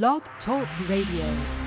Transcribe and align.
Blog 0.00 0.22
Talk 0.42 0.66
Radio. 0.88 1.61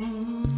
Mm-hmm. 0.00 0.53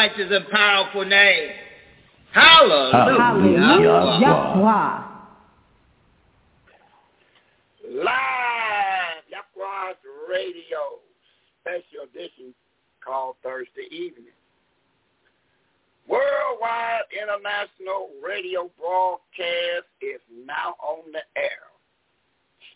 Righteous 0.00 0.30
and 0.30 0.48
powerful 0.48 1.04
name. 1.04 1.50
Hallelujah. 2.32 3.18
Hallelujah. 3.18 4.18
Yahweh. 4.22 5.04
Live 8.02 9.24
Yakwa's 9.28 9.96
Radio 10.26 10.80
special 11.60 12.08
edition 12.08 12.54
called 13.04 13.36
Thursday 13.42 13.88
Evening. 13.90 14.32
Worldwide 16.08 17.02
International 17.12 18.08
Radio 18.26 18.70
broadcast 18.80 19.84
is 20.00 20.20
now 20.46 20.76
on 20.82 21.12
the 21.12 21.20
air. 21.36 21.68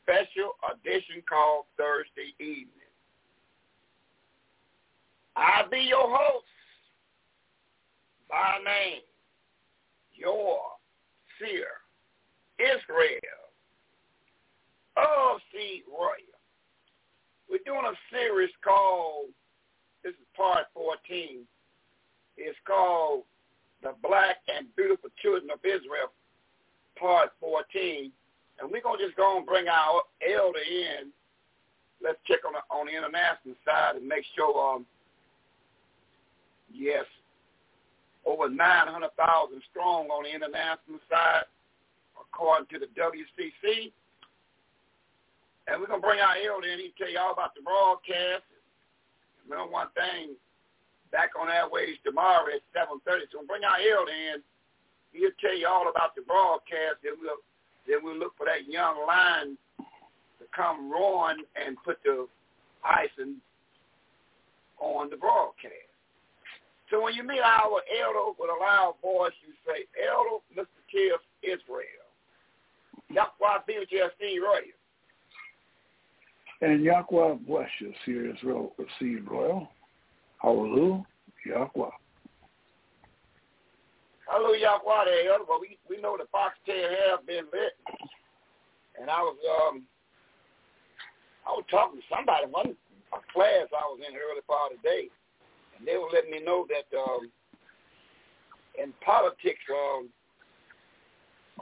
Special 0.03 0.53
edition 0.71 1.23
called 1.27 1.65
Thursday 1.79 2.35
Evening. 2.39 2.69
I'll 5.37 5.71
be 5.71 5.79
your 5.79 6.15
host 6.15 6.45
by 8.29 8.59
name, 8.65 9.03
your 10.15 10.61
seer, 11.39 11.67
Israel 12.59 13.45
of 14.97 15.41
Seed 15.53 15.83
Royal. 15.91 16.39
We're 17.51 17.65
doing 17.67 17.85
a 17.87 17.97
series 18.15 18.51
called, 18.63 19.27
this 20.03 20.13
is 20.13 20.27
part 20.37 20.67
14. 20.75 21.45
It's 22.37 22.59
called 22.67 23.23
The 23.83 23.95
Black 24.03 24.37
and 24.49 24.67
Beautiful 24.77 25.11
Children 25.21 25.51
of 25.53 25.61
Israel, 25.65 26.13
part 26.99 27.31
14. 27.41 28.11
And 28.61 28.71
we're 28.71 28.83
going 28.83 28.99
to 28.99 29.05
just 29.05 29.17
go 29.17 29.37
and 29.37 29.47
bring 29.47 29.67
our 29.69 30.03
elder 30.23 30.59
in. 30.59 31.11
Let's 32.03 32.19
check 32.27 32.41
on 32.47 32.55
the, 32.55 32.63
on 32.75 32.87
the 32.87 32.93
international 32.93 33.57
side 33.65 33.97
and 33.97 34.07
make 34.07 34.25
sure, 34.37 34.77
um, 34.77 34.87
yes, 36.73 37.05
over 38.27 38.49
900,000 38.49 39.63
strong 39.71 40.09
on 40.09 40.25
the 40.25 40.33
international 40.33 41.01
side, 41.09 41.45
according 42.17 42.67
to 42.73 42.79
the 42.81 42.91
WCC. 42.97 43.93
And 45.67 45.81
we're 45.81 45.89
going 45.89 46.01
to 46.01 46.07
bring 46.07 46.21
our 46.21 46.37
elder 46.37 46.69
in. 46.69 46.81
He'll 46.81 46.97
tell 46.99 47.13
you 47.13 47.19
all 47.21 47.33
about 47.33 47.55
the 47.55 47.65
broadcast. 47.65 48.45
Remember 49.49 49.73
one 49.73 49.89
thing, 49.97 50.37
back 51.13 51.33
on 51.41 51.49
Airways 51.49 51.97
tomorrow 52.05 52.45
at 52.53 52.65
7.30. 52.73 53.33
So 53.33 53.41
we'll 53.41 53.49
bring 53.49 53.65
our 53.65 53.81
elder 53.81 54.13
in. 54.13 54.41
He'll 55.13 55.37
tell 55.41 55.57
you 55.57 55.69
all 55.69 55.89
about 55.89 56.17
the 56.17 56.23
broadcast. 56.23 57.01
Then 57.05 57.17
we'll, 57.21 57.41
then 57.89 58.01
we'll 58.03 58.19
look 58.19 58.37
for 58.37 58.47
that 58.47 58.69
young 58.69 59.05
lion 59.07 59.57
to 59.79 60.45
come 60.57 60.91
roaring 60.91 61.45
and 61.55 61.77
put 61.85 61.99
the 62.05 62.27
icing 62.85 63.37
on 64.81 65.09
the 65.09 65.17
broadcast. 65.17 65.84
So 66.95 67.03
when 67.03 67.15
you 67.15 67.25
meet 67.27 67.41
our 67.43 67.83
elder 67.91 68.39
with 68.39 68.51
a 68.55 68.63
loud 68.63 68.95
voice, 69.03 69.33
you 69.43 69.53
say, 69.67 69.83
Elder 69.99 70.39
Mr. 70.55 70.79
Tiff 70.87 71.19
Israel. 71.43 72.07
Yahweh 73.11 73.67
be 73.67 73.81
with 73.81 73.89
you, 73.91 74.07
Seed 74.21 74.39
Royal. 74.39 74.79
And 76.63 76.85
Yahweh 76.85 77.35
bless 77.49 77.69
you, 77.81 77.93
Sir 78.07 78.33
Israel 78.33 78.77
Seed 79.01 79.27
Royal. 79.29 79.69
Hallelujah, 80.41 81.05
Yahweh. 81.45 81.91
Hallelujah, 84.31 84.61
Yahweh 84.61 85.05
there, 85.07 85.33
Elder. 85.33 85.45
But 85.49 85.61
we, 85.61 85.77
we 85.91 86.01
know 86.01 86.17
the 86.17 86.31
foxtail 86.31 86.91
have 87.11 87.27
been 87.27 87.51
lit. 87.53 87.75
And 89.01 89.11
I 89.11 89.19
was 89.19 89.37
um 89.51 89.83
I 91.45 91.51
was 91.51 91.65
talking 91.73 91.99
to 91.99 92.07
somebody, 92.07 92.47
one 92.47 92.77
a 93.11 93.19
class 93.35 93.67
I 93.75 93.83
was 93.91 93.99
in 93.99 94.15
early 94.15 94.47
part 94.47 94.71
of 94.71 94.79
the 94.79 94.89
day, 94.89 95.11
they 95.87 95.97
were 95.97 96.11
letting 96.13 96.31
me 96.31 96.41
know 96.43 96.67
that 96.69 96.89
um 96.97 97.31
in 98.81 98.93
politics, 99.05 99.63
um 99.71 100.09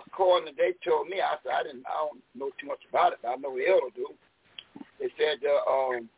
according 0.06 0.48
to 0.48 0.54
they 0.56 0.72
told 0.84 1.08
me, 1.08 1.20
I 1.20 1.36
said 1.42 1.52
I 1.52 1.62
didn't 1.62 1.84
I 1.86 2.08
don't 2.08 2.22
know 2.34 2.50
too 2.60 2.66
much 2.66 2.82
about 2.88 3.12
it, 3.12 3.18
but 3.22 3.28
I 3.30 3.36
know 3.36 3.54
the 3.56 3.68
elder 3.68 3.92
do. 3.94 4.08
They 4.98 5.08
said 5.18 5.38
uh, 5.44 5.62
um 5.70 6.08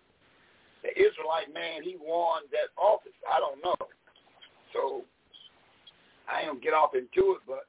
the 0.82 0.92
Israelite 0.92 1.52
man 1.52 1.82
he 1.82 1.96
won 1.98 2.42
that 2.52 2.70
office. 2.76 3.16
I 3.24 3.40
don't 3.40 3.62
know. 3.64 3.88
So 4.72 5.02
I 6.28 6.40
ain't 6.40 6.48
gonna 6.48 6.60
get 6.60 6.74
off 6.74 6.94
into 6.94 7.36
it, 7.36 7.42
but 7.46 7.64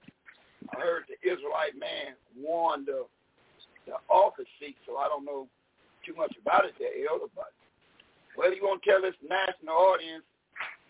I 0.75 0.81
heard 0.81 1.03
the 1.07 1.19
Israelite 1.23 1.77
man 1.79 2.15
won 2.37 2.85
the 2.85 3.05
the 3.85 4.01
office 4.09 4.49
seat, 4.59 4.75
so 4.85 4.97
I 4.97 5.07
don't 5.07 5.25
know 5.25 5.47
too 6.05 6.15
much 6.15 6.33
about 6.41 6.65
it 6.65 6.73
there, 6.79 6.93
Elder, 7.09 7.29
but 7.35 7.53
whether 8.35 8.55
you 8.55 8.63
to 8.63 8.83
tell 8.83 9.01
this 9.01 9.17
national 9.23 9.75
audience, 9.75 10.23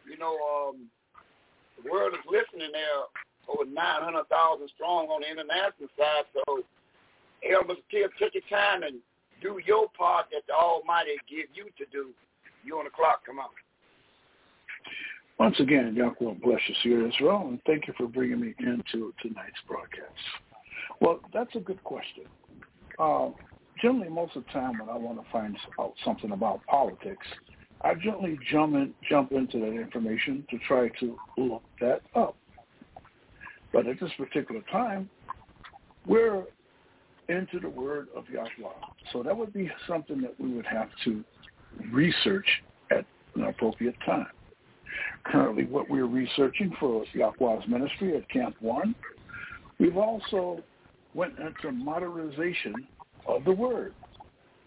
you 0.10 0.18
know, 0.18 0.38
um, 0.38 0.90
the 1.78 1.90
world 1.90 2.14
is 2.14 2.26
listening 2.26 2.72
there 2.72 3.06
over 3.48 3.66
900,000 3.66 4.26
strong 4.74 5.08
on 5.08 5.22
the 5.22 5.30
international 5.30 5.90
side, 5.98 6.26
so 6.34 6.64
Elder, 7.46 7.76
Tiff, 7.92 8.12
take 8.18 8.34
your 8.34 8.48
time 8.50 8.84
and 8.84 8.98
do 9.42 9.60
your 9.66 9.88
part 9.98 10.28
that 10.32 10.42
the 10.48 10.54
Almighty 10.54 11.12
give 11.30 11.46
you 11.54 11.66
to 11.78 11.86
do. 11.92 12.10
You 12.64 12.80
on 12.80 12.86
the 12.86 12.92
clock, 12.92 13.22
come 13.26 13.38
on. 13.38 13.50
Once 15.38 15.60
again, 15.60 15.94
Yahweh 15.96 16.34
bless 16.42 16.62
you, 16.68 16.76
Seer 16.82 17.08
Israel, 17.08 17.46
and 17.50 17.60
thank 17.68 17.88
you 17.88 17.94
for 17.98 18.08
bringing 18.08 18.40
me 18.40 18.56
into 18.60 19.14
tonight's 19.22 19.60
broadcast. 19.68 20.10
Well, 21.02 21.20
that's 21.34 21.54
a 21.56 21.60
good 21.60 21.84
question. 21.84 22.24
Uh, 22.98 23.30
generally, 23.82 24.10
most 24.10 24.36
of 24.36 24.46
the 24.46 24.52
time 24.52 24.80
when 24.80 24.90
I 24.90 24.98
want 24.98 25.24
to 25.24 25.32
find 25.32 25.58
out 25.80 25.94
something 26.04 26.32
about 26.32 26.66
politics, 26.68 27.26
I 27.82 27.94
generally 27.96 28.40
jump 28.52 28.76
in, 28.76 28.94
jump 29.08 29.32
into 29.32 29.60
that 29.60 29.74
information 29.74 30.46
to 30.50 30.58
try 30.68 30.90
to 31.00 31.18
look 31.38 31.64
that 31.82 32.02
up. 32.16 32.36
But 33.74 33.88
at 33.88 34.00
this 34.00 34.12
particular 34.18 34.62
time, 34.72 35.10
we're 36.08 36.44
into 37.28 37.60
the 37.60 37.70
word 37.70 38.08
of 38.16 38.30
Yahweh. 38.30 38.74
So 39.12 39.24
that 39.24 39.36
would 39.36 39.54
be 39.54 39.70
something 39.88 40.22
that 40.22 40.40
we 40.40 40.54
would 40.54 40.66
have 40.66 40.90
to 41.04 41.24
research 41.92 42.48
at 42.92 43.06
an 43.36 43.44
appropriate 43.44 43.96
time. 44.06 44.28
Currently, 45.26 45.66
what 45.66 45.90
we're 45.90 46.06
researching 46.06 46.72
for 46.80 47.04
Yahweh's 47.14 47.68
ministry 47.68 48.16
at 48.16 48.30
Camp 48.30 48.56
One, 48.62 48.96
we've 49.80 49.98
also 49.98 50.64
went 51.14 51.34
into 51.40 51.72
modernization 51.72 52.88
of 53.28 53.44
the 53.44 53.52
word. 53.52 53.94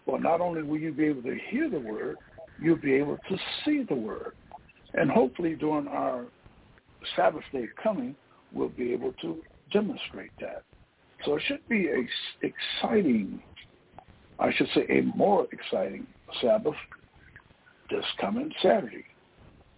Well, 0.05 0.19
not 0.19 0.41
only 0.41 0.63
will 0.63 0.79
you 0.79 0.91
be 0.91 1.05
able 1.05 1.23
to 1.23 1.37
hear 1.49 1.69
the 1.69 1.79
word, 1.79 2.17
you'll 2.61 2.77
be 2.77 2.93
able 2.93 3.17
to 3.29 3.37
see 3.63 3.83
the 3.87 3.95
word. 3.95 4.33
And 4.93 5.09
hopefully 5.09 5.55
during 5.55 5.87
our 5.87 6.25
Sabbath 7.15 7.43
day 7.53 7.67
coming, 7.81 8.15
we'll 8.51 8.69
be 8.69 8.91
able 8.91 9.13
to 9.21 9.37
demonstrate 9.71 10.31
that. 10.41 10.63
So 11.25 11.35
it 11.35 11.43
should 11.45 11.67
be 11.69 11.87
a 11.89 12.07
exciting, 12.41 13.41
I 14.39 14.51
should 14.53 14.69
say 14.73 14.85
a 14.89 15.01
more 15.15 15.47
exciting 15.51 16.07
Sabbath 16.41 16.75
this 17.89 18.05
coming 18.19 18.51
Saturday. 18.61 19.05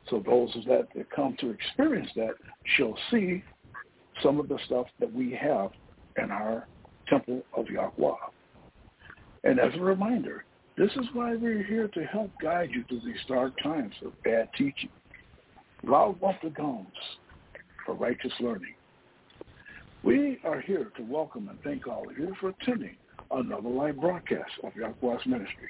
So 0.09 0.21
those 0.25 0.53
that, 0.67 0.87
come 1.15 1.35
to 1.39 1.49
experience 1.51 2.09
that 2.15 2.33
shall 2.77 2.97
see 3.09 3.43
some 4.21 4.39
of 4.39 4.47
the 4.49 4.59
stuff 4.65 4.87
that 4.99 5.11
we 5.13 5.31
have 5.31 5.71
in 6.21 6.31
our 6.31 6.67
temple 7.07 7.41
of 7.55 7.67
Yahweh. 7.67 8.15
And 9.43 9.59
as 9.59 9.73
a 9.75 9.81
reminder, 9.81 10.45
this 10.77 10.91
is 10.91 11.05
why 11.13 11.35
we're 11.35 11.63
here 11.63 11.87
to 11.89 12.03
help 12.05 12.31
guide 12.41 12.69
you 12.71 12.83
through 12.87 13.01
these 13.05 13.21
dark 13.27 13.53
times 13.61 13.93
of 14.05 14.13
bad 14.23 14.49
teaching. 14.57 14.89
Loud 15.83 16.21
bump 16.21 16.37
the 16.43 16.49
gongs 16.49 16.87
for 17.85 17.95
righteous 17.95 18.33
learning. 18.39 18.75
We 20.03 20.39
are 20.43 20.61
here 20.61 20.91
to 20.95 21.03
welcome 21.03 21.49
and 21.49 21.59
thank 21.63 21.87
all 21.87 22.09
of 22.09 22.17
you 22.17 22.35
for 22.39 22.49
attending 22.49 22.95
another 23.31 23.69
live 23.69 23.99
broadcast 23.99 24.51
of 24.63 24.73
Yahweh's 24.73 25.25
ministry 25.25 25.69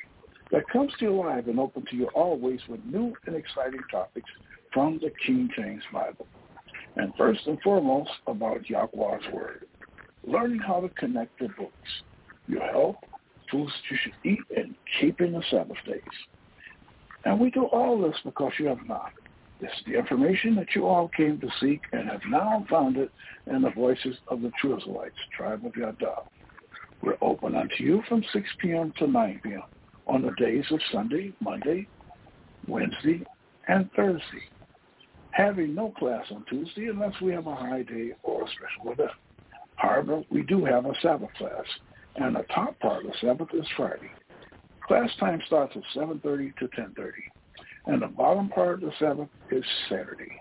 that 0.52 0.68
comes 0.70 0.92
to 1.00 1.06
you 1.06 1.16
live 1.16 1.48
and 1.48 1.60
open 1.60 1.86
to 1.90 1.96
you 1.96 2.08
always 2.14 2.60
with 2.68 2.80
new 2.86 3.14
and 3.26 3.36
exciting 3.36 3.82
topics 3.90 4.30
from 4.74 5.00
the 5.02 5.12
King 5.26 5.50
James 5.56 5.84
Bible. 5.94 6.28
And 6.98 7.14
first 7.18 7.48
and 7.48 7.60
foremost, 7.62 8.12
about 8.28 8.70
Yahweh's 8.70 9.24
Word. 9.34 9.66
learning 10.28 10.60
how 10.60 10.82
to 10.82 10.90
connect 10.90 11.40
the 11.40 11.48
books, 11.58 11.90
your 12.48 12.62
health, 12.72 12.98
foods 13.52 13.72
that 13.72 13.92
you 13.92 13.98
should 14.02 14.32
eat, 14.32 14.58
and 14.58 14.76
keeping 15.00 15.34
the 15.34 15.44
Sabbath 15.52 15.78
days. 15.86 16.02
And 17.26 17.40
we 17.40 17.52
do 17.52 17.66
all 17.66 18.02
this 18.02 18.16
because 18.24 18.54
you 18.58 18.68
have 18.68 18.88
not. 18.88 19.12
This 19.60 19.70
is 19.78 19.86
the 19.86 19.98
information 19.98 20.56
that 20.56 20.74
you 20.74 20.88
all 20.88 21.10
came 21.16 21.40
to 21.40 21.48
seek 21.60 21.82
and 21.92 22.10
have 22.10 22.22
now 22.28 22.66
found 22.68 22.98
it 22.98 23.12
in 23.46 23.62
the 23.62 23.70
voices 23.70 24.18
of 24.28 24.42
the 24.42 24.52
true 24.60 24.76
Israelites, 24.78 25.16
tribe 25.38 25.64
of 25.66 25.76
Yada. 25.76 26.16
We're 27.04 27.18
open 27.22 27.56
unto 27.56 27.84
you 27.84 28.02
from 28.10 28.24
6 28.34 28.50
p.m. 28.60 28.92
to 28.98 29.08
9 29.08 29.42
p.m. 29.44 29.62
on 30.08 30.24
the 30.24 30.32
days 30.44 30.66
of 30.72 30.80
Sunday, 30.92 31.34
Monday, 31.40 31.88
Wednesday, 32.68 33.24
and 33.68 33.90
Thursday. 33.96 34.44
Having 35.32 35.76
no 35.76 35.92
class 35.92 36.26
on 36.32 36.44
Tuesday 36.50 36.88
unless 36.88 37.14
we 37.22 37.32
have 37.32 37.48
a 37.48 37.56
high 37.56 37.84
day 37.84 38.12
or 38.24 38.44
a 38.44 38.48
special 38.48 38.92
event. 38.92 39.12
However, 39.76 40.24
we 40.30 40.44
do 40.44 40.66
have 40.66 40.86
a 40.86 40.94
Sabbath 41.02 41.34
class, 41.38 41.66
and 42.16 42.36
the 42.36 42.46
top 42.54 42.80
part 42.80 43.06
of 43.06 43.12
the 43.12 43.18
Sabbath 43.22 43.50
is 43.54 43.66
Friday. 43.78 44.10
Class 44.88 45.10
time 45.20 45.42
starts 45.48 45.76
at 45.76 45.84
7.30 45.96 46.56
to 46.58 46.66
10.30, 46.66 47.12
and 47.88 48.02
the 48.02 48.08
bottom 48.08 48.50
part 48.50 48.76
of 48.76 48.82
the 48.82 48.92
Sabbath 49.00 49.30
is 49.52 49.64
Saturday. 49.90 50.32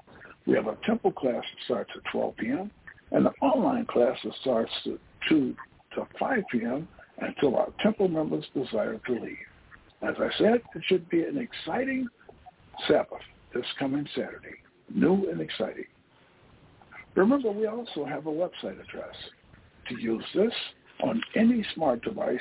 We 0.47 0.55
have 0.55 0.67
a 0.67 0.79
temple 0.85 1.13
class 1.13 1.43
that 1.43 1.65
starts 1.65 1.91
at 1.95 2.03
12 2.11 2.37
p.m., 2.39 2.71
and 3.13 3.27
the 3.27 3.31
online 3.43 3.87
class 3.87 4.17
that 4.25 4.33
starts 4.41 4.73
at 4.87 4.99
2 5.29 5.55
to 5.95 6.07
5 6.19 6.43
p.m. 6.51 6.89
until 7.21 7.57
our 7.57 7.69
temple 7.81 8.09
members 8.09 8.45
desire 8.55 9.01
to 9.07 9.13
leave. 9.13 9.37
As 10.03 10.15
I 10.19 10.29
said, 10.39 10.63
it 10.75 10.83
should 10.87 11.09
be 11.11 11.25
an 11.25 11.37
exciting 11.37 12.09
Sabbath 12.89 13.21
this 13.55 13.67
coming 13.79 14.07
Saturday, 14.15 14.57
new 14.95 15.29
and 15.31 15.41
exciting. 15.41 15.85
Remember, 17.15 17.51
we 17.51 17.67
also 17.67 18.05
have 18.05 18.27
a 18.27 18.31
website 18.31 18.81
address. 18.81 19.15
To 19.89 20.01
use 20.01 20.25
this 20.35 20.53
on 21.03 21.23
any 21.35 21.65
smart 21.75 22.03
device, 22.03 22.39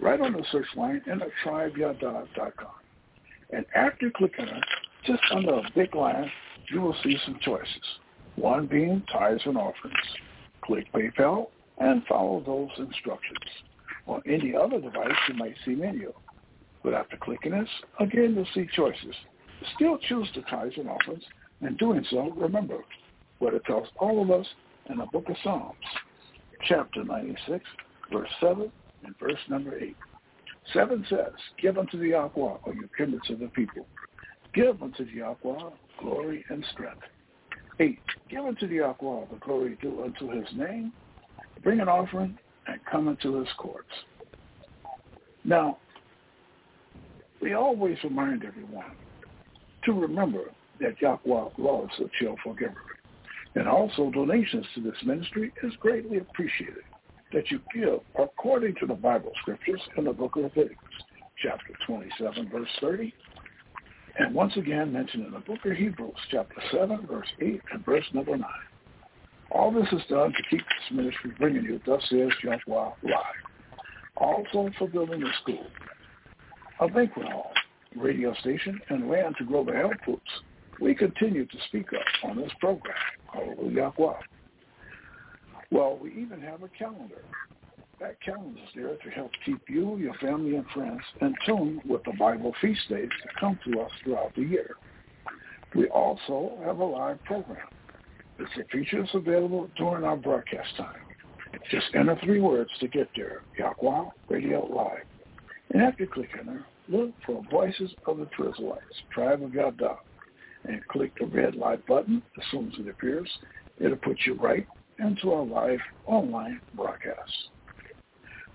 right 0.00 0.20
on 0.20 0.32
the 0.32 0.44
search 0.50 0.66
line 0.76 1.02
in 1.06 1.20
tribeyada.com. 1.44 2.70
And 3.50 3.64
after 3.74 4.10
clicking 4.10 4.46
it, 4.46 4.64
just 5.06 5.22
under 5.34 5.54
a 5.54 5.70
big 5.74 5.94
line, 5.94 6.30
you 6.70 6.80
will 6.80 6.96
see 7.02 7.16
some 7.24 7.38
choices. 7.42 7.82
One 8.36 8.66
being 8.66 9.02
tithes 9.10 9.42
and 9.46 9.56
offerings. 9.56 9.96
Click 10.62 10.86
PayPal 10.92 11.48
and 11.78 12.04
follow 12.06 12.42
those 12.44 12.70
instructions. 12.78 13.38
On 14.06 14.22
any 14.26 14.54
other 14.54 14.80
device, 14.80 15.12
you 15.28 15.34
might 15.34 15.54
see 15.64 15.74
menu. 15.74 16.12
But 16.82 16.94
after 16.94 17.16
clicking 17.16 17.52
this, 17.52 17.68
again, 18.00 18.34
you'll 18.34 18.46
see 18.54 18.68
choices. 18.74 19.14
Still 19.74 19.98
choose 19.98 20.28
the 20.34 20.42
tithes 20.42 20.74
and 20.76 20.88
offerings, 20.88 21.24
and 21.60 21.76
doing 21.78 22.04
so, 22.10 22.30
remember 22.36 22.78
what 23.38 23.54
it 23.54 23.64
tells 23.64 23.88
all 23.98 24.22
of 24.22 24.30
us 24.30 24.46
in 24.88 24.98
the 24.98 25.06
book 25.06 25.28
of 25.28 25.36
Psalms, 25.42 25.74
chapter 26.66 27.04
96, 27.04 27.64
verse 28.12 28.28
7 28.40 28.70
and 29.04 29.14
verse 29.18 29.38
number 29.48 29.78
8. 29.78 29.96
7 30.72 31.06
says, 31.08 31.32
Give 31.60 31.78
unto 31.78 31.98
the 31.98 32.08
Yahweh, 32.08 32.30
O 32.36 32.72
you 32.72 32.88
kindreds 32.96 33.30
of 33.30 33.38
the 33.38 33.48
people. 33.48 33.86
Give 34.54 34.82
unto 34.82 35.04
the 35.04 35.12
Yahweh 35.12 35.70
glory 36.00 36.44
and 36.48 36.64
strength. 36.72 37.02
8. 37.80 37.98
Give 38.30 38.44
unto 38.44 38.66
the 38.66 38.76
Yahweh 38.76 39.26
the 39.30 39.38
glory 39.40 39.78
due 39.80 40.02
unto 40.02 40.30
his 40.30 40.46
name. 40.56 40.92
Bring 41.62 41.80
an 41.80 41.88
offering 41.88 42.36
and 42.66 42.80
come 42.90 43.08
into 43.08 43.38
his 43.38 43.48
courts. 43.58 43.88
Now, 45.44 45.78
we 47.40 47.54
always 47.54 47.96
remind 48.04 48.44
everyone 48.44 48.92
to 49.84 49.92
remember 49.92 50.50
that 50.80 51.00
Yahweh 51.00 51.48
loves 51.56 51.92
a 51.98 52.04
cheerful 52.18 52.54
giver. 52.54 52.74
And 53.54 53.66
also 53.66 54.10
donations 54.10 54.66
to 54.74 54.82
this 54.82 54.96
ministry 55.04 55.52
is 55.62 55.72
greatly 55.80 56.18
appreciated 56.18 56.84
that 57.32 57.50
you 57.50 57.60
give 57.74 58.00
according 58.18 58.74
to 58.80 58.86
the 58.86 58.94
Bible 58.94 59.32
scriptures 59.40 59.80
in 59.96 60.04
the 60.04 60.12
book 60.12 60.36
of 60.36 60.44
Leviticus, 60.44 60.76
chapter 61.42 61.74
27, 61.86 62.48
verse 62.50 62.68
30, 62.80 63.12
and 64.18 64.34
once 64.34 64.56
again 64.56 64.92
mentioned 64.92 65.26
in 65.26 65.32
the 65.32 65.38
book 65.40 65.58
of 65.64 65.72
Hebrews, 65.72 66.14
chapter 66.30 66.60
7, 66.72 67.06
verse 67.06 67.28
8, 67.40 67.60
and 67.72 67.84
verse 67.84 68.04
number 68.12 68.36
9. 68.36 68.48
All 69.52 69.70
this 69.70 69.86
is 69.92 70.02
done 70.08 70.32
to 70.32 70.42
keep 70.50 70.60
this 70.60 70.96
ministry 70.96 71.32
bringing 71.38 71.64
you, 71.64 71.80
thus 71.86 72.02
says 72.10 72.30
Yahweh 72.42 72.90
live. 73.02 73.14
Also 74.16 74.70
for 74.78 74.88
building 74.88 75.22
a 75.22 75.32
school, 75.42 75.66
a 76.80 76.88
banquet 76.88 77.28
hall, 77.28 77.52
radio 77.96 78.34
station, 78.34 78.80
and 78.88 79.08
land 79.08 79.36
to 79.38 79.44
grow 79.44 79.64
the 79.64 79.72
health 79.72 79.92
foods 80.04 80.20
we 80.80 80.94
continue 80.94 81.44
to 81.46 81.56
speak 81.68 81.88
up 81.92 82.30
on 82.30 82.36
this 82.36 82.52
program. 82.60 82.94
Hallelujah. 83.32 83.92
Well, 85.70 85.98
we 86.00 86.10
even 86.12 86.40
have 86.40 86.62
a 86.62 86.68
calendar. 86.68 87.22
That 88.00 88.20
calendar 88.20 88.60
is 88.60 88.68
there 88.74 88.94
to 88.94 89.10
help 89.10 89.32
keep 89.44 89.60
you, 89.68 89.96
your 89.96 90.14
family, 90.14 90.56
and 90.56 90.64
friends 90.72 91.00
in 91.20 91.34
tune 91.44 91.82
with 91.86 92.02
the 92.04 92.12
Bible 92.18 92.54
feast 92.60 92.88
days 92.88 93.08
that 93.24 93.40
come 93.40 93.58
to 93.66 93.80
us 93.80 93.90
throughout 94.04 94.34
the 94.36 94.42
year. 94.42 94.76
We 95.74 95.88
also 95.88 96.58
have 96.64 96.78
a 96.78 96.84
live 96.84 97.22
program. 97.24 97.66
It's 98.38 98.50
a 98.56 98.64
feature 98.72 99.02
that's 99.02 99.14
available 99.14 99.68
during 99.76 100.04
our 100.04 100.16
broadcast 100.16 100.76
time. 100.76 101.00
Just 101.70 101.86
enter 101.94 102.16
three 102.22 102.40
words 102.40 102.70
to 102.80 102.88
get 102.88 103.08
there, 103.16 103.42
Yahweh 103.58 104.10
Radio 104.28 104.64
Live. 104.66 105.04
And 105.72 105.82
after 105.82 106.06
clicking 106.06 106.46
there, 106.46 106.64
look 106.88 107.10
for 107.26 107.42
Voices 107.50 107.90
of 108.06 108.18
the 108.18 108.28
Israelites, 108.48 108.84
Tribe 109.12 109.42
of 109.42 109.52
Yada, 109.52 109.96
and 110.64 110.86
click 110.88 111.12
the 111.18 111.26
red 111.26 111.54
light 111.54 111.86
button 111.86 112.22
as 112.36 112.44
soon 112.50 112.72
as 112.72 112.78
it 112.78 112.88
appears. 112.88 113.30
It'll 113.78 113.96
put 113.96 114.18
you 114.26 114.34
right 114.34 114.66
into 114.98 115.32
our 115.32 115.44
live 115.44 115.78
online 116.06 116.60
broadcast. 116.74 117.50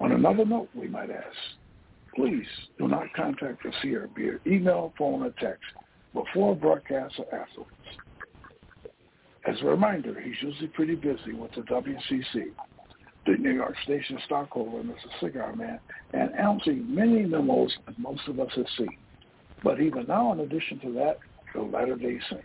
On 0.00 0.12
another 0.12 0.44
note, 0.44 0.68
we 0.74 0.88
might 0.88 1.10
ask, 1.10 1.36
please 2.14 2.46
do 2.78 2.88
not 2.88 3.12
contact 3.14 3.62
the 3.62 3.72
seer 3.82 4.08
via 4.16 4.38
email, 4.46 4.92
phone, 4.98 5.22
or 5.22 5.30
text 5.40 5.64
before 6.12 6.54
broadcast 6.54 7.14
or 7.18 7.26
afterwards. 7.34 7.72
As 9.44 9.56
a 9.60 9.66
reminder, 9.66 10.20
he's 10.20 10.40
usually 10.40 10.68
pretty 10.68 10.94
busy 10.94 11.32
with 11.32 11.50
the 11.52 11.62
WCC, 11.62 12.52
the 13.26 13.32
New 13.38 13.52
York 13.52 13.74
Station 13.82 14.18
stockholder, 14.24 14.82
Mr. 14.84 15.20
Cigar 15.20 15.54
Man, 15.56 15.80
and 16.12 16.32
answering 16.34 16.94
many 16.94 17.24
memos 17.24 17.76
that 17.86 17.98
most 17.98 18.22
of 18.28 18.38
us 18.38 18.50
have 18.54 18.66
seen. 18.78 18.96
But 19.64 19.80
even 19.80 20.06
now, 20.06 20.32
in 20.32 20.40
addition 20.40 20.78
to 20.80 20.92
that, 20.94 21.18
the 21.54 21.62
Latter-day 21.62 22.18
Saints. 22.30 22.44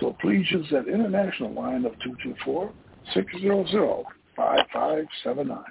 So 0.00 0.16
please 0.20 0.50
use 0.50 0.66
that 0.70 0.88
international 0.88 1.52
line 1.52 1.84
of 1.84 1.92
224-600-5579. 3.14 5.64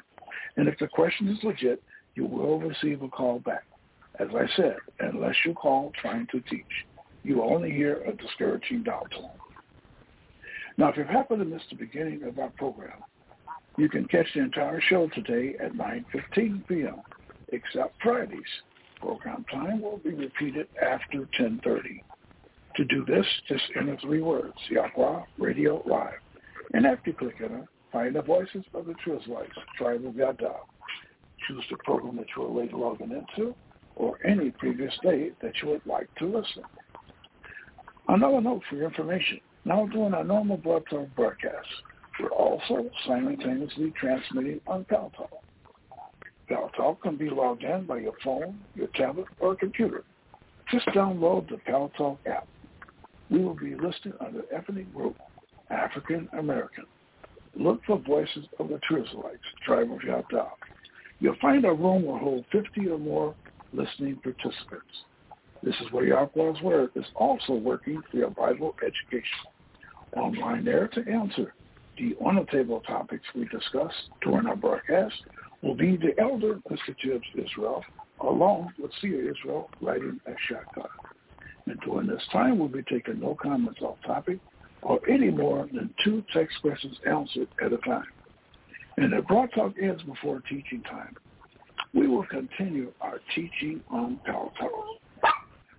And 0.57 0.67
if 0.67 0.77
the 0.77 0.87
question 0.87 1.29
is 1.29 1.43
legit, 1.43 1.81
you 2.15 2.25
will 2.25 2.59
receive 2.59 3.01
a 3.01 3.09
call 3.09 3.39
back. 3.39 3.63
As 4.19 4.27
I 4.35 4.45
said, 4.55 4.77
unless 4.99 5.35
you 5.45 5.53
call 5.53 5.91
trying 5.99 6.27
to 6.31 6.41
teach, 6.41 6.65
you 7.23 7.37
will 7.37 7.53
only 7.53 7.71
hear 7.71 8.03
a 8.03 8.13
discouraging 8.13 8.83
dial 8.83 9.07
tone. 9.11 9.31
Now, 10.77 10.89
if 10.89 10.97
you 10.97 11.05
happen 11.05 11.39
to 11.39 11.45
miss 11.45 11.63
the 11.69 11.75
beginning 11.75 12.23
of 12.23 12.37
our 12.39 12.49
program, 12.51 13.03
you 13.77 13.89
can 13.89 14.05
catch 14.05 14.27
the 14.33 14.41
entire 14.41 14.81
show 14.81 15.09
today 15.15 15.55
at 15.63 15.73
9.15 15.73 16.67
p.m., 16.67 17.01
except 17.49 18.01
Fridays. 18.03 18.41
Program 18.99 19.45
time 19.51 19.81
will 19.81 19.97
be 19.97 20.11
repeated 20.11 20.67
after 20.81 21.27
10.30. 21.39 22.01
To 22.75 22.85
do 22.85 23.03
this, 23.05 23.25
just 23.47 23.63
enter 23.77 23.97
three 24.01 24.21
words, 24.21 24.53
Yahweh 24.69 25.23
Radio 25.37 25.83
Live. 25.85 26.19
And 26.73 26.85
after 26.85 27.11
clicking 27.11 27.45
it, 27.45 27.65
find 27.91 28.15
the 28.15 28.21
voices 28.21 28.63
of 28.73 28.85
the 28.85 28.93
True 29.03 29.19
tribe 29.77 30.05
of 30.05 30.15
Yada. 30.15 30.53
choose 31.47 31.63
the 31.69 31.77
program 31.77 32.15
that 32.17 32.27
you 32.35 32.43
are 32.43 32.61
late 32.61 32.73
logging 32.73 33.11
into, 33.11 33.55
or 33.95 34.17
any 34.25 34.51
previous 34.51 34.93
day 35.03 35.31
that 35.41 35.53
you 35.61 35.69
would 35.69 35.85
like 35.85 36.07
to 36.15 36.25
listen. 36.25 36.63
Another 38.07 38.41
note 38.41 38.61
for 38.69 38.75
your 38.75 38.85
information. 38.87 39.39
Now 39.65 39.85
during 39.87 40.13
our 40.13 40.23
normal 40.23 40.57
broadcast, 40.57 41.67
we're 42.19 42.29
also 42.29 42.89
simultaneously 43.05 43.93
transmitting 43.99 44.61
on 44.67 44.85
Paltalk. 44.85 45.29
Paltalk 46.49 47.01
can 47.01 47.15
be 47.15 47.29
logged 47.29 47.63
in 47.63 47.85
by 47.85 47.99
your 47.99 48.13
phone, 48.23 48.59
your 48.75 48.87
tablet, 48.95 49.27
or 49.39 49.55
computer. 49.55 50.03
Just 50.71 50.87
download 50.87 51.49
the 51.49 51.57
Paltalk 51.69 52.17
app. 52.25 52.47
We 53.29 53.43
will 53.43 53.55
be 53.55 53.75
listed 53.75 54.13
under 54.19 54.43
ethnic 54.53 54.93
group 54.93 55.15
African 55.69 56.27
American. 56.37 56.85
Look 57.55 57.81
for 57.85 57.99
Voices 57.99 58.45
of 58.59 58.69
the 58.69 58.79
True 58.87 59.03
Israelites, 59.03 59.39
Tribe 59.65 59.91
of 59.91 60.03
Yada. 60.03 60.47
You'll 61.19 61.35
find 61.41 61.65
a 61.65 61.73
room 61.73 62.05
will 62.05 62.17
hold 62.17 62.45
50 62.51 62.87
or 62.87 62.97
more 62.97 63.35
listening 63.73 64.19
participants. 64.23 65.03
This 65.61 65.75
is 65.81 65.91
where 65.91 66.05
Yahweh's 66.05 66.61
Word 66.61 66.91
is 66.95 67.05
also 67.15 67.53
working 67.53 68.01
for 68.09 68.17
your 68.17 68.29
Bible 68.29 68.75
education. 68.81 69.25
Online 70.15 70.63
there 70.63 70.87
to 70.87 71.11
answer 71.11 71.53
the 71.97 72.15
on-the-table 72.25 72.81
topics 72.87 73.25
we 73.35 73.45
discuss 73.45 73.91
during 74.23 74.47
our 74.47 74.55
broadcast 74.55 75.15
will 75.61 75.75
be 75.75 75.97
the 75.97 76.17
Elder 76.19 76.59
Mr. 76.71 77.15
of 77.15 77.21
Israel, 77.35 77.83
along 78.21 78.71
with 78.81 78.91
Seer 79.01 79.29
Israel, 79.29 79.69
writing 79.81 80.19
at 80.25 80.35
Shaka. 80.47 80.87
And 81.69 81.79
during 81.81 82.07
this 82.07 82.23
time, 82.31 82.57
we'll 82.57 82.67
be 82.67 82.81
taking 82.81 83.19
no 83.19 83.37
comments 83.39 83.79
off 83.81 83.97
topic 84.03 84.39
or 84.81 84.99
any 85.07 85.29
more 85.29 85.69
than 85.71 85.93
two 86.03 86.23
text 86.33 86.57
questions 86.61 86.97
answered 87.07 87.47
at 87.63 87.71
a 87.71 87.77
time. 87.77 88.07
And 88.97 89.13
if 89.13 89.25
Paltalk 89.25 89.75
ends 89.79 90.01
before 90.01 90.41
teaching 90.49 90.81
time, 90.89 91.15
we 91.93 92.07
will 92.07 92.25
continue 92.25 92.91
our 93.01 93.19
teaching 93.35 93.81
on 93.91 94.19
Power 94.25 94.49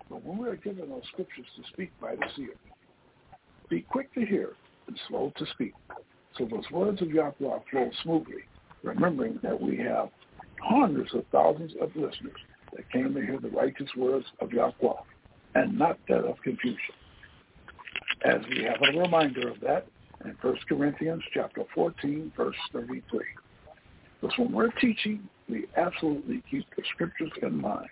But 0.09 0.25
when 0.25 0.39
we 0.39 0.49
are 0.49 0.57
given 0.57 0.89
those 0.89 1.03
scriptures 1.13 1.47
to 1.57 1.63
speak 1.73 1.91
by 2.01 2.15
the 2.15 2.27
seer, 2.37 2.55
be 3.69 3.81
quick 3.83 4.15
to 4.15 4.25
hear 4.25 4.51
and 4.87 4.99
slow 5.09 5.33
to 5.39 5.47
speak, 5.55 5.75
so 6.39 6.45
those 6.45 6.71
words 6.71 7.03
of 7.03 7.11
Yahweh 7.11 7.59
flow 7.71 7.91
smoothly, 8.05 8.45
remembering 8.85 9.41
that 9.43 9.61
we 9.61 9.77
have 9.79 10.09
hundreds 10.63 11.13
of 11.15 11.25
thousands 11.33 11.73
of 11.81 11.91
listeners 11.97 12.39
that 12.77 12.91
came 12.93 13.13
to 13.13 13.21
hear 13.21 13.41
the 13.41 13.51
righteous 13.51 13.91
words 13.97 14.27
of 14.41 14.53
Yahweh 14.53 14.95
and 15.55 15.79
not 15.79 15.99
that 16.09 16.25
of 16.25 16.37
confusion. 16.43 16.95
As 18.25 18.41
we 18.51 18.65
have 18.65 18.77
a 18.83 18.99
reminder 18.99 19.49
of 19.49 19.61
that 19.61 19.87
in 20.25 20.37
1 20.41 20.57
Corinthians 20.69 21.23
chapter 21.33 21.63
14, 21.75 22.33
verse 22.37 22.57
33. 22.73 23.21
Because 24.21 24.39
when 24.39 24.53
we're 24.53 24.71
teaching, 24.73 25.29
we 25.49 25.67
absolutely 25.77 26.43
keep 26.51 26.67
the 26.77 26.83
scriptures 26.93 27.33
in 27.43 27.61
mind. 27.61 27.89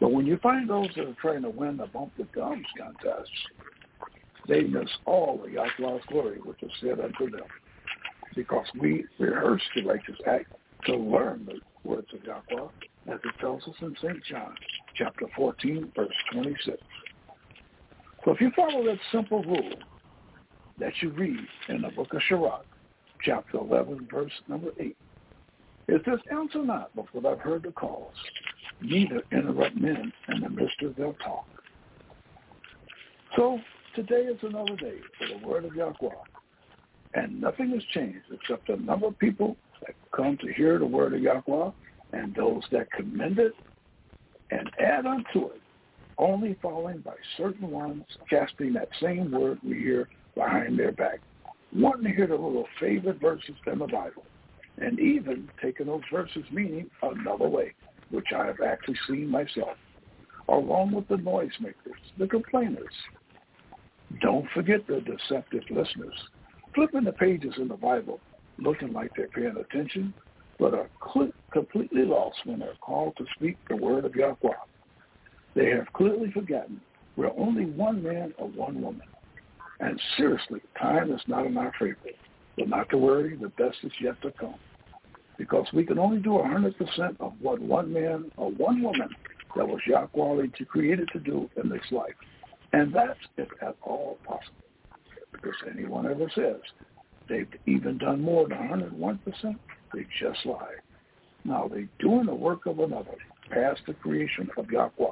But 0.00 0.12
when 0.12 0.26
you 0.26 0.36
find 0.38 0.68
those 0.68 0.88
that 0.96 1.06
are 1.06 1.16
trying 1.20 1.42
to 1.42 1.50
win 1.50 1.78
the 1.78 1.86
bump 1.86 2.12
the 2.16 2.24
gums 2.24 2.66
contest, 2.78 3.30
they 4.46 4.62
miss 4.62 4.88
all 5.04 5.42
of 5.42 5.50
Yahweh's 5.50 6.02
glory 6.08 6.38
which 6.44 6.62
is 6.62 6.70
said 6.80 7.00
unto 7.00 7.30
them. 7.30 7.46
Because 8.34 8.66
we 8.80 9.04
rehearse 9.18 9.62
the 9.74 9.84
righteous 9.84 10.16
act 10.26 10.46
to 10.86 10.96
learn 10.96 11.46
the 11.46 11.60
words 11.88 12.06
of 12.14 12.22
Yahweh, 12.22 12.68
as 13.08 13.18
it 13.24 13.40
tells 13.40 13.62
us 13.64 13.74
in 13.80 13.96
St. 14.00 14.22
John, 14.24 14.54
chapter 14.98 15.26
14, 15.36 15.92
verse 15.94 16.12
26. 16.32 16.76
So 18.24 18.32
if 18.32 18.40
you 18.40 18.50
follow 18.54 18.84
that 18.84 18.98
simple 19.12 19.42
rule 19.44 19.74
that 20.78 20.92
you 21.00 21.10
read 21.10 21.38
in 21.68 21.82
the 21.82 21.88
book 21.88 22.12
of 22.12 22.20
Sirach, 22.28 22.66
chapter 23.24 23.58
11, 23.58 24.08
verse 24.10 24.32
number 24.48 24.70
8, 24.78 24.96
it 25.88 26.02
says, 26.04 26.18
answer 26.30 26.64
not 26.64 26.94
before 26.94 27.32
I've 27.32 27.40
heard 27.40 27.62
the 27.62 27.72
cause, 27.72 28.12
neither 28.82 29.22
interrupt 29.32 29.76
men 29.76 30.12
in 30.28 30.40
the 30.40 30.50
midst 30.50 30.82
of 30.82 30.96
their 30.96 31.12
talk. 31.24 31.46
So 33.36 33.58
today 33.94 34.22
is 34.22 34.38
another 34.42 34.76
day 34.76 34.98
for 35.18 35.38
the 35.38 35.46
word 35.46 35.64
of 35.64 35.74
Yahweh. 35.74 36.14
And 37.14 37.40
nothing 37.40 37.70
has 37.70 37.82
changed 37.94 38.26
except 38.30 38.66
the 38.66 38.76
number 38.76 39.06
of 39.06 39.18
people 39.18 39.56
that 39.86 39.94
come 40.14 40.36
to 40.42 40.52
hear 40.52 40.78
the 40.78 40.86
word 40.86 41.14
of 41.14 41.22
Yahweh 41.22 41.70
and 42.12 42.34
those 42.34 42.62
that 42.70 42.92
commend 42.92 43.38
it 43.38 43.54
and 44.50 44.70
add 44.78 45.06
unto 45.06 45.46
it, 45.46 45.60
only 46.18 46.56
following 46.60 46.98
by 46.98 47.14
certain 47.36 47.70
ones 47.70 48.04
casting 48.28 48.72
that 48.74 48.88
same 49.00 49.30
word 49.30 49.58
we 49.62 49.78
hear 49.78 50.08
behind 50.34 50.78
their 50.78 50.92
back, 50.92 51.20
wanting 51.74 52.04
to 52.04 52.16
hear 52.16 52.26
the 52.26 52.34
little 52.34 52.66
favorite 52.80 53.20
verses 53.20 53.54
in 53.66 53.78
the 53.78 53.86
Bible 53.86 54.24
and 54.80 54.98
even 55.00 55.48
taking 55.62 55.86
those 55.86 56.02
verses 56.12 56.44
meaning 56.52 56.88
another 57.02 57.48
way, 57.48 57.74
which 58.10 58.28
I 58.34 58.46
have 58.46 58.60
actually 58.64 58.98
seen 59.08 59.28
myself, 59.28 59.76
along 60.48 60.92
with 60.92 61.08
the 61.08 61.16
noisemakers, 61.16 61.98
the 62.18 62.26
complainers. 62.26 62.92
Don't 64.20 64.48
forget 64.54 64.86
the 64.86 65.00
deceptive 65.00 65.64
listeners, 65.70 66.14
flipping 66.74 67.04
the 67.04 67.12
pages 67.12 67.54
in 67.58 67.68
the 67.68 67.76
Bible, 67.76 68.20
looking 68.58 68.92
like 68.92 69.10
they're 69.16 69.28
paying 69.28 69.56
attention, 69.56 70.14
but 70.58 70.74
are 70.74 70.90
completely 71.52 72.04
lost 72.04 72.38
when 72.44 72.58
they're 72.58 72.74
called 72.80 73.16
to 73.16 73.24
speak 73.36 73.56
the 73.68 73.76
word 73.76 74.04
of 74.04 74.14
Yahweh. 74.14 74.54
They 75.54 75.70
have 75.70 75.92
clearly 75.92 76.30
forgotten 76.32 76.80
we're 77.16 77.32
only 77.36 77.64
one 77.66 78.02
man 78.02 78.32
or 78.38 78.48
one 78.48 78.80
woman. 78.80 79.06
And 79.80 80.00
seriously, 80.16 80.60
time 80.80 81.12
is 81.12 81.20
not 81.26 81.46
in 81.46 81.56
our 81.56 81.72
favor. 81.78 81.96
But 82.56 82.68
not 82.68 82.88
to 82.90 82.98
worry, 82.98 83.36
the 83.36 83.48
best 83.48 83.78
is 83.82 83.92
yet 84.00 84.20
to 84.22 84.32
come 84.32 84.54
because 85.38 85.66
we 85.72 85.84
can 85.84 85.98
only 85.98 86.18
do 86.18 86.30
100% 86.30 86.74
of 87.20 87.32
what 87.40 87.60
one 87.60 87.92
man 87.92 88.30
or 88.36 88.50
one 88.50 88.82
woman 88.82 89.08
that 89.56 89.66
was 89.66 89.80
Yahweh 89.86 90.46
created 90.68 91.08
to 91.12 91.20
do 91.20 91.48
in 91.62 91.68
this 91.70 91.80
life. 91.90 92.14
And 92.72 92.92
that's 92.92 93.18
if 93.36 93.48
at 93.62 93.76
all 93.82 94.18
possible. 94.26 94.54
Because 95.32 95.54
anyone 95.72 96.06
ever 96.06 96.30
says 96.34 96.60
they've 97.28 97.48
even 97.66 97.98
done 97.98 98.20
more 98.20 98.48
than 98.48 98.58
101%, 98.58 99.56
they 99.92 100.06
just 100.20 100.44
lie. 100.44 100.74
Now 101.44 101.68
they're 101.68 101.88
doing 101.98 102.26
the 102.26 102.34
work 102.34 102.66
of 102.66 102.78
another 102.78 103.16
past 103.50 103.80
the 103.86 103.94
creation 103.94 104.48
of 104.56 104.70
Yahweh. 104.70 105.06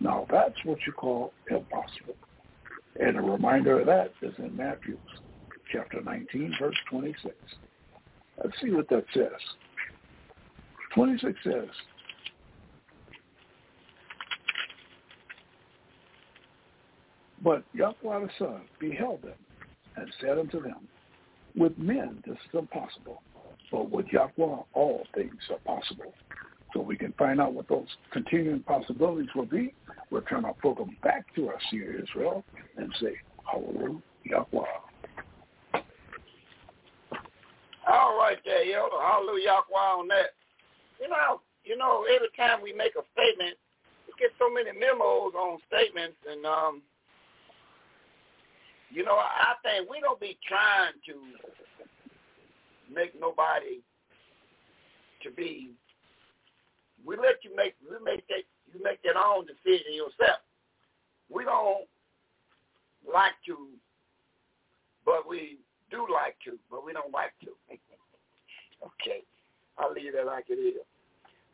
Now 0.00 0.26
that's 0.30 0.56
what 0.64 0.78
you 0.86 0.92
call 0.92 1.32
impossible. 1.50 2.16
And 3.00 3.16
a 3.16 3.20
reminder 3.20 3.80
of 3.80 3.86
that 3.86 4.12
is 4.22 4.34
in 4.38 4.56
Matthew 4.56 4.98
chapter 5.72 6.00
19, 6.00 6.54
verse 6.60 6.76
26. 6.90 7.34
Let's 8.42 8.56
see 8.62 8.70
what 8.70 8.88
that 8.88 9.04
says. 9.14 9.30
26 10.94 11.38
says, 11.44 11.68
But 17.42 17.62
Yahweh 17.72 17.94
the 18.02 18.28
Son 18.38 18.62
beheld 18.80 19.22
them 19.22 19.32
and 19.96 20.12
said 20.20 20.38
unto 20.38 20.60
them, 20.60 20.88
With 21.56 21.78
men 21.78 22.22
this 22.26 22.34
is 22.34 22.58
impossible, 22.58 23.22
but 23.70 23.90
with 23.90 24.06
Yahweh 24.12 24.62
all 24.72 25.06
things 25.14 25.40
are 25.50 25.58
possible. 25.58 26.14
So 26.74 26.80
we 26.80 26.96
can 26.96 27.12
find 27.18 27.40
out 27.40 27.54
what 27.54 27.68
those 27.68 27.86
continuing 28.12 28.60
possibilities 28.60 29.30
will 29.34 29.46
be. 29.46 29.74
We'll 30.10 30.22
turn 30.22 30.44
our 30.44 30.54
program 30.54 30.96
back 31.02 31.34
to 31.34 31.48
our 31.48 31.58
Seer 31.70 32.02
Israel 32.02 32.44
and 32.76 32.92
say, 33.00 33.14
Hallelujah, 33.50 34.00
Yahweh. 34.24 34.66
All 37.90 38.18
right 38.18 38.36
there, 38.44 38.64
yo. 38.64 38.86
Hallelujah 39.00 39.64
on 39.72 40.08
that. 40.08 40.36
You 41.00 41.08
know, 41.08 41.40
you 41.64 41.76
know, 41.76 42.04
every 42.04 42.28
time 42.36 42.60
we 42.62 42.72
make 42.72 42.92
a 42.96 43.04
statement, 43.16 43.56
we 44.06 44.12
get 44.18 44.30
so 44.38 44.52
many 44.52 44.72
memos 44.78 45.32
on 45.32 45.58
statements, 45.68 46.16
and 46.28 46.44
um, 46.44 46.82
you 48.90 49.04
know, 49.04 49.16
I 49.16 49.54
think 49.62 49.88
we 49.88 50.00
don't 50.00 50.20
be 50.20 50.36
trying 50.46 50.92
to 51.06 51.14
make 52.92 53.18
nobody 53.18 53.80
to 55.22 55.30
be. 55.30 55.70
We 57.04 57.16
let 57.16 57.42
you 57.42 57.54
make 57.56 57.74
we 57.82 57.96
make 58.04 58.26
that 58.28 58.44
you 58.72 58.82
make 58.82 59.02
that 59.02 59.16
own 59.16 59.46
decision 59.46 59.94
yourself. 59.94 60.40
We 61.30 61.44
don't 61.44 61.86
like 63.06 63.36
to, 63.46 63.68
but 65.04 65.28
we 65.28 65.58
do 65.90 66.06
like 66.12 66.36
to, 66.44 66.58
but 66.70 66.84
we 66.84 66.92
don't 66.92 67.12
like 67.12 67.32
to. 67.44 67.50
okay, 68.84 69.22
I'll 69.78 69.92
leave 69.92 70.12
that 70.14 70.26
like 70.26 70.46
it 70.48 70.54
is. 70.54 70.82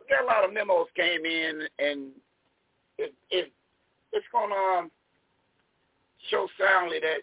We 0.00 0.06
got 0.08 0.24
a 0.24 0.26
lot 0.26 0.44
of 0.44 0.52
memos 0.52 0.86
came 0.96 1.24
in, 1.24 1.62
and 1.78 2.10
it 2.98 3.14
it 3.30 3.52
it's 4.12 4.26
gonna 4.32 4.54
um, 4.54 4.90
show 6.30 6.48
soundly 6.58 7.00
that 7.00 7.20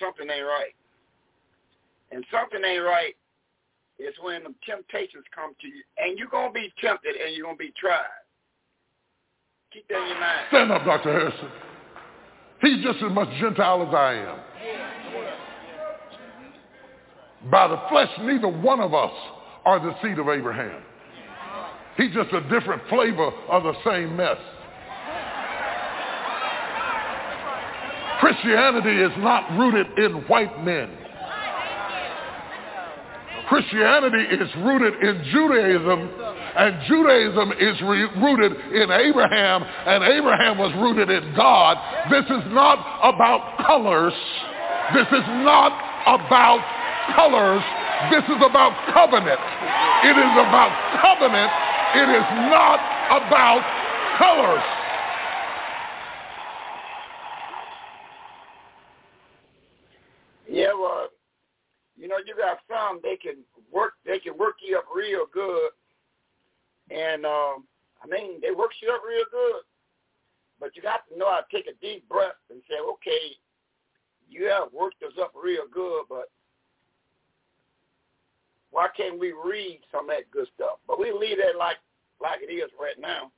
something 0.00 0.28
ain't 0.28 0.46
right, 0.46 0.74
and 2.10 2.24
something 2.30 2.60
ain't 2.64 2.82
right 2.82 3.14
is 3.98 4.14
when 4.20 4.42
the 4.42 4.54
temptations 4.66 5.24
come 5.34 5.54
to 5.60 5.66
you, 5.68 5.82
and 5.98 6.18
you're 6.18 6.28
gonna 6.28 6.52
be 6.52 6.72
tempted, 6.80 7.14
and 7.16 7.34
you're 7.34 7.46
gonna 7.46 7.56
be 7.56 7.72
tried. 7.78 8.04
Keep 9.72 9.88
that 9.88 10.02
in 10.02 10.08
your 10.08 10.20
mind. 10.20 10.46
Stand 10.48 10.72
up, 10.72 10.84
Dr. 10.84 11.12
Harrison. 11.12 11.50
He's 12.60 12.82
just 12.84 13.02
as 13.02 13.12
much 13.12 13.28
Gentile 13.40 13.82
as 13.86 13.94
I 13.94 14.14
am. 14.14 14.38
By 17.50 17.68
the 17.68 17.80
flesh, 17.90 18.08
neither 18.20 18.48
one 18.48 18.80
of 18.80 18.94
us 18.94 19.12
are 19.64 19.78
the 19.78 19.94
seed 20.02 20.18
of 20.18 20.28
Abraham. 20.28 20.82
He's 21.96 22.12
just 22.12 22.32
a 22.32 22.40
different 22.48 22.82
flavor 22.88 23.30
of 23.48 23.62
the 23.64 23.74
same 23.84 24.16
mess. 24.16 24.38
Christianity 28.20 29.02
is 29.02 29.12
not 29.18 29.50
rooted 29.58 29.98
in 29.98 30.22
white 30.22 30.64
men. 30.64 30.90
Christianity 33.48 34.24
is 34.34 34.48
rooted 34.64 34.94
in 35.02 35.24
Judaism, 35.30 36.10
and 36.56 36.80
Judaism 36.88 37.52
is 37.52 37.80
re- 37.82 38.08
rooted 38.16 38.52
in 38.72 38.90
Abraham, 38.90 39.62
and 39.62 40.04
Abraham 40.04 40.58
was 40.58 40.72
rooted 40.80 41.10
in 41.10 41.34
God. 41.34 41.76
This 42.10 42.24
is 42.24 42.44
not 42.52 42.78
about 43.02 43.58
colors. 43.66 44.14
This 44.94 45.08
is 45.08 45.26
not 45.44 45.72
about 46.06 46.60
colors. 47.16 47.62
This 48.10 48.24
is 48.24 48.40
about 48.42 48.72
covenant. 48.92 49.40
It 50.04 50.16
is 50.16 50.34
about 50.40 50.72
covenant. 51.00 51.50
It 51.94 52.08
is 52.10 52.28
not 52.50 52.80
about 53.12 53.62
colors. 54.18 54.64
Yeah, 60.48 60.72
well, 60.74 61.08
you 61.96 62.08
know, 62.08 62.18
you 62.24 62.34
got 62.36 62.58
some 62.68 63.00
they 63.02 63.16
can 63.16 63.36
work 63.72 63.94
they 64.04 64.18
can 64.18 64.36
work 64.36 64.56
you 64.66 64.78
up 64.78 64.86
real 64.94 65.26
good. 65.32 65.70
And 66.90 67.24
um 67.24 67.64
I 68.02 68.06
mean 68.08 68.40
they 68.40 68.50
work 68.50 68.72
you 68.82 68.90
up 68.90 69.02
real 69.06 69.24
good. 69.30 69.62
But 70.60 70.76
you 70.76 70.82
got 70.82 71.06
to 71.08 71.18
know 71.18 71.30
how 71.30 71.40
to 71.40 71.56
take 71.56 71.66
a 71.66 71.78
deep 71.80 72.08
breath 72.08 72.38
and 72.50 72.60
say, 72.68 72.76
Okay, 72.78 73.36
you 74.28 74.46
have 74.46 74.72
worked 74.72 75.02
us 75.02 75.12
up 75.20 75.32
real 75.40 75.64
good, 75.72 76.04
but 76.08 76.30
why 78.70 78.88
can't 78.96 79.18
we 79.18 79.32
read 79.32 79.80
some 79.92 80.10
of 80.10 80.16
that 80.16 80.30
good 80.32 80.48
stuff? 80.54 80.78
But 80.86 80.98
we 80.98 81.12
leave 81.12 81.38
that 81.38 81.58
like 81.58 81.78
like 82.20 82.40
it 82.42 82.52
is 82.52 82.70
right 82.80 82.98
now. 82.98 83.30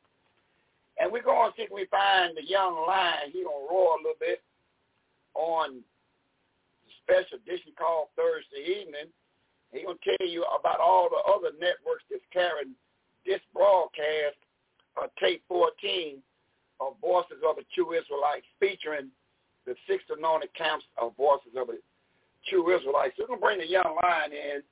And 0.98 1.12
we're 1.12 1.22
going 1.22 1.50
to 1.50 1.56
see 1.56 1.64
if 1.64 1.70
we 1.70 1.86
find 1.90 2.36
the 2.36 2.44
young 2.44 2.74
lion. 2.86 3.30
He 3.32 3.44
gonna 3.44 3.68
roar 3.68 3.96
a 3.96 4.02
little 4.02 4.16
bit 4.18 4.42
on 5.34 5.82
special 7.06 7.38
edition 7.38 7.70
called 7.78 8.10
Thursday 8.18 8.82
evening. 8.82 9.06
He's 9.70 9.86
going 9.86 9.98
to 10.02 10.16
tell 10.18 10.26
you 10.26 10.42
about 10.50 10.82
all 10.82 11.06
the 11.06 11.22
other 11.30 11.54
networks 11.54 12.02
that's 12.10 12.26
carrying 12.34 12.74
this 13.22 13.40
broadcast, 13.54 14.38
uh, 14.98 15.06
tape 15.22 15.42
14 15.48 16.18
of 16.82 16.98
Voices 17.00 17.38
of 17.46 17.56
the 17.56 17.66
True 17.74 17.94
Israelites, 17.94 18.46
featuring 18.58 19.10
the 19.66 19.74
six 19.86 20.02
anointed 20.10 20.50
camps 20.54 20.84
of 20.98 21.16
Voices 21.16 21.54
of 21.56 21.70
the 21.70 21.78
True 22.50 22.74
Israelites. 22.74 23.14
So 23.16 23.24
we're 23.24 23.38
going 23.38 23.40
to 23.40 23.46
bring 23.46 23.60
the 23.62 23.70
young 23.70 23.94
lion 24.02 24.30
in, 24.34 24.62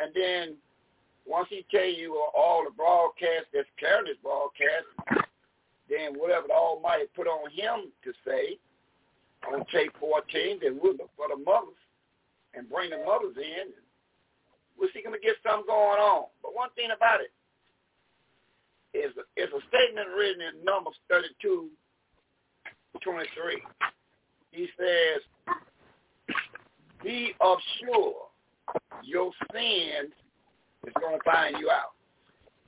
and 0.00 0.10
then 0.16 0.56
once 1.28 1.48
he 1.50 1.64
tell 1.70 1.88
you 1.88 2.16
all 2.34 2.64
the 2.64 2.72
broadcasts 2.72 3.52
that's 3.52 3.68
carrying 3.78 4.06
this 4.06 4.20
broadcast, 4.22 5.28
then 5.88 6.16
whatever 6.16 6.48
the 6.48 6.54
Almighty 6.54 7.04
put 7.16 7.26
on 7.26 7.50
him 7.50 7.92
to 8.04 8.12
say, 8.24 8.56
on 9.46 9.64
tape 9.72 9.92
14, 10.00 10.58
then 10.62 10.78
we'll 10.82 10.96
look 10.96 11.10
for 11.16 11.28
the 11.28 11.36
mothers 11.36 11.78
and 12.54 12.68
bring 12.68 12.90
the 12.90 12.98
mothers 13.04 13.36
in. 13.36 13.70
We'll 14.78 14.88
see 14.94 15.02
if 15.04 15.12
we 15.12 15.18
get 15.20 15.36
something 15.42 15.66
going 15.66 16.00
on. 16.00 16.26
But 16.42 16.54
one 16.54 16.70
thing 16.74 16.90
about 16.94 17.20
it 17.20 17.32
is 18.96 19.12
is 19.36 19.50
a 19.52 19.60
statement 19.68 20.08
written 20.16 20.42
in 20.42 20.64
Numbers 20.64 20.94
32, 21.10 21.68
23. 23.02 23.62
He 24.52 24.68
says, 24.78 25.54
be 27.04 27.34
of 27.40 27.58
sure 27.80 28.14
your 29.04 29.30
sin 29.52 30.10
is 30.86 30.92
going 31.00 31.18
to 31.18 31.24
find 31.24 31.56
you 31.58 31.70
out. 31.70 31.92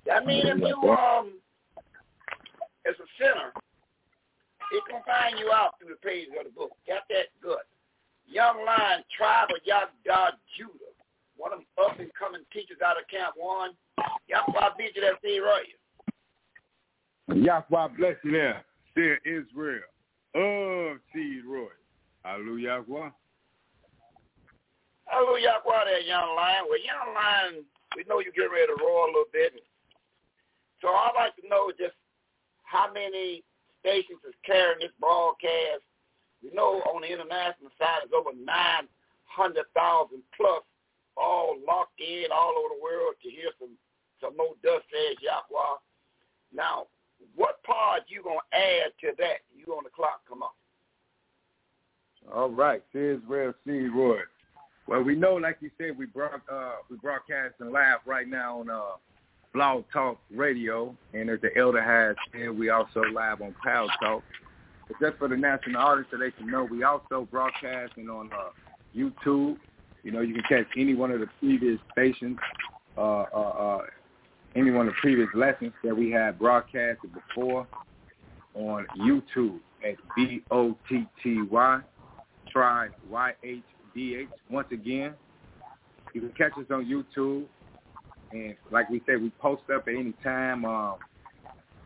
That 0.07 0.27
means 0.27 0.45
if 0.47 0.59
you, 0.59 0.91
um, 0.91 1.33
as 2.87 2.95
a 2.95 3.09
sinner, 3.19 3.53
it 4.71 4.83
can 4.89 5.03
find 5.03 5.39
you 5.39 5.51
out 5.53 5.75
through 5.79 5.95
the 5.95 6.01
pages 6.07 6.33
of 6.39 6.47
the 6.47 6.55
book. 6.55 6.71
Got 6.87 7.03
that 7.11 7.35
good. 7.43 7.67
Young 8.27 8.65
Lion, 8.65 9.03
Tribe 9.17 9.51
of 9.51 9.59
Yada 9.65 10.39
Judah. 10.57 10.95
One 11.37 11.53
of 11.53 11.59
them 11.61 11.67
up 11.83 11.99
and 11.99 12.11
coming 12.15 12.43
teachers 12.53 12.79
out 12.85 13.01
of 13.01 13.09
Camp 13.11 13.35
One. 13.35 13.73
Yahweh 14.29 14.77
beat 14.79 14.95
you 14.95 15.03
that 15.03 15.21
thing 15.23 15.43
right. 15.43 15.67
Yahweh 17.35 17.89
bless 17.99 18.17
you 18.23 18.33
there. 18.33 18.65
dear 18.95 19.19
Israel. 19.27 19.83
Of 20.35 20.99
Seed 21.13 21.43
Roy. 21.45 21.75
Hallelujah, 22.23 22.85
Yahweh. 22.87 23.11
Hallelujah, 25.07 25.59
Yahweh 25.65 25.85
there, 25.87 26.01
Young 26.07 26.37
Lion. 26.37 26.65
Well, 26.69 26.79
Young 26.79 27.15
Lion, 27.15 27.65
we 27.97 28.05
know 28.07 28.21
you 28.21 28.31
get 28.31 28.53
ready 28.53 28.69
to 28.69 28.79
roar 28.79 29.09
a 29.09 29.11
little 29.11 29.33
bit. 29.33 29.59
So 30.81 30.89
I'd 30.89 31.17
like 31.17 31.35
to 31.37 31.49
know 31.49 31.73
just 31.77 31.97
how 32.63 32.93
many 32.93 33.43
stations 33.81 34.21
is 34.29 34.37
carrying 34.45 34.81
this 34.81 34.95
broadcast. 35.01 35.85
We 36.45 36.53
know 36.53 36.81
on 36.89 37.03
the 37.03 37.11
international 37.13 37.73
side 37.77 38.05
it's 38.05 38.17
over 38.17 38.33
900,000 38.33 38.87
plus 40.37 40.65
all 41.17 41.57
locked 41.67 42.01
in 42.01 42.33
all 42.33 42.55
over 42.57 42.77
the 42.77 42.81
world 42.81 43.17
to 43.21 43.29
hear 43.29 43.53
some, 43.61 43.77
some 44.21 44.37
more 44.37 44.57
dust 44.63 44.89
says 44.89 45.21
Yahweh. 45.21 45.77
Now, 46.53 46.87
what 47.37 47.63
part 47.65 48.09
you 48.09 48.23
going 48.23 48.41
to 48.41 48.57
add 48.57 48.93
to 49.05 49.13
that? 49.19 49.45
You 49.53 49.75
on 49.75 49.85
the 49.85 49.91
clock, 49.91 50.23
come 50.29 50.43
on. 50.43 50.55
All 52.33 52.51
right, 52.51 52.83
Israel 52.95 53.53
C. 53.67 53.89
Roy. 53.89 54.21
Well, 54.87 55.03
we 55.03 55.15
know, 55.15 55.35
like 55.35 55.59
you 55.61 55.71
said, 55.79 55.97
we 55.97 56.07
broad, 56.07 56.41
uh, 56.51 56.77
we 56.91 56.97
broadcasting 56.97 57.71
live 57.73 58.01
right 58.07 58.29
now 58.29 58.61
on 58.61 58.71
uh, 58.71 58.99
Blog 59.53 59.85
Talk 59.93 60.19
Radio, 60.31 60.95
and 61.13 61.29
as 61.29 61.41
the 61.41 61.51
elder 61.57 61.83
has 61.83 62.15
said, 62.33 62.57
we 62.57 62.71
also 62.71 63.01
live 63.13 63.43
on 63.43 63.55
Cloud 63.61 63.89
Talk. 64.01 64.23
But 64.87 65.01
just 65.01 65.19
for 65.19 65.29
the 65.29 65.37
national 65.37 65.81
audience, 65.81 66.09
so 66.11 66.19
they 66.19 66.31
can 66.31 66.49
know, 66.49 66.65
we 66.65 66.85
also 66.85 67.27
broadcasting 67.31 68.09
on 68.09 68.31
uh, 68.33 68.51
YouTube. 68.97 69.57
You 70.03 70.13
know, 70.13 70.21
you 70.21 70.35
can 70.35 70.45
catch 70.49 70.67
any 70.77 70.95
one 70.95 71.11
of 71.11 71.21
the 71.21 71.27
previous 71.41 71.81
stations, 71.93 72.39
uh, 72.97 73.01
uh, 73.01 73.25
uh, 73.35 73.83
any 74.55 74.71
one 74.71 74.87
of 74.87 74.95
the 74.95 74.99
previous 75.01 75.29
lessons 75.35 75.73
that 75.83 75.97
we 75.97 76.11
had 76.11 76.39
broadcasted 76.39 77.11
before 77.13 77.67
on 78.55 78.87
YouTube 78.99 79.59
at 79.85 79.97
B-O-T-T-Y, 80.17 81.81
try 82.51 82.89
Y-H-D-H. 83.09 84.29
Once 84.49 84.69
again, 84.73 85.15
you 86.15 86.21
can 86.21 86.31
catch 86.31 86.53
us 86.59 86.67
on 86.71 86.85
YouTube 86.85 87.47
and 88.33 88.55
like 88.71 88.89
we 88.91 89.03
said, 89.07 89.21
we 89.21 89.31
post 89.41 89.63
up 89.75 89.89
at 89.89 89.95
any 89.95 90.15
time. 90.23 90.65
Um, 90.65 90.97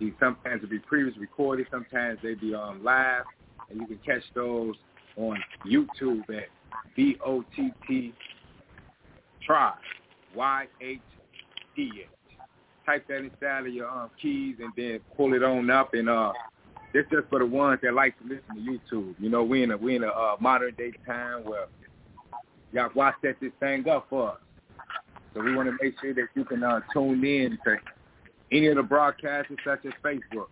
these 0.01 0.13
sometimes 0.19 0.61
will 0.63 0.69
be 0.69 0.81
previously 0.81 1.21
recorded, 1.21 1.67
sometimes 1.71 2.19
they 2.23 2.35
be 2.35 2.55
um, 2.55 2.83
live, 2.83 3.25
and 3.71 3.81
you 3.81 3.87
can 3.87 3.99
catch 4.05 4.23
those 4.35 4.75
on 5.17 5.39
YouTube 5.67 6.23
at 6.31 6.49
B 6.97 7.17
O 7.25 7.45
T 7.55 7.71
T 7.87 8.13
Try 9.47 9.73
Y 10.35 10.67
H 10.81 11.01
D 11.77 11.91
H. 12.03 12.09
Type 12.85 13.07
that 13.09 13.19
inside 13.19 13.67
of 13.67 13.73
your 13.73 13.89
um, 13.89 14.11
keys 14.21 14.57
and 14.61 14.73
then 14.77 15.01
pull 15.17 15.33
it 15.33 15.43
on 15.43 15.71
up. 15.71 15.95
And 15.95 16.09
uh, 16.09 16.33
this 16.93 17.05
just 17.11 17.29
for 17.29 17.39
the 17.39 17.47
ones 17.47 17.81
that 17.83 17.95
like 17.95 18.19
to 18.19 18.25
listen 18.25 18.55
to 18.55 18.95
YouTube. 18.95 19.15
You 19.19 19.31
know, 19.31 19.43
we 19.43 19.63
in 19.63 19.71
a 19.71 19.77
we 19.77 19.97
in 19.97 20.05
a 20.05 20.09
uh, 20.09 20.37
modern 20.41 20.75
day 20.75 20.93
time 21.07 21.45
where 21.45 21.67
y'all 22.73 22.91
watch 22.95 23.15
set 23.23 23.37
this 23.41 23.53
thing 23.59 23.89
up 23.89 24.07
for 24.11 24.33
us. 24.33 24.39
So 25.35 25.43
we 25.43 25.55
want 25.55 25.69
to 25.69 25.77
make 25.83 25.95
sure 26.01 26.15
that 26.15 26.29
you 26.35 26.45
can 26.45 26.63
uh, 26.63 26.81
tune 26.93 27.25
in 27.25 27.59
to 27.65 27.77
any 28.53 28.69
of 28.69 28.77
the 28.77 28.83
broadcasts 28.83 29.53
such 29.65 29.85
as 29.85 29.93
Facebook. 30.03 30.47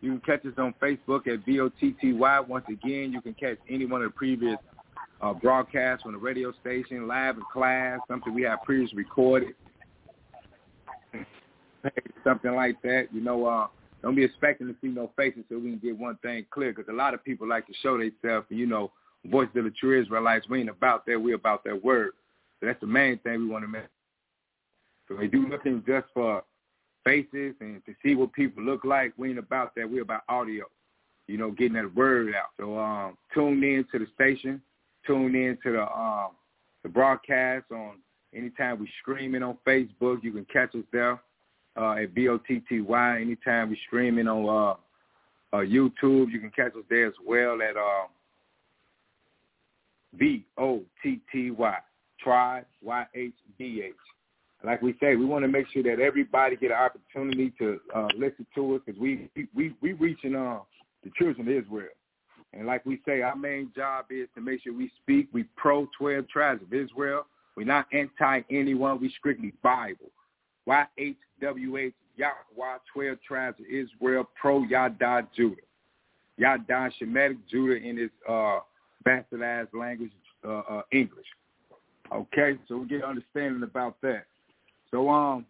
You 0.00 0.12
can 0.12 0.20
catch 0.20 0.46
us 0.46 0.52
on 0.58 0.74
Facebook 0.80 1.26
at 1.26 1.44
B-O-T-T-Y. 1.44 2.40
Once 2.40 2.64
again, 2.68 3.12
you 3.12 3.20
can 3.20 3.34
catch 3.34 3.58
any 3.68 3.86
one 3.86 4.02
of 4.02 4.12
the 4.12 4.16
previous 4.16 4.58
uh, 5.20 5.32
broadcasts 5.32 6.04
on 6.06 6.12
the 6.12 6.18
radio 6.18 6.52
station, 6.60 7.08
live 7.08 7.36
in 7.36 7.42
class, 7.52 7.98
something 8.06 8.32
we 8.34 8.42
have 8.42 8.62
previously 8.62 8.98
recorded, 8.98 9.54
something 12.22 12.54
like 12.54 12.80
that. 12.82 13.08
You 13.12 13.22
know, 13.22 13.46
uh, 13.46 13.66
don't 14.02 14.14
be 14.14 14.24
expecting 14.24 14.68
to 14.68 14.76
see 14.80 14.88
no 14.88 15.10
faces 15.16 15.42
so 15.48 15.56
we 15.56 15.70
can 15.70 15.80
get 15.82 15.98
one 15.98 16.16
thing 16.18 16.46
clear 16.50 16.72
because 16.72 16.88
a 16.88 16.96
lot 16.96 17.14
of 17.14 17.24
people 17.24 17.48
like 17.48 17.66
to 17.66 17.72
show 17.82 17.98
themselves. 17.98 18.46
You 18.50 18.66
know, 18.66 18.92
voices 19.24 19.56
of 19.56 19.64
the 19.64 19.70
true 19.70 20.00
Israelites, 20.00 20.46
we 20.48 20.60
ain't 20.60 20.68
about 20.68 21.06
that. 21.06 21.20
We're 21.20 21.34
about 21.34 21.64
that 21.64 21.82
word. 21.82 22.12
So 22.60 22.66
that's 22.66 22.80
the 22.80 22.86
main 22.86 23.18
thing 23.18 23.40
we 23.40 23.48
want 23.48 23.64
to 23.64 23.68
make 23.68 23.82
so 25.08 25.16
we 25.16 25.28
do 25.28 25.48
nothing 25.48 25.82
just 25.86 26.06
for 26.12 26.42
faces 27.04 27.54
and 27.60 27.84
to 27.86 27.94
see 28.04 28.14
what 28.14 28.32
people 28.32 28.62
look 28.62 28.84
like. 28.84 29.12
We 29.16 29.30
ain't 29.30 29.38
about 29.38 29.74
that. 29.76 29.88
We're 29.88 30.02
about 30.02 30.22
audio, 30.28 30.64
you 31.28 31.38
know, 31.38 31.52
getting 31.52 31.74
that 31.74 31.94
word 31.94 32.34
out. 32.34 32.50
So 32.58 32.78
um, 32.78 33.16
tune 33.32 33.62
in 33.62 33.86
to 33.92 33.98
the 33.98 34.06
station. 34.14 34.60
Tune 35.06 35.34
in 35.36 35.56
to 35.62 35.72
the 35.72 35.82
um, 35.82 36.30
the 36.82 36.88
broadcast 36.88 37.66
on 37.70 37.98
anytime 38.34 38.80
we 38.80 38.90
streaming 39.00 39.42
on 39.42 39.56
Facebook. 39.66 40.22
You 40.22 40.32
can 40.32 40.46
catch 40.52 40.74
us 40.74 40.84
there 40.92 41.20
uh, 41.76 41.92
at 41.92 42.14
B-O-T-T-Y. 42.14 43.20
Anytime 43.20 43.70
we 43.70 43.78
streaming 43.86 44.26
on 44.26 44.48
uh, 45.52 45.56
uh, 45.56 45.60
YouTube, 45.60 46.30
you 46.32 46.40
can 46.40 46.50
catch 46.50 46.72
us 46.72 46.84
there 46.90 47.06
as 47.06 47.14
well 47.24 47.60
at 47.62 47.76
uh, 47.76 48.06
B-O-T-T-Y. 50.18 51.76
Try 52.20 52.62
Y-H-D-H. 52.82 53.94
Like 54.64 54.82
we 54.82 54.94
say, 55.00 55.16
we 55.16 55.26
want 55.26 55.44
to 55.44 55.48
make 55.48 55.66
sure 55.72 55.82
that 55.82 56.00
everybody 56.00 56.56
get 56.56 56.70
an 56.70 56.78
opportunity 56.78 57.52
to 57.58 57.80
uh, 57.94 58.08
listen 58.16 58.46
to 58.54 58.76
us 58.76 58.80
because 58.84 59.00
we 59.00 59.28
we 59.54 59.74
we 59.80 59.92
reaching 59.92 60.34
uh, 60.34 60.60
the 61.04 61.10
children 61.16 61.46
of 61.46 61.64
Israel. 61.64 61.88
And 62.52 62.66
like 62.66 62.86
we 62.86 63.00
say, 63.06 63.20
our 63.20 63.36
main 63.36 63.70
job 63.76 64.06
is 64.10 64.28
to 64.34 64.40
make 64.40 64.62
sure 64.62 64.72
we 64.72 64.90
speak. 65.02 65.28
We 65.32 65.44
pro 65.56 65.88
12 65.98 66.28
tribes 66.28 66.62
of 66.62 66.72
Israel. 66.72 67.26
We're 67.56 67.66
not 67.66 67.86
anti 67.92 68.42
anyone. 68.50 69.00
We 69.00 69.12
strictly 69.18 69.52
Bible. 69.62 70.10
YHWH, 70.66 71.92
Yahweh, 72.16 72.78
12 72.92 73.18
tribes 73.26 73.60
of 73.60 73.66
Israel, 73.66 74.28
pro 74.40 74.62
Yada 74.64 75.28
Judah. 75.36 75.60
Yada 76.38 76.90
Shemitic 77.00 77.38
Judah 77.50 77.76
in 77.76 77.96
his 77.96 78.10
uh, 78.28 78.60
bastardized 79.06 79.74
language, 79.74 80.12
uh, 80.46 80.62
uh, 80.68 80.82
English. 80.92 81.26
Okay, 82.12 82.58
so 82.68 82.78
we 82.78 82.86
get 82.86 83.04
understanding 83.04 83.62
about 83.62 84.00
that. 84.02 84.26
So 84.90 85.08
um, 85.08 85.46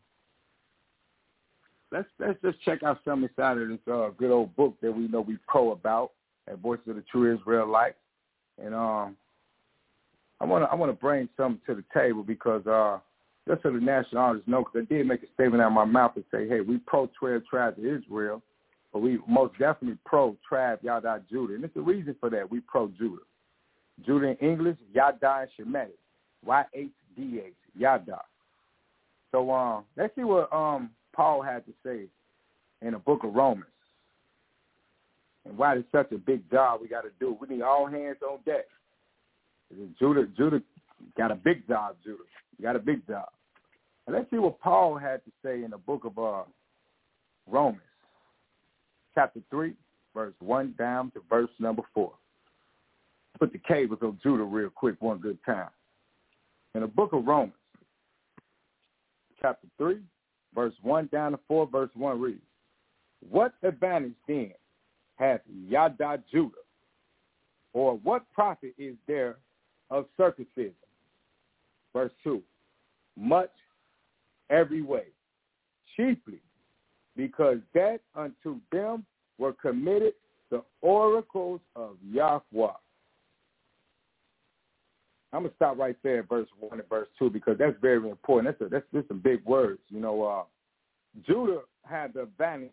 let's 1.92 2.08
let's 2.18 2.40
just 2.42 2.60
check 2.62 2.82
out 2.82 3.00
some 3.04 3.24
inside 3.24 3.58
of 3.58 3.68
this 3.68 3.78
uh, 3.90 4.10
good 4.16 4.30
old 4.30 4.54
book 4.56 4.76
that 4.82 4.92
we 4.92 5.08
know 5.08 5.20
we 5.20 5.38
pro 5.46 5.72
about 5.72 6.12
at 6.48 6.58
Voices 6.58 6.88
of 6.88 6.96
the 6.96 7.04
True 7.10 7.36
Israelites, 7.36 7.98
and 8.62 8.74
um, 8.74 9.16
I 10.40 10.44
want 10.44 10.64
to 10.64 10.70
I 10.70 10.74
want 10.74 10.90
to 10.90 11.00
bring 11.00 11.28
something 11.36 11.60
to 11.66 11.74
the 11.74 11.84
table 11.98 12.22
because 12.22 12.66
uh, 12.66 12.98
just 13.48 13.62
so 13.62 13.70
the 13.70 13.80
national 13.80 14.22
audience 14.22 14.46
know, 14.46 14.64
because 14.64 14.86
I 14.90 14.94
did 14.94 15.06
make 15.06 15.22
a 15.22 15.32
statement 15.34 15.62
out 15.62 15.68
of 15.68 15.72
my 15.72 15.84
mouth 15.84 16.12
and 16.16 16.24
say, 16.32 16.48
hey, 16.48 16.60
we 16.60 16.78
pro 16.78 17.10
twelve 17.18 17.42
tribes 17.46 17.78
of 17.78 17.84
Israel, 17.84 18.42
but 18.92 19.00
we 19.00 19.18
most 19.28 19.52
definitely 19.58 19.98
pro 20.04 20.36
tribe 20.48 20.80
Yada 20.82 21.22
Judah, 21.30 21.54
and 21.54 21.64
it's 21.64 21.76
a 21.76 21.80
reason 21.80 22.16
for 22.20 22.30
that. 22.30 22.50
We 22.50 22.60
pro 22.60 22.88
Judah. 22.88 23.22
Judah 24.04 24.28
in 24.28 24.36
English, 24.36 24.76
Yada 24.92 25.46
and 25.58 25.68
Shemitic, 25.74 25.98
Y 26.44 26.64
H 26.74 26.88
D 27.16 27.40
H, 27.44 27.54
Yada. 27.76 28.20
So 29.36 29.50
um, 29.50 29.84
let's 29.98 30.14
see 30.14 30.24
what 30.24 30.50
um 30.50 30.88
Paul 31.14 31.42
had 31.42 31.66
to 31.66 31.72
say 31.84 32.06
in 32.80 32.94
the 32.94 32.98
book 32.98 33.22
of 33.22 33.34
Romans. 33.34 33.66
And 35.44 35.58
why 35.58 35.74
it's 35.76 35.86
such 35.92 36.10
a 36.12 36.16
big 36.16 36.50
job 36.50 36.80
we 36.80 36.88
got 36.88 37.02
to 37.02 37.10
do. 37.20 37.36
We 37.38 37.54
need 37.54 37.62
all 37.62 37.86
hands 37.86 38.16
on 38.26 38.38
deck. 38.46 38.64
Judah, 39.98 40.26
Judah 40.38 40.62
got 41.18 41.30
a 41.30 41.34
big 41.34 41.68
job, 41.68 41.96
Judah. 42.02 42.22
Got 42.62 42.76
a 42.76 42.78
big 42.78 43.06
job. 43.06 43.28
And 44.06 44.16
let's 44.16 44.30
see 44.30 44.38
what 44.38 44.58
Paul 44.58 44.96
had 44.96 45.22
to 45.26 45.30
say 45.44 45.64
in 45.64 45.72
the 45.72 45.78
book 45.78 46.06
of 46.06 46.18
uh, 46.18 46.44
Romans, 47.46 47.82
chapter 49.14 49.40
3, 49.50 49.74
verse 50.14 50.34
1 50.40 50.74
down 50.78 51.10
to 51.10 51.20
verse 51.28 51.50
number 51.58 51.82
4. 51.92 52.10
Put 53.38 53.52
the 53.52 53.58
cables 53.58 53.98
on 54.00 54.18
Judah 54.22 54.44
real 54.44 54.70
quick 54.70 54.96
one 55.00 55.18
good 55.18 55.38
time. 55.44 55.68
In 56.74 56.80
the 56.80 56.86
book 56.86 57.12
of 57.12 57.26
Romans, 57.26 57.52
chapter 59.40 59.66
3, 59.78 59.98
verse 60.54 60.74
1 60.82 61.08
down 61.12 61.32
to 61.32 61.38
4, 61.48 61.66
verse 61.66 61.90
1 61.94 62.20
reads, 62.20 62.40
What 63.28 63.52
advantage 63.62 64.14
then 64.28 64.52
hath 65.16 65.40
Yada 65.68 66.22
Judah? 66.30 66.56
Or 67.72 67.98
what 67.98 68.24
profit 68.32 68.74
is 68.78 68.94
there 69.06 69.36
of 69.90 70.06
circumcision? 70.16 70.72
Verse 71.92 72.12
2, 72.24 72.42
much 73.16 73.50
every 74.50 74.82
way, 74.82 75.04
chiefly 75.96 76.40
because 77.16 77.58
that 77.74 78.00
unto 78.14 78.60
them 78.70 79.04
were 79.38 79.54
committed 79.54 80.12
the 80.50 80.62
oracles 80.82 81.60
of 81.74 81.96
Yahweh. 82.08 82.68
I'm 85.36 85.42
gonna 85.42 85.54
stop 85.56 85.78
right 85.78 85.96
there 86.02 86.20
at 86.20 86.28
verse 86.28 86.48
one 86.58 86.80
and 86.80 86.88
verse 86.88 87.08
two 87.18 87.28
because 87.28 87.58
that's 87.58 87.76
very 87.80 87.96
important. 87.96 88.56
That's 88.58 88.72
a, 88.72 88.82
that's 88.92 89.08
some 89.08 89.20
big 89.20 89.44
words. 89.44 89.80
You 89.88 90.00
know, 90.00 90.22
uh, 90.24 90.42
Judah 91.26 91.60
had 91.84 92.14
the 92.14 92.22
advantage 92.22 92.70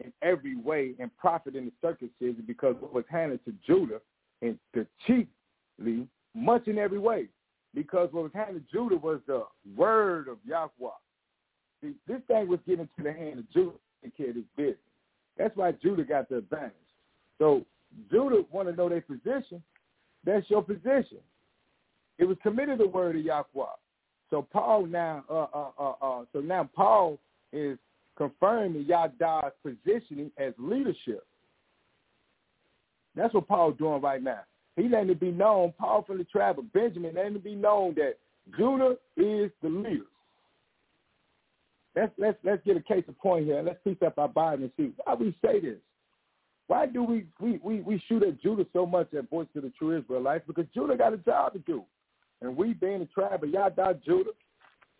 in 0.00 0.12
every 0.22 0.56
way 0.56 0.94
and 1.00 1.14
profit 1.16 1.56
in 1.56 1.64
the 1.64 1.72
circumcision 1.82 2.44
because 2.46 2.76
what 2.78 2.94
was 2.94 3.04
handed 3.10 3.44
to 3.46 3.52
Judah 3.66 4.00
and 4.42 4.58
to 4.74 4.86
chiefly 5.06 6.06
much 6.34 6.68
in 6.68 6.78
every 6.78 7.00
way 7.00 7.26
because 7.74 8.08
what 8.12 8.22
was 8.22 8.32
handed 8.32 8.64
to 8.64 8.72
Judah 8.72 8.96
was 8.96 9.20
the 9.26 9.42
word 9.76 10.28
of 10.28 10.38
Yahweh. 10.46 10.90
See, 11.82 11.94
this 12.06 12.20
thing 12.28 12.48
was 12.48 12.60
given 12.66 12.88
to 12.96 13.02
the 13.02 13.12
hand 13.12 13.40
of 13.40 13.50
Judah 13.52 13.76
to 14.04 14.10
care 14.10 14.30
of 14.30 14.36
his 14.36 14.44
business. 14.56 14.76
That's 15.36 15.56
why 15.56 15.72
Judah 15.72 16.04
got 16.04 16.28
the 16.28 16.38
advantage. 16.38 16.72
So 17.38 17.64
Judah 18.10 18.42
want 18.50 18.68
to 18.68 18.74
know 18.74 18.88
their 18.88 19.00
position. 19.00 19.62
That's 20.24 20.48
your 20.50 20.62
position. 20.62 21.18
It 22.18 22.24
was 22.24 22.36
committed 22.42 22.78
the 22.78 22.88
word 22.88 23.16
of 23.16 23.22
Yahweh. 23.22 23.64
So 24.30 24.46
Paul 24.52 24.86
now, 24.86 25.24
uh, 25.30 25.46
uh, 25.54 25.70
uh, 25.78 25.92
uh, 26.02 26.24
so 26.32 26.40
now 26.40 26.68
Paul 26.74 27.18
is 27.52 27.78
confirming 28.16 28.84
Yada's 28.84 29.52
positioning 29.62 30.30
as 30.36 30.52
leadership. 30.58 31.24
That's 33.14 33.32
what 33.32 33.48
Paul's 33.48 33.78
doing 33.78 34.02
right 34.02 34.22
now. 34.22 34.40
He 34.76 34.88
letting 34.88 35.10
it 35.10 35.20
be 35.20 35.30
known, 35.30 35.72
Paul 35.78 36.04
from 36.06 36.18
the 36.18 36.24
tribe 36.24 36.58
of 36.58 36.72
Benjamin, 36.72 37.14
letting 37.14 37.36
it 37.36 37.44
be 37.44 37.54
known 37.54 37.94
that 37.94 38.14
Judah 38.56 38.96
is 39.16 39.50
the 39.62 39.68
leader. 39.68 40.04
Let's 41.96 42.12
let's 42.16 42.38
let's 42.44 42.64
get 42.64 42.76
a 42.76 42.80
case 42.80 43.04
of 43.08 43.18
point 43.18 43.46
here. 43.46 43.60
Let's 43.60 43.80
piece 43.82 43.96
up 44.06 44.18
our 44.18 44.28
Bible 44.28 44.64
and 44.64 44.72
see 44.76 44.92
why 45.02 45.14
we 45.14 45.34
say 45.44 45.58
this. 45.58 45.78
Why 46.68 46.86
do 46.86 47.02
we 47.02 47.26
we 47.40 47.58
we, 47.62 47.80
we 47.80 48.02
shoot 48.08 48.22
at 48.22 48.40
Judah 48.40 48.66
so 48.72 48.86
much 48.86 49.12
at 49.14 49.28
Voice 49.30 49.48
to 49.54 49.60
the 49.60 49.70
True 49.70 49.98
Israelites? 49.98 50.44
Because 50.46 50.66
Judah 50.72 50.96
got 50.96 51.12
a 51.12 51.16
job 51.16 51.54
to 51.54 51.58
do. 51.60 51.82
And 52.40 52.56
we 52.56 52.72
being 52.72 53.00
the 53.00 53.06
tribe 53.06 53.42
of 53.42 53.50
Yada 53.50 53.98
Judah, 54.04 54.30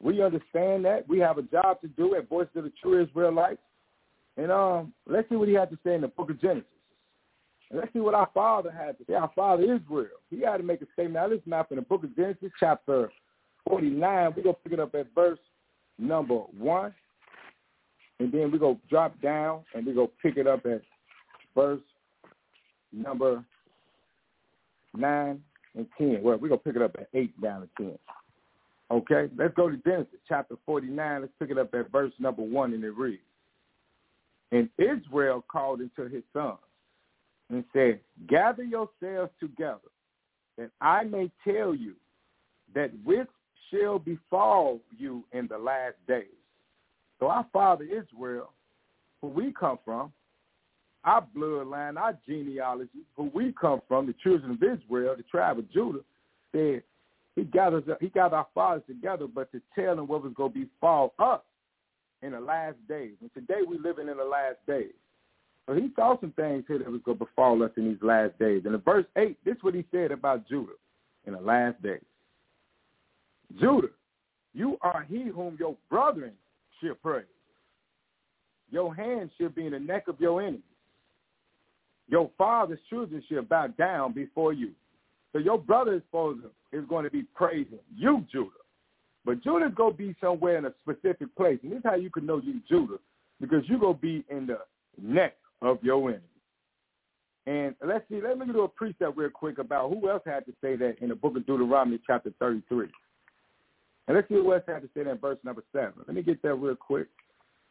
we 0.01 0.23
understand 0.23 0.85
that. 0.85 1.09
We 1.09 1.19
have 1.21 1.39
a 1.39 1.43
job 1.43 1.81
to 1.81 1.89
do 1.89 2.15
at 2.15 2.29
Voice 2.29 2.49
of 2.55 2.65
the 2.65 2.73
True 2.81 3.03
Israelites. 3.03 3.61
And 4.37 4.53
um, 4.53 4.93
let's 5.07 5.29
see 5.29 5.37
what 5.37 5.49
he 5.49 5.55
had 5.55 5.71
to 5.71 5.79
say 5.85 5.95
in 5.95 6.01
the 6.01 6.09
book 6.09 6.31
of 6.31 6.41
Genesis. 6.41 6.65
And 7.71 7.81
let's 7.81 7.93
see 7.93 7.99
what 7.99 8.15
our 8.15 8.31
father 8.33 8.71
had 8.71 8.97
to 8.99 9.05
say. 9.05 9.15
Our 9.15 9.31
father 9.35 9.63
Israel. 9.63 10.07
He 10.31 10.41
had 10.41 10.59
to 10.59 10.63
make 10.63 10.81
a 10.81 10.87
statement. 10.93 11.15
Now 11.15 11.27
listen 11.27 11.43
now 11.47 11.67
in 11.71 11.77
the 11.77 11.83
book 11.83 12.05
of 12.05 12.15
Genesis, 12.17 12.51
chapter 12.59 13.11
49. 13.69 14.33
We're 14.37 14.43
going 14.43 14.55
to 14.55 14.61
pick 14.63 14.73
it 14.73 14.81
up 14.81 14.95
at 14.95 15.07
verse 15.15 15.39
number 15.99 16.37
1. 16.37 16.95
And 18.21 18.33
then 18.33 18.51
we're 18.51 18.59
going 18.59 18.77
to 18.77 18.89
drop 18.89 19.21
down 19.21 19.61
and 19.75 19.87
we're 19.87 19.95
going 19.95 20.09
to 20.09 20.13
pick 20.23 20.37
it 20.37 20.47
up 20.47 20.65
at 20.67 20.83
verse 21.55 21.81
number 22.93 23.45
9 24.97 25.41
and 25.79 25.87
10. 25.97 26.23
Well, 26.23 26.37
we're 26.37 26.49
going 26.49 26.61
to 26.61 26.65
pick 26.65 26.77
it 26.77 26.83
up 26.83 26.97
at 26.99 27.09
8 27.15 27.41
down 27.41 27.63
to 27.63 27.69
10. 27.83 27.99
Okay, 28.91 29.29
let's 29.37 29.55
go 29.55 29.71
to 29.71 29.77
Genesis 29.79 30.19
chapter 30.29 30.57
49. 30.67 31.21
Let's 31.21 31.33
pick 31.39 31.51
it 31.51 31.59
up 31.59 31.75
at 31.75 31.91
verse 31.91 32.13
number 32.19 32.43
1 32.43 32.75
and 32.75 32.85
it 32.85 32.97
reads, 32.97 33.23
And 34.51 34.69
Israel 34.79 35.45
called 35.51 35.81
unto 35.81 36.13
his 36.13 36.23
sons 36.33 36.59
and 37.51 37.65
said, 37.73 38.01
Gather 38.29 38.65
yourselves 38.65 39.31
together, 39.41 39.79
that 40.57 40.71
I 40.81 41.05
may 41.05 41.31
tell 41.47 41.75
you 41.75 41.95
that 42.75 42.91
which 43.05 43.29
shall 43.71 43.99
befall 43.99 44.81
you 44.97 45.25
in 45.33 45.47
the 45.49 45.59
last 45.59 45.97
days. 46.07 46.25
So 47.21 47.29
our 47.29 47.47
father 47.53 47.85
Israel, 47.85 48.53
who 49.21 49.29
we 49.29 49.53
come 49.53 49.79
from, 49.85 50.13
our 51.05 51.27
bloodline, 51.37 51.97
our 51.97 52.19
genealogy, 52.29 53.05
who 53.17 53.31
we 53.35 53.55
come 53.59 53.81
from, 53.89 54.07
the 54.07 54.15
children 54.23 54.53
of 54.53 54.63
Israel, 54.63 55.15
the 55.17 55.23
tribe 55.25 55.59
of 55.59 55.71
Judah, 55.73 56.01
said 56.53 56.83
he 57.37 57.45
gathers 57.45 57.85
he 58.01 58.09
got 58.09 58.33
our 58.33 58.47
fathers 58.55 58.83
together, 58.87 59.27
but 59.33 59.51
to 59.53 59.61
tell 59.75 59.97
them 59.97 60.09
what 60.09 60.25
was 60.25 60.33
going 60.35 60.53
to 60.53 60.59
befall 60.59 61.15
us 61.19 61.41
in 62.23 62.33
the 62.33 62.41
last 62.41 62.77
days. 62.89 63.13
And 63.21 63.33
today 63.33 63.61
we're 63.65 63.81
living 63.81 64.09
in 64.09 64.17
the 64.17 64.25
last 64.25 64.57
days. 64.67 64.93
So 65.67 65.75
he 65.75 65.91
saw 65.95 66.19
some 66.21 66.33
things 66.33 66.65
here 66.67 66.79
that 66.79 66.91
was 66.91 67.03
going 67.05 67.19
to 67.19 67.25
befall 67.25 67.63
us 67.63 67.71
in 67.77 67.89
these 67.89 68.03
last 68.03 68.39
days. 68.39 68.63
And 68.65 68.75
in 68.75 68.81
verse 68.81 69.05
8, 69.17 69.37
this 69.45 69.57
is 69.57 69.63
what 69.63 69.75
he 69.75 69.85
said 69.93 70.11
about 70.11 70.49
Judah 70.49 70.73
in 71.27 71.35
the 71.35 71.41
last 71.41 71.81
days. 71.83 72.01
Judah, 73.61 73.89
you 74.55 74.79
are 74.81 75.07
he 75.09 75.25
whom 75.25 75.57
your 75.61 75.77
brethren 75.91 76.33
shall 76.81 76.95
praise. 76.95 77.25
Your 78.71 78.95
hand 78.95 79.31
shall 79.39 79.51
be 79.51 79.67
in 79.67 79.73
the 79.73 79.79
neck 79.79 80.09
of 80.09 80.21
your 80.21 80.41
enemies. 80.41 80.63
Your 82.09 82.31
father's 82.39 82.79
children 82.89 83.23
shall 83.29 83.43
bow 83.43 83.69
down 83.69 84.13
before 84.13 84.53
you. 84.53 84.71
So 85.33 85.39
your 85.39 85.59
brother 85.59 85.95
is 85.95 86.03
is 86.73 86.85
going 86.89 87.05
to 87.05 87.11
be 87.11 87.23
praising 87.35 87.79
you, 87.95 88.25
Judah. 88.33 88.51
But 89.25 89.43
Judah's 89.45 89.75
going 89.75 89.93
to 89.93 89.99
be 89.99 90.17
somewhere 90.21 90.57
in 90.57 90.65
a 90.65 90.73
specific 90.83 91.35
place. 91.37 91.59
And 91.63 91.73
this 91.73 91.79
is 91.79 91.85
how 91.85 91.97
you 91.97 92.11
can 92.11 92.25
know 92.25 92.41
you 92.43 92.61
Judah, 92.69 92.99
because 93.41 93.63
you're 93.67 93.79
going 93.79 93.97
to 93.97 94.01
be 94.01 94.25
in 94.31 94.47
the 94.47 94.59
neck 95.01 95.37
of 95.61 95.83
your 95.83 96.09
enemy. 96.09 96.23
And 97.47 97.75
let's 97.87 98.05
see, 98.11 98.21
let 98.23 98.39
me 98.39 98.47
do 98.47 98.63
a 98.63 98.69
precept 98.69 99.17
real 99.17 99.31
quick 99.31 99.59
about 99.59 99.91
who 99.91 100.11
else 100.11 100.23
had 100.25 100.47
to 100.47 100.53
say 100.63 100.77
that 100.77 100.97
in 101.01 101.09
the 101.09 101.15
book 101.15 101.37
of 101.37 101.47
Deuteronomy 101.47 101.99
chapter 102.07 102.33
33. 102.39 102.89
And 104.07 104.17
let's 104.17 104.29
see 104.29 104.35
who 104.35 104.53
else 104.53 104.65
had 104.67 104.83
to 104.83 104.89
say 104.95 105.03
that 105.05 105.11
in 105.11 105.19
verse 105.19 105.39
number 105.45 105.63
7. 105.73 105.93
Let 106.07 106.15
me 106.15 106.23
get 106.23 106.43
that 106.43 106.55
real 106.55 106.77
quick. 106.77 107.09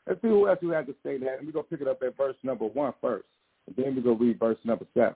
Let's 0.07 0.21
see 0.21 0.29
who 0.29 0.47
else 0.47 0.59
who 0.61 0.71
had 0.71 0.87
to 0.87 0.95
say 1.03 1.17
that. 1.17 1.43
We're 1.43 1.51
going 1.51 1.65
to 1.65 1.69
pick 1.69 1.81
it 1.81 1.87
up 1.87 2.01
at 2.03 2.17
verse 2.17 2.35
number 2.43 2.65
1 2.65 2.93
first. 3.01 3.25
And 3.67 3.75
then 3.75 3.95
we're 3.95 4.01
going 4.01 4.17
to 4.17 4.23
read 4.23 4.39
verse 4.39 4.57
number 4.63 4.85
7. 4.93 5.13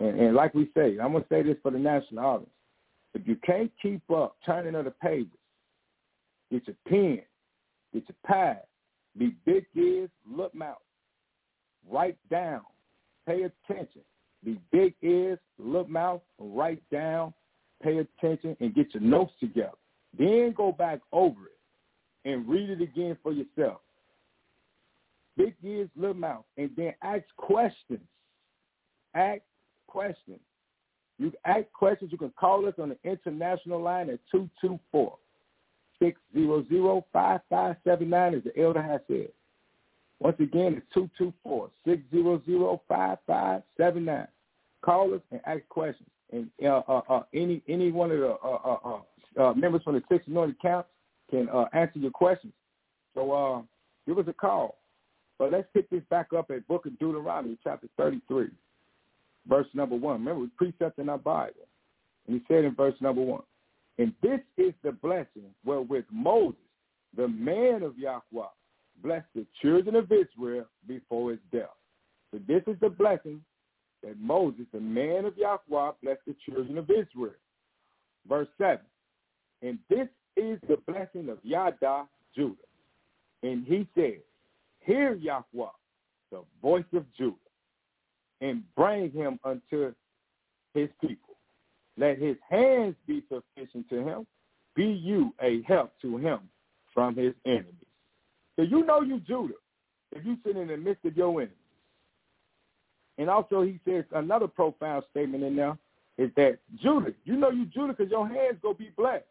And, 0.00 0.20
and 0.20 0.36
like 0.36 0.54
we 0.54 0.70
say, 0.74 0.98
I'm 1.02 1.12
going 1.12 1.24
to 1.24 1.28
say 1.28 1.42
this 1.42 1.56
for 1.62 1.70
the 1.70 1.78
national 1.78 2.24
audience. 2.24 2.50
If 3.14 3.26
you 3.26 3.36
can't 3.44 3.70
keep 3.80 4.02
up 4.10 4.36
turning 4.44 4.74
of 4.74 4.84
the 4.84 4.90
pages, 4.90 5.28
Get 6.52 6.66
your 6.66 6.76
pen. 6.86 7.22
Get 7.94 8.04
your 8.08 8.16
pad. 8.26 8.60
Be 9.18 9.34
big 9.46 9.64
ears, 9.74 10.10
look 10.30 10.54
mouth. 10.54 10.76
Write 11.90 12.18
down. 12.30 12.60
Pay 13.26 13.44
attention. 13.44 14.02
Be 14.44 14.60
big 14.70 14.94
ears, 15.02 15.38
look 15.58 15.88
mouth, 15.88 16.20
write 16.38 16.82
down, 16.90 17.32
pay 17.80 17.98
attention, 17.98 18.56
and 18.58 18.74
get 18.74 18.92
your 18.92 19.02
notes 19.02 19.32
together. 19.38 19.70
Then 20.18 20.52
go 20.56 20.72
back 20.72 21.00
over 21.12 21.38
it 21.46 22.28
and 22.28 22.48
read 22.48 22.68
it 22.68 22.82
again 22.82 23.16
for 23.22 23.32
yourself. 23.32 23.80
Big 25.36 25.54
ears, 25.62 25.88
little 25.96 26.14
mouth, 26.14 26.44
and 26.56 26.70
then 26.76 26.92
ask 27.02 27.24
questions. 27.36 28.00
Ask 29.14 29.40
questions. 29.86 30.40
You 31.18 31.32
ask 31.44 31.64
questions. 31.72 32.12
You 32.12 32.18
can 32.18 32.32
call 32.38 32.66
us 32.66 32.74
on 32.78 32.90
the 32.90 32.98
international 33.04 33.80
line 33.80 34.10
at 34.10 34.18
224 34.30 35.16
600 35.98 37.04
5579, 37.12 38.34
as 38.34 38.42
the 38.44 38.60
elder 38.60 38.82
has 38.82 39.00
said. 39.06 39.28
Once 40.18 40.36
again, 40.40 40.74
it's 40.76 40.86
224 40.94 41.70
600 41.84 42.80
5579. 42.88 44.28
Call 44.82 45.14
us 45.14 45.20
and 45.30 45.40
ask 45.46 45.66
questions. 45.68 46.08
And 46.32 46.50
uh, 46.64 46.82
uh, 46.88 47.02
uh, 47.08 47.22
any 47.34 47.62
any 47.68 47.92
one 47.92 48.10
of 48.10 48.18
the 48.18 48.30
uh, 48.30 48.78
uh, 48.84 49.00
uh, 49.40 49.54
members 49.54 49.82
from 49.82 49.94
the 49.94 50.02
Six 50.10 50.26
Anointed 50.26 50.60
Camps 50.60 50.88
can 51.30 51.48
answer 51.72 51.98
your 51.98 52.10
questions. 52.10 52.52
So 53.14 53.66
give 54.06 54.18
us 54.18 54.24
a 54.28 54.32
call. 54.32 54.78
Let's 55.50 55.68
pick 55.74 55.88
this 55.90 56.02
back 56.10 56.28
up 56.36 56.50
at 56.50 56.66
Book 56.68 56.86
of 56.86 56.98
Deuteronomy, 56.98 57.58
chapter 57.64 57.88
33, 57.96 58.48
verse 59.48 59.66
number 59.74 59.96
1. 59.96 60.12
Remember, 60.14 60.44
it's 60.44 60.52
precept 60.56 60.98
in 60.98 61.08
our 61.08 61.18
Bible. 61.18 61.66
And 62.26 62.36
he 62.36 62.42
said 62.48 62.64
in 62.64 62.74
verse 62.74 62.94
number 63.00 63.22
1, 63.22 63.42
And 63.98 64.12
this 64.22 64.40
is 64.56 64.72
the 64.82 64.92
blessing 64.92 65.50
wherewith 65.64 66.04
Moses, 66.10 66.58
the 67.16 67.28
man 67.28 67.82
of 67.82 67.98
Yahweh, 67.98 68.46
blessed 69.02 69.26
the 69.34 69.46
children 69.60 69.96
of 69.96 70.10
Israel 70.12 70.66
before 70.86 71.30
his 71.30 71.40
death. 71.52 71.68
So 72.30 72.40
this 72.46 72.62
is 72.66 72.76
the 72.80 72.90
blessing 72.90 73.42
that 74.02 74.18
Moses, 74.20 74.66
the 74.72 74.80
man 74.80 75.24
of 75.24 75.36
Yahweh, 75.36 75.92
blessed 76.02 76.20
the 76.26 76.36
children 76.48 76.78
of 76.78 76.90
Israel. 76.90 77.34
Verse 78.28 78.48
7, 78.58 78.78
And 79.62 79.78
this 79.88 80.08
is 80.36 80.58
the 80.68 80.78
blessing 80.86 81.28
of 81.28 81.38
Yada, 81.42 82.04
Judah. 82.34 82.56
And 83.42 83.66
he 83.66 83.88
said, 83.94 84.20
Hear 84.84 85.14
Yahweh, 85.14 85.66
the 86.30 86.42
voice 86.60 86.84
of 86.92 87.04
Judah, 87.16 87.36
and 88.40 88.62
bring 88.74 89.10
him 89.12 89.38
unto 89.44 89.94
his 90.74 90.88
people. 91.00 91.36
Let 91.96 92.18
his 92.18 92.36
hands 92.48 92.96
be 93.06 93.22
sufficient 93.28 93.88
to 93.90 94.02
him. 94.02 94.26
Be 94.74 94.86
you 94.86 95.34
a 95.42 95.62
help 95.62 95.92
to 96.02 96.16
him 96.16 96.40
from 96.94 97.14
his 97.14 97.34
enemies. 97.44 97.74
So 98.56 98.62
you 98.62 98.84
know 98.84 99.02
you 99.02 99.20
Judah 99.20 99.54
if 100.14 100.24
you 100.24 100.36
sit 100.44 100.56
in 100.56 100.68
the 100.68 100.76
midst 100.76 101.04
of 101.04 101.16
your 101.16 101.30
enemies. 101.32 101.56
And 103.18 103.28
also 103.28 103.62
he 103.62 103.78
says 103.86 104.04
another 104.12 104.48
profound 104.48 105.04
statement 105.10 105.44
in 105.44 105.56
there 105.56 105.76
is 106.18 106.30
that 106.36 106.58
Judah, 106.82 107.12
you 107.24 107.36
know 107.36 107.50
you 107.50 107.66
Judah 107.66 107.94
because 107.96 108.10
your 108.10 108.26
hands 108.26 108.56
go 108.62 108.74
be 108.74 108.90
blessed. 108.96 109.24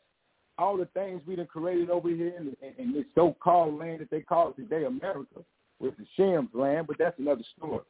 All 0.61 0.77
the 0.77 0.85
things 0.93 1.21
we 1.25 1.35
done 1.35 1.47
created 1.47 1.89
over 1.89 2.07
here 2.07 2.33
in, 2.37 2.55
in, 2.61 2.73
in 2.77 2.93
this 2.93 3.05
so-called 3.15 3.79
land 3.79 4.01
that 4.01 4.11
they 4.11 4.21
call 4.21 4.51
today 4.51 4.83
America, 4.83 5.43
with 5.79 5.97
the 5.97 6.05
Shem's 6.15 6.49
land, 6.53 6.85
but 6.85 6.97
that's 6.99 7.17
another 7.17 7.41
story. 7.57 7.81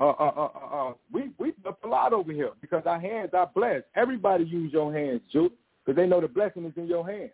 Uh, 0.00 0.08
uh, 0.08 0.32
uh, 0.36 0.48
uh, 0.54 0.76
uh 0.76 0.92
we 1.12 1.30
we 1.38 1.54
up 1.66 1.82
a 1.84 1.88
lot 1.88 2.12
over 2.12 2.32
here 2.32 2.50
because 2.60 2.82
our 2.86 3.00
hands 3.00 3.30
are 3.32 3.50
blessed. 3.54 3.84
Everybody 3.94 4.44
use 4.44 4.72
your 4.72 4.92
hands, 4.92 5.20
Judah, 5.32 5.54
because 5.84 5.96
they 5.96 6.06
know 6.06 6.20
the 6.20 6.28
blessing 6.28 6.64
is 6.66 6.72
in 6.76 6.86
your 6.88 7.08
hands. 7.08 7.30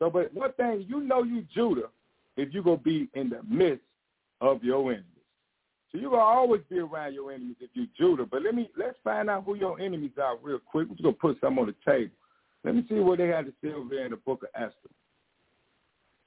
So, 0.00 0.10
but 0.10 0.34
one 0.34 0.52
thing 0.54 0.84
you 0.88 1.00
know, 1.00 1.22
you 1.22 1.46
Judah, 1.54 1.88
if 2.36 2.52
you 2.52 2.64
gonna 2.64 2.76
be 2.78 3.08
in 3.14 3.30
the 3.30 3.40
midst 3.48 3.84
of 4.40 4.62
your 4.64 4.82
enemies. 4.90 5.04
So 5.92 5.98
you're 5.98 6.10
gonna 6.10 6.22
always 6.22 6.62
be 6.68 6.80
around 6.80 7.14
your 7.14 7.32
enemies 7.32 7.56
if 7.60 7.70
you 7.74 7.86
Judah. 7.96 8.26
But 8.26 8.42
let 8.42 8.54
me 8.54 8.68
let's 8.76 8.98
find 9.04 9.30
out 9.30 9.44
who 9.44 9.54
your 9.54 9.80
enemies 9.80 10.18
are 10.20 10.36
real 10.42 10.58
quick. 10.58 10.88
We're 10.90 10.96
gonna 11.00 11.12
put 11.14 11.38
some 11.40 11.58
on 11.58 11.66
the 11.66 11.90
table. 11.90 12.12
Let 12.66 12.74
me 12.74 12.84
see 12.88 12.96
what 12.96 13.18
they 13.18 13.28
had 13.28 13.46
to 13.46 13.52
say 13.62 13.72
over 13.72 13.88
there 13.88 14.06
in 14.06 14.10
the 14.10 14.16
book 14.16 14.42
of 14.42 14.48
Esther. 14.60 14.90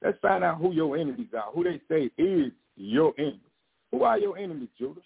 Let's 0.02 0.18
find 0.20 0.42
out 0.42 0.56
who 0.56 0.72
your 0.72 0.96
enemies 0.96 1.28
are, 1.36 1.52
who 1.52 1.64
they 1.64 1.82
say 1.86 2.10
is 2.16 2.50
your 2.76 3.12
enemies. 3.18 3.40
Who 3.92 4.04
are 4.04 4.18
your 4.18 4.38
enemies, 4.38 4.70
Judah? 4.78 5.02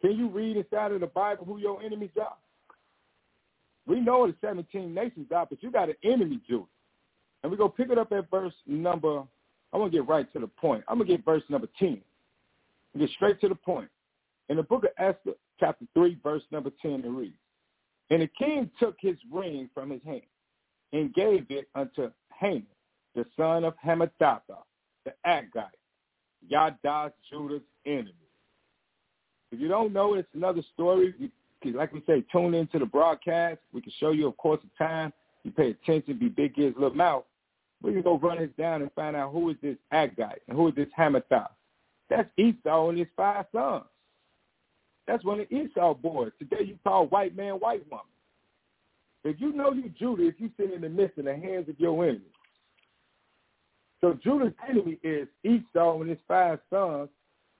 Can 0.00 0.16
you 0.16 0.28
read 0.28 0.56
inside 0.56 0.90
of 0.90 1.00
the 1.00 1.06
Bible 1.06 1.44
who 1.44 1.58
your 1.58 1.80
enemies 1.80 2.10
are? 2.20 2.34
We 3.86 4.00
know 4.00 4.26
the 4.26 4.34
17 4.40 4.92
nations 4.92 5.28
are, 5.32 5.46
but 5.48 5.62
you 5.62 5.70
got 5.70 5.90
an 5.90 5.94
enemy, 6.02 6.40
Judah. 6.48 6.64
And 7.42 7.52
we're 7.52 7.58
going 7.58 7.70
to 7.70 7.76
pick 7.76 7.90
it 7.90 7.98
up 7.98 8.10
at 8.10 8.28
verse 8.28 8.54
number, 8.66 9.18
I'm 9.72 9.80
going 9.80 9.92
to 9.92 9.96
get 9.96 10.08
right 10.08 10.30
to 10.32 10.40
the 10.40 10.48
point. 10.48 10.82
I'm 10.88 10.98
going 10.98 11.06
to 11.06 11.16
get 11.16 11.24
verse 11.24 11.44
number 11.48 11.68
10. 11.78 12.00
Get 12.98 13.10
straight 13.10 13.40
to 13.42 13.48
the 13.48 13.54
point. 13.54 13.90
In 14.48 14.56
the 14.56 14.64
book 14.64 14.82
of 14.82 14.90
Esther, 14.98 15.36
chapter 15.60 15.84
3, 15.94 16.18
verse 16.20 16.42
number 16.50 16.72
10, 16.82 17.04
it 17.04 17.08
reads, 17.08 17.36
And 18.10 18.22
the 18.22 18.28
king 18.36 18.68
took 18.80 18.96
his 18.98 19.16
ring 19.30 19.70
from 19.72 19.90
his 19.90 20.02
hand 20.04 20.22
and 20.92 21.12
gave 21.14 21.46
it 21.50 21.68
unto 21.74 22.10
Haman, 22.38 22.66
the 23.14 23.24
son 23.36 23.64
of 23.64 23.74
Hammedatha, 23.84 24.58
the 25.04 25.12
Agagite, 25.26 25.68
Yada's 26.50 27.12
Judah's 27.30 27.62
enemy. 27.86 28.14
If 29.50 29.60
you 29.60 29.68
don't 29.68 29.92
know, 29.92 30.14
it's 30.14 30.28
another 30.34 30.62
story. 30.74 31.14
You, 31.18 31.72
like 31.72 31.92
we 31.92 32.02
say, 32.06 32.24
tune 32.30 32.54
into 32.54 32.78
the 32.78 32.86
broadcast. 32.86 33.58
We 33.72 33.80
can 33.80 33.92
show 33.98 34.10
you, 34.10 34.28
of 34.28 34.36
course, 34.36 34.60
the 34.62 34.84
time. 34.84 35.12
You 35.44 35.50
pay 35.50 35.70
attention, 35.70 36.18
be 36.18 36.28
big 36.28 36.58
ears, 36.58 36.74
little 36.76 36.96
mouth. 36.96 37.24
We 37.82 37.92
can 37.92 38.02
go 38.02 38.18
run 38.18 38.38
this 38.38 38.50
down 38.58 38.82
and 38.82 38.92
find 38.92 39.16
out 39.16 39.32
who 39.32 39.50
is 39.50 39.56
this 39.62 39.76
Agagite 39.92 40.40
and 40.48 40.56
who 40.56 40.68
is 40.68 40.74
this 40.74 40.88
Hammedatha. 40.98 41.48
That's 42.10 42.28
Esau 42.36 42.88
and 42.88 42.98
his 42.98 43.08
five 43.16 43.46
sons. 43.54 43.84
That's 45.06 45.24
one 45.24 45.40
of 45.40 45.50
Esau 45.50 45.94
boys. 45.94 46.32
Today 46.38 46.64
you 46.64 46.78
call 46.84 47.06
white 47.06 47.36
man, 47.36 47.54
white 47.54 47.88
woman. 47.90 48.04
If 49.24 49.40
you 49.40 49.52
know 49.52 49.72
you 49.72 49.90
Judah, 49.98 50.26
if 50.26 50.34
you 50.38 50.50
sit 50.56 50.72
in 50.72 50.80
the 50.80 50.88
midst 50.88 51.18
of 51.18 51.24
the 51.24 51.34
hands 51.34 51.68
of 51.68 51.78
your 51.78 52.02
enemies. 52.04 52.22
So 54.00 54.16
Judah's 54.22 54.52
enemy 54.68 54.98
is 55.02 55.26
Esau 55.44 56.00
and 56.00 56.10
his 56.10 56.18
five 56.28 56.60
sons, 56.70 57.08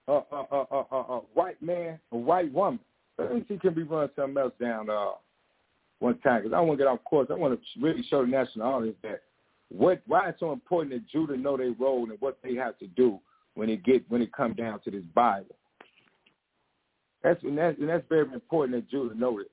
a 0.07 0.13
uh, 0.13 0.23
uh, 0.31 0.45
uh, 0.53 0.65
uh, 0.93 1.01
uh, 1.01 1.21
white 1.35 1.61
man, 1.61 1.99
a 2.13 2.17
white 2.17 2.53
woman. 2.53 2.81
Let 3.19 3.35
me 3.35 3.45
see, 3.49 3.59
can 3.59 3.75
we 3.75 3.83
run 3.83 4.09
something 4.15 4.41
else 4.41 4.53
down 4.61 4.89
uh, 4.89 5.11
one 5.99 6.19
time? 6.21 6.43
Because 6.43 6.55
I 6.57 6.61
want 6.61 6.79
to 6.79 6.85
get 6.85 6.91
off 6.91 7.03
course. 7.05 7.29
I 7.31 7.35
want 7.35 7.59
to 7.61 7.81
really 7.81 8.05
show 8.09 8.23
the 8.25 8.31
national 8.31 8.73
audience 8.73 8.97
that 9.03 9.23
what 9.71 10.01
why 10.07 10.29
it's 10.29 10.41
so 10.41 10.53
important 10.53 10.93
that 10.93 11.09
Judah 11.09 11.37
know 11.37 11.57
their 11.57 11.75
role 11.79 12.09
and 12.09 12.21
what 12.21 12.39
they 12.43 12.55
have 12.55 12.79
to 12.79 12.87
do 12.87 13.19
when 13.55 13.69
it 13.69 13.85
get 13.85 14.09
when 14.09 14.23
it 14.23 14.33
comes 14.33 14.57
down 14.57 14.81
to 14.85 14.91
this 14.91 15.03
Bible. 15.15 15.57
That's 17.23 17.43
and 17.43 17.59
that's, 17.59 17.79
and 17.79 17.89
that's 17.89 18.05
very 18.09 18.33
important 18.33 18.77
that 18.77 18.91
Judah 18.91 19.15
know 19.19 19.39
this. 19.39 19.49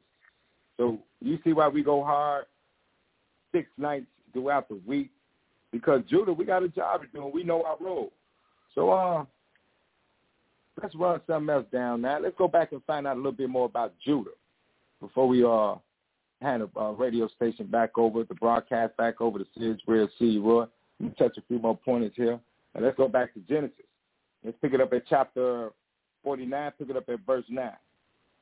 So 0.77 0.99
you 1.25 1.39
see 1.43 1.53
why 1.53 1.67
we 1.67 1.83
go 1.83 2.03
hard 2.03 2.45
six 3.51 3.67
nights 3.77 4.05
throughout 4.33 4.69
the 4.69 4.79
week 4.85 5.09
because 5.71 6.01
Judah, 6.09 6.33
we 6.33 6.45
got 6.45 6.63
a 6.63 6.69
job 6.69 7.01
to 7.01 7.07
do 7.07 7.25
and 7.25 7.33
we 7.33 7.43
know 7.43 7.63
our 7.63 7.77
role. 7.79 8.11
So 8.75 8.91
uh, 8.91 9.25
let's 10.81 10.95
run 10.95 11.19
something 11.27 11.53
else 11.53 11.65
down 11.71 12.01
now. 12.01 12.19
Let's 12.19 12.35
go 12.37 12.47
back 12.47 12.71
and 12.71 12.83
find 12.85 13.07
out 13.07 13.15
a 13.15 13.17
little 13.17 13.31
bit 13.31 13.49
more 13.49 13.65
about 13.65 13.93
Judah 14.03 14.31
before 15.01 15.27
we 15.27 15.43
uh 15.43 15.75
hand 16.41 16.63
a 16.63 16.79
uh, 16.79 16.91
radio 16.91 17.27
station 17.29 17.65
back 17.65 17.97
over, 17.97 18.23
the 18.23 18.35
broadcast 18.35 18.95
back 18.97 19.21
over 19.21 19.39
to 19.39 19.45
Sid's 19.57 19.81
Real 19.87 20.07
C. 20.19 20.37
Roy. 20.37 20.65
Let 20.99 21.09
me 21.09 21.15
touch 21.17 21.37
a 21.37 21.41
few 21.47 21.59
more 21.59 21.77
points 21.77 22.15
here. 22.15 22.39
And 22.73 22.83
let's 22.83 22.97
go 22.97 23.07
back 23.07 23.33
to 23.33 23.39
Genesis. 23.41 23.85
Let's 24.43 24.57
pick 24.61 24.73
it 24.73 24.81
up 24.81 24.93
at 24.93 25.03
chapter 25.09 25.71
49, 26.23 26.71
pick 26.77 26.89
it 26.89 26.97
up 26.97 27.09
at 27.09 27.25
verse 27.25 27.45
9. 27.49 27.71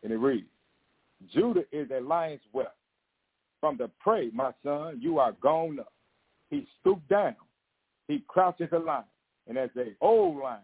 And 0.03 0.11
it 0.11 0.17
reads, 0.17 0.47
Judah 1.31 1.63
is 1.71 1.89
a 1.91 2.01
lion's 2.01 2.41
whelp. 2.51 2.73
From 3.59 3.77
the 3.77 3.89
prey, 3.99 4.29
my 4.33 4.51
son, 4.63 4.99
you 5.01 5.19
are 5.19 5.33
gone 5.33 5.79
up. 5.79 5.93
He 6.49 6.67
stooped 6.79 7.07
down. 7.07 7.35
He 8.07 8.23
crouches 8.27 8.69
a 8.73 8.79
lion. 8.79 9.05
And 9.47 9.57
as 9.57 9.69
a 9.77 9.93
old 10.01 10.37
lion, 10.37 10.61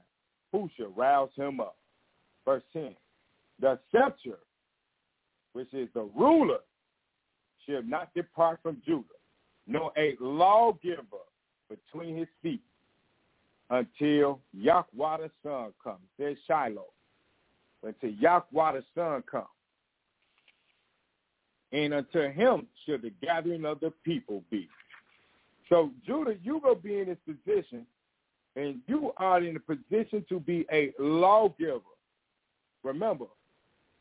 who 0.51 0.69
shall 0.75 0.89
rouse 0.89 1.29
him 1.35 1.59
up? 1.59 1.77
Verse 2.45 2.63
10. 2.73 2.95
The 3.59 3.79
scepter, 3.91 4.39
which 5.53 5.73
is 5.73 5.89
the 5.93 6.09
ruler, 6.15 6.59
shall 7.65 7.83
not 7.83 8.13
depart 8.13 8.59
from 8.63 8.81
Judah, 8.85 9.03
nor 9.67 9.91
a 9.97 10.15
lawgiver 10.19 11.25
between 11.69 12.17
his 12.17 12.27
feet 12.41 12.61
until 13.69 14.39
Yahweh 14.53 15.17
the 15.17 15.31
Son 15.43 15.73
comes. 15.83 15.99
There's 16.17 16.37
Shiloh. 16.47 16.85
Until 17.83 18.09
Yahweh 18.09 18.73
the 18.73 18.83
Son 18.95 19.23
comes. 19.29 19.45
And 21.71 21.93
unto 21.93 22.31
him 22.31 22.67
should 22.85 23.03
the 23.03 23.11
gathering 23.21 23.65
of 23.65 23.79
the 23.79 23.91
people 24.03 24.43
be. 24.49 24.67
So 25.69 25.91
Judah, 26.05 26.35
you 26.43 26.57
will 26.57 26.75
be 26.75 26.99
in 26.99 27.07
this 27.07 27.17
position, 27.25 27.85
and 28.55 28.79
you 28.87 29.13
are 29.17 29.41
in 29.43 29.55
a 29.55 29.59
position 29.59 30.25
to 30.29 30.39
be 30.39 30.65
a 30.71 30.91
lawgiver. 30.99 31.81
Remember, 32.83 33.25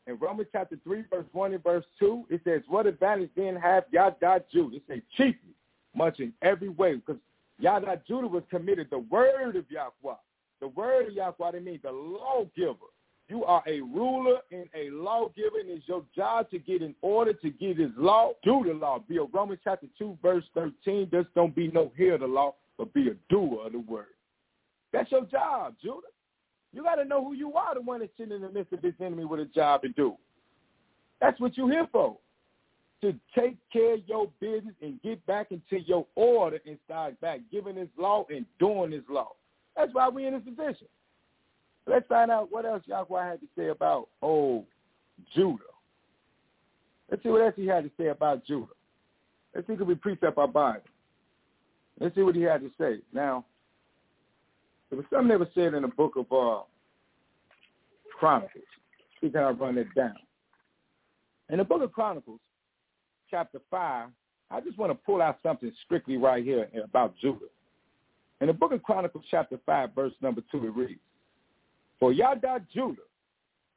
in 0.07 0.17
Romans 0.17 0.49
chapter 0.51 0.79
3, 0.83 1.03
verse 1.11 1.25
1 1.31 1.53
and 1.53 1.63
verse 1.63 1.85
2, 1.99 2.25
it 2.31 2.41
says, 2.43 2.61
What 2.67 2.87
advantage 2.87 3.29
then 3.35 3.55
have 3.55 3.83
Yah 3.91 4.09
Judah? 4.51 4.77
It 4.77 4.83
says 4.87 5.01
chiefly, 5.15 5.53
much 5.93 6.19
in 6.19 6.33
every 6.41 6.69
way, 6.69 6.95
because 6.95 7.17
Yahweh 7.59 7.97
Judah 8.07 8.27
was 8.27 8.43
committed 8.49 8.87
the 8.89 8.99
word 8.99 9.55
of 9.55 9.65
Yahweh. 9.69 10.15
The 10.61 10.67
word 10.69 11.09
of 11.09 11.13
Yahweh, 11.13 11.51
that 11.51 11.63
means 11.63 11.81
the 11.83 11.91
lawgiver. 11.91 12.89
You 13.29 13.45
are 13.45 13.61
a 13.67 13.81
ruler 13.81 14.39
and 14.51 14.67
a 14.73 14.89
lawgiver, 14.89 15.59
and 15.59 15.69
it's 15.69 15.87
your 15.87 16.03
job 16.15 16.49
to 16.49 16.57
get 16.57 16.81
in 16.81 16.95
order 17.03 17.31
to 17.31 17.49
get 17.51 17.77
his 17.77 17.91
law, 17.95 18.31
do 18.43 18.63
the 18.67 18.73
law. 18.73 19.03
Be 19.07 19.17
a 19.17 19.23
Romans 19.23 19.59
chapter 19.63 19.85
2, 19.99 20.17
verse 20.19 20.43
13. 20.55 21.09
Just 21.11 21.27
don't 21.35 21.55
be 21.55 21.67
no 21.67 21.91
hearer 21.95 22.15
of 22.15 22.21
the 22.21 22.27
law, 22.27 22.55
but 22.75 22.91
be 22.91 23.07
a 23.09 23.13
doer 23.31 23.67
of 23.67 23.73
the 23.73 23.79
word. 23.79 24.07
That's 24.91 25.11
your 25.11 25.25
job, 25.25 25.75
Judah. 25.79 26.07
You 26.73 26.81
got 26.81 26.95
to 26.95 27.05
know 27.05 27.23
who 27.23 27.33
you 27.33 27.53
are, 27.53 27.75
the 27.75 27.81
one 27.81 27.99
that's 27.99 28.11
sitting 28.17 28.33
in 28.33 28.41
the 28.41 28.49
midst 28.49 28.73
of 28.73 28.81
this 28.81 28.95
enemy 28.99 29.25
with 29.25 29.39
a 29.41 29.45
job 29.45 29.83
to 29.83 29.89
do. 29.89 30.15
That's 31.21 31.39
what 31.39 31.55
you're 31.55 31.69
here 31.69 31.87
for, 31.91 32.17
to 33.01 33.13
take 33.37 33.57
care 33.71 33.93
of 33.93 34.01
your 34.07 34.27
business 34.39 34.73
and 34.81 34.99
get 35.03 35.23
back 35.27 35.51
into 35.51 35.83
your 35.85 36.07
order 36.15 36.59
and 36.65 36.79
start 36.85 37.19
back 37.21 37.41
giving 37.51 37.75
his 37.75 37.89
law 37.95 38.25
and 38.29 38.45
doing 38.59 38.91
his 38.91 39.03
law. 39.07 39.33
That's 39.75 39.93
why 39.93 40.09
we're 40.09 40.27
in 40.27 40.33
this 40.33 40.55
position. 40.55 40.87
Let's 41.89 42.07
find 42.07 42.29
out 42.29 42.51
what 42.51 42.65
else 42.65 42.83
Yahweh 42.85 43.29
had 43.31 43.39
to 43.39 43.47
say 43.57 43.69
about 43.69 44.09
old 44.21 44.65
Judah. 45.33 45.63
Let's 47.09 47.23
see 47.23 47.29
what 47.29 47.41
else 47.41 47.55
he 47.55 47.65
had 47.65 47.83
to 47.83 47.91
say 47.97 48.09
about 48.09 48.45
Judah. 48.45 48.67
Let's 49.55 49.65
see 49.65 49.73
if 49.73 49.79
we 49.79 49.95
precept 49.95 50.37
our 50.37 50.47
Bible. 50.47 50.83
Let's 51.99 52.13
see 52.13 52.21
what 52.21 52.35
he 52.35 52.43
had 52.43 52.61
to 52.61 52.69
say. 52.79 52.99
Now, 53.11 53.43
there 54.89 54.97
was 54.97 55.05
something 55.09 55.29
that 55.29 55.39
was 55.39 55.49
said 55.55 55.73
in 55.73 55.81
the 55.81 55.87
book 55.87 56.13
of 56.15 56.31
uh, 56.31 56.61
Chronicles. 58.19 58.63
See 59.19 59.31
how 59.33 59.47
I 59.47 59.51
run 59.51 59.79
it 59.79 59.87
down. 59.95 60.15
In 61.49 61.57
the 61.57 61.63
book 61.63 61.81
of 61.81 61.91
Chronicles, 61.91 62.39
chapter 63.31 63.59
5, 63.71 64.09
I 64.51 64.61
just 64.61 64.77
want 64.77 64.91
to 64.91 64.95
pull 64.95 65.23
out 65.23 65.39
something 65.41 65.71
strictly 65.85 66.17
right 66.17 66.43
here 66.43 66.67
about 66.83 67.15
Judah. 67.19 67.47
In 68.41 68.47
the 68.47 68.53
book 68.53 68.71
of 68.71 68.83
Chronicles, 68.83 69.25
chapter 69.31 69.59
5, 69.65 69.95
verse 69.95 70.13
number 70.21 70.41
2, 70.51 70.67
it 70.67 70.75
reads, 70.75 70.99
For 71.99 72.13
Yada 72.13 72.61
Judah 72.73 73.01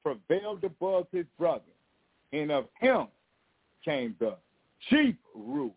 prevailed 0.02 0.64
above 0.64 1.06
his 1.12 1.26
brother, 1.38 1.62
and 2.32 2.50
of 2.50 2.66
him 2.80 3.06
came 3.84 4.14
the 4.18 4.36
chief 4.88 5.14
ruler. 5.34 5.72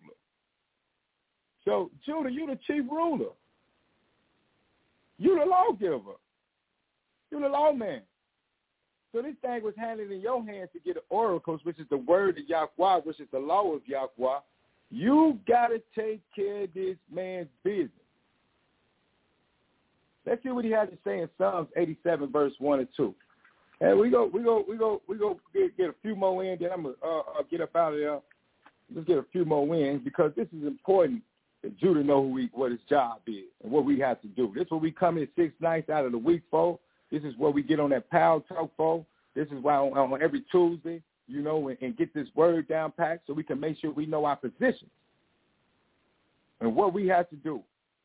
So, 1.63 1.89
Judah, 2.05 2.31
you 2.31 2.45
the 2.47 2.59
chief 2.67 2.83
ruler. 2.89 3.31
You 5.17 5.39
the 5.39 5.45
lawgiver. 5.45 6.17
You 7.31 7.39
the 7.39 7.49
lawman. 7.49 8.01
So 9.11 9.21
this 9.21 9.35
thing 9.41 9.63
was 9.63 9.73
handed 9.77 10.11
in 10.11 10.19
your 10.19 10.45
hands 10.45 10.69
to 10.73 10.79
get 10.79 10.95
the 10.95 11.01
oracles, 11.09 11.61
which 11.63 11.79
is 11.79 11.87
the 11.89 11.97
word 11.97 12.37
of 12.37 12.49
Yahweh, 12.49 12.99
which 13.05 13.19
is 13.19 13.27
the 13.31 13.39
law 13.39 13.73
of 13.73 13.81
Yahweh. 13.87 14.39
You 14.91 15.39
got 15.47 15.67
to 15.67 15.81
take 15.97 16.21
care 16.35 16.63
of 16.63 16.73
this 16.73 16.97
man's 17.11 17.47
business. 17.63 17.89
Let's 20.25 20.41
see 20.43 20.49
what 20.49 20.65
he 20.65 20.71
has 20.71 20.89
to 20.89 20.97
say 21.03 21.19
in 21.19 21.29
Psalms 21.37 21.69
87, 21.75 22.31
verse 22.31 22.53
1 22.59 22.79
and 22.79 22.87
2. 22.97 23.13
And 23.81 23.99
we 23.99 24.09
go, 24.09 24.29
we 24.33 24.41
go, 24.41 24.63
we 24.67 24.77
go, 24.77 25.01
we 25.07 25.17
go 25.17 25.39
get, 25.53 25.75
get 25.77 25.89
a 25.89 25.95
few 26.01 26.15
more 26.15 26.43
in. 26.43 26.57
Then 26.59 26.69
I'm 26.71 26.85
uh, 26.85 26.89
uh, 26.89 27.43
get 27.51 27.61
up 27.61 27.75
out 27.75 27.93
of 27.93 27.99
there. 27.99 28.19
Let's 28.93 29.07
get 29.07 29.17
a 29.17 29.25
few 29.31 29.45
more 29.45 29.67
wins 29.67 30.01
because 30.03 30.31
this 30.35 30.47
is 30.47 30.65
important 30.65 31.21
that 31.61 31.77
Judah 31.77 32.03
know 32.03 32.21
who 32.21 32.47
what 32.53 32.71
his 32.71 32.79
job 32.89 33.19
is 33.27 33.45
and 33.63 33.71
what 33.71 33.85
we 33.85 33.99
have 33.99 34.21
to 34.21 34.27
do. 34.27 34.51
This 34.55 34.65
is 34.65 34.71
what 34.71 34.81
we 34.81 34.91
come 34.91 35.17
in 35.17 35.27
six 35.35 35.53
nights 35.59 35.89
out 35.89 36.05
of 36.05 36.11
the 36.11 36.17
week 36.17 36.43
for. 36.49 36.79
This 37.11 37.23
is 37.23 37.33
where 37.37 37.51
we 37.51 37.63
get 37.63 37.79
on 37.79 37.89
that 37.89 38.09
Paltalk 38.09 38.69
for. 38.77 39.05
This 39.35 39.47
is 39.47 39.61
why 39.61 39.75
on, 39.75 39.97
on 39.97 40.21
every 40.21 40.43
Tuesday, 40.51 41.01
you 41.27 41.41
know, 41.41 41.67
and, 41.67 41.77
and 41.81 41.97
get 41.97 42.13
this 42.13 42.27
word 42.35 42.67
down 42.67 42.93
packed 42.95 43.27
so 43.27 43.33
we 43.33 43.43
can 43.43 43.59
make 43.59 43.77
sure 43.79 43.91
we 43.91 44.05
know 44.05 44.25
our 44.25 44.37
positions 44.37 44.91
and 46.61 46.75
what 46.75 46.93
we 46.93 47.07
have 47.07 47.29
to 47.29 47.35
do. 47.35 47.61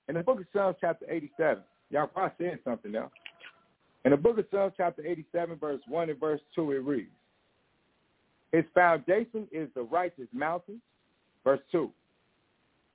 In 0.08 0.16
the 0.16 0.22
book 0.22 0.40
of 0.40 0.46
Psalms, 0.52 0.76
chapter 0.80 1.06
87, 1.08 1.62
probably 1.90 2.32
saying 2.38 2.58
something 2.64 2.92
now. 2.92 3.10
In 4.04 4.12
the 4.12 4.16
book 4.16 4.38
of 4.38 4.46
Psalms, 4.50 4.72
chapter 4.76 5.04
87, 5.04 5.56
verse 5.56 5.80
1 5.86 6.10
and 6.10 6.18
verse 6.18 6.40
2, 6.54 6.72
it 6.72 6.84
reads, 6.84 7.10
His 8.52 8.64
foundation 8.74 9.46
is 9.52 9.68
the 9.74 9.82
righteous 9.82 10.28
mountains. 10.32 10.80
Verse 11.44 11.60
2, 11.72 11.90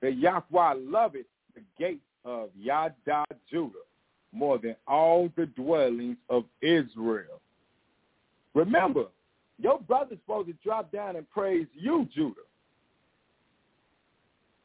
The 0.02 0.10
Yahweh 0.10 0.74
loveth 0.78 1.26
the 1.54 1.62
gates 1.78 2.00
of 2.24 2.50
Yada 2.58 3.24
Judah 3.50 3.72
more 4.32 4.58
than 4.58 4.76
all 4.86 5.30
the 5.36 5.46
dwellings 5.46 6.16
of 6.28 6.44
Israel. 6.60 7.40
Remember, 8.54 9.04
your 9.58 9.80
brother's 9.80 10.18
supposed 10.18 10.48
to 10.48 10.54
drop 10.64 10.90
down 10.92 11.16
and 11.16 11.28
praise 11.30 11.66
you, 11.74 12.08
Judah. 12.14 12.34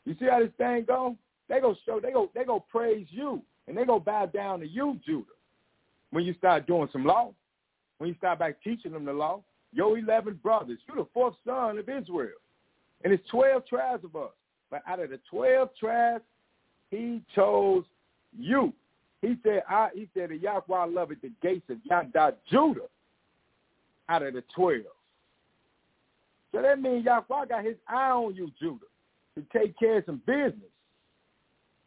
You 0.06 0.16
see 0.20 0.26
how 0.30 0.40
this 0.40 0.50
thing 0.58 0.86
go? 0.88 1.16
They 1.48 1.60
go 1.60 1.76
show 1.86 2.00
they 2.00 2.12
go 2.12 2.32
they 2.34 2.44
go 2.44 2.64
praise 2.72 3.06
you 3.10 3.42
and 3.68 3.78
they 3.78 3.86
go 3.86 4.00
bow 4.00 4.26
down 4.26 4.60
to 4.60 4.68
you, 4.68 5.00
Judah 5.06 5.26
when 6.12 6.26
you 6.26 6.34
start 6.36 6.68
doing 6.68 6.88
some 6.92 7.06
law, 7.06 7.32
when 7.98 8.10
you 8.10 8.16
start 8.16 8.40
back 8.40 8.62
teaching 8.64 8.92
them 8.92 9.06
the 9.06 9.14
law. 9.14 9.42
Your 9.74 9.98
11 9.98 10.40
brothers, 10.44 10.80
you're 10.88 10.98
the 10.98 11.10
fourth 11.14 11.36
son 11.46 11.78
of 11.78 11.88
Israel. 11.88 12.30
And 13.04 13.14
it's 13.14 13.28
12 13.30 13.66
tribes 13.66 14.04
of 14.04 14.16
us. 14.16 14.32
But 14.70 14.82
out 14.86 15.00
of 15.00 15.10
the 15.10 15.20
12 15.30 15.70
tribes, 15.80 16.24
he 16.90 17.22
chose 17.34 17.86
you. 18.38 18.74
He 19.22 19.36
said, 19.44 19.64
I, 19.70 19.90
he 19.94 20.10
said, 20.14 20.30
Yahweh 20.32 20.86
loveth 20.90 21.22
the 21.22 21.32
gates 21.42 21.70
of 21.70 21.78
Yada 21.90 22.36
Judah 22.50 22.88
out 24.10 24.24
of 24.24 24.34
the 24.34 24.44
12. 24.54 24.82
So 26.52 26.62
that 26.62 26.82
means 26.82 27.06
Yahweh 27.06 27.46
got 27.48 27.64
his 27.64 27.78
eye 27.88 28.10
on 28.10 28.36
you, 28.36 28.52
Judah, 28.60 28.86
to 29.36 29.58
take 29.58 29.78
care 29.80 30.00
of 30.00 30.06
some 30.06 30.22
business. 30.26 30.71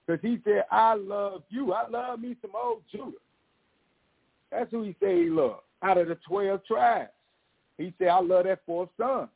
Because 0.06 0.22
he 0.22 0.38
said, 0.44 0.64
I 0.70 0.94
love 0.94 1.42
you. 1.48 1.72
I 1.72 1.88
love 1.88 2.20
me 2.20 2.36
some 2.42 2.52
old 2.54 2.82
Judah. 2.90 3.16
That's 4.50 4.70
who 4.70 4.82
he 4.82 4.94
said 5.00 5.16
he 5.16 5.30
loved. 5.30 5.62
Out 5.82 5.98
of 5.98 6.08
the 6.08 6.18
12 6.28 6.64
tribes. 6.66 7.10
He 7.78 7.92
said, 7.98 8.08
I 8.08 8.20
love 8.20 8.44
that 8.44 8.60
fourth 8.66 8.90
son. 8.98 9.28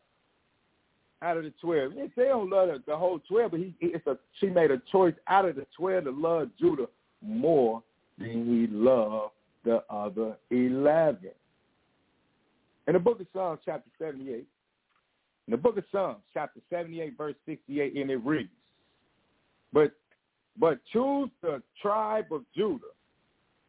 Out 1.22 1.36
of 1.36 1.44
the 1.44 1.52
12. 1.60 1.92
He 1.92 2.00
he 2.00 2.22
don't 2.22 2.50
love 2.50 2.68
the, 2.68 2.82
the 2.86 2.96
whole 2.96 3.18
12, 3.28 3.50
but 3.50 3.60
he, 3.60 3.74
it's 3.80 4.06
a, 4.06 4.16
she 4.38 4.46
made 4.46 4.70
a 4.70 4.80
choice 4.92 5.14
out 5.26 5.46
of 5.46 5.56
the 5.56 5.66
12 5.76 6.04
to 6.04 6.10
love 6.10 6.48
Judah 6.58 6.86
more 7.22 7.82
than 8.18 8.46
he 8.46 8.66
loved 8.72 9.32
the 9.64 9.82
other 9.90 10.36
11. 10.50 11.30
In 12.86 12.94
the 12.94 12.98
book 12.98 13.20
of 13.20 13.26
Psalms, 13.32 13.60
chapter 13.64 13.90
78, 13.98 14.46
in 15.46 15.50
the 15.50 15.56
book 15.56 15.76
of 15.76 15.84
Psalms, 15.90 16.20
chapter 16.32 16.60
78, 16.70 17.16
verse 17.16 17.34
68, 17.46 17.96
and 17.96 18.10
it 18.10 18.16
reads, 18.24 18.48
But 19.72 19.92
but 20.58 20.78
choose 20.92 21.30
the 21.42 21.62
tribe 21.80 22.26
of 22.32 22.42
Judah 22.56 22.92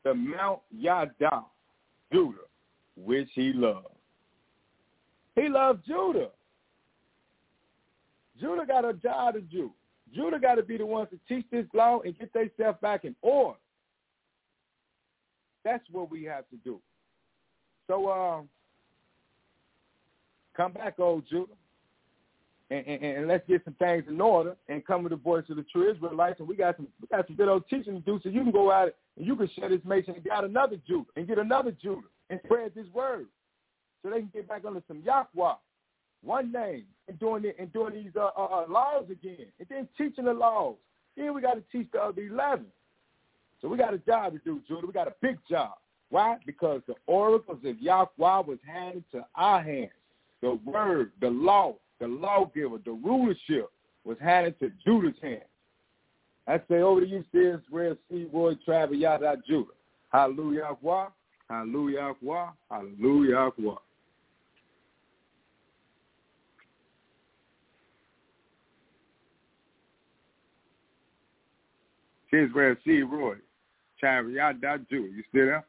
the 0.04 0.14
Mount 0.14 0.60
Yada, 0.72 1.44
Judah, 2.12 2.38
which 2.96 3.30
he 3.34 3.52
loved. 3.54 3.88
He 5.36 5.50
loved 5.50 5.86
Judah. 5.86 6.30
Judah 8.40 8.66
got 8.66 8.86
a 8.86 8.94
job 8.94 9.36
to 9.36 9.42
do. 9.42 9.72
Judah 10.14 10.40
got 10.40 10.56
to 10.56 10.64
be 10.64 10.78
the 10.78 10.86
ones 10.86 11.10
to 11.12 11.20
teach 11.28 11.46
this 11.52 11.66
law 11.74 12.00
and 12.00 12.18
get 12.18 12.34
themselves 12.34 12.80
back 12.82 13.06
in 13.06 13.16
order. 13.22 13.60
That's 15.64 15.84
what 15.92 16.10
we 16.10 16.24
have 16.24 16.50
to 16.50 16.56
do. 16.64 16.80
So 17.88 18.10
um, 18.10 18.50
come 20.56 20.72
back, 20.72 21.00
old 21.00 21.26
Judah 21.30 21.54
and, 22.72 22.86
and, 22.86 23.28
let's 23.28 23.48
get 23.48 23.64
some 23.66 23.74
things 23.76 24.04
in 24.08 24.22
order 24.22 24.56
and 24.68 24.86
come 24.86 25.04
with 25.04 25.12
the 25.12 25.18
voice 25.18 25.44
of 25.50 25.56
the 25.56 25.66
true 25.72 25.92
Israelites. 25.92 26.40
And 26.40 26.48
we 26.48 26.56
got 26.56 26.78
some 26.78 26.88
we 27.02 27.08
got 27.08 27.26
some 27.26 27.36
good 27.36 27.48
old 27.48 27.64
teaching 27.70 27.96
to 27.96 28.00
do, 28.00 28.20
so 28.22 28.30
you 28.30 28.44
can 28.44 28.52
go 28.52 28.72
out 28.72 28.94
and 29.18 29.26
you 29.26 29.36
can 29.36 29.50
share 29.58 29.70
this 29.70 29.80
nation 29.86 30.14
and 30.16 30.24
got 30.24 30.44
another 30.44 30.78
Judah 30.88 31.10
and 31.16 31.28
get 31.28 31.40
another 31.40 31.72
Judah 31.72 32.08
and 32.30 32.40
spread 32.46 32.72
this 32.76 32.86
word, 32.94 33.26
so 34.04 34.10
they 34.10 34.20
can 34.20 34.30
get 34.34 34.48
back 34.48 34.64
under 34.66 34.84
some 34.88 35.02
Yahweh, 35.04 35.54
one 36.24 36.52
name, 36.52 36.84
and 37.08 37.20
doing 37.20 37.44
it 37.46 37.56
and 37.58 37.74
doing 37.74 37.96
these 37.96 38.12
uh, 38.16 38.30
uh, 38.38 38.46
uh, 38.46 38.66
laws 38.70 39.06
again, 39.12 39.48
and 39.58 39.68
then 39.68 39.88
teaching 39.98 40.26
the 40.26 40.34
laws. 40.34 40.76
Then 41.18 41.34
we 41.34 41.42
got 41.42 41.56
to 41.56 41.64
teach 41.72 41.88
the 41.92 42.00
other 42.00 42.22
eleven. 42.22 42.68
So 43.62 43.68
we 43.68 43.78
got 43.78 43.94
a 43.94 43.98
job 43.98 44.34
to 44.34 44.40
do, 44.46 44.62
Judah. 44.68 44.86
We 44.88 44.94
got 44.94 45.08
a 45.08 45.16
big 45.22 45.40
job. 45.50 45.72
Why? 46.12 46.38
Because 46.46 46.82
the 46.88 46.96
oracles 47.08 47.60
of 47.66 47.80
Yahweh 47.80 48.08
was 48.18 48.58
handed 48.66 49.04
to 49.12 49.26
our 49.36 49.62
hands. 49.62 49.92
The 50.42 50.58
word, 50.64 51.12
the 51.20 51.30
law, 51.30 51.76
the 52.00 52.08
lawgiver, 52.08 52.78
the 52.84 52.92
rulership 52.92 53.70
was 54.04 54.18
handed 54.20 54.58
to 54.60 54.72
Judah's 54.86 55.16
hand. 55.22 55.42
I 56.48 56.60
say 56.70 56.82
over 56.82 57.02
to 57.02 57.08
you, 57.08 57.24
Sears, 57.32 57.62
Red 57.72 57.98
Sea, 58.10 58.28
Roy, 58.34 58.56
Travis, 58.66 58.98
Yada, 58.98 59.36
Judah. 59.48 59.70
Hallelujah, 60.12 60.76
Hallelujah, 61.50 62.16
Hallelujah, 62.72 63.52
Sears, 72.32 72.52
Red 72.56 72.78
Sea, 72.86 73.02
Roy, 73.02 73.36
Travis, 74.00 74.34
Yada, 74.34 74.80
Judah. 74.90 75.10
You 75.10 75.24
still 75.30 75.46
there? 75.46 75.66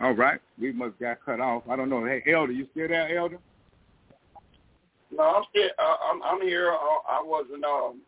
All 0.00 0.12
right. 0.12 0.40
We 0.58 0.72
must 0.72 0.98
got 0.98 1.24
cut 1.24 1.40
off. 1.40 1.62
I 1.68 1.76
don't 1.76 1.90
know. 1.90 2.04
Hey, 2.04 2.22
Elder, 2.32 2.52
you 2.52 2.66
still 2.72 2.88
there, 2.88 3.16
Elder? 3.16 3.38
No, 5.10 5.22
I'm 5.22 5.44
still. 5.50 5.68
Uh, 5.78 5.96
I'm. 6.10 6.22
I'm 6.22 6.40
here. 6.40 6.72
Uh, 6.72 7.08
I 7.08 7.22
wasn't. 7.22 7.64
Um. 7.64 8.00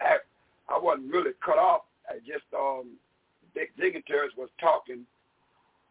I 0.00 0.78
wasn't 0.78 1.12
really 1.12 1.32
cut 1.44 1.58
off. 1.58 1.82
I 2.08 2.18
just 2.18 2.44
um. 2.56 2.96
Dick 3.54 3.70
Dignitaries 3.78 4.32
was 4.36 4.48
talking 4.60 5.04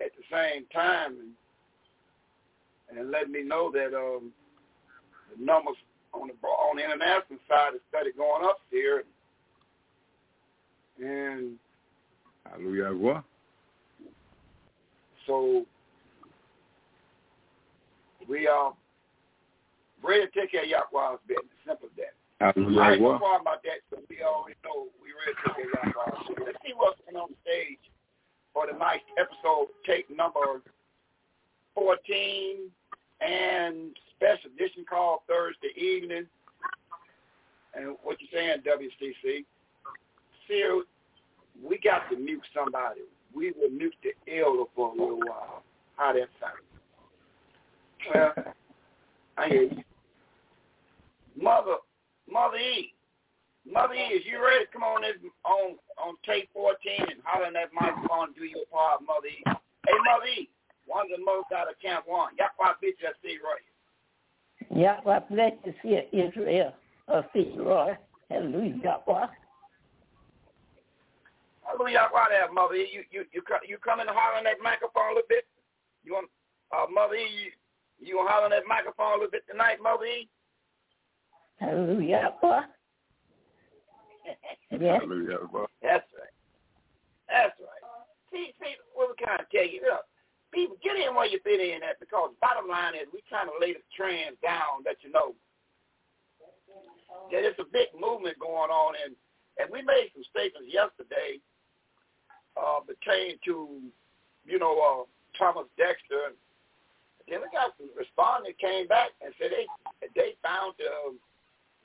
at 0.04 0.12
the 0.18 0.24
same 0.36 0.66
time 0.74 1.18
and 1.20 3.00
and 3.00 3.12
letting 3.12 3.32
me 3.32 3.44
know 3.44 3.72
that 3.72 3.96
um 3.96 4.32
the 5.30 5.44
numbers 5.44 5.76
on 6.14 6.28
the 6.28 6.48
on 6.48 6.78
the 6.78 6.84
international 6.84 7.40
side 7.48 7.76
is 7.76 7.82
steady 7.90 8.12
going 8.18 8.44
up 8.44 8.60
here. 8.70 9.04
And 11.00 11.58
Hallelujah. 12.50 12.94
What? 12.96 13.24
So 15.28 15.66
we 18.28 18.48
are 18.48 18.74
ready 20.04 20.26
to 20.26 20.32
take 20.32 20.52
care 20.52 20.64
of 20.64 20.70
Yahweh's 20.70 21.20
business. 21.28 21.46
Simple 21.66 21.88
as 21.88 21.98
that. 21.98 22.14
Hallelujah. 22.56 22.82
I 22.82 22.92
ain't 22.94 23.02
no 23.02 23.18
problem 23.20 23.42
about 23.42 23.64
that, 23.64 23.86
so 23.90 24.02
we 24.10 24.24
already 24.24 24.58
know 24.66 24.88
we 25.02 25.14
ready 25.14 25.38
to 25.38 25.42
take 25.46 25.56
care 25.56 25.66
of 25.66 25.94
Yahweh's 25.94 26.28
business. 26.28 26.46
Let's 26.48 26.58
see 26.66 26.74
what's 26.76 27.00
going 27.06 27.22
on 27.22 27.30
stage 27.44 27.80
for 28.54 28.68
the 28.72 28.78
night 28.78 29.02
episode, 29.18 29.68
tape 29.86 30.10
number 30.10 30.62
14 31.76 32.70
and 33.22 33.96
special 34.16 34.50
edition 34.56 34.84
called 34.90 35.20
Thursday 35.28 35.72
evening. 35.80 36.26
And 37.74 37.96
what 38.04 38.20
you 38.20 38.28
saying, 38.34 38.64
WCC? 38.68 39.46
See, 40.48 40.82
we 41.64 41.78
got 41.78 42.10
to 42.10 42.18
mute 42.18 42.42
somebody. 42.54 43.02
We 43.36 43.52
will 43.52 43.70
mute 43.70 43.96
the 44.04 44.34
elder 44.40 44.64
for 44.76 44.90
a 44.90 44.92
little 44.92 45.20
while. 45.20 45.64
How 45.98 46.14
that 46.14 46.30
sound? 46.40 46.62
Well, 48.14 48.54
I 49.38 49.48
hear 49.48 49.64
you. 49.64 49.84
Mother, 51.40 51.76
Mother 52.30 52.58
E, 52.58 52.94
Mother 53.66 53.94
E, 53.94 54.16
is 54.16 54.24
you 54.26 54.44
ready? 54.44 54.66
Come 54.74 54.84
on, 54.84 55.02
this 55.02 55.16
on 55.46 55.78
on 55.98 56.16
tape 56.26 56.50
14 56.54 56.76
and 57.00 57.22
holler 57.24 57.48
in 57.48 57.54
that 57.54 57.70
microphone 57.74 58.34
do 58.34 58.44
your 58.44 58.66
part, 58.72 59.02
Mother 59.02 59.28
E. 59.28 59.44
Hey, 59.46 59.98
Mother 60.06 60.26
E, 60.26 60.50
one 60.88 61.06
of 61.06 61.20
the 61.20 61.24
most 61.24 61.52
out 61.56 61.70
of 61.70 61.80
Camp 61.82 62.06
One. 62.08 62.34
Y'all 62.38 62.50
quite 62.58 62.76
bitch 62.84 63.00
I 63.06 63.14
see 63.24 63.38
right. 63.44 63.62
Yahweh 64.76 65.20
bless 65.30 65.54
you, 65.66 65.74
see 65.84 66.18
Israel 66.18 66.74
of 67.08 67.26
Roy. 67.58 67.98
Hallelujah, 68.30 68.80
Yahweh. 68.84 69.28
Hallelujah, 71.72 72.08
why 72.12 72.28
there, 72.30 72.52
Mother 72.52 72.76
E. 72.76 72.90
You 72.92 73.04
you 73.12 73.24
you 73.32 73.42
co- 73.42 73.64
you 73.64 73.78
come 73.80 74.00
in 74.00 74.08
and 74.08 74.18
holler 74.18 74.38
in 74.40 74.44
that 74.44 74.60
microphone 74.62 75.16
a 75.16 75.16
little 75.16 75.32
bit. 75.32 75.48
You 76.04 76.14
want 76.20 76.28
uh, 76.76 76.86
Mother 76.92 77.16
E. 77.16 77.24
You, 77.24 77.52
you 78.00 78.16
gonna 78.20 78.30
holler 78.30 78.46
in 78.46 78.52
that 78.52 78.68
microphone 78.68 79.16
a 79.16 79.24
little 79.24 79.32
bit 79.32 79.48
tonight, 79.50 79.80
Mother 79.82 80.06
E. 80.06 80.28
Hallelujah, 81.60 82.36
Yahweh. 82.42 82.62
Yes. 84.72 85.04
Hallelujah. 85.04 85.44
What? 85.52 85.68
That's 85.84 86.08
right. 86.16 86.36
That's 87.28 87.54
right. 87.60 87.84
See, 88.32 88.56
see, 88.64 88.80
what 88.96 89.12
we 89.12 89.20
kind 89.20 89.44
of 89.44 89.52
tell 89.52 89.68
you, 89.68 89.84
look, 89.84 90.08
people, 90.56 90.80
get 90.80 90.96
in 90.96 91.12
where 91.12 91.28
you 91.28 91.44
fit 91.44 91.60
in 91.60 91.84
at 91.84 92.00
because 92.00 92.32
bottom 92.40 92.72
line 92.72 92.96
is 92.96 93.12
we 93.12 93.20
trying 93.28 93.52
to 93.52 93.58
lay 93.60 93.76
the 93.76 93.84
trend 93.92 94.40
down 94.40 94.80
that 94.88 95.04
you 95.04 95.12
know 95.12 95.36
that 97.36 97.44
it's 97.44 97.60
a 97.60 97.68
big 97.68 97.92
movement 97.92 98.40
going 98.40 98.72
on 98.72 98.96
and 99.04 99.12
and 99.60 99.68
we 99.68 99.84
made 99.84 100.08
some 100.16 100.24
statements 100.32 100.72
yesterday 100.72 101.36
uh 102.58 102.80
pertaining 102.82 103.38
to, 103.46 103.80
you 104.46 104.60
know, 104.60 104.76
uh 104.80 105.04
Thomas 105.38 105.68
Dexter 105.78 106.36
then 107.32 107.40
we 107.40 107.48
got 107.56 107.72
some 107.80 107.88
respondents 107.96 108.60
came 108.60 108.88
back 108.88 109.16
and 109.24 109.34
said 109.40 109.56
they 109.56 109.66
they 110.16 110.36
found 110.44 110.76
uh, 110.84 111.16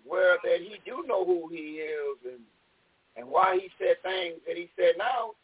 where 0.03 0.39
that 0.43 0.59
he 0.59 0.83
do 0.85 1.07
know 1.07 1.25
who 1.25 1.49
he 1.51 1.83
is 1.87 2.19
and 2.25 2.43
and 3.17 3.25
why 3.29 3.55
he 3.55 3.71
said 3.79 3.97
things 4.03 4.43
that 4.47 4.57
he 4.57 4.69
said 4.77 4.99
now. 4.99 5.39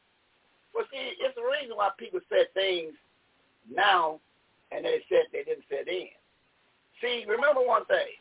Well, 0.75 0.85
see, 0.91 1.15
it's 1.21 1.37
the 1.37 1.47
reason 1.47 1.77
why 1.77 1.91
people 1.99 2.21
said 2.29 2.51
things 2.55 2.99
now 3.71 4.19
and 4.73 4.85
they 4.85 5.05
said 5.09 5.31
they 5.31 5.45
didn't 5.45 5.69
say 5.71 5.85
then. 5.85 6.11
See, 7.01 7.25
remember 7.29 7.61
one 7.61 7.85
thing. 7.87 8.17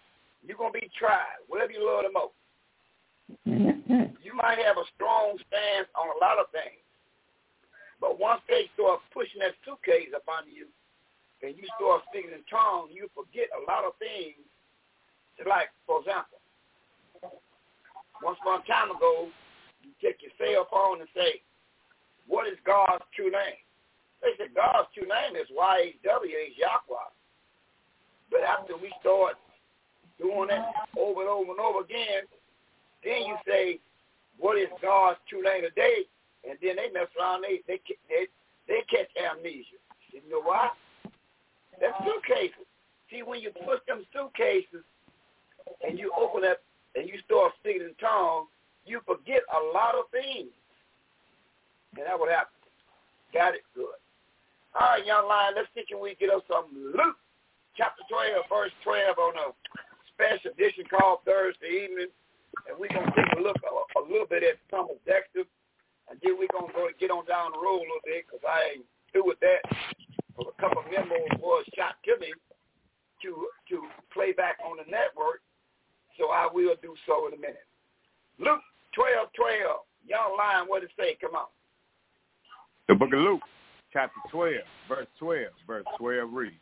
You're 0.45 0.57
going 0.57 0.73
to 0.73 0.79
be 0.79 0.89
tried, 0.97 1.37
whatever 1.47 1.71
you 1.71 1.85
love 1.85 2.03
the 2.03 2.11
most. 2.11 2.37
Mhm. 3.47 4.17
You 4.23 4.33
might 4.33 4.57
have 4.57 4.77
a 4.77 4.85
strong 4.95 5.37
stance 5.47 5.87
on 5.95 6.09
a 6.09 6.17
lot 6.19 6.39
of 6.39 6.49
things, 6.51 6.81
but 8.01 8.17
once 8.17 8.41
they 8.49 8.65
start 8.73 8.99
pushing 9.13 9.45
that 9.45 9.53
suitcase 9.61 10.09
up 10.17 10.25
on 10.25 10.49
you 10.49 10.65
and 11.45 11.53
you 11.53 11.63
start 11.77 12.01
speaking 12.09 12.33
in 12.33 12.41
tongues, 12.49 12.89
you 12.89 13.05
forget 13.13 13.53
a 13.53 13.61
lot 13.69 13.85
of 13.85 13.93
things. 14.01 14.41
Like, 15.45 15.69
for 15.85 16.01
example, 16.01 16.41
once 18.21 18.37
upon 18.41 18.61
a 18.61 18.67
time 18.69 18.89
ago, 18.93 19.29
you 19.81 19.93
take 20.01 20.21
your 20.21 20.33
cell 20.37 20.67
phone 20.69 21.01
and 21.01 21.09
say, 21.15 21.41
what 22.27 22.45
is 22.45 22.57
God's 22.65 23.05
true 23.15 23.29
name? 23.29 23.61
They 24.21 24.37
said 24.37 24.53
God's 24.53 24.89
true 24.93 25.09
name 25.09 25.33
is 25.33 25.49
Y-H-W-H, 25.49 26.53
Yahweh. 26.57 27.09
But 28.29 28.41
after 28.45 28.77
we 28.77 28.93
start 29.01 29.37
doing 30.21 30.49
it 30.53 30.65
over 30.97 31.21
and 31.21 31.29
over 31.29 31.51
and 31.51 31.59
over 31.59 31.81
again, 31.81 32.29
then 33.03 33.25
you 33.25 33.35
say, 33.47 33.79
what 34.37 34.57
is 34.57 34.69
God's 34.81 35.17
true 35.27 35.41
name 35.41 35.65
today? 35.65 36.05
And 36.47 36.57
then 36.61 36.75
they 36.77 36.89
mess 36.91 37.09
around, 37.19 37.43
they 37.43 37.61
they 37.67 37.79
they, 38.09 38.27
they 38.67 38.81
catch 38.89 39.09
amnesia. 39.17 39.77
You 40.11 40.21
know 40.29 40.41
why? 40.41 40.69
That's 41.79 41.97
suitcases. 42.03 42.67
See, 43.09 43.23
when 43.23 43.41
you 43.41 43.51
push 43.65 43.79
them 43.87 44.05
suitcases 44.13 44.83
and 45.85 45.97
you 45.99 46.11
open 46.17 46.43
up 46.45 46.59
and 46.95 47.07
you 47.07 47.15
start 47.25 47.53
speaking 47.59 47.81
in 47.81 47.95
tongues, 47.99 48.47
you 48.85 49.01
forget 49.05 49.41
a 49.51 49.61
lot 49.73 49.95
of 49.95 50.09
things. 50.11 50.51
And 51.97 52.05
that 52.05 52.19
would 52.19 52.31
happen. 52.31 52.55
Got 53.33 53.55
it? 53.55 53.63
Good. 53.75 53.99
All 54.75 54.95
right, 54.95 55.05
young 55.05 55.27
lion, 55.27 55.53
let's 55.55 55.67
see 55.75 55.83
can 55.83 55.99
we 55.99 56.15
get 56.15 56.31
us 56.31 56.43
some 56.47 56.71
Luke 56.71 57.19
chapter 57.75 58.03
12, 58.07 58.47
verse 58.47 58.71
12 58.83 59.19
on 59.19 59.35
a 59.35 59.47
special 60.15 60.51
edition 60.55 60.87
called 60.87 61.19
Thursday 61.27 61.87
evening. 61.87 62.11
And 62.67 62.79
we're 62.79 62.91
going 62.91 63.07
to 63.07 63.15
take 63.15 63.31
a 63.35 63.41
look 63.41 63.59
a, 63.63 63.71
a 63.99 64.03
little 64.07 64.27
bit 64.27 64.43
at 64.43 64.59
Thomas 64.71 64.99
Dexter. 65.03 65.43
And 66.11 66.19
then 66.19 66.35
we're 66.35 66.51
going 66.51 66.67
to 66.67 66.75
go 66.75 66.91
and 66.91 66.97
get 66.99 67.07
on 67.07 67.23
down 67.23 67.55
the 67.55 67.63
road 67.63 67.79
a 67.79 67.87
little 67.87 68.03
bit 68.03 68.27
because 68.27 68.43
I 68.43 68.75
ain't 68.75 68.85
through 69.15 69.31
with 69.31 69.39
that. 69.39 69.63
But 70.35 70.51
a 70.51 70.55
couple 70.59 70.83
of 70.83 70.91
memos 70.91 71.39
was 71.39 71.63
shot 71.71 71.95
to 72.03 72.19
me 72.19 72.35
to 73.23 73.47
to 73.71 73.87
play 74.11 74.35
back 74.35 74.59
on 74.59 74.75
the 74.75 74.91
network. 74.91 75.39
So 76.19 76.35
I 76.35 76.51
will 76.51 76.75
do 76.83 76.93
so 77.07 77.31
in 77.31 77.33
a 77.33 77.39
minute. 77.39 77.63
Luke 78.39 78.59
12, 78.93 79.31
12. 79.31 79.87
Young 80.05 80.35
lion, 80.37 80.67
what 80.67 80.83
it 80.83 80.89
say? 80.99 81.15
Come 81.21 81.35
on. 81.35 81.47
The 82.89 82.95
book 82.95 83.13
of 83.13 83.19
Luke, 83.19 83.41
chapter 83.93 84.19
12, 84.31 84.55
verse 84.89 85.07
12, 85.19 85.45
verse 85.65 85.85
12 85.97 86.33
reads, 86.33 86.55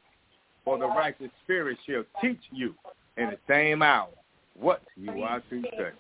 For 0.63 0.77
the 0.77 0.85
righteous 0.85 1.31
spirit 1.43 1.77
shall 1.87 2.03
teach 2.21 2.41
you 2.51 2.75
in 3.17 3.31
the 3.31 3.37
same 3.47 3.81
hour 3.81 4.09
what 4.53 4.83
you 4.95 5.23
are 5.23 5.41
to 5.49 5.63
say. 5.77 5.91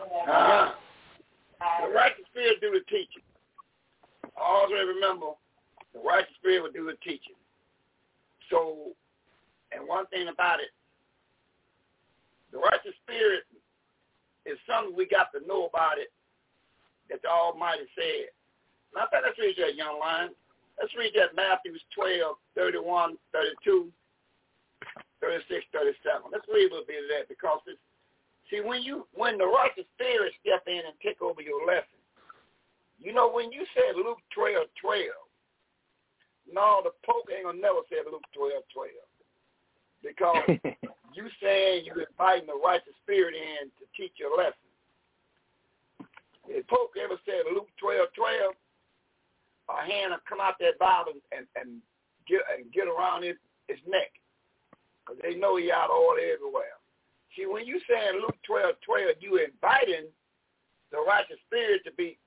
Uh, 0.00 0.72
the 1.84 1.92
righteous 1.92 2.24
spirit 2.30 2.60
do 2.60 2.70
the 2.70 2.80
teaching. 2.88 3.22
Always 4.40 4.88
remember, 4.96 5.36
the 5.92 6.00
righteous 6.00 6.32
spirit 6.38 6.62
will 6.62 6.72
do 6.72 6.86
the 6.86 6.96
teaching. 7.04 7.36
So, 8.48 8.96
and 9.72 9.86
one 9.86 10.06
thing 10.06 10.28
about 10.28 10.60
it, 10.60 10.72
the 12.52 12.58
righteous 12.58 12.96
spirit 13.04 13.44
is 14.46 14.58
something 14.66 14.96
we 14.96 15.06
got 15.06 15.28
to 15.36 15.46
know 15.46 15.66
about 15.66 15.98
it 15.98 16.10
that 17.10 17.22
the 17.22 17.28
Almighty 17.28 17.86
said. 17.94 18.32
Now, 18.94 19.06
let's 19.12 19.38
read 19.38 19.54
that, 19.58 19.76
young 19.76 20.00
lion. 20.00 20.30
Let's 20.80 20.96
read 20.96 21.12
that 21.14 21.36
Matthew 21.36 21.76
12, 21.94 22.36
31, 22.56 23.20
32, 23.30 23.92
36, 25.20 25.64
37. 25.70 26.32
Let's 26.32 26.48
read 26.48 26.72
a 26.72 26.74
little 26.74 26.88
bit 26.88 27.04
of 27.04 27.10
that 27.12 27.28
because 27.28 27.60
it's, 27.68 27.78
see, 28.50 28.60
when 28.60 28.82
you 28.82 29.06
when 29.14 29.38
the 29.38 29.46
righteous 29.46 29.86
spirit 29.94 30.34
step 30.42 30.62
in 30.66 30.82
and 30.84 30.98
take 31.02 31.22
over 31.22 31.40
your 31.40 31.66
lesson, 31.66 31.98
you 32.98 33.14
know, 33.14 33.30
when 33.30 33.50
you 33.50 33.64
said 33.72 33.96
Luke 33.96 34.20
12, 34.34 34.66
12, 34.80 35.08
no, 36.52 36.82
the 36.84 36.90
Pope 37.06 37.30
ain't 37.32 37.46
gonna 37.46 37.58
never 37.58 37.80
say 37.88 38.02
Luke 38.04 38.26
12, 38.34 38.62
12. 38.74 38.90
Because 40.02 40.44
you 41.16 41.24
saying 41.42 41.86
you 41.86 41.94
inviting 41.94 42.46
the 42.46 42.58
righteous 42.58 42.96
spirit 43.02 43.34
in 43.34 43.70
to 43.78 43.84
teach 43.96 44.12
your 44.18 44.36
lesson. 44.36 44.68
If 46.48 46.66
Pope 46.66 46.92
ever 46.98 47.16
said 47.24 47.46
Luke 47.54 47.70
12, 47.78 48.08
12, 48.16 48.54
a 49.70 49.86
hand 49.86 50.10
will 50.10 50.26
come 50.28 50.42
out 50.42 50.58
that 50.58 50.78
Bible 50.82 51.14
and, 51.30 51.46
and 51.54 51.78
get 52.26 52.42
and 52.50 52.72
get 52.72 52.88
around 52.88 53.22
his, 53.22 53.38
his 53.68 53.78
neck. 53.86 54.10
Because 55.00 55.20
they 55.22 55.38
know 55.38 55.56
he 55.56 55.70
out 55.70 55.90
all 55.90 56.16
everywhere. 56.18 56.79
See, 57.36 57.46
when 57.46 57.66
you 57.66 57.80
say 57.88 58.08
in 58.08 58.20
Luke 58.20 58.38
12, 58.46 58.74
12, 58.84 59.16
you 59.20 59.38
inviting 59.38 60.10
the 60.90 60.98
righteous 61.06 61.38
spirit 61.46 61.82
to 61.84 61.92
be 61.92 62.18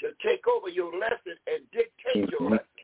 to 0.00 0.10
take 0.18 0.42
over 0.50 0.68
your 0.68 0.90
lesson 0.98 1.38
and 1.46 1.62
dictate 1.70 2.28
your 2.30 2.50
lesson. 2.50 2.82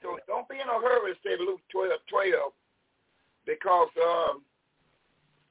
So 0.00 0.16
don't 0.26 0.48
be 0.48 0.56
in 0.56 0.68
a 0.68 0.80
hurry 0.80 1.12
to 1.12 1.18
say 1.20 1.36
Luke 1.38 1.60
12, 1.70 1.92
12 2.08 2.52
because, 3.44 3.92
um, 4.00 4.42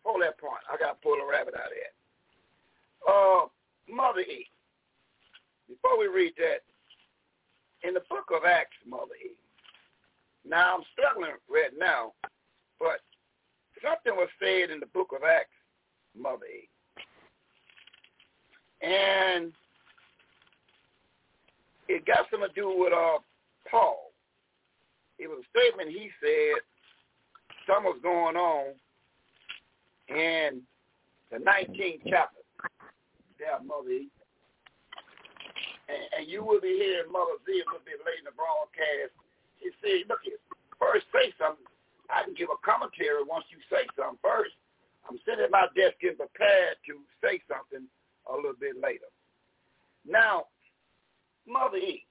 hold 0.04 0.22
that 0.22 0.40
point. 0.40 0.66
I 0.66 0.78
got 0.78 0.98
to 0.98 1.04
pull 1.04 1.22
a 1.22 1.30
rabbit 1.30 1.54
out 1.54 1.70
of 1.70 1.78
that. 1.78 1.94
Uh, 3.06 3.46
Mother 3.94 4.22
E. 4.22 4.48
Before 5.70 6.00
we 6.00 6.08
read 6.08 6.34
that, 6.38 6.66
in 7.88 7.94
the 7.94 8.02
book 8.10 8.30
of 8.36 8.46
Acts, 8.46 8.78
Mother 8.88 9.14
E. 9.24 9.38
Now, 10.48 10.78
I'm 10.78 10.84
struggling 10.94 11.38
right 11.50 11.74
now, 11.78 12.14
but 12.80 13.02
something 13.86 14.16
was 14.16 14.30
said 14.42 14.72
in 14.72 14.80
the 14.80 14.88
book 14.88 15.12
of 15.16 15.24
Acts, 15.24 15.54
Mother 16.18 16.46
E. 16.46 16.68
And 18.82 19.54
it 21.88 22.06
got 22.06 22.26
something 22.32 22.50
to 22.50 22.56
do 22.60 22.74
with 22.78 22.94
uh, 22.94 23.20
Paul. 23.70 24.12
It 25.20 25.28
was 25.28 25.44
a 25.46 25.50
statement 25.58 25.90
he 25.90 26.10
said 26.20 26.60
something 27.68 27.94
was 27.94 28.02
going 28.02 28.36
on 28.36 28.74
in 30.10 30.62
the 31.32 31.38
19th 31.38 32.02
chapter. 32.10 32.42
There, 33.38 33.60
Mother 33.66 33.90
E. 33.90 34.10
And, 35.88 36.04
and 36.18 36.24
you 36.28 36.44
will 36.44 36.62
be 36.62 36.74
hearing 36.74 37.12
Mother 37.12 37.38
Z 37.46 37.52
a 37.54 37.66
little 37.70 37.86
bit 37.86 38.02
later 38.02 38.26
in 38.26 38.26
the 38.26 38.38
broadcast. 38.38 39.14
She 39.62 39.70
said, 39.82 40.10
look 40.10 40.20
here, 40.24 40.42
first 40.80 41.06
say 41.14 41.34
something. 41.38 41.66
I 42.10 42.24
can 42.24 42.34
give 42.34 42.50
a 42.50 42.60
commentary 42.66 43.24
once 43.26 43.46
you 43.50 43.58
say 43.70 43.86
something 43.96 44.20
first. 44.22 44.54
I'm 45.10 45.18
sitting 45.26 45.46
at 45.46 45.52
my 45.52 45.68
desk 45.76 46.02
getting 46.02 46.18
prepared 46.18 46.78
to 46.90 46.94
say 47.22 47.42
something 47.46 47.86
a 48.26 48.36
little 48.36 48.58
bit 48.60 48.76
later. 48.82 49.10
Now, 50.08 50.46
Mother 51.48 51.78
E, 51.78 52.06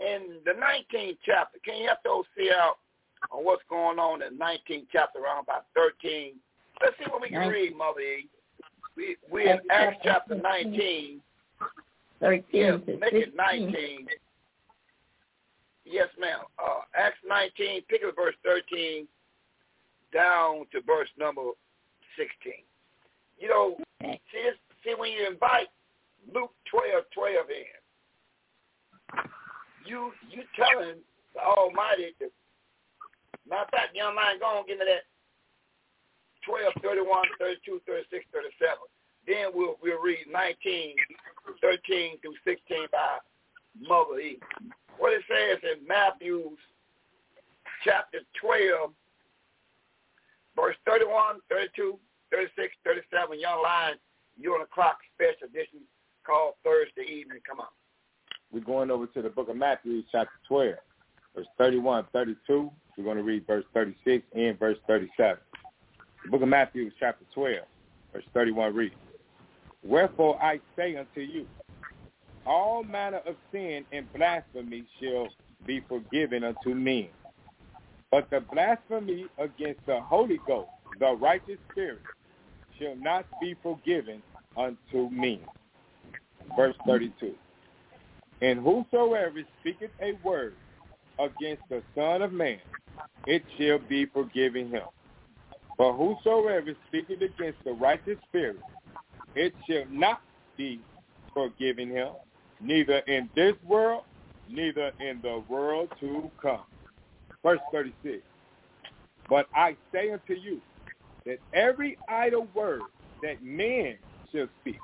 in 0.00 0.40
the 0.44 0.52
19th 0.52 1.18
chapter, 1.24 1.58
can 1.64 1.76
you 1.78 1.88
have 1.88 1.98
those 2.04 2.24
see 2.36 2.50
out 2.52 2.76
on 3.32 3.44
what's 3.44 3.62
going 3.68 3.98
on 3.98 4.22
in 4.22 4.36
the 4.36 4.44
19th 4.44 4.86
chapter 4.92 5.20
around 5.20 5.44
about 5.44 5.66
13? 5.74 6.34
Let's 6.82 6.96
see 6.98 7.10
what 7.10 7.22
we 7.22 7.30
can 7.30 7.48
read, 7.48 7.76
Mother 7.76 8.00
E. 8.00 8.28
We, 8.96 9.16
we 9.30 9.48
in 9.48 9.58
Acts 9.70 9.98
chapter 10.02 10.34
19. 10.34 11.20
13 12.20 12.44
yeah, 12.52 12.76
make 12.86 13.12
it 13.12 13.36
19. 13.36 14.06
Yes, 15.86 16.08
ma'am. 16.18 16.42
Uh, 16.58 16.82
Acts 16.98 17.22
19, 17.26 17.82
pick 17.88 18.02
up 18.02 18.16
verse 18.16 18.34
13 18.44 19.06
down 20.12 20.66
to 20.74 20.82
verse 20.82 21.08
number 21.18 21.54
16. 22.18 22.52
You 23.38 23.48
know, 23.48 23.76
see, 24.02 24.18
this, 24.34 24.58
see 24.82 24.94
when 24.98 25.12
you 25.12 25.30
invite 25.30 25.70
Luke 26.34 26.50
12, 26.66 27.06
12 27.14 27.46
in, 27.54 27.70
you 29.86 30.10
you 30.26 30.42
telling 30.58 30.98
the 31.34 31.40
Almighty, 31.40 32.10
to, 32.18 32.26
matter 33.46 33.62
of 33.62 33.70
fact, 33.70 33.94
young 33.94 34.18
man, 34.18 34.42
go 34.42 34.58
on, 34.58 34.66
give 34.66 34.82
me 34.82 34.86
that 34.90 35.06
12, 36.42 36.82
31, 36.82 37.06
32, 37.38 37.78
36, 37.86 38.26
37. 38.34 38.74
Then 39.30 39.54
we'll 39.54 39.78
we'll 39.78 40.02
read 40.02 40.26
19, 40.26 40.98
13 41.62 42.18
through 42.18 42.34
16 42.42 42.90
by 42.90 43.22
Mother 43.80 44.20
E. 44.20 44.38
What 44.98 45.12
it 45.12 45.22
says 45.28 45.58
in 45.62 45.86
Matthew's 45.86 46.58
chapter 47.84 48.18
12, 48.40 48.90
verse 50.56 50.76
31, 50.86 51.36
32, 51.50 51.98
36, 52.30 52.74
37, 52.84 53.40
Young 53.40 53.62
Lion, 53.62 53.96
you 54.38 54.52
on 54.52 54.60
the 54.60 54.66
clock 54.66 54.98
special 55.14 55.48
edition 55.48 55.80
called 56.24 56.54
Thursday 56.64 57.10
evening. 57.10 57.40
Come 57.48 57.60
on. 57.60 57.72
We're 58.52 58.60
going 58.60 58.90
over 58.90 59.06
to 59.06 59.22
the 59.22 59.28
book 59.28 59.48
of 59.48 59.56
Matthew, 59.56 60.02
chapter 60.10 60.32
12, 60.48 60.74
verse 61.34 61.46
31, 61.58 62.06
32. 62.12 62.70
We're 62.96 63.04
going 63.04 63.16
to 63.18 63.22
read 63.22 63.46
verse 63.46 63.64
36 63.74 64.24
and 64.34 64.58
verse 64.58 64.78
37. 64.86 65.36
The 66.24 66.30
book 66.30 66.42
of 66.42 66.48
Matthew, 66.48 66.90
chapter 66.98 67.24
12, 67.34 67.58
verse 68.12 68.24
31 68.32 68.74
reads, 68.74 68.94
Wherefore 69.84 70.42
I 70.42 70.60
say 70.76 70.96
unto 70.96 71.20
you, 71.20 71.46
all 72.46 72.84
manner 72.84 73.20
of 73.26 73.36
sin 73.52 73.84
and 73.92 74.12
blasphemy 74.12 74.84
shall 75.00 75.28
be 75.66 75.82
forgiven 75.88 76.44
unto 76.44 76.74
men. 76.74 77.08
But 78.10 78.28
the 78.30 78.40
blasphemy 78.40 79.26
against 79.38 79.80
the 79.86 80.00
Holy 80.00 80.40
Ghost, 80.46 80.70
the 81.00 81.16
righteous 81.16 81.58
spirit, 81.72 82.00
shall 82.78 82.96
not 82.96 83.26
be 83.40 83.54
forgiven 83.62 84.22
unto 84.56 85.10
men. 85.10 85.40
Verse 86.56 86.76
32. 86.86 87.34
And 88.42 88.60
whosoever 88.60 89.40
speaketh 89.60 89.90
a 90.00 90.12
word 90.24 90.54
against 91.18 91.62
the 91.68 91.82
Son 91.94 92.22
of 92.22 92.32
Man, 92.32 92.60
it 93.26 93.42
shall 93.58 93.78
be 93.78 94.06
forgiven 94.06 94.70
him. 94.70 94.82
But 95.78 95.94
whosoever 95.94 96.74
speaketh 96.88 97.22
against 97.22 97.58
the 97.64 97.72
righteous 97.72 98.18
spirit, 98.28 98.60
it 99.34 99.52
shall 99.68 99.84
not 99.90 100.20
be 100.56 100.80
forgiven 101.34 101.90
him, 101.90 102.08
neither 102.60 102.98
in 103.06 103.28
this 103.34 103.54
world, 103.66 104.04
neither 104.48 104.92
in 105.00 105.20
the 105.22 105.42
world 105.48 105.88
to 106.00 106.30
come. 106.40 106.64
Verse 107.42 107.60
36. 107.72 108.22
But 109.28 109.46
I 109.54 109.76
say 109.92 110.10
unto 110.10 110.34
you 110.34 110.60
that 111.24 111.38
every 111.52 111.98
idle 112.08 112.46
word 112.54 112.82
that 113.22 113.42
men 113.42 113.96
shall 114.32 114.48
speak, 114.60 114.78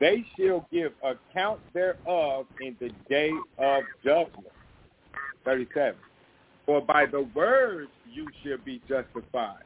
they 0.00 0.24
shall 0.38 0.66
give 0.72 0.92
account 1.02 1.60
thereof 1.74 2.46
in 2.60 2.76
the 2.80 2.90
day 3.08 3.32
of 3.58 3.82
judgment. 4.04 4.52
37. 5.44 5.98
For 6.66 6.80
by 6.80 7.06
the 7.06 7.22
words 7.34 7.90
you 8.10 8.28
shall 8.42 8.58
be 8.64 8.80
justified, 8.88 9.62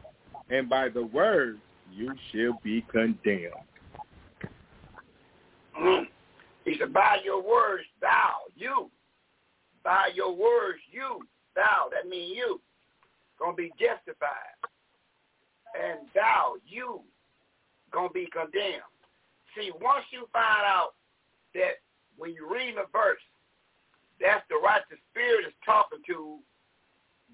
and 0.50 0.68
by 0.68 0.88
the 0.88 1.04
words 1.06 1.58
you 1.92 2.14
shall 2.32 2.58
be 2.62 2.84
condemned. 2.90 3.52
He 6.64 6.76
said, 6.78 6.92
by 6.92 7.18
your 7.24 7.42
words, 7.42 7.84
thou, 8.00 8.46
you. 8.56 8.90
By 9.82 10.10
your 10.14 10.34
words, 10.34 10.78
you, 10.90 11.26
thou. 11.56 11.88
That 11.90 12.08
means 12.08 12.36
you. 12.36 12.60
Going 13.38 13.56
to 13.56 13.62
be 13.62 13.72
justified. 13.78 14.54
And 15.74 16.06
thou, 16.14 16.54
you, 16.66 17.00
going 17.90 18.08
to 18.08 18.14
be 18.14 18.28
condemned. 18.30 18.86
See, 19.56 19.70
once 19.80 20.04
you 20.10 20.28
find 20.32 20.64
out 20.64 20.94
that 21.54 21.80
when 22.16 22.32
you 22.32 22.48
read 22.50 22.74
a 22.76 22.86
verse, 22.92 23.20
that's 24.20 24.44
the 24.48 24.56
righteous 24.62 25.02
spirit 25.10 25.46
is 25.46 25.54
talking 25.64 25.98
to 26.06 26.38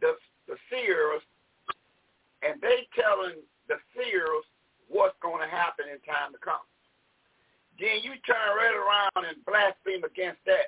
the 0.00 0.14
the 0.48 0.56
seers, 0.72 1.20
and 2.42 2.60
they 2.62 2.88
telling 2.96 3.36
the 3.68 3.76
seers 3.92 4.44
what's 4.88 5.16
going 5.20 5.44
to 5.44 5.50
happen 5.50 5.84
in 5.92 6.00
time 6.08 6.32
to 6.32 6.40
come. 6.40 6.64
Then 7.78 8.02
you 8.02 8.18
turn 8.26 8.50
right 8.58 8.74
around 8.74 9.22
and 9.22 9.38
blaspheme 9.46 10.02
against 10.02 10.42
that. 10.50 10.66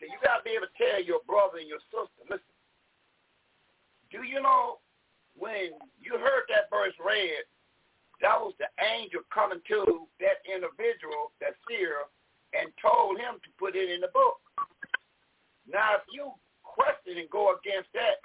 So 0.00 0.08
you 0.08 0.16
got 0.24 0.40
to 0.40 0.44
be 0.44 0.56
able 0.56 0.72
to 0.72 0.76
tell 0.80 1.00
your 1.04 1.20
brother 1.28 1.60
and 1.60 1.68
your 1.68 1.84
sister, 1.92 2.24
listen, 2.26 2.56
do 4.10 4.24
you 4.24 4.40
know 4.40 4.80
when 5.36 5.76
you 6.00 6.16
heard 6.16 6.48
that 6.48 6.72
verse 6.72 6.94
read, 6.96 7.44
that 8.22 8.38
was 8.38 8.54
the 8.58 8.70
angel 8.80 9.20
coming 9.28 9.60
to 9.68 10.06
that 10.20 10.40
individual, 10.46 11.34
that 11.40 11.58
seer, 11.68 12.08
and 12.54 12.70
told 12.80 13.18
him 13.18 13.42
to 13.42 13.50
put 13.58 13.74
it 13.74 13.90
in 13.90 14.00
the 14.00 14.12
book. 14.14 14.38
Now, 15.66 15.98
if 15.98 16.06
you 16.12 16.30
question 16.62 17.18
and 17.18 17.28
go 17.30 17.54
against 17.58 17.90
that, 17.92 18.22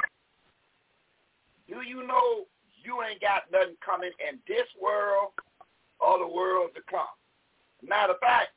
do 1.68 1.82
you 1.82 2.06
know 2.06 2.46
you 2.82 3.02
ain't 3.04 3.22
got 3.22 3.50
nothing 3.52 3.78
coming 3.84 4.14
in 4.22 4.40
this 4.48 4.68
world 4.82 5.34
or 6.00 6.20
the 6.20 6.30
world 6.30 6.72
to 6.76 6.82
come? 6.90 7.10
Matter 7.82 8.14
of 8.14 8.20
fact, 8.20 8.52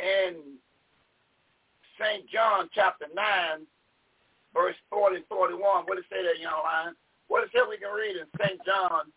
in 0.00 0.56
St. 2.00 2.28
John 2.28 2.68
chapter 2.74 3.06
9, 3.14 3.66
verse 4.52 4.76
40 4.90 5.16
and 5.16 5.28
41, 5.28 5.84
what 5.84 5.96
does 5.96 6.04
it 6.04 6.12
say 6.12 6.22
there, 6.22 6.36
young 6.36 6.60
lion? 6.64 6.94
What 7.28 7.40
does 7.40 7.50
it 7.52 7.60
say 7.60 7.64
we 7.68 7.80
can 7.80 7.92
read 7.92 8.16
in 8.16 8.28
St. 8.40 8.60
John 8.64 9.12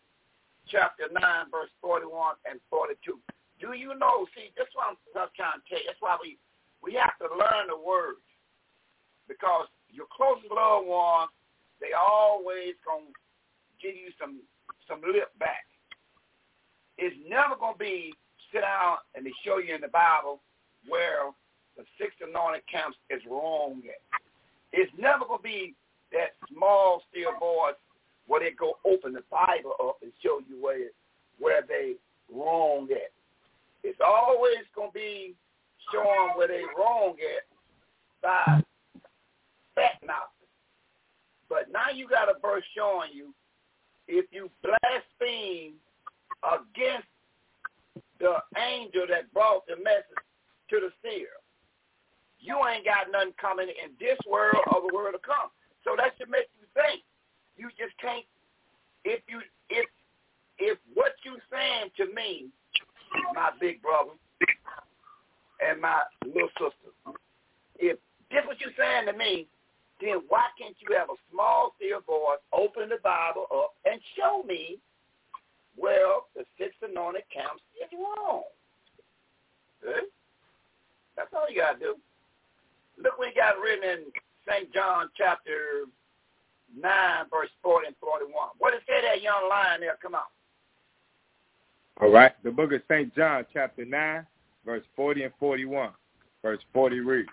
chapter 0.67 1.07
9, 1.11 1.21
verse 1.51 1.71
41 1.81 2.35
and 2.49 2.59
42? 2.69 3.19
Do 3.59 3.75
you 3.75 3.91
know, 3.99 4.23
see, 4.35 4.51
this 4.55 4.71
I'm, 4.79 4.95
I'm 5.19 5.31
trying 5.35 5.59
to 5.59 5.65
tell 5.67 5.79
you. 5.79 5.87
That's 5.87 5.99
why 5.99 6.15
we, 6.19 6.39
we 6.79 6.95
have 6.95 7.15
to 7.19 7.27
learn 7.27 7.67
the 7.67 7.79
words. 7.79 8.23
Because 9.27 9.67
your 9.91 10.07
closest 10.09 10.49
loved 10.49 10.87
ones, 10.87 11.29
they 11.83 11.91
always 11.93 12.75
going 12.81 13.11
to 13.11 13.19
give 13.79 13.95
you 13.95 14.11
some 14.19 14.41
some 14.87 15.05
lip 15.05 15.29
back. 15.37 15.69
It's 16.99 17.15
never 17.29 17.55
going 17.57 17.75
to 17.75 17.79
be 17.79 18.13
sit 18.51 18.61
down 18.61 18.97
and 19.15 19.25
they 19.25 19.31
show 19.45 19.57
you 19.57 19.73
in 19.73 19.79
the 19.79 19.87
Bible 19.87 20.41
where 20.87 21.31
the 21.77 21.83
six 21.97 22.11
anointed 22.19 22.63
camps 22.69 22.97
is 23.09 23.21
wrong 23.29 23.81
at. 23.87 24.21
It's 24.73 24.91
never 24.99 25.23
going 25.23 25.39
to 25.39 25.43
be 25.43 25.75
that 26.11 26.35
small 26.51 27.01
steel 27.09 27.31
boys 27.39 27.79
where 28.27 28.41
they 28.41 28.51
go 28.51 28.77
open 28.85 29.13
the 29.13 29.23
Bible 29.31 29.73
up 29.79 29.97
and 30.01 30.11
show 30.21 30.39
you 30.47 30.61
where 30.61 30.91
where 31.39 31.63
they 31.67 31.93
wrong 32.29 32.89
at. 32.91 33.11
It's 33.83 33.99
always 34.05 34.67
going 34.75 34.89
to 34.89 34.93
be 34.93 35.35
showing 35.93 36.35
where 36.35 36.49
they 36.49 36.63
wrong 36.77 37.15
at 37.15 37.47
by 38.21 38.61
fat 39.73 40.05
mouth. 40.05 40.35
But 41.47 41.71
now 41.71 41.95
you 41.95 42.09
got 42.09 42.27
a 42.27 42.35
verse 42.41 42.63
showing 42.75 43.11
you 43.13 43.33
if 44.07 44.25
you 44.31 44.51
blaspheme 44.61 45.75
against 46.43 47.07
the 48.19 48.39
angel 48.57 49.07
that 49.09 49.31
brought 49.33 49.65
the 49.67 49.75
message 49.77 50.23
to 50.69 50.79
the 50.79 50.91
seer, 51.01 51.33
you 52.39 52.55
ain't 52.67 52.85
got 52.85 53.11
nothing 53.11 53.35
coming 53.39 53.67
in 53.67 53.91
this 53.99 54.19
world 54.29 54.63
or 54.71 54.83
the 54.87 54.93
world 54.93 55.15
to 55.15 55.23
come. 55.23 55.51
So 55.83 55.95
that 55.95 56.15
should 56.17 56.29
make 56.29 56.47
you 56.59 56.67
think. 56.75 57.03
You 57.57 57.67
just 57.75 57.95
can't 57.99 58.23
if 59.05 59.21
you 59.27 59.39
if 59.69 59.87
if 60.57 60.77
what 60.93 61.13
you 61.23 61.37
saying 61.51 61.91
to 61.97 62.13
me, 62.13 62.47
my 63.33 63.51
big 63.59 63.81
brother 63.81 64.11
and 65.65 65.81
my 65.81 66.03
little 66.25 66.49
sister, 66.59 67.15
if 67.79 67.97
this 68.31 68.43
what 68.45 68.59
you 68.59 68.67
saying 68.77 69.07
to 69.07 69.13
me, 69.13 69.47
then 70.01 70.21
why 70.27 70.47
can't 70.59 70.75
you 70.79 70.95
have 70.95 71.09
a 71.09 71.19
small 71.31 71.73
still 71.77 72.01
voice, 72.01 72.43
open 72.53 72.89
the 72.89 72.99
Bible 73.03 73.47
up 73.51 73.73
and 73.85 73.99
show 74.17 74.43
me 74.43 74.79
where 75.79 76.21
the 76.35 76.43
six 76.57 76.75
anointed 76.81 77.23
camps 77.33 77.63
is 77.81 77.89
wrong? 77.93 78.43
Good. 79.81 80.11
That's 81.15 81.29
all 81.33 81.49
you 81.49 81.61
gotta 81.61 81.79
do. 81.79 81.95
Look 83.01 83.17
what 83.17 83.29
you 83.29 83.41
got 83.41 83.59
written 83.59 83.89
in 83.89 83.99
St. 84.47 84.73
John 84.73 85.09
chapter 85.17 85.85
9, 86.77 87.25
verse 87.31 87.49
40 87.63 87.87
and 87.87 87.95
41. 87.99 88.33
What 88.57 88.71
does 88.71 88.81
say 88.87 89.01
that 89.01 89.21
young 89.21 89.47
lion 89.49 89.81
there? 89.81 89.97
Come 90.01 90.15
on. 90.15 90.21
All 92.01 92.11
right. 92.11 92.31
The 92.43 92.51
book 92.51 92.71
of 92.71 92.81
St. 92.89 93.13
John 93.15 93.45
chapter 93.53 93.85
9, 93.85 94.25
verse 94.65 94.83
40 94.95 95.23
and 95.23 95.33
41. 95.39 95.91
Verse 96.41 96.59
40 96.73 96.99
reads, 97.01 97.29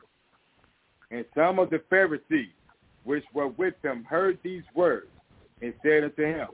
And 1.11 1.25
some 1.35 1.59
of 1.59 1.71
the 1.71 1.81
Pharisees 1.89 2.51
which 3.05 3.25
were 3.33 3.49
with 3.49 3.75
him 3.85 4.05
heard 4.05 4.39
these 4.43 4.65
words 4.75 5.07
and 5.63 5.73
said 5.83 6.05
unto 6.05 6.25
him, 6.25 6.49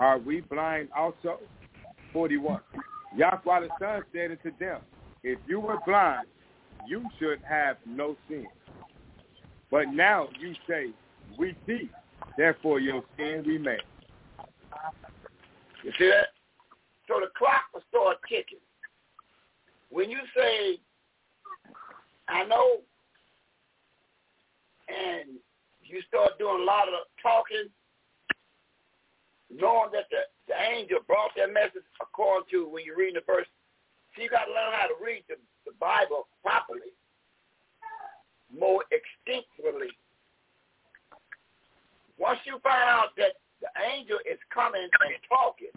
Are 0.00 0.18
we 0.18 0.40
blind 0.40 0.88
also? 0.96 1.38
41. 2.12 2.60
Yahweh 3.16 3.60
the 3.60 3.68
Son 3.80 4.02
said 4.12 4.30
unto 4.32 4.56
them, 4.58 4.80
If 5.22 5.38
you 5.46 5.60
were 5.60 5.78
blind, 5.86 6.26
you 6.86 7.04
should 7.18 7.40
have 7.48 7.76
no 7.86 8.16
sin. 8.28 8.46
But 9.70 9.88
now 9.88 10.28
you 10.38 10.54
say, 10.68 10.90
we 11.38 11.56
see, 11.66 11.90
therefore 12.36 12.80
your 12.80 13.02
sin 13.16 13.42
remains. 13.46 13.82
You 15.82 15.92
see 15.98 16.08
that? 16.08 16.28
So 17.08 17.20
the 17.20 17.28
clock 17.36 17.64
will 17.72 17.82
start 17.88 18.18
ticking. 18.28 18.58
When 19.90 20.10
you 20.10 20.18
say, 20.36 20.78
I 22.28 22.44
know, 22.44 22.78
and 24.88 25.30
you 25.82 26.00
start 26.08 26.38
doing 26.38 26.62
a 26.62 26.64
lot 26.64 26.88
of 26.88 27.06
talking, 27.22 27.70
knowing 29.54 29.94
that 29.94 30.10
the, 30.10 30.26
the 30.50 30.56
angel 30.58 30.98
brought 31.06 31.30
that 31.38 31.54
message 31.54 31.86
according 32.02 32.50
to 32.50 32.66
when 32.66 32.82
you're 32.84 32.98
reading 32.98 33.22
the 33.22 33.26
verse. 33.26 33.46
So 34.14 34.22
you 34.22 34.28
got 34.28 34.50
to 34.50 34.52
learn 34.52 34.74
how 34.74 34.90
to 34.90 34.98
read 34.98 35.22
the 35.30 35.38
the 35.64 35.72
Bible 35.80 36.28
properly, 36.42 36.92
more 38.52 38.84
extinctly. 38.92 39.88
Once 42.18 42.38
you 42.44 42.58
find 42.62 42.88
out 42.88 43.16
that 43.16 43.40
the 43.60 43.68
angel 43.96 44.18
is 44.30 44.38
coming 44.52 44.82
and 44.82 45.18
talking, 45.28 45.74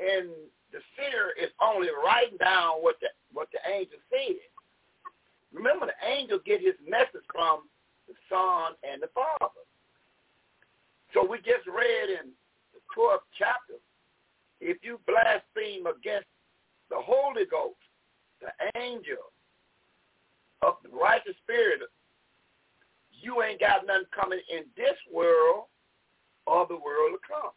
and 0.00 0.30
the 0.72 0.80
seer 0.96 1.34
is 1.36 1.50
only 1.60 1.88
writing 2.04 2.38
down 2.38 2.80
what 2.80 2.96
the 3.00 3.08
what 3.32 3.48
the 3.52 3.60
angel 3.70 3.98
said. 4.10 4.38
Remember, 5.52 5.86
the 5.86 5.98
angel 6.06 6.38
get 6.46 6.60
his 6.60 6.78
message 6.88 7.26
from 7.34 7.66
the 8.06 8.14
Son 8.30 8.78
and 8.86 9.02
the 9.02 9.10
Father. 9.12 9.66
So 11.12 11.26
we 11.26 11.38
just 11.38 11.66
read 11.66 12.08
in 12.08 12.30
12th 12.96 13.26
chapter, 13.38 13.78
if 14.60 14.78
you 14.82 15.00
blaspheme 15.06 15.86
against 15.86 16.28
the 16.90 16.96
Holy 16.98 17.46
Ghost, 17.50 17.80
the 18.40 18.52
angel 18.80 19.32
of 20.62 20.74
the 20.82 20.90
righteous 20.90 21.36
spirit, 21.42 21.80
you 23.10 23.42
ain't 23.42 23.60
got 23.60 23.86
nothing 23.86 24.08
coming 24.14 24.40
in 24.50 24.64
this 24.76 24.96
world 25.12 25.64
or 26.46 26.66
the 26.66 26.76
world 26.76 27.16
to 27.16 27.20
come. 27.26 27.52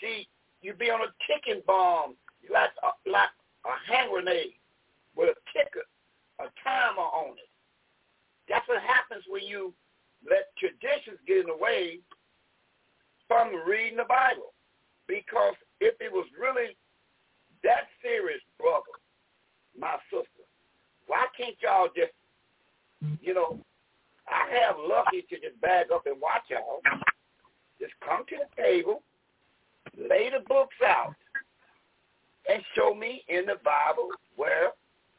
See, 0.00 0.26
you 0.62 0.74
be 0.74 0.90
on 0.90 1.00
a 1.00 1.12
ticking 1.26 1.62
bomb, 1.66 2.16
like 2.52 2.70
a, 2.82 3.10
like 3.10 3.30
a 3.64 3.92
hand 3.92 4.10
grenade 4.12 4.58
with 5.16 5.30
a 5.30 5.38
ticker, 5.56 5.86
a 6.40 6.50
timer 6.62 7.06
on 7.06 7.38
it. 7.38 7.50
That's 8.48 8.66
what 8.68 8.82
happens 8.82 9.24
when 9.28 9.42
you 9.42 9.72
let 10.28 10.52
traditions 10.58 11.18
get 11.26 11.38
in 11.38 11.46
the 11.46 11.56
way 11.56 12.00
from 13.28 13.52
reading 13.66 13.96
the 13.96 14.04
Bible. 14.08 14.52
Because 15.06 15.54
if 15.80 15.94
it 16.00 16.12
was 16.12 16.26
really 16.40 16.76
that 17.62 17.88
serious, 18.02 18.40
brother, 18.58 18.94
my 19.78 19.96
sister. 20.10 20.44
Why 21.06 21.26
can't 21.36 21.56
y'all 21.60 21.88
just, 21.94 22.12
you 23.20 23.34
know, 23.34 23.58
I 24.28 24.48
have 24.64 24.76
lucky 24.78 25.22
to 25.28 25.36
just 25.40 25.60
bag 25.60 25.86
up 25.92 26.06
and 26.06 26.20
watch 26.20 26.44
y'all. 26.48 26.80
Just 27.80 27.92
come 28.06 28.24
to 28.28 28.36
the 28.36 28.62
table, 28.62 29.02
lay 29.98 30.30
the 30.30 30.44
books 30.48 30.76
out, 30.86 31.14
and 32.48 32.62
show 32.74 32.94
me 32.94 33.24
in 33.28 33.46
the 33.46 33.56
Bible 33.64 34.08
where 34.36 34.70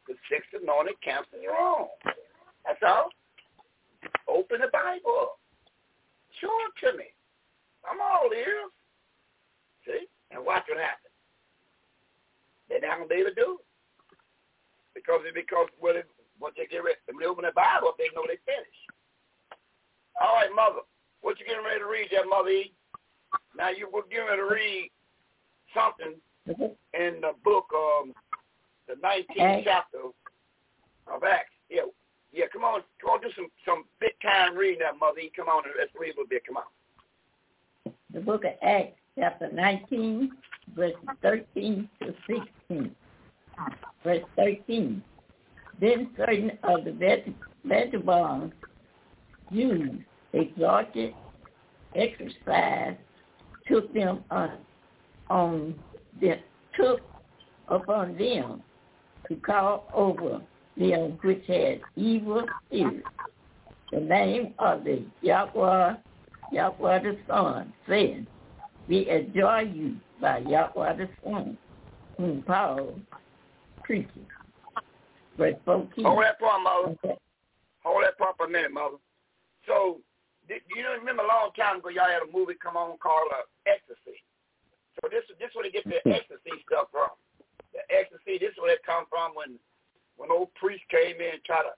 the 0.07 0.15
six 0.29 0.45
anointed 0.59 0.95
camps 1.03 1.29
is 1.33 1.45
wrong. 1.47 1.87
That's 2.65 2.79
all. 2.85 3.09
Open 4.27 4.61
the 4.61 4.69
Bible. 4.71 5.37
Show 6.41 6.53
it 6.67 6.91
to 6.91 6.97
me. 6.97 7.05
I'm 7.85 8.01
all 8.01 8.29
ears. 8.33 8.71
See? 9.85 10.07
And 10.31 10.45
watch 10.45 10.65
what 10.67 10.81
happens. 10.81 11.13
They're 12.69 12.81
not 12.81 12.97
going 12.97 13.09
to 13.09 13.13
be 13.13 13.21
able 13.21 13.29
to 13.29 13.35
do 13.35 13.49
it 13.61 13.65
because 14.95 15.21
because 15.35 15.67
when 15.77 15.97
it, 15.97 16.07
once 16.39 16.55
they 16.57 16.65
get 16.65 16.81
ready, 16.81 16.97
when 17.05 17.19
they 17.19 17.29
open 17.29 17.45
the 17.45 17.53
Bible, 17.53 17.93
up, 17.93 17.99
they 17.99 18.09
know 18.15 18.25
they 18.25 18.41
finished. 18.47 18.85
All 20.17 20.39
right, 20.39 20.49
mother, 20.55 20.81
what 21.21 21.37
you 21.37 21.45
getting 21.45 21.67
ready 21.67 21.83
to 21.83 21.91
read 21.91 22.07
there, 22.09 22.25
mother 22.25 22.49
E? 22.49 22.73
Now 23.53 23.69
you 23.69 23.91
were 23.91 24.07
getting 24.09 24.31
ready 24.31 24.41
to 24.41 24.49
read 24.49 24.89
something 25.75 26.15
in 26.95 27.11
the 27.21 27.35
book, 27.43 27.67
um, 27.75 28.15
the 28.87 28.95
19th 29.03 29.63
chapter 29.67 30.09
of 31.11 31.23
Acts. 31.23 31.51
Yeah, 31.69 31.91
yeah. 32.31 32.45
Come 32.51 32.63
on, 32.63 32.81
come 33.03 33.11
on, 33.11 33.21
do 33.21 33.29
some 33.35 33.51
some 33.67 33.83
big 33.99 34.15
time 34.23 34.55
reading 34.55 34.79
that, 34.79 34.97
mother 34.97 35.19
E. 35.19 35.31
Come 35.35 35.51
on, 35.51 35.63
let's 35.77 35.91
read 35.99 36.15
a 36.15 36.17
little 36.17 36.31
bit. 36.31 36.47
Come 36.47 36.57
on. 36.57 36.69
The 38.15 38.21
book 38.21 38.45
of 38.45 38.53
Acts, 38.63 38.97
chapter 39.19 39.51
19, 39.51 40.31
verses 40.73 40.95
13 41.21 41.89
to 42.01 42.15
16 42.69 42.95
verse 44.05 44.23
13. 44.37 45.03
Then 45.81 46.09
certain 46.15 46.51
of 46.63 46.85
the 46.85 46.93
vegetables 47.65 48.53
Jews 49.51 49.99
exalted 50.31 51.13
exercise 51.93 52.95
took 53.67 53.93
them 53.93 54.23
on, 54.31 54.51
on 55.29 55.75
took 56.79 57.01
upon 57.67 58.17
them 58.17 58.63
to 59.27 59.35
call 59.45 59.89
over 59.93 60.41
them 60.77 61.19
which 61.21 61.43
had 61.47 61.81
evil 61.97 62.45
spirits. 62.67 63.07
The 63.91 63.99
name 63.99 64.53
of 64.57 64.85
the 64.85 65.03
Yahweh, 65.21 65.95
Yahweh 66.51 67.03
the 67.03 67.17
Son, 67.27 67.73
saying, 67.87 68.27
We 68.87 69.09
adjure 69.09 69.61
you 69.61 69.95
by 70.21 70.39
Yahweh 70.39 70.97
the 70.97 71.09
Son, 71.23 71.57
whom 72.17 72.43
Paul. 72.43 72.95
Verse 73.87 75.55
14. 75.65 76.05
Hold 76.05 76.23
that 76.23 76.39
part, 76.39 76.63
Mother. 76.63 76.97
Okay. 77.03 77.17
Hold 77.83 78.03
that 78.03 78.17
part 78.17 78.37
for 78.37 78.47
a 78.47 78.49
minute, 78.49 78.71
Mother. 78.71 78.97
So, 79.67 79.99
you 80.49 80.81
know, 80.83 80.93
remember 80.97 81.23
a 81.23 81.27
long 81.27 81.51
time 81.57 81.77
ago, 81.77 81.89
y'all 81.89 82.09
had 82.09 82.25
a 82.25 82.31
movie 82.31 82.57
come 82.61 82.77
on 82.77 82.97
called 82.97 83.29
uh, 83.33 83.45
Ecstasy. 83.69 84.21
So 85.01 85.11
this 85.11 85.27
this 85.43 85.51
where 85.53 85.67
they 85.67 85.75
get 85.75 85.83
the 85.83 85.99
hmm. 86.03 86.15
ecstasy 86.15 86.55
stuff 86.63 86.87
from. 86.91 87.11
The 87.75 87.83
ecstasy, 87.91 88.39
this 88.39 88.55
is 88.55 88.61
where 88.63 88.79
it 88.79 88.87
come 88.87 89.03
from 89.11 89.35
when 89.35 89.59
when 90.15 90.31
old 90.31 90.55
priest 90.55 90.87
came 90.87 91.19
in 91.19 91.35
and 91.35 91.43
tried 91.43 91.67
to 91.67 91.75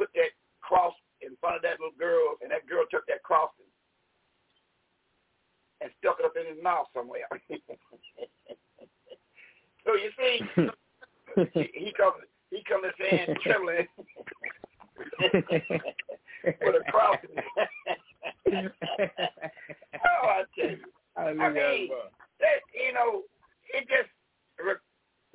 put 0.00 0.08
that 0.16 0.32
cross 0.64 0.96
in 1.20 1.36
front 1.40 1.60
of 1.60 1.62
that 1.62 1.76
little 1.76 1.96
girl, 2.00 2.40
and 2.40 2.48
that 2.48 2.64
girl 2.64 2.88
took 2.88 3.04
that 3.12 3.20
cross 3.20 3.52
and, 3.60 3.68
and 5.84 5.92
stuck 6.00 6.16
it 6.18 6.24
up 6.24 6.32
in 6.40 6.48
his 6.48 6.64
mouth 6.64 6.86
somewhere. 6.96 7.28
so 9.84 9.92
you 9.92 10.10
see, 10.16 10.40
he, 11.52 11.92
comes 11.92 12.24
he 12.48 12.64
comes 12.64 12.88
in 12.98 13.36
trembling 13.44 13.86
with 15.20 16.74
a 16.80 16.90
cross. 16.90 17.18
oh, 18.48 18.64
I 20.24 20.42
tell 20.58 20.70
you. 20.70 20.78
I, 21.16 21.20
I 21.20 21.32
mean, 21.32 21.90
that, 22.40 22.58
you 22.74 22.92
know, 22.92 23.22
it 23.72 23.86
just 23.86 24.10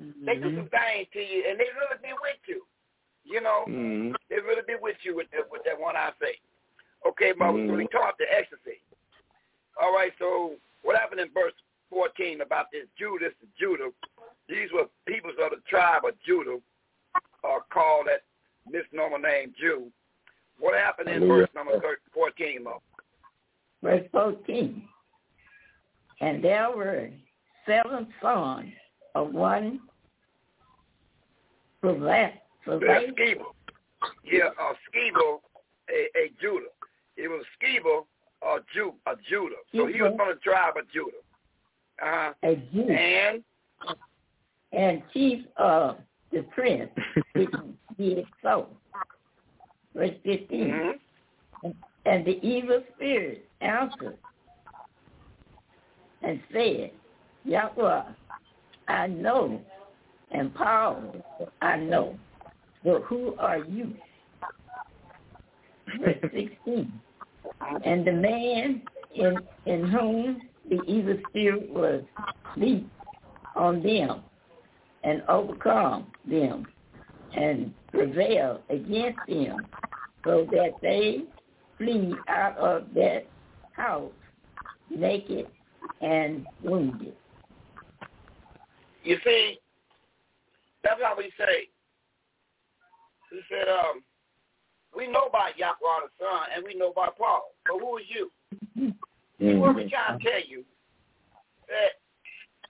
mm-hmm. 0.01 0.25
they 0.25 0.35
do 0.35 0.55
some 0.57 0.67
things 0.67 1.07
to 1.13 1.19
you, 1.19 1.45
and 1.47 1.59
they 1.59 1.69
really 1.77 2.01
be 2.01 2.11
with 2.19 2.41
you. 2.47 2.65
You 3.23 3.41
know, 3.41 3.63
mm-hmm. 3.69 4.11
they 4.29 4.37
really 4.41 4.63
be 4.67 4.75
with 4.81 4.97
you 5.03 5.15
with 5.15 5.29
the, 5.31 5.45
with 5.51 5.61
that 5.65 5.79
one 5.79 5.95
I 5.95 6.11
say. 6.19 6.35
Okay, 7.07 7.31
Mother, 7.37 7.59
mm-hmm. 7.59 7.71
so 7.71 7.77
we 7.77 7.87
talk 7.87 8.17
the 8.17 8.25
ecstasy. 8.27 8.81
All 9.81 9.93
right, 9.93 10.11
so 10.19 10.53
what 10.83 10.97
happened 10.97 11.21
in 11.21 11.29
verse 11.33 11.53
14 11.89 12.41
about 12.41 12.65
this 12.71 12.85
Judas, 12.97 13.33
Judah? 13.59 13.89
These 14.47 14.69
were 14.73 14.85
peoples 15.07 15.35
of 15.41 15.51
the 15.51 15.61
tribe 15.69 16.03
of 16.05 16.13
Judah, 16.25 16.57
are 17.43 17.61
called 17.71 18.07
that 18.07 18.23
misnomer 18.69 19.19
name 19.19 19.53
Jew. 19.59 19.91
What 20.59 20.77
happened 20.77 21.09
in 21.09 21.27
verse 21.27 21.49
number 21.55 21.79
14, 22.13 22.63
Mo? 22.63 22.81
Verse 23.81 24.05
14. 24.11 24.83
And 26.21 26.43
there 26.43 26.69
were 26.75 27.09
seven 27.65 28.07
sons 28.21 28.71
of 29.15 29.33
one 29.33 29.79
Provence. 31.81 32.33
Sceva. 32.67 33.43
Yeah, 34.25 34.49
uh, 34.59 34.73
Sceva, 34.93 35.39
a, 35.89 36.17
a 36.17 36.31
Judah. 36.41 36.67
It 37.15 37.29
was 37.29 37.45
Sceva, 37.61 38.03
a 38.43 38.57
Jew, 38.73 38.93
a 39.05 39.11
Judah. 39.29 39.55
So 39.75 39.87
he 39.87 40.01
was 40.01 40.13
from 40.15 40.29
the 40.29 40.39
tribe 40.41 40.75
of 40.77 40.89
Judah. 40.91 41.17
Uh-huh. 42.01 42.33
A 42.43 42.55
Jew. 42.73 42.89
And 42.89 43.43
and 44.71 45.01
chief 45.13 45.45
of 45.57 45.97
the 46.31 46.43
prince, 46.53 46.91
which 47.33 47.49
did 47.97 48.25
so. 48.43 48.67
Verse 49.95 50.11
15. 50.23 50.59
Mm-hmm. 50.59 51.69
And 52.05 52.25
the 52.25 52.39
evil 52.45 52.83
spirit 52.95 53.47
answered 53.61 54.17
and 56.21 56.39
said, 56.53 56.91
Yahweh, 57.45 58.03
I 58.87 59.07
know, 59.07 59.59
and 60.31 60.53
Paul, 60.53 61.15
I 61.61 61.77
know, 61.77 62.17
but 62.83 63.01
who 63.03 63.35
are 63.39 63.59
you? 63.59 63.93
Verse 65.99 66.15
16. 66.21 66.91
And 67.85 68.05
the 68.05 68.11
man 68.11 68.81
in, 69.15 69.37
in 69.65 69.87
whom 69.87 70.41
the 70.69 70.81
evil 70.83 71.17
spirit 71.29 71.69
was 71.69 72.03
leaped 72.55 72.89
on 73.55 73.81
them 73.83 74.21
and 75.03 75.23
overcome 75.27 76.07
them 76.29 76.65
and 77.35 77.73
prevail 77.91 78.61
against 78.69 79.19
them 79.27 79.67
so 80.25 80.47
that 80.51 80.71
they 80.81 81.23
flee 81.77 82.13
out 82.27 82.57
of 82.57 82.85
that 82.93 83.25
house 83.73 84.11
naked 84.89 85.47
and 86.01 86.45
wounded. 86.63 87.15
You 89.03 89.17
see, 89.23 89.59
that's 90.83 91.01
how 91.01 91.15
we 91.17 91.31
say. 91.37 91.67
He 93.31 93.39
said, 93.49 93.67
um, 93.69 94.01
we 94.99 95.07
know 95.07 95.31
about 95.31 95.55
Yahweh 95.55 96.03
the 96.03 96.11
Son 96.19 96.51
and 96.51 96.59
we 96.59 96.75
know 96.75 96.91
about 96.91 97.15
Paul, 97.17 97.55
but 97.63 97.79
who 97.79 97.97
is 97.97 98.07
you? 98.11 98.27
Mm-hmm. 98.75 99.59
What 99.63 99.75
we 99.75 99.87
trying 99.87 100.19
to 100.19 100.23
tell 100.23 100.43
you 100.43 100.67
that 101.71 102.03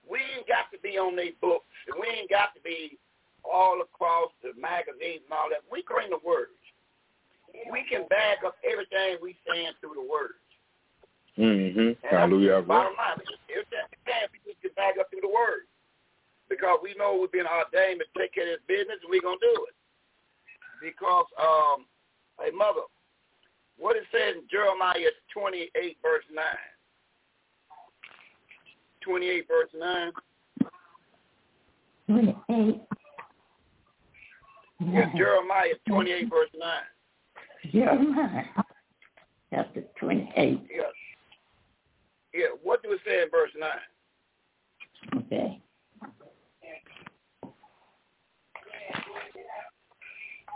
we 0.06 0.22
ain't 0.22 0.46
got 0.46 0.70
to 0.70 0.78
be 0.78 0.94
on 0.94 1.18
these 1.18 1.34
books 1.42 1.66
and 1.90 1.98
we 1.98 2.06
ain't 2.06 2.30
got 2.30 2.54
to 2.54 2.62
be 2.62 2.94
all 3.42 3.82
across 3.82 4.30
the 4.46 4.54
magazines 4.54 5.26
and 5.26 5.34
all 5.34 5.50
that. 5.50 5.66
We 5.66 5.82
bring 5.82 6.14
the 6.14 6.22
words. 6.22 6.54
We 7.74 7.82
can 7.90 8.06
back 8.06 8.46
up 8.46 8.54
everything 8.62 9.18
we 9.18 9.34
saying 9.50 9.74
through 9.82 9.98
the 9.98 10.06
words. 10.06 10.38
Mm-hmm. 11.34 11.98
Hallelujah. 12.06 12.62
Bottom 12.62 12.94
line, 12.94 13.18
everything 13.50 13.86
we 13.90 13.98
can, 14.06 14.30
we 14.46 14.54
can 14.62 14.70
back 14.78 14.94
up 15.02 15.10
through 15.10 15.26
the 15.26 15.34
words. 15.34 15.66
Because 16.46 16.78
we 16.82 16.94
know 16.94 17.18
we've 17.18 17.34
been 17.34 17.50
ordained 17.50 18.02
to 18.02 18.06
take 18.14 18.34
care 18.34 18.46
of 18.46 18.58
this 18.58 18.66
business, 18.70 19.02
and 19.02 19.10
we're 19.10 19.22
going 19.22 19.38
to 19.38 19.50
do 19.50 19.56
it. 19.66 19.74
Because, 20.82 21.26
um, 21.38 21.86
hey, 22.42 22.50
mother, 22.56 22.80
what 23.78 23.96
it 23.96 24.04
says 24.12 24.36
in 24.36 24.42
Jeremiah 24.50 25.10
28, 25.32 25.96
verse 26.02 26.24
9. 26.32 26.44
28, 29.02 29.48
verse 29.48 29.68
9. 29.78 30.12
28. 32.46 32.80
Yeah, 34.80 35.12
Jeremiah 35.16 35.74
28, 35.88 36.30
verse 36.30 36.48
9. 36.58 36.70
Jeremiah 37.72 38.44
chapter 39.50 39.82
28. 39.98 40.66
Yes. 40.70 40.84
Yeah, 42.32 42.46
what 42.62 42.82
do 42.82 42.92
it 42.92 43.00
say 43.06 43.22
in 43.22 43.30
verse 43.30 43.50
9? 43.58 43.70
Okay. 45.24 45.60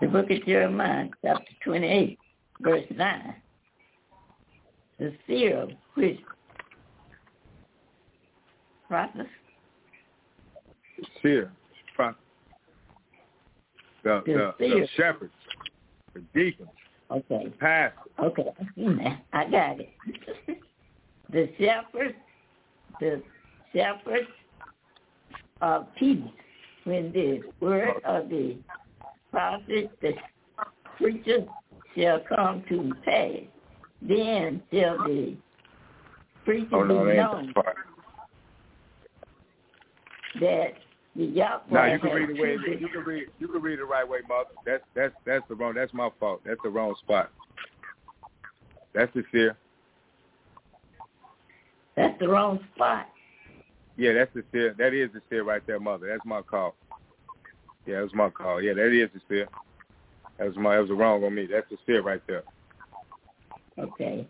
The 0.01 0.09
book 0.09 0.31
of 0.31 0.45
Jeremiah, 0.45 1.09
chapter 1.23 1.53
28, 1.65 2.19
verse 2.61 2.85
9. 2.95 3.35
The 4.99 5.13
seer 5.27 5.69
which 5.95 6.19
prophets. 8.89 9.29
Seer, 11.23 11.53
prophet. 11.95 12.17
The, 14.03 14.23
The 14.27 14.55
the, 14.59 14.69
the 14.69 14.89
shepherds, 14.97 15.33
the 16.15 16.21
deacons, 16.35 16.69
Okay. 17.11 17.45
the 17.45 17.51
pastor. 17.51 18.01
Okay, 18.19 18.45
I 18.61 18.65
see 18.75 18.95
that. 19.03 19.25
I 19.33 19.51
got 19.51 19.81
it. 19.81 19.91
the 21.33 21.49
shepherds, 21.59 22.15
the 23.01 23.23
shepherds 23.75 24.29
of 25.61 25.87
peace, 25.95 26.23
when 26.85 27.13
the 27.13 27.43
word 27.61 28.03
of 28.05 28.29
the 28.29 28.59
prophet, 29.35 29.91
the 30.01 30.13
preacher 30.97 31.45
shall 31.97 32.21
come 32.29 32.63
to 32.69 32.93
pass, 33.05 33.41
then 34.01 34.63
shall 34.73 34.99
the 34.99 35.37
preacher 36.45 36.69
Oh, 36.77 36.85
no, 36.85 37.05
be 37.05 37.11
that 37.11 37.17
known 37.17 37.47
the 37.49 37.53
part. 37.55 37.77
that 40.41 40.75
the 41.17 41.25
Yahweh 41.25 41.61
No, 41.71 41.85
you 41.85 41.99
can 41.99 42.11
read 42.11 42.31
it 42.31 42.43
way. 42.43 42.77
You 42.81 42.89
can 42.89 43.01
read. 43.03 43.27
You 43.39 43.49
can 43.49 43.63
read 43.63 43.79
it 43.79 43.85
right 43.85 44.09
way, 44.09 44.19
mother. 44.29 44.51
That's 44.67 44.83
that's 44.95 45.15
that's 45.25 45.45
the 45.49 45.55
wrong. 45.55 45.75
That's 45.75 45.93
my 45.95 46.11
fault. 46.19 46.41
That's 46.45 46.61
the 46.63 46.71
wrong 46.71 46.95
spot. 47.03 47.31
That's 48.95 49.13
the 49.15 49.23
seer. 49.33 49.57
That's 51.97 52.19
the 52.21 52.29
wrong 52.29 52.61
spot. 52.75 53.07
Yeah, 53.97 54.13
that's 54.13 54.33
the 54.35 54.43
seer. 54.53 54.75
That 54.77 54.93
is 54.93 55.11
the 55.13 55.21
seer 55.31 55.45
right 55.45 55.65
there, 55.67 55.79
mother. 55.79 56.09
That's 56.09 56.25
my 56.25 56.43
call. 56.43 56.75
Yeah, 57.87 57.97
that 57.97 58.03
was 58.03 58.15
my 58.15 58.31
call. 58.31 58.63
Yeah, 58.63 58.73
that 58.75 58.93
is 58.93 59.11
the 59.13 59.21
seer. 59.29 59.49
That 60.39 60.47
was 60.49 60.57
my. 60.57 60.75
That 60.77 60.83
was 60.83 60.91
wrong 60.91 61.23
on 61.25 61.35
me. 61.35 61.47
That's 61.51 61.69
the 61.71 61.77
seer 61.87 62.03
right 62.03 62.21
there. 62.27 62.43
Okay. 63.79 64.27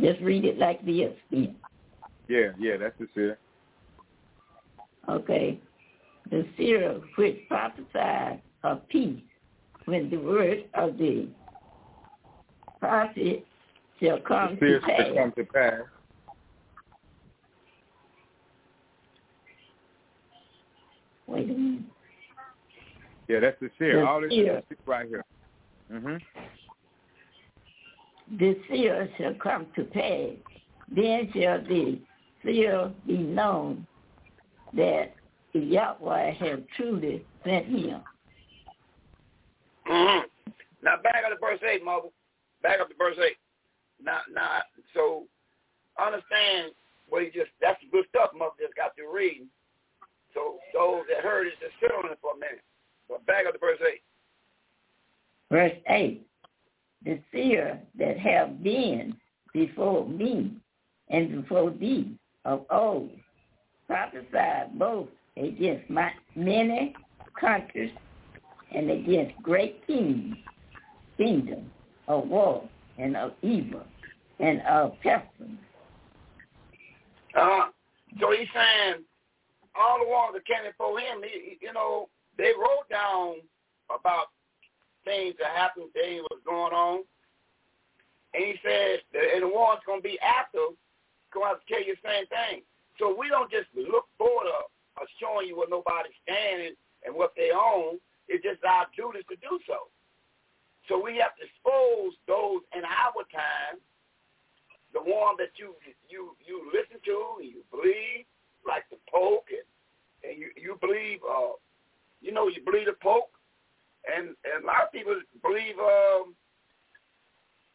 Just 0.00 0.20
read 0.20 0.44
it 0.44 0.58
like 0.58 0.84
this 0.84 1.12
then. 1.30 1.56
Yeah, 2.28 2.48
yeah, 2.58 2.76
that's 2.76 2.98
the 2.98 3.08
seer. 3.14 3.38
Okay. 5.08 5.60
The 6.30 6.46
seer 6.56 7.00
which 7.16 7.38
prophesied 7.48 8.42
of 8.62 8.86
peace 8.88 9.20
when 9.86 10.10
the 10.10 10.16
word 10.16 10.64
of 10.74 10.98
the 10.98 11.28
prophet 12.80 13.46
shall 14.00 14.18
come 14.20 14.56
The 14.60 14.66
to 14.66 14.80
shall 14.80 14.96
pass. 14.96 15.06
come 15.16 15.32
to 15.36 15.44
pass. 15.44 15.80
Wait 21.26 21.50
a 21.50 21.52
minute. 21.54 21.82
Yeah, 23.28 23.40
that's 23.40 23.58
the 23.60 23.70
seer. 23.78 24.00
The 24.00 24.06
All 24.06 24.20
this 24.20 24.30
seer. 24.30 24.58
is 24.58 24.64
the 24.68 24.76
seer 24.76 24.78
right 24.86 25.08
here. 25.08 25.24
Mhm. 25.90 26.22
The 28.38 28.60
seer 28.68 29.08
shall 29.16 29.34
come 29.34 29.66
to 29.72 29.84
pass. 29.84 30.36
Then 30.88 31.30
shall 31.32 31.62
the 31.62 32.00
seer 32.42 32.92
be 33.06 33.18
known 33.18 33.86
that 34.72 35.14
the 35.52 35.60
Yahweh 35.60 36.32
have 36.32 36.66
truly 36.76 37.24
sent 37.44 37.66
him. 37.66 38.02
Mm-hmm. 39.86 40.26
Now 40.82 40.96
back 41.02 41.24
up 41.24 41.32
to 41.32 41.38
verse 41.40 41.60
8, 41.62 41.84
mother. 41.84 42.08
Back 42.62 42.80
up 42.80 42.88
to 42.88 42.94
verse 42.96 43.16
8. 43.18 43.36
Now, 44.02 44.20
now, 44.32 44.60
so 44.92 45.24
understand 45.98 46.72
what 47.08 47.22
he 47.22 47.30
just, 47.30 47.50
that's 47.60 47.80
good 47.90 48.04
stuff 48.10 48.30
mother 48.34 48.52
just 48.60 48.74
got 48.74 48.94
through 48.94 49.14
reading. 49.14 49.46
So 50.34 50.58
those 50.74 51.04
that 51.08 51.24
heard 51.24 51.46
it, 51.46 51.54
just 51.60 51.72
sit 51.80 51.90
on 51.92 52.10
it 52.10 52.18
for 52.20 52.32
a 52.34 52.38
minute. 52.38 52.62
Back 53.26 53.46
up 53.46 53.54
to 53.54 53.58
verse 53.58 53.78
8. 53.80 54.02
Verse 55.50 55.72
8, 55.88 56.26
the 57.04 57.20
seer 57.32 57.80
that 57.98 58.18
have 58.18 58.62
been 58.62 59.16
before 59.52 60.08
me 60.08 60.52
and 61.08 61.42
before 61.42 61.70
thee 61.70 62.16
of 62.44 62.66
old 62.70 63.10
prophesied 63.86 64.76
both 64.78 65.08
against 65.36 65.88
my 65.88 66.10
many 66.34 66.94
countries 67.40 67.92
and 68.74 68.90
against 68.90 69.40
great 69.42 69.86
kings, 69.86 70.36
kingdoms 71.16 71.70
of 72.08 72.26
war 72.26 72.68
and 72.98 73.16
of 73.16 73.32
evil 73.42 73.84
and 74.40 74.60
of 74.62 74.94
pestilence. 75.02 75.60
Uh, 77.38 77.66
so 78.18 78.32
he's 78.32 78.48
saying 78.52 79.04
all 79.78 79.98
the 80.02 80.10
ones 80.10 80.34
that 80.34 80.44
came 80.46 80.64
before 80.68 80.98
him, 80.98 81.22
he- 81.22 81.58
you 81.60 81.72
know, 81.72 82.08
they 82.38 82.52
wrote 82.56 82.88
down 82.90 83.40
about 83.88 84.32
things 85.04 85.34
that 85.38 85.56
happened, 85.56 85.92
things 85.92 86.22
was 86.30 86.42
going 86.44 86.74
on. 86.74 87.04
And 88.34 88.44
he 88.44 88.54
that 88.64 89.00
and 89.34 89.42
the 89.44 89.48
one's 89.48 89.80
going 89.86 90.02
to 90.02 90.08
be 90.08 90.20
after 90.20 90.76
going 91.32 91.48
to 91.48 91.50
have 91.56 91.62
to 91.64 91.68
tell 91.68 91.84
you 91.84 91.96
the 91.96 92.04
same 92.04 92.26
thing. 92.28 92.62
So 92.98 93.12
we 93.12 93.28
don't 93.28 93.50
just 93.50 93.68
look 93.76 94.08
forward 94.18 94.48
of, 94.48 94.68
of 95.00 95.06
showing 95.20 95.48
you 95.48 95.56
what 95.56 95.70
nobody's 95.72 96.16
standing 96.24 96.76
and 97.04 97.14
what 97.14 97.32
they 97.36 97.52
own. 97.52 98.00
It's 98.28 98.44
just 98.44 98.64
our 98.64 98.88
duty 98.96 99.24
to 99.28 99.36
do 99.40 99.60
so. 99.64 99.88
So 100.88 101.00
we 101.00 101.18
have 101.18 101.34
to 101.38 101.44
expose 101.44 102.14
those 102.26 102.62
in 102.76 102.82
our 102.86 103.22
time, 103.30 103.82
the 104.94 105.02
one 105.02 105.34
that 105.38 105.54
you 105.58 105.74
you 106.08 106.36
you 106.46 106.70
listen 106.70 107.02
to, 107.04 107.42
and 107.42 107.48
you 107.50 107.62
believe, 107.74 108.24
like 108.62 108.86
the 108.90 108.98
Pope, 109.10 109.50
and, 109.50 109.66
and 110.22 110.38
you 110.38 110.50
you 110.54 110.78
believe, 110.80 111.18
uh, 111.26 111.58
you 112.20 112.32
know, 112.32 112.48
you 112.48 112.62
believe 112.64 112.86
the 112.86 112.94
Pope, 113.02 113.30
and 114.06 114.28
and 114.28 114.64
a 114.64 114.66
lot 114.66 114.84
of 114.84 114.92
people 114.92 115.14
believe, 115.42 115.78
um, 115.78 116.34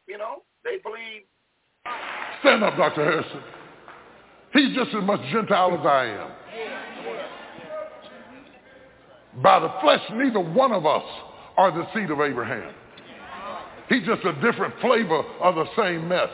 you 0.07 0.17
know, 0.17 0.43
they 0.63 0.77
believe. 0.83 1.23
Stand 2.41 2.63
up, 2.63 2.75
Dr. 2.77 3.03
Harrison. 3.03 3.41
He's 4.53 4.75
just 4.75 4.93
as 4.95 5.03
much 5.03 5.21
Gentile 5.31 5.77
as 5.79 5.85
I 5.85 6.05
am. 6.05 6.31
By 9.41 9.59
the 9.59 9.73
flesh, 9.81 10.01
neither 10.13 10.39
one 10.39 10.71
of 10.73 10.85
us 10.85 11.03
are 11.57 11.71
the 11.71 11.87
seed 11.93 12.11
of 12.11 12.19
Abraham. 12.19 12.73
He's 13.87 14.05
just 14.05 14.23
a 14.25 14.33
different 14.41 14.73
flavor 14.81 15.23
of 15.41 15.55
the 15.55 15.65
same 15.77 16.07
mess. 16.07 16.29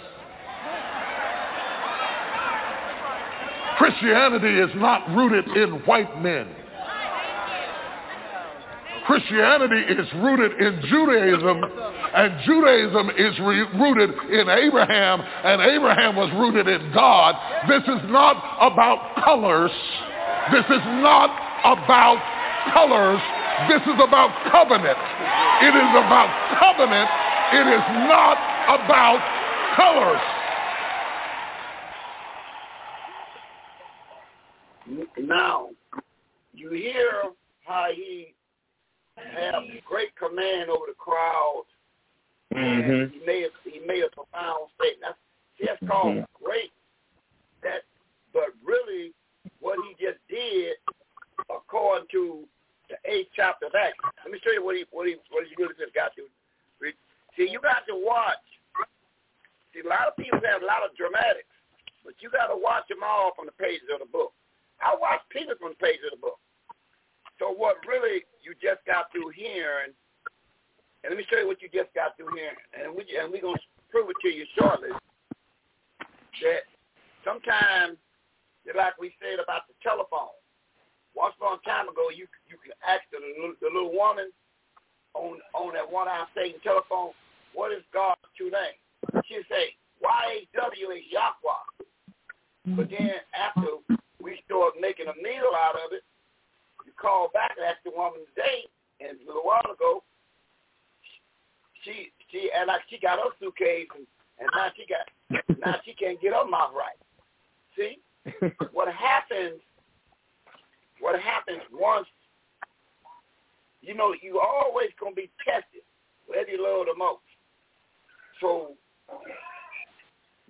Christianity 3.77 4.59
is 4.59 4.71
not 4.75 5.07
rooted 5.15 5.47
in 5.55 5.73
white 5.85 6.21
men. 6.21 6.47
Christianity 9.07 9.87
is 9.87 10.05
rooted 10.15 10.51
in 10.59 10.81
Judaism, 10.83 11.63
and 11.63 12.41
Judaism 12.43 13.09
is 13.15 13.39
re- 13.39 13.63
rooted 13.79 14.11
in 14.29 14.49
Abraham, 14.49 15.21
and 15.21 15.61
Abraham 15.61 16.17
was 16.17 16.29
rooted 16.35 16.67
in 16.67 16.91
God. 16.91 17.35
This 17.69 17.83
is 17.83 18.03
not 18.11 18.35
about 18.59 19.15
colors. 19.23 19.71
This 20.51 20.65
is 20.65 20.83
not 20.99 21.31
about 21.63 22.19
colors. 22.73 23.23
This 23.71 23.81
is 23.87 23.95
about 23.95 24.35
covenant. 24.51 24.99
It 25.63 25.71
is 25.71 25.91
about 25.95 26.27
covenant. 26.59 27.09
It 27.53 27.63
is 27.63 27.83
not 28.11 28.37
about 28.75 29.23
colors. 29.77 30.21
Now, 35.17 35.69
you 36.53 36.71
hear 36.71 37.31
how 37.63 37.87
he 37.95 38.33
have 39.18 39.63
great 39.86 40.15
command 40.15 40.70
over 40.70 40.86
the 40.88 40.97
crowd. 40.97 41.65
Mm-hmm. 42.53 43.13
He 43.13 43.26
made 43.26 43.49
he 43.63 43.80
made 43.86 44.03
a 44.03 44.09
profound 44.09 44.70
statement. 44.80 45.15
That's, 45.59 45.80
that's 45.80 45.91
called 45.91 46.15
Mhm. 46.18 46.26
great. 46.34 46.72
That, 47.63 47.84
but 48.34 48.53
really, 48.63 49.13
what 49.59 49.80
he 49.84 49.93
just 50.03 50.20
did, 50.30 50.78
according 51.49 52.07
to 52.11 52.47
the 52.89 52.95
eighth 53.03 53.30
chapter 53.36 53.68
of 53.68 53.76
Acts. 53.76 53.99
Let 54.24 54.32
me 54.32 54.39
show 54.43 54.51
you 54.51 54.63
what 54.63 54.76
he 54.76 54.86
what 54.91 55.07
he 55.07 55.15
what 55.30 55.43
he 55.47 55.55
really 55.59 55.76
just 55.76 55.93
got 55.93 56.15
to. 56.15 56.24
See, 57.36 57.45
you 57.51 57.61
got 57.61 57.86
to 57.86 57.93
watch. 57.93 58.41
See, 59.70 59.86
a 59.86 59.88
lot 59.88 60.09
of 60.09 60.18
people 60.18 60.41
have 60.41 60.63
a 60.63 60.65
lot 60.65 60.82
of 60.82 60.97
dramatics, 60.97 61.53
but 62.01 62.18
you 62.18 62.34
got 62.34 62.49
to 62.49 62.57
watch 62.57 62.89
them 62.89 63.05
all 63.05 63.30
from 63.38 63.45
the 63.45 63.53
pages 63.61 63.86
of 63.93 64.01
the 64.01 64.09
book. 64.09 64.34
I 64.82 64.97
watch 64.97 65.22
people 65.30 65.53
from 65.61 65.78
the 65.78 65.82
pages 65.84 66.09
of 66.09 66.18
the 66.18 66.24
book. 66.24 66.41
So 67.39 67.53
what 67.53 67.77
really 67.88 68.25
you 68.41 68.53
just 68.57 68.81
got 68.85 69.11
through 69.11 69.29
hearing, 69.35 69.93
and 71.03 71.09
let 71.09 71.17
me 71.17 71.25
show 71.29 71.38
you 71.38 71.47
what 71.47 71.61
you 71.61 71.69
just 71.69 71.93
got 71.93 72.17
through 72.17 72.33
hearing, 72.33 72.57
and 72.73 72.93
we 72.93 73.05
and 73.13 73.31
we're 73.31 73.41
gonna 73.41 73.61
prove 73.89 74.09
it 74.09 74.17
to 74.21 74.29
you 74.29 74.45
shortly. 74.57 74.89
That 76.41 76.65
sometimes, 77.25 77.97
like 78.73 78.97
we 78.97 79.13
said 79.21 79.41
about 79.41 79.69
the 79.69 79.77
telephone, 79.81 80.33
once 81.13 81.33
upon 81.38 81.61
a 81.61 81.65
time 81.65 81.89
ago, 81.89 82.09
you 82.09 82.25
you 82.49 82.57
can 82.57 82.73
ask 82.81 83.05
the 83.13 83.21
the 83.61 83.69
little 83.69 83.93
woman 83.93 84.33
on 85.13 85.38
on 85.53 85.73
that 85.73 85.85
one 85.85 86.07
eye 86.07 86.25
Satan 86.33 86.61
telephone, 86.61 87.13
what 87.53 87.71
is 87.71 87.85
God's 87.93 88.21
true 88.38 88.49
name? 88.49 88.77
She'll 89.25 89.45
say 89.49 89.77
Y 90.01 90.45
H 90.45 90.49
W 90.57 90.89
is 90.91 91.05
Yahweh. 91.09 91.65
But 92.75 92.89
then 92.89 93.23
after 93.33 93.81
we 94.21 94.41
start 94.45 94.73
making 94.79 95.07
a 95.07 95.15
meal 95.23 95.53
out 95.55 95.75
of 95.75 95.93
it, 95.93 96.03
you 96.97 97.09
call 97.09 97.29
back 97.33 97.51
and 97.57 97.65
ask 97.65 97.77
the 97.83 97.91
woman 97.95 98.21
today, 98.35 98.65
and 98.99 99.17
a 99.21 99.27
little 99.27 99.43
while 99.43 99.65
ago, 99.73 100.03
she 101.83 102.11
she 102.31 102.49
and 102.55 102.67
like 102.67 102.81
she 102.89 102.99
got 102.99 103.19
her 103.19 103.31
suitcase, 103.39 103.87
and, 103.95 104.07
and 104.39 104.49
now 104.53 104.67
she 104.75 104.85
got 104.85 105.59
now 105.59 105.75
she 105.85 105.93
can't 105.93 106.21
get 106.21 106.33
her 106.33 106.47
mouth 106.47 106.71
right. 106.75 106.97
See 107.77 107.99
what 108.73 108.87
happens? 108.93 109.61
What 110.99 111.19
happens 111.19 111.61
once? 111.71 112.07
You 113.81 113.93
know, 113.93 114.13
you 114.21 114.39
always 114.39 114.89
gonna 114.99 115.15
be 115.15 115.29
tested, 115.45 115.81
whether 116.25 116.49
you 116.49 116.63
love 116.63 116.87
the 116.87 116.97
most. 116.97 117.21
So 118.41 118.71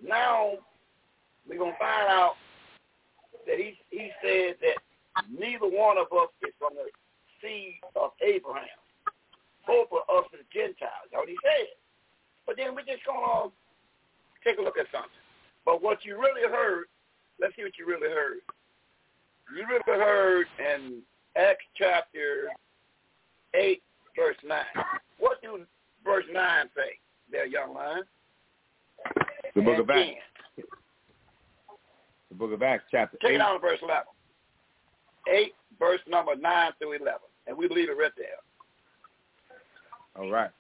now 0.04 0.54
we're 1.48 1.60
gonna 1.60 1.72
find 1.80 2.08
out 2.10 2.36
that 3.46 3.58
he 3.58 3.78
he 3.90 4.10
said 4.24 4.56
that 4.62 4.78
neither 5.26 5.66
one 5.66 5.98
of 5.98 6.08
us 6.14 6.30
is 6.44 6.54
from 6.60 6.76
the 6.76 6.90
seed 7.42 7.82
of 7.96 8.12
Abraham. 8.22 8.82
Both 9.66 9.90
of 9.92 10.06
us 10.08 10.26
are 10.32 10.48
Gentiles. 10.54 11.10
That's 11.12 11.22
what 11.22 11.30
he 11.30 11.38
said. 11.44 11.76
But 12.46 12.56
then 12.58 12.74
we're 12.76 12.88
just 12.88 13.06
gonna 13.06 13.52
take 14.44 14.58
a 14.58 14.62
look 14.62 14.78
at 14.78 14.88
something. 14.92 15.12
But 15.66 15.82
what 15.82 16.06
you 16.06 16.18
really 16.18 16.48
heard, 16.50 16.86
let's 17.40 17.56
see 17.56 17.64
what 17.64 17.78
you 17.78 17.86
really 17.86 18.10
heard. 18.10 18.40
You 19.54 19.68
really 19.68 20.00
heard 20.00 20.48
in 20.60 21.02
Acts 21.36 21.66
chapter 21.76 22.50
eight, 23.54 23.84
verse 24.16 24.38
nine. 24.46 24.66
What 25.20 25.42
do 25.42 25.66
verse 26.04 26.26
nine 26.32 26.70
say 26.76 27.00
there, 27.32 27.46
young 27.46 27.74
man? 27.74 28.04
The 29.56 29.62
book 29.62 29.80
of 29.80 29.90
Acts. 29.90 30.22
The 32.30 32.36
book 32.36 32.52
of 32.54 32.62
Acts, 32.62 32.84
chapter 32.92 33.18
Take 33.22 33.32
it 33.32 33.36
8. 33.36 33.38
down 33.40 33.54
to 33.54 33.60
verse 33.60 33.80
11. 33.82 34.04
8, 35.32 35.54
verse 35.80 36.00
number 36.08 36.36
9 36.36 36.72
through 36.80 36.94
11. 36.94 37.20
And 37.48 37.58
we 37.58 37.68
believe 37.68 37.90
it 37.90 37.98
right 37.98 38.12
there. 38.18 38.28
All 40.18 40.32
right. 40.32 40.52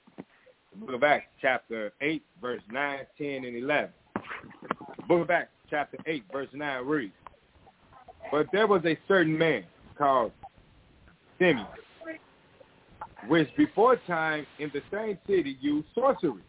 Book 0.76 0.93
of 0.93 1.03
Acts, 1.03 1.28
chapter 1.41 1.91
8, 2.01 2.24
verse 2.39 2.61
9, 2.72 2.99
10, 3.18 3.28
and 3.45 3.57
11. 3.57 3.89
Book 5.07 5.24
of 5.24 5.32
Acts, 5.32 5.51
chapter 5.70 5.97
8, 6.05 6.24
verse 6.32 6.49
9 6.53 6.86
reads, 6.86 7.13
But 8.32 8.47
there 8.53 8.68
was 8.68 8.84
a 8.86 8.97
certain 9.07 9.36
man 9.38 9.63
called 9.97 10.32
Simeon, 11.39 11.65
which 13.28 13.49
before 13.57 13.95
time 14.07 14.45
in 14.59 14.72
the 14.74 14.82
same 14.91 15.18
city 15.26 15.57
used 15.59 15.88
sorcery 15.95 16.43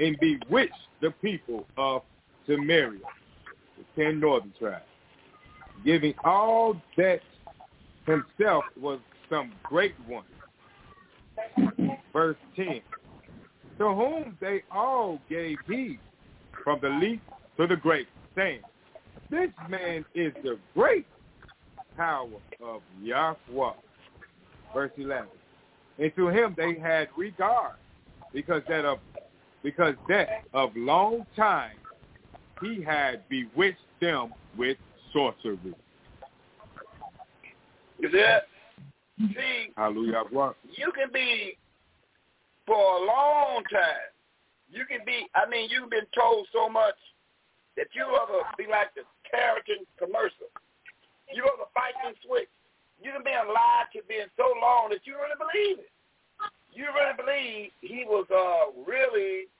and 0.00 0.16
bewitched 0.18 0.72
the 1.02 1.10
people 1.22 1.66
of 1.76 2.02
Samaria, 2.46 3.00
the 3.76 4.02
ten 4.02 4.20
northern 4.20 4.52
tribes, 4.58 4.84
giving 5.84 6.14
all 6.24 6.80
that 6.96 7.20
himself 8.08 8.64
was 8.80 8.98
some 9.28 9.52
great 9.62 9.94
one. 10.06 10.24
Verse 12.12 12.36
10. 12.56 12.80
To 13.78 13.94
whom 13.94 14.36
they 14.40 14.62
all 14.72 15.20
gave 15.28 15.58
heed, 15.68 16.00
from 16.64 16.80
the 16.80 16.88
least 16.88 17.22
to 17.56 17.66
the 17.66 17.76
great, 17.76 18.08
saying, 18.34 18.60
This 19.30 19.50
man 19.68 20.04
is 20.14 20.32
the 20.42 20.58
great 20.74 21.06
power 21.96 22.28
of 22.62 22.80
Yahweh. 23.02 23.72
Verse 24.74 24.90
11. 24.96 25.28
And 25.98 26.14
to 26.16 26.28
him 26.28 26.54
they 26.56 26.78
had 26.78 27.08
regard, 27.16 27.76
because 28.32 28.62
that 28.68 28.84
of 28.84 28.98
because 29.62 29.94
that 30.08 30.44
of 30.54 30.70
long 30.76 31.26
time 31.34 31.76
he 32.62 32.80
had 32.80 33.28
bewitched 33.28 33.78
them 34.00 34.32
with 34.56 34.78
sorcery. 35.12 35.58
You 37.98 38.10
see 38.10 38.22
that? 38.22 38.46
See, 39.18 39.74
Hallelujah. 39.76 40.22
you 40.78 40.92
can 40.94 41.10
be 41.12 41.58
for 42.66 42.78
a 42.78 43.00
long 43.04 43.64
time. 43.66 44.14
You 44.70 44.84
can 44.86 45.00
be, 45.04 45.26
I 45.34 45.48
mean, 45.48 45.68
you've 45.70 45.90
been 45.90 46.06
told 46.14 46.46
so 46.52 46.68
much 46.68 46.94
that 47.76 47.88
you 47.94 48.04
ever 48.04 48.46
be 48.54 48.70
like 48.70 48.94
the 48.94 49.02
Carrington 49.26 49.82
commercial. 49.98 50.46
You 51.34 51.42
ever 51.50 51.66
fight 51.74 51.98
and 52.06 52.14
switch. 52.22 52.48
You 53.02 53.10
can 53.10 53.22
be 53.26 53.34
lied 53.34 53.90
to 53.94 54.02
being 54.06 54.30
so 54.36 54.46
long 54.62 54.90
that 54.90 55.02
you 55.02 55.18
really 55.18 55.38
believe 55.38 55.82
it. 55.82 55.92
You 56.70 56.86
really 56.94 57.16
believe 57.18 57.70
he 57.82 58.06
was 58.06 58.26
uh, 58.30 58.70
really, 58.86 59.50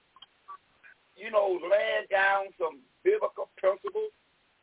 you 1.18 1.30
know, 1.34 1.58
laying 1.58 2.06
down 2.10 2.54
some 2.58 2.78
biblical 3.02 3.50
principles. 3.58 4.14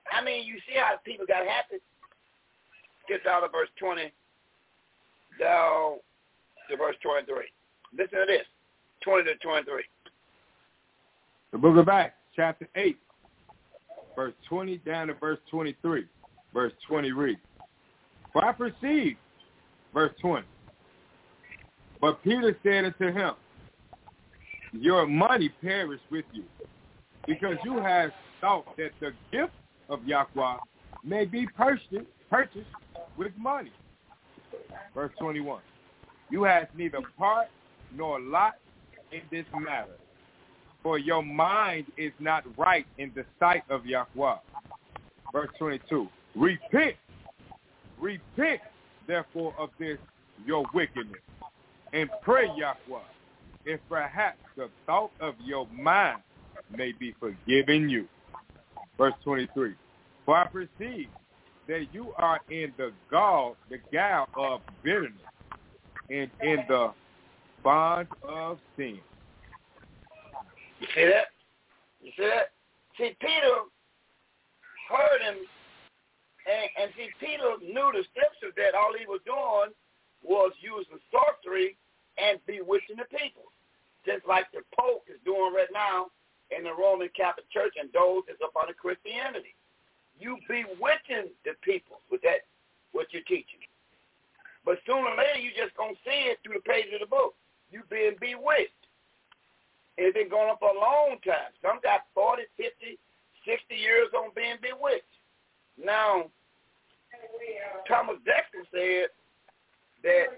I 0.08 0.24
mean, 0.24 0.48
you 0.48 0.56
see 0.64 0.80
how 0.80 0.96
people 1.04 1.26
got 1.28 1.44
happy. 1.44 1.84
Get 3.08 3.24
down 3.24 3.42
to 3.44 3.48
verse 3.50 3.70
20, 3.80 4.12
down 5.40 5.98
to 6.70 6.78
verse 6.78 6.96
23. 7.04 7.36
Listen 7.98 8.20
to 8.20 8.26
this, 8.28 8.46
20 9.04 9.24
to 9.26 9.36
23. 9.36 9.84
The 11.52 11.58
book 11.58 11.78
of 11.78 11.88
Acts, 11.88 12.16
chapter 12.36 12.68
8, 12.76 12.98
verse 14.16 14.34
20 14.50 14.78
down 14.80 15.08
to 15.08 15.14
verse 15.14 15.40
23. 15.52 16.06
Verse 16.54 16.74
20 16.88 17.12
reads, 17.12 17.40
For 18.34 18.44
I 18.44 18.52
perceive, 18.54 19.18
verse 19.94 20.14
20, 20.22 20.46
but 22.02 22.24
Peter 22.24 22.58
said 22.64 22.86
unto 22.86 23.12
him, 23.12 23.34
Your 24.74 25.06
money 25.06 25.50
perish 25.62 26.02
with 26.10 26.26
you, 26.34 26.44
because 27.28 27.58
you 27.64 27.78
have 27.78 28.12
thought 28.42 28.78
that 28.78 28.92
the 29.00 29.12
gift 29.32 29.54
of 29.90 30.04
Yahweh 30.06 30.58
may 31.04 31.26
be 31.26 31.46
purchased, 31.48 32.08
purchased 32.30 32.68
with 33.18 33.32
money. 33.38 33.72
Verse 34.94 35.12
21, 35.20 35.62
You 36.30 36.44
have 36.44 36.68
neither 36.76 37.00
part 37.18 37.48
nor 37.96 38.20
lot 38.20 38.56
in 39.12 39.22
this 39.32 39.46
matter, 39.60 39.98
for 40.84 40.98
your 40.98 41.24
mind 41.24 41.86
is 41.98 42.12
not 42.20 42.44
right 42.58 42.86
in 42.98 43.12
the 43.16 43.26
sight 43.40 43.64
of 43.70 43.86
Yahweh. 43.86 44.38
Verse 45.32 45.50
22, 45.58 46.08
Repent, 46.36 46.96
repent 48.00 48.62
therefore 49.08 49.54
of 49.58 49.70
this 49.80 49.98
your 50.46 50.66
wickedness, 50.74 51.22
and 51.94 52.10
pray 52.22 52.48
Yahweh, 52.56 53.04
if 53.66 53.80
perhaps 53.90 54.38
the 54.56 54.70
thought 54.86 55.12
of 55.20 55.36
your 55.44 55.68
mind 55.68 56.20
may 56.76 56.92
be 56.92 57.14
forgiven 57.20 57.90
you. 57.90 58.08
Verse 58.98 59.14
23, 59.24 59.74
For 60.26 60.38
I 60.38 60.48
perceive 60.48 61.08
that 61.68 61.88
you 61.92 62.14
are 62.18 62.40
in 62.50 62.74
the 62.78 62.92
gall, 63.10 63.56
the 63.70 63.80
gall 63.92 64.28
of 64.38 64.62
bitterness, 64.84 65.14
and 66.10 66.30
in 66.42 66.64
the 66.68 66.92
bond 67.64 68.08
of 68.28 68.60
sin. 68.78 69.00
You 70.80 70.88
see 70.94 71.06
that? 71.06 71.28
You 72.02 72.12
see 72.18 72.30
that? 72.30 72.54
See, 72.98 73.16
Peter 73.20 73.56
heard 74.90 75.22
him, 75.26 75.38
and, 76.46 76.70
and 76.78 76.92
see, 76.96 77.10
Peter 77.20 77.58
knew 77.60 77.90
the 77.92 78.06
scriptures 78.14 78.54
that 78.56 78.78
all 78.78 78.94
he 78.98 79.06
was 79.06 79.20
doing 79.26 79.74
was 80.24 80.54
using 80.62 81.02
sorcery 81.10 81.76
and 82.18 82.40
bewitching 82.46 82.98
the 83.02 83.10
people, 83.10 83.50
just 84.06 84.24
like 84.28 84.46
the 84.54 84.62
Pope 84.78 85.10
is 85.10 85.20
doing 85.26 85.52
right 85.54 85.72
now 85.74 86.08
in 86.54 86.64
the 86.64 86.72
Roman 86.72 87.10
Catholic 87.18 87.50
Church 87.50 87.74
and 87.82 87.90
those 87.92 88.24
that's 88.30 88.40
up 88.46 88.54
under 88.54 88.74
Christianity. 88.74 89.58
You 90.20 90.38
bewitching 90.48 91.32
the 91.44 91.54
people 91.62 92.00
with 92.10 92.22
that, 92.22 92.48
what 92.92 93.08
you're 93.12 93.28
teaching. 93.28 93.60
But 94.64 94.80
sooner 94.88 95.14
or 95.14 95.18
later, 95.18 95.40
you 95.40 95.52
just 95.54 95.76
going 95.78 95.94
to 95.94 96.02
see 96.04 96.32
it 96.32 96.40
through 96.42 96.58
the 96.58 96.68
pages 96.68 96.96
of 96.96 97.06
the 97.06 97.12
book. 97.12 97.36
You 97.70 97.84
being 97.90 98.16
bewitched. 98.20 98.74
It's 99.98 100.16
been 100.16 100.30
going 100.30 100.50
on 100.50 100.58
for 100.58 100.72
a 100.72 100.80
long 100.80 101.20
time. 101.24 101.54
Some 101.62 101.80
got 101.84 102.08
40, 102.14 102.44
50, 102.58 102.98
60 103.46 103.76
years 103.76 104.10
on 104.18 104.32
being 104.36 104.58
bewitched. 104.62 105.16
Now, 105.78 106.32
Thomas 107.88 108.18
Dexter 108.26 108.66
said 108.72 109.14
that 110.04 110.36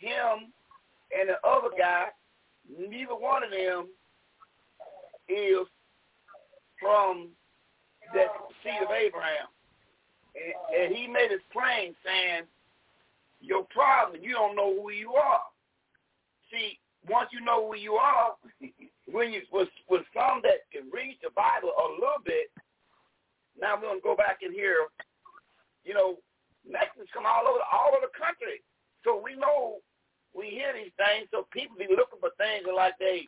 him 0.00 0.52
and 1.12 1.28
the 1.28 1.38
other 1.46 1.70
guy, 1.78 2.08
neither 2.68 3.14
one 3.14 3.44
of 3.44 3.50
them 3.50 3.88
is 5.28 5.66
from 6.80 7.28
that 8.14 8.28
seed 8.62 8.82
of 8.82 8.90
Abraham. 8.90 9.48
And, 10.34 10.54
and 10.72 10.88
he 10.94 11.06
made 11.06 11.30
it 11.30 11.42
plain 11.52 11.94
saying, 12.04 12.44
your 13.42 13.66
problem, 13.74 14.22
you 14.22 14.32
don't 14.32 14.56
know 14.56 14.70
who 14.70 14.90
you 14.90 15.14
are. 15.14 15.42
See, 16.50 16.78
once 17.08 17.28
you 17.32 17.40
know 17.42 17.66
who 17.66 17.76
you 17.76 17.94
are, 17.94 18.38
when 19.10 19.32
you 19.32 19.42
with, 19.50 19.68
with 19.90 20.06
some 20.14 20.40
that 20.46 20.70
can 20.70 20.86
read 20.94 21.18
the 21.22 21.34
Bible 21.34 21.74
a 21.74 21.86
little 21.98 22.22
bit, 22.24 22.54
now 23.58 23.74
we're 23.76 23.90
gonna 23.90 24.00
go 24.00 24.14
back 24.14 24.40
in 24.46 24.54
here, 24.54 24.86
you 25.84 25.92
know, 25.92 26.16
Mexicans 26.62 27.10
come 27.12 27.26
all 27.26 27.50
over 27.50 27.58
all 27.66 27.90
over 27.90 28.06
the 28.06 28.14
country. 28.14 28.62
So 29.02 29.18
we 29.18 29.34
know 29.34 29.82
we 30.30 30.54
hear 30.54 30.70
these 30.72 30.94
things, 30.94 31.26
so 31.34 31.50
people 31.50 31.74
be 31.76 31.90
looking 31.90 32.22
for 32.22 32.30
things 32.38 32.64
like 32.70 32.94
they 33.02 33.26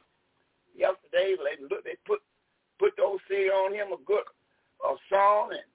yesterday 0.72 1.34
they 1.34 1.58
look 1.66 1.82
they 1.82 1.98
put 2.06 2.22
put 2.78 2.94
those 2.96 3.18
CD 3.26 3.50
on 3.50 3.74
him 3.74 3.90
a 3.90 3.98
good 4.06 4.22
a 4.84 4.94
song 5.08 5.52
and 5.52 5.68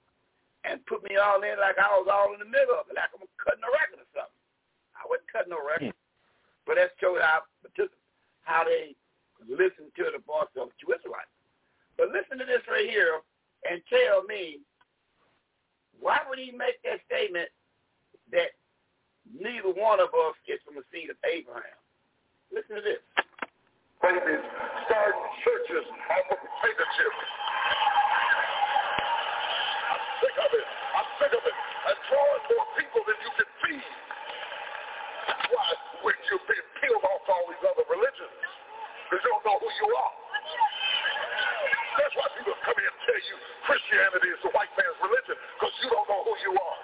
and 0.67 0.83
put 0.85 0.99
me 1.07 1.15
all 1.15 1.39
in 1.39 1.55
like 1.55 1.79
I 1.79 1.87
was 1.95 2.11
all 2.11 2.35
in 2.35 2.39
the 2.43 2.49
middle 2.49 2.75
of 2.75 2.91
it, 2.91 2.99
like 2.99 3.09
I'm 3.15 3.23
cutting 3.39 3.63
a 3.63 3.71
record 3.71 4.03
or 4.03 4.09
something. 4.11 4.43
I 4.95 5.07
wasn't 5.07 5.31
cutting 5.31 5.53
no 5.55 5.63
record. 5.63 5.95
Hmm. 5.95 6.03
But 6.67 6.75
that 6.77 6.93
showed 6.99 7.23
how 7.23 7.47
how 8.43 8.67
they 8.67 8.93
listen 9.47 9.87
to 9.95 10.03
the 10.11 10.21
voice 10.27 10.51
of 10.59 10.69
the 10.75 10.83
Israelites. 10.83 11.31
But 11.95 12.11
listen 12.11 12.37
to 12.39 12.47
this 12.47 12.63
right 12.67 12.87
here 12.87 13.23
and 13.67 13.79
tell 13.87 14.23
me 14.27 14.59
why 15.99 16.19
would 16.27 16.39
he 16.39 16.51
make 16.51 16.79
that 16.83 17.03
statement 17.07 17.51
that 18.31 18.55
neither 19.27 19.71
one 19.71 19.99
of 19.99 20.11
us 20.15 20.35
is 20.47 20.59
from 20.63 20.79
the 20.79 20.85
seed 20.91 21.11
of 21.11 21.19
Abraham? 21.27 21.79
Listen 22.51 22.79
to 22.79 22.83
this. 22.83 23.03
Babies 23.99 24.43
start 24.87 25.13
churches 25.43 25.85
off 26.07 26.31
of 26.31 26.39
dictatorship. 26.39 27.13
Of 30.39 30.51
it. 30.55 30.67
I'm 30.95 31.09
sick 31.19 31.33
of 31.35 31.43
it. 31.43 31.57
And 31.91 31.97
drawing 32.07 32.43
more 32.47 32.67
people 32.79 33.01
than 33.03 33.17
you 33.19 33.31
can 33.35 33.49
feed. 33.59 33.91
That's 35.27 35.47
why 35.51 35.67
when 36.07 36.15
you've 36.31 36.47
been 36.47 36.65
peeled 36.79 37.03
off 37.03 37.27
all 37.27 37.43
these 37.51 37.59
other 37.67 37.83
religions, 37.91 38.39
because 39.03 39.19
you 39.19 39.29
don't 39.35 39.43
know 39.43 39.59
who 39.59 39.67
you 39.67 39.89
are. 39.99 40.13
That's 41.99 42.15
why 42.15 42.27
people 42.39 42.55
come 42.63 42.77
here 42.79 42.87
and 42.87 43.01
tell 43.03 43.19
you 43.19 43.35
Christianity 43.67 44.29
is 44.31 44.41
the 44.47 44.51
white 44.55 44.71
man's 44.79 44.99
religion, 45.03 45.35
because 45.59 45.75
you 45.83 45.89
don't 45.91 46.07
know 46.07 46.21
who 46.23 46.33
you 46.39 46.53
are. 46.55 46.77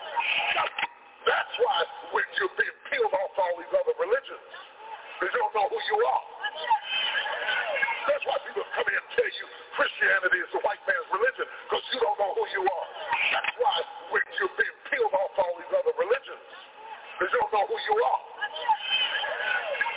That's 1.23 1.56
why 1.56 1.77
when 2.11 2.27
you've 2.36 2.57
been 2.60 2.76
peeled 2.91 3.15
off 3.15 3.40
all 3.40 3.56
these 3.56 3.72
other 3.72 3.95
religions, 3.98 4.45
because 5.15 5.32
you 5.32 5.41
don't 5.41 5.56
know 5.56 5.68
who 5.72 5.80
you 5.80 5.98
are. 6.03 6.26
That's 8.11 8.26
why 8.27 8.36
people 8.45 8.68
come 8.76 8.88
here 8.91 8.99
and 8.99 9.10
tell 9.15 9.32
you 9.32 9.48
Christianity 9.80 10.40
is 10.44 10.52
the 10.52 10.61
white 10.68 10.84
man's 10.84 11.07
religion, 11.07 11.48
because 11.72 11.86
you 11.95 12.03
don't 12.03 12.19
know 12.19 12.36
who 12.36 12.45
you 12.52 12.64
are. 12.68 12.88
That's 13.32 13.54
why 13.60 13.76
when 14.12 14.24
you've 14.40 14.56
been 14.60 14.76
peeled 14.92 15.14
off 15.16 15.34
all 15.40 15.54
these 15.60 15.74
other 15.74 15.96
religions, 15.96 16.46
because 17.18 17.32
you 17.32 17.40
don't 17.40 17.54
know 17.56 17.66
who 17.68 17.78
you 17.80 17.96
are. 18.00 18.22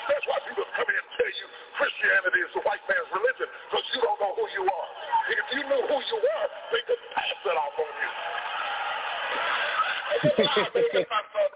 That's 0.09 0.25
why 0.25 0.39
people 0.49 0.65
come 0.73 0.89
in 0.89 0.97
and 0.97 1.09
tell 1.19 1.33
you 1.33 1.47
Christianity 1.77 2.41
is 2.43 2.53
the 2.57 2.63
white 2.65 2.83
man's 2.89 3.11
religion, 3.13 3.49
because 3.69 3.87
you 3.93 4.01
don't 4.01 4.19
know 4.23 4.33
who 4.39 4.45
you 4.57 4.65
are. 4.65 4.89
If 5.29 5.47
you 5.53 5.63
knew 5.69 5.83
who 5.85 5.99
you 6.01 6.19
were, 6.19 6.47
they 6.73 6.83
could 6.89 7.03
pass 7.13 7.37
it 7.45 7.57
off 7.59 7.77
on 7.77 7.93
you. 7.93 8.11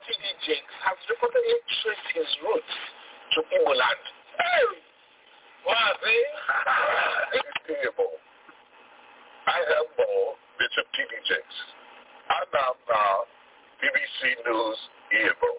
T.D. 0.02 0.24
Jakes 0.46 0.74
has 0.84 0.98
reportedly 1.08 1.58
traced 1.82 2.08
his 2.14 2.30
roots 2.44 2.74
to 3.34 3.40
Igbo 3.48 3.72
land. 3.74 4.02
Hey! 4.38 4.66
Why, 5.64 5.74
Igbo. 7.70 8.06
I 9.46 9.56
have 9.56 9.88
more 9.98 10.34
Bishop 10.58 10.86
T.D. 10.96 11.12
Jakes. 11.28 11.58
I'm 12.28 12.48
now, 12.52 12.70
now 12.88 13.14
BBC 13.80 14.20
News 14.46 14.78
Igbo. 15.12 15.50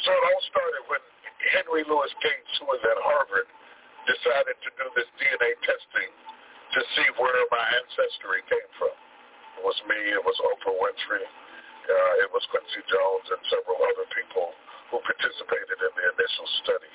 So 0.00 0.10
it 0.12 0.22
all 0.24 0.42
started 0.50 0.82
when 0.88 1.02
Henry 1.54 1.84
Louis 1.88 2.12
Gates, 2.24 2.52
who 2.60 2.66
was 2.68 2.80
at 2.84 2.98
Harvard, 3.04 3.48
decided 4.08 4.56
to 4.64 4.70
do 4.80 4.86
this 4.96 5.08
DNA 5.20 5.50
testing 5.64 6.10
to 6.76 6.80
see 6.96 7.08
where 7.20 7.40
my 7.52 7.64
ancestry 7.84 8.40
came 8.48 8.70
from. 8.80 8.94
It 9.60 9.62
was 9.64 9.76
me, 9.86 9.98
it 10.16 10.22
was 10.24 10.36
Oprah 10.40 10.76
Winfrey, 10.76 11.24
uh, 11.26 12.24
it 12.24 12.30
was 12.32 12.42
Quincy 12.48 12.82
Jones 12.88 13.26
and 13.28 13.42
several 13.52 13.76
other 13.82 14.06
people 14.16 14.54
who 14.90 14.98
participated 15.04 15.78
in 15.78 15.92
the 15.94 16.06
initial 16.16 16.48
study. 16.64 16.94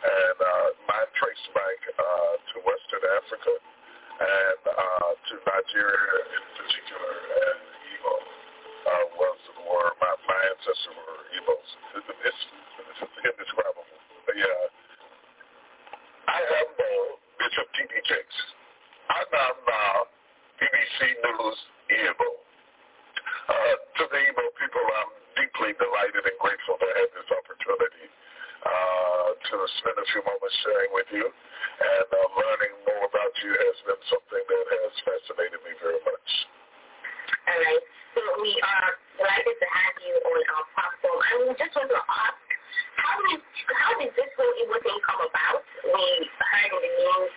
And 0.00 0.38
uh, 0.40 0.68
mine 0.88 1.10
traced 1.20 1.48
back 1.52 1.78
uh, 1.92 2.32
to 2.40 2.54
Western 2.64 3.04
Africa 3.20 3.52
and 4.20 4.62
uh, 4.64 5.10
to 5.28 5.34
Nigeria 5.44 6.16
in 6.40 6.44
particular, 6.56 7.12
and 7.20 7.60
Igbo 7.92 8.14
uh, 8.16 9.04
was 9.20 9.40
were 9.68 9.92
my, 10.00 10.12
my 10.24 10.40
ancestors 10.56 10.96
were 10.96 11.20
Igbos. 11.36 11.68
It's, 12.00 12.40
it's 12.96 13.00
indescribable. 13.28 13.84
But 14.24 14.36
yeah, 14.40 14.60
I 16.32 16.40
am 16.64 16.68
uh, 16.72 17.08
Bishop 17.40 17.68
T.D. 17.76 17.92
Jakes. 18.08 18.38
I'm 19.12 19.28
now 19.36 19.52
uh, 19.52 20.00
BBC 20.60 20.98
News 21.28 21.58
Igbo. 21.92 22.28
Uh, 23.52 23.74
to 24.00 24.02
the 24.08 24.20
Igbo 24.32 24.44
people, 24.56 24.84
I'm 25.00 25.12
deeply 25.36 25.76
delighted 25.76 26.24
and 26.24 26.38
grateful 26.40 26.76
to 26.80 26.88
have 26.88 27.10
this 27.16 27.28
opportunity 27.36 28.06
uh, 28.60 29.32
to 29.40 29.56
spend 29.80 29.96
a 29.96 30.04
few 30.12 30.20
moments 30.20 30.52
sharing 30.60 30.92
with 30.92 31.08
you. 31.16 31.24
And 31.24 32.08
uh, 32.12 32.20
learning 32.36 32.74
more 32.84 33.08
about 33.08 33.32
you 33.40 33.56
has 33.56 33.78
been 33.88 34.02
something 34.12 34.44
that 34.44 34.64
has 34.68 34.92
fascinated 35.00 35.60
me 35.64 35.72
very 35.80 35.96
much. 36.04 36.28
All 37.48 37.56
right. 37.56 37.84
So 38.12 38.20
we 38.44 38.52
are 38.60 38.90
delighted 39.16 39.56
to 39.64 39.68
have 39.72 39.96
you 40.04 40.12
on 40.12 40.40
our 40.44 40.66
platform. 40.76 41.18
I 41.24 41.32
we 41.48 41.56
just 41.56 41.72
want 41.72 41.88
to 41.88 42.02
ask, 42.04 42.36
how 43.00 43.16
did, 43.32 43.40
how 43.80 43.92
did 43.96 44.12
this 44.12 44.28
whole 44.36 44.52
Igbo 44.60 44.76
thing 44.84 45.00
come 45.08 45.24
about? 45.24 45.64
We 45.88 46.04
heard 46.28 46.68
in 46.68 46.80
the 46.84 46.92
news 47.00 47.32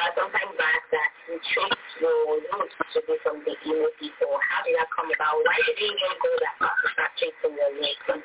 uh, 0.00 0.08
some 0.16 0.32
back 0.32 0.80
that 0.96 1.10
you 1.28 1.36
traced 1.44 1.92
your 2.00 2.40
roots 2.40 2.72
to 2.96 2.98
be 3.04 3.20
from 3.20 3.44
the 3.44 3.52
Igbo 3.52 3.92
people. 4.00 4.32
How 4.48 4.64
did 4.64 4.80
that 4.80 4.88
come 4.96 5.12
about? 5.12 5.44
Why 5.44 5.60
did 5.60 5.76
you 5.76 5.92
even 5.92 6.16
go 6.24 6.30
that 6.40 6.56
far 6.56 6.72
to 6.72 6.86
start 6.96 7.12
tracing 7.20 7.52
your 7.52 7.68
roots? 7.84 8.24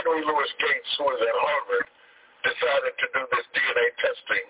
Henry 0.00 0.22
Louis 0.24 0.52
Gates, 0.56 0.90
who 0.96 1.04
was 1.04 1.20
at 1.20 1.36
Harvard, 1.36 1.86
decided 2.40 2.94
to 2.96 3.06
do 3.12 3.22
this 3.36 3.46
DNA 3.52 3.86
testing 4.00 4.46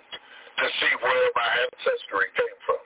to 0.62 0.66
see 0.78 0.92
where 1.02 1.26
my 1.34 1.50
ancestry 1.66 2.28
came 2.38 2.58
from. 2.68 2.82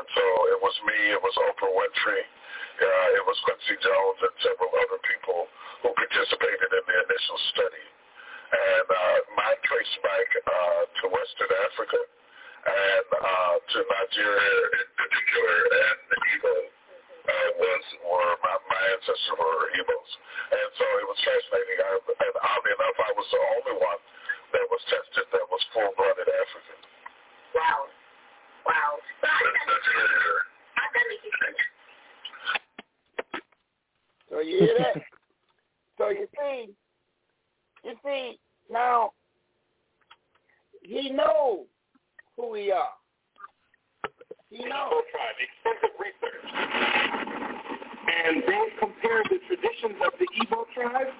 And 0.00 0.08
so 0.16 0.24
it 0.54 0.58
was 0.64 0.74
me, 0.88 0.98
it 1.12 1.20
was 1.20 1.34
Oprah 1.44 1.68
Winfrey, 1.76 2.24
uh, 2.24 3.18
it 3.20 3.24
was 3.28 3.36
Quincy 3.44 3.76
Jones 3.84 4.18
and 4.22 4.34
several 4.40 4.72
other 4.80 5.00
people 5.04 5.44
who 5.84 5.92
participated 5.92 6.70
in 6.72 6.84
the 6.88 6.96
initial 7.04 7.38
study. 7.52 7.86
And 8.48 8.86
uh, 8.88 9.16
mine 9.36 9.60
traced 9.66 9.98
back 10.00 10.28
uh, 10.40 10.82
to 10.88 11.04
Western 11.10 11.52
Africa 11.68 12.00
and 12.00 13.06
uh, 13.12 13.54
to 13.60 13.78
Nigeria 13.82 14.56
in 14.78 14.88
particular 14.94 15.56
and 15.68 15.98
Igbo 16.16 16.79
uh, 17.26 17.50
was 17.60 17.84
were 18.06 18.32
my, 18.40 18.54
my 18.68 18.82
ancestors 18.96 19.36
were 19.36 19.68
Igbos. 19.76 20.10
And 20.50 20.68
so 20.76 20.84
it 21.00 21.06
was 21.06 21.18
fascinating. 21.20 21.78
I, 21.80 21.90
and 22.00 22.34
oddly 22.40 22.72
enough, 22.74 22.98
I 23.00 23.10
was 23.16 23.28
the 23.30 23.42
only 23.60 23.76
one 23.80 24.00
that 24.56 24.66
was 24.68 24.82
tested 24.90 25.26
that 25.30 25.46
was 25.48 25.62
full-blooded 25.74 26.28
African. 26.28 26.78
Wow. 27.54 27.90
Wow. 28.66 28.92
So 34.30 34.40
you 34.40 34.58
hear 34.58 34.74
that? 34.78 35.02
so 35.98 36.08
you 36.08 36.26
see, 36.38 36.72
you 37.84 37.92
see, 38.04 38.38
now 38.70 39.12
he 40.82 41.10
knows 41.10 41.66
who 42.36 42.50
we 42.50 42.72
are. 42.72 42.88
He 44.50 44.64
knows. 44.64 45.02
Extensive 45.64 45.96
research. 45.98 46.89
And 48.10 48.42
they 48.42 48.64
compared 48.78 49.26
the 49.30 49.38
traditions 49.46 49.98
of 50.02 50.12
the 50.18 50.26
Igbo 50.42 50.66
tribe 50.74 51.14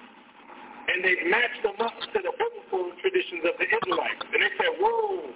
and 0.91 1.05
they've 1.05 1.25
matched 1.31 1.63
them 1.63 1.79
up 1.79 1.95
to 2.11 2.19
the 2.19 2.33
biblical 2.35 2.91
traditions 2.99 3.47
of 3.47 3.55
the 3.55 3.67
Israelites. 3.69 4.21
And 4.27 4.39
they 4.43 4.53
said, 4.59 4.73
whoa, 4.81 5.31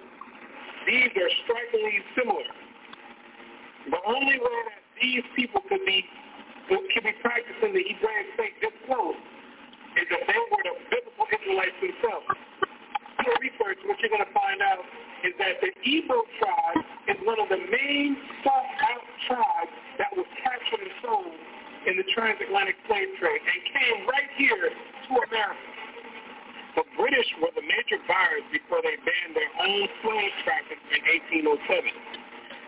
these 0.84 1.14
are 1.16 1.32
strikingly 1.48 1.98
similar. 2.18 2.50
The 3.88 4.02
only 4.04 4.38
way 4.42 4.60
that 4.68 4.82
these 5.00 5.24
people 5.36 5.62
could 5.70 5.86
be 5.86 6.04
could 6.66 7.06
be 7.06 7.14
practicing 7.22 7.78
the 7.78 7.84
Hebraic 7.94 8.28
faith 8.42 8.58
this 8.58 8.74
close 8.90 9.14
is 10.02 10.08
if 10.10 10.22
they 10.26 10.42
were 10.50 10.64
the 10.66 10.76
biblical 10.90 11.30
Israelites 11.30 11.78
themselves. 11.78 12.26
Do 13.22 13.30
research, 13.38 13.78
what 13.86 14.02
you're 14.02 14.10
going 14.10 14.26
to 14.26 14.34
find 14.34 14.66
out 14.66 14.82
is 15.22 15.38
that 15.38 15.62
the 15.62 15.70
Igbo 15.86 16.26
tribe 16.42 16.80
is 17.06 17.18
one 17.22 17.38
of 17.38 17.54
the 17.54 17.62
main 17.70 18.18
sought-out 18.42 19.06
tribes 19.30 19.78
that 19.98 20.12
was 20.16 20.28
captured 20.44 20.82
and 20.84 20.96
sold 21.04 21.36
in 21.88 21.96
the 21.98 22.08
transatlantic 22.12 22.76
slave 22.90 23.10
trade 23.22 23.42
and 23.42 23.60
came 23.70 23.98
right 24.10 24.30
here 24.36 24.70
to 24.70 25.12
America. 25.30 25.76
The 26.76 26.84
British 27.00 27.30
were 27.40 27.54
the 27.56 27.64
major 27.64 28.02
buyers 28.04 28.44
before 28.52 28.84
they 28.84 29.00
banned 29.00 29.32
their 29.32 29.52
own 29.64 29.88
slave 30.04 30.34
traffic 30.44 30.80
in 30.92 31.02
1807. 31.40 31.56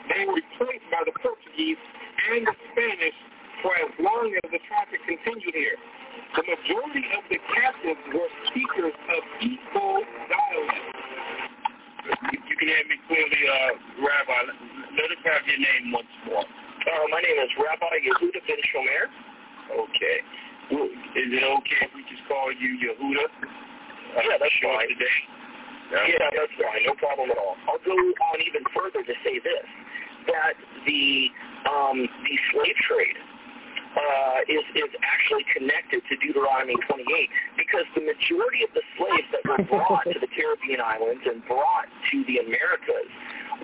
They 0.08 0.24
were 0.24 0.40
replaced 0.40 0.88
by 0.88 1.04
the 1.04 1.12
Portuguese 1.20 1.82
and 2.32 2.48
the 2.48 2.56
Spanish 2.72 3.18
for 3.60 3.76
as 3.76 3.92
long 4.00 4.32
as 4.32 4.48
the 4.48 4.62
traffic 4.70 5.04
continued 5.04 5.52
here. 5.52 5.76
The 6.40 6.44
majority 6.48 7.04
of 7.20 7.24
the 7.28 7.40
captives 7.52 8.04
were 8.16 8.32
speakers 8.48 8.96
of 8.96 9.22
Igbo 9.44 9.86
dialect. 10.32 10.88
You 12.32 12.56
can 12.56 12.68
hear 12.72 12.86
me 12.88 12.98
clearly, 13.12 13.42
uh, 13.44 14.08
Rabbi. 14.08 14.40
Let 14.96 15.12
us 15.12 15.22
have 15.28 15.44
your 15.52 15.60
name 15.60 15.92
once 15.92 16.14
more. 16.26 16.48
Uh, 16.88 17.04
my 17.12 17.20
name 17.20 17.36
is 17.44 17.52
Rabbi 17.60 18.00
Yehuda 18.00 18.40
Ben 18.48 18.62
Shomer. 18.72 19.12
Okay. 19.76 20.18
Is 21.20 21.30
it 21.36 21.44
okay 21.44 21.84
if 21.84 21.92
we 21.92 22.00
just 22.08 22.24
call 22.32 22.48
you 22.48 22.80
Yehuda? 22.80 23.28
Uh, 23.28 24.24
yeah, 24.24 24.40
that's 24.40 24.56
fine. 24.64 24.88
Today? 24.96 26.16
Yeah, 26.16 26.32
that's 26.32 26.56
fine. 26.56 26.88
No 26.88 26.96
problem 26.96 27.28
at 27.32 27.38
all. 27.44 27.60
I'll 27.68 27.84
go 27.84 27.92
on 27.92 28.38
even 28.40 28.64
further 28.72 29.04
to 29.04 29.16
say 29.20 29.36
this, 29.44 29.68
that 30.32 30.56
the 30.88 31.28
um, 31.68 32.08
the 32.24 32.36
slave 32.56 32.80
trade 32.88 33.20
uh, 34.00 34.48
is 34.48 34.64
is 34.80 34.92
actually 35.04 35.44
connected 35.52 36.08
to 36.08 36.16
Deuteronomy 36.24 36.80
28 36.88 37.04
because 37.60 37.84
the 38.00 38.04
majority 38.08 38.64
of 38.64 38.72
the 38.72 38.84
slaves 38.96 39.28
that 39.36 39.44
were 39.44 39.60
brought 39.68 40.08
to 40.08 40.20
the 40.24 40.32
Caribbean 40.36 40.80
islands 40.80 41.24
and 41.28 41.44
brought 41.52 41.92
to 42.12 42.24
the 42.32 42.40
Americas 42.48 43.12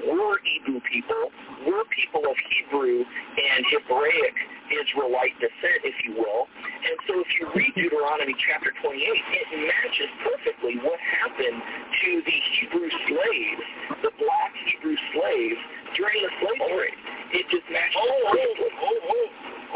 were 0.07 0.38
Hebrew 0.44 0.82
people, 0.91 1.30
were 1.68 1.86
people 1.94 2.24
of 2.26 2.38
Hebrew 2.49 3.03
and 3.06 3.61
Hebraic 3.72 4.36
Israelite 4.74 5.38
descent, 5.38 5.86
if 5.86 5.95
you 6.06 6.18
will. 6.18 6.48
And 6.49 6.98
so 7.07 7.22
if 7.22 7.30
you 7.40 7.45
read 7.53 7.74
Deuteronomy 7.76 8.34
chapter 8.41 8.74
28, 8.82 8.98
it 8.98 9.48
matches 9.70 10.10
perfectly 10.26 10.82
what 10.82 10.98
happened 11.22 11.61
to 11.61 12.10
the 12.26 12.38
Hebrew 12.57 12.90
slaves, 13.07 13.64
the 14.02 14.11
black 14.18 14.52
Hebrew 14.65 14.98
slaves, 15.14 15.60
during 15.95 16.20
the 16.26 16.32
slave 16.41 16.61
trade. 16.74 16.98
It 17.34 17.45
just 17.49 17.65
matches 17.70 17.98
Oh, 17.98 18.34
perfectly. 18.34 18.72
oh, 18.82 18.88
oh, 18.88 19.14
oh, 19.14 19.28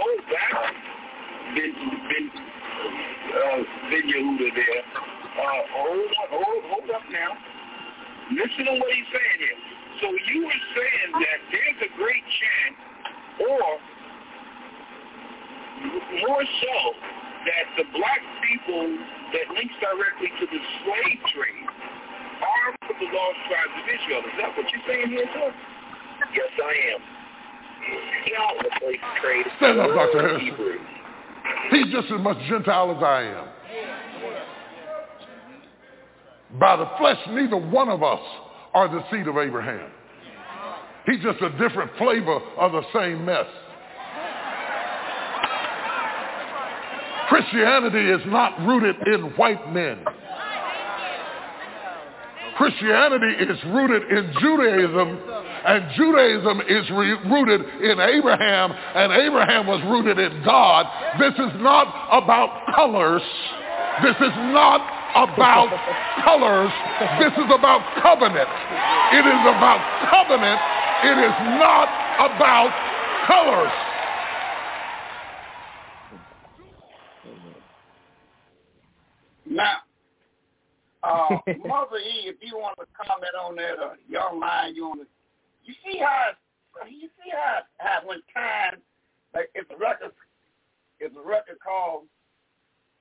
hold 0.01 0.21
back. 0.29 0.73
Ben, 1.55 1.71
ben, 2.09 2.25
uh, 2.33 3.61
Ben 3.89 4.03
Yehuda 4.09 4.49
there. 4.55 4.83
Uh, 5.37 5.61
hold, 5.77 6.11
hold, 6.29 6.63
hold 6.69 6.89
up 6.91 7.05
now. 7.11 7.37
Listen 8.31 8.65
to 8.65 8.73
what 8.81 8.91
he's 8.93 9.05
saying 9.13 9.39
here. 9.39 9.59
So 10.01 10.07
you 10.09 10.45
were 10.45 10.61
saying 10.77 11.11
that 11.17 11.39
there's 11.49 11.79
a 11.89 11.91
great 11.97 12.21
chance, 12.21 12.77
or 13.49 13.65
more 16.21 16.43
so, 16.45 16.75
that 17.45 17.65
the 17.77 17.85
black 17.97 18.21
people 18.45 18.97
that 19.33 19.45
links 19.55 19.73
directly 19.81 20.29
to 20.37 20.45
the 20.45 20.61
slave 20.85 21.19
trade 21.33 21.69
are 22.37 22.69
from 22.85 22.97
the 23.01 23.09
lost 23.09 23.39
tribes 23.49 23.73
of 23.73 23.85
Israel. 23.89 24.21
Is 24.21 24.37
that 24.37 24.51
what 24.53 24.65
you're 24.69 24.85
saying 24.85 25.09
here, 25.09 25.25
sir? 25.33 25.49
Yes, 26.33 26.51
I 26.61 26.73
am. 26.93 27.01
Yeah, 28.27 28.53
the 28.61 28.69
slave 28.79 29.03
trade. 29.21 29.45
Stand 29.57 29.79
up, 29.79 29.89
Dr. 29.97 30.21
were 30.21 30.37
Harrison. 30.37 30.77
He's 31.71 31.89
just 31.91 32.11
as 32.11 32.21
much 32.21 32.37
Gentile 32.49 32.91
as 32.95 33.01
I 33.01 33.21
am. 33.23 33.47
By 36.59 36.75
the 36.77 36.89
flesh, 36.97 37.17
neither 37.29 37.57
one 37.57 37.89
of 37.89 38.03
us 38.03 38.19
are 38.77 38.87
the 38.87 39.03
seed 39.09 39.27
of 39.27 39.35
Abraham. 39.37 39.89
He's 41.07 41.19
just 41.23 41.41
a 41.41 41.49
different 41.57 41.89
flavor 41.97 42.39
of 42.59 42.73
the 42.73 42.83
same 42.93 43.25
mess. 43.25 43.47
Christianity 47.27 48.07
is 48.07 48.21
not 48.27 48.59
rooted 48.67 48.95
in 49.07 49.21
white 49.35 49.73
men. 49.73 50.05
Christianity 52.55 53.51
is 53.51 53.57
rooted 53.65 54.11
in 54.11 54.31
Judaism, 54.39 55.19
and 55.65 55.91
Judaism 55.95 56.61
is 56.69 56.89
re- 56.91 57.17
rooted 57.31 57.61
in 57.81 57.99
Abraham, 57.99 58.71
and 58.71 59.11
Abraham 59.11 59.65
was 59.65 59.81
rooted 59.89 60.19
in 60.19 60.43
God. 60.43 60.85
This 61.19 61.33
is 61.33 61.61
not 61.61 61.87
about 62.11 62.75
colors. 62.75 63.23
This 64.03 64.15
is 64.17 64.35
not 64.53 64.96
about 65.17 65.73
colors. 66.23 66.71
This 67.17 67.33
is 67.33 67.49
about 67.49 67.81
covenant. 68.01 68.49
It 69.13 69.25
is 69.25 69.41
about 69.49 69.81
covenant. 70.09 70.59
It 71.03 71.17
is 71.17 71.35
not 71.57 71.89
about 72.21 72.69
colors. 73.25 73.73
Now, 79.49 79.77
uh, 81.03 81.29
Mother 81.65 81.97
E, 81.97 82.29
if 82.29 82.35
you 82.41 82.57
want 82.57 82.77
to 82.79 82.85
comment 82.93 83.33
on 83.39 83.55
that, 83.55 83.79
uh, 83.79 83.93
young 84.09 84.39
line, 84.39 84.75
you 84.75 84.87
want 84.87 85.01
to, 85.01 85.07
you 85.63 85.73
see 85.85 85.99
how, 85.99 86.31
you 86.89 87.07
see 87.23 87.31
how, 87.31 87.59
how 87.77 88.07
when 88.07 88.19
time, 88.33 88.81
like 89.33 89.49
it's 89.55 89.69
a 89.71 89.77
record, 89.77 90.11
it's 90.99 91.15
a 91.15 91.27
record 91.27 91.57
called, 91.63 92.03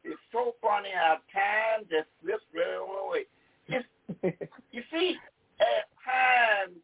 it's 0.06 0.20
so 0.32 0.54
funny 0.62 0.90
how 0.94 1.18
time 1.32 1.86
just 1.90 2.08
slips 2.22 2.44
right 2.54 2.78
away. 2.78 3.26
It's, 3.68 3.86
you 4.72 4.82
see, 4.92 5.16
time 6.04 6.74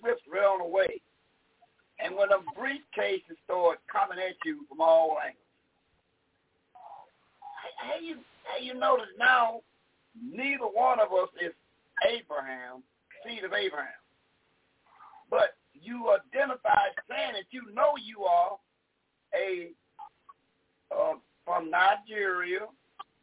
slips 0.00 0.22
right 0.30 0.44
on 0.44 0.60
away, 0.60 1.00
and 1.98 2.14
when 2.16 2.28
the 2.28 2.40
briefcases 2.52 3.40
start 3.44 3.78
coming 3.90 4.18
at 4.18 4.36
you 4.44 4.66
from 4.68 4.80
all 4.80 5.16
angles, 5.24 5.40
how 7.78 7.98
you 8.00 8.16
how 8.44 8.58
you 8.62 8.74
notice 8.74 9.08
now 9.18 9.60
neither 10.20 10.64
one 10.64 11.00
of 11.00 11.12
us 11.12 11.28
is 11.40 11.52
Abraham, 12.06 12.82
seed 13.24 13.44
of 13.44 13.52
Abraham. 13.52 14.00
But 15.30 15.56
you 15.72 16.10
identify 16.10 16.92
saying 17.08 17.32
that 17.34 17.48
you 17.50 17.62
know 17.74 17.94
you 18.02 18.24
are 18.24 18.58
a 19.34 19.70
uh, 20.94 21.14
from 21.44 21.70
Nigeria, 21.70 22.60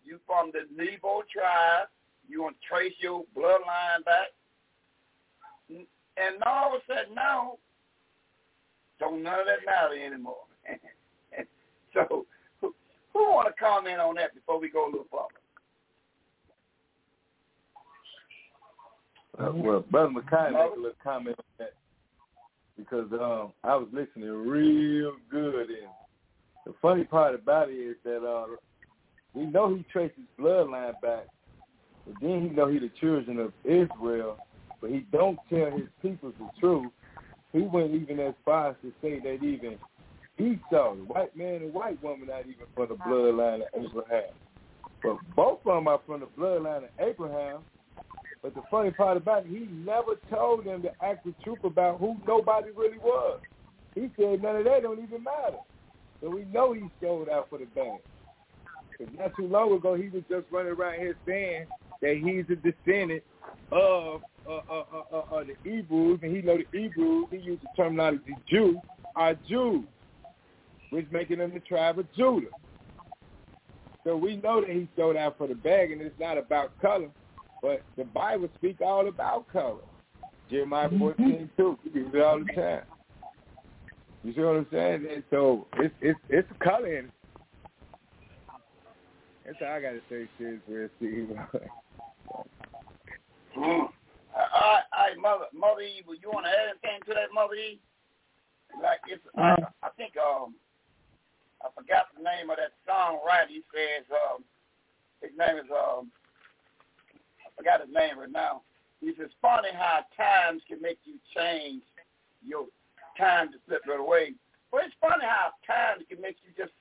you 0.03 0.19
from 0.26 0.52
the 0.53 0.61
Nebo 0.76 1.23
tribe, 1.31 1.88
you 2.27 2.43
want 2.43 2.56
to 2.61 2.68
trace 2.68 2.93
your 2.99 3.23
bloodline 3.35 4.06
back. 4.06 4.27
And 5.69 6.43
all 6.45 6.76
of 6.76 6.81
a 6.81 6.93
sudden 6.93 7.15
now, 7.15 7.57
don't 8.99 9.23
none 9.23 9.39
of 9.39 9.45
that 9.48 9.65
matter 9.65 9.95
anymore. 10.06 10.43
so 11.93 12.26
Who 12.61 12.69
want 13.14 13.48
to 13.48 13.53
comment 13.60 13.99
on 13.99 14.15
that 14.15 14.34
before 14.34 14.60
we 14.60 14.69
go 14.69 14.85
a 14.85 14.91
little 14.91 15.07
further? 15.10 15.41
Uh, 19.39 19.52
well, 19.56 19.84
Brother 19.89 20.10
McKay 20.10 20.52
make 20.52 20.61
a 20.61 20.76
little 20.76 20.91
comment 21.03 21.38
on 21.39 21.45
that 21.57 21.73
because 22.77 23.11
um, 23.14 23.53
I 23.64 23.76
was 23.76 23.88
listening 23.91 24.30
real 24.30 25.14
good, 25.30 25.69
and 25.69 25.88
the 26.66 26.74
funny 26.82 27.04
part 27.04 27.36
about 27.36 27.70
it 27.70 27.74
is 27.74 27.96
that 28.04 28.26
uh, 28.26 28.46
we 29.34 29.46
know 29.46 29.74
he 29.76 29.86
traced 29.92 30.16
his 30.16 30.26
bloodline 30.40 31.00
back, 31.02 31.26
but 32.06 32.16
then 32.22 32.42
he 32.42 32.50
know 32.50 32.68
he 32.68 32.80
the 32.80 32.92
children 33.00 33.40
of 33.40 33.54
Israel, 33.64 34.38
but 34.80 34.90
he 34.90 35.06
don't 35.12 35.40
tell 35.50 35.72
his 35.72 35.88
people 36.02 36.34
the 36.40 36.50
truth. 36.60 36.92
He 37.54 37.62
went 37.62 37.94
even 37.94 38.20
as 38.20 38.34
far 38.46 38.70
as 38.70 38.76
to 38.82 38.92
say 39.02 39.20
that 39.20 39.44
even 39.44 39.78
Esau, 40.38 40.96
the 40.96 41.04
white 41.04 41.36
man 41.36 41.56
and 41.56 41.74
white 41.74 42.02
woman, 42.02 42.28
not 42.28 42.42
even 42.42 42.66
from 42.76 42.90
the 42.90 42.96
bloodline 42.96 43.62
of 43.62 43.68
Abraham. 43.74 44.34
But 45.04 45.18
both 45.36 45.60
of 45.66 45.76
them 45.76 45.88
are 45.88 46.00
from 46.06 46.22
the 46.22 46.28
bloodline 46.28 46.84
of 46.86 46.90
Abraham. 47.00 47.64
But 48.42 48.56
the 48.56 48.64
funny 48.72 48.92
part 48.92 49.18
about 49.18 49.46
it, 49.46 49.50
he 49.50 49.68
never 49.72 50.16
told 50.30 50.66
them 50.66 50.82
the 50.82 50.92
actual 51.04 51.34
truth 51.44 51.64
about 51.64 52.00
who 52.00 52.16
nobody 52.28 52.72
really 52.72 52.98
was. 52.98 53.40
He 53.94 54.10
said 54.18 54.42
none 54.42 54.56
of 54.56 54.64
that 54.64 54.84
don't 54.84 55.04
even 55.04 55.24
matter. 55.24 55.58
So 56.22 56.30
we 56.30 56.45
know 56.45 56.73
he 56.73 56.84
sold 57.02 57.30
out 57.30 57.49
for 57.49 57.57
the 57.57 57.65
band. 57.65 57.99
Because 58.91 59.14
not 59.18 59.31
too 59.35 59.48
long 59.48 59.73
ago, 59.73 59.95
he 59.95 60.10
was 60.10 60.23
just 60.30 60.45
running 60.52 60.73
around 60.73 60.99
here 60.99 61.18
saying 61.27 61.65
that 62.02 62.18
he's 62.18 62.45
a 62.49 62.56
descendant 62.56 63.23
of 63.72 64.22
uh, 64.49 64.60
uh, 64.69 64.84
uh, 64.93 65.03
uh, 65.14 65.35
uh, 65.35 65.43
the 65.43 65.56
Hebrews, 65.64 66.19
and 66.23 66.35
he 66.35 66.41
know 66.41 66.57
the 66.57 66.80
Hebrews, 66.80 67.27
he 67.31 67.38
used 67.38 67.61
the 67.61 67.68
terminology 67.76 68.35
Jew, 68.49 68.80
are 69.15 69.35
Jews, 69.48 69.85
which 70.89 71.07
making 71.11 71.39
them 71.39 71.53
the 71.53 71.60
tribe 71.61 71.99
of 71.99 72.11
Judah. 72.15 72.48
So 74.03 74.18
we 74.18 74.38
know 74.38 74.61
that 74.61 74.69
he 74.69 74.88
sold 74.98 75.15
out 75.15 75.38
for 75.38 75.48
the 75.48 75.56
bag, 75.56 75.91
and 75.91 76.02
it's 76.02 76.19
not 76.19 76.38
about 76.38 76.72
color, 76.81 77.10
but 77.61 77.84
the 77.98 78.03
Bible 78.03 78.49
speaks 78.57 78.81
all 78.84 79.07
about 79.07 79.48
color. 79.52 79.81
Jeremiah 80.49 80.89
14, 80.98 81.49
2, 81.56 81.80
we 81.85 82.02
use 82.02 82.11
it 82.14 82.22
all 82.22 82.39
the 82.39 82.53
time. 82.53 82.81
You 84.23 84.34
see 84.34 84.41
what 84.41 84.57
I'm 84.57 84.68
saying? 84.72 85.07
And 85.11 85.23
so 85.30 85.68
it's 85.77 85.93
it's 86.02 86.19
it's 86.30 86.48
a 86.52 86.64
color 86.64 86.98
in 86.98 87.06
it. 87.06 87.11
That's 89.45 89.57
all 89.61 89.73
I 89.76 89.81
got 89.81 89.91
to 89.91 90.02
say, 90.10 90.30
sis, 90.38 90.60
where 90.68 90.89
Steve. 90.98 91.30
Mm. 93.57 93.84
All 93.84 94.39
right, 94.39 94.88
all 94.95 95.07
right, 95.11 95.19
mother, 95.19 95.45
mother 95.52 95.81
E, 95.81 95.99
you 96.07 96.31
want 96.31 96.45
to 96.45 96.52
add 96.56 96.72
anything 96.72 97.03
to 97.03 97.14
that, 97.14 97.35
mother 97.35 97.56
E? 97.56 97.81
Like 98.81 99.03
it's, 99.10 99.22
I, 99.35 99.60
I 99.84 99.89
think 99.98 100.15
um, 100.15 100.56
I 101.60 101.68
forgot 101.76 102.07
the 102.15 102.23
name 102.23 102.49
of 102.49 102.56
that 102.56 102.72
songwriter. 102.88 103.52
He 103.52 103.61
says 103.76 104.07
um, 104.07 104.43
his 105.19 105.31
name 105.38 105.57
is 105.60 105.68
um, 105.68 106.07
I 107.43 107.52
forgot 107.57 107.84
his 107.84 107.93
name 107.93 108.19
right 108.19 108.31
now. 108.31 108.61
He 109.02 109.11
says, 109.19 109.30
funny 109.41 109.69
how 109.73 110.07
times 110.15 110.61
can 110.68 110.81
make 110.81 110.99
you 111.03 111.19
change 111.35 111.84
your 112.45 112.68
time 113.22 113.53
to 113.53 113.57
slip 113.68 113.85
right 113.85 114.02
away. 114.02 114.34
But 114.72 114.89
it's 114.89 114.95
funny 114.98 115.22
how 115.22 115.53
times 115.69 116.02
can 116.10 116.19
make 116.22 116.38
you 116.41 116.52
just 116.57 116.73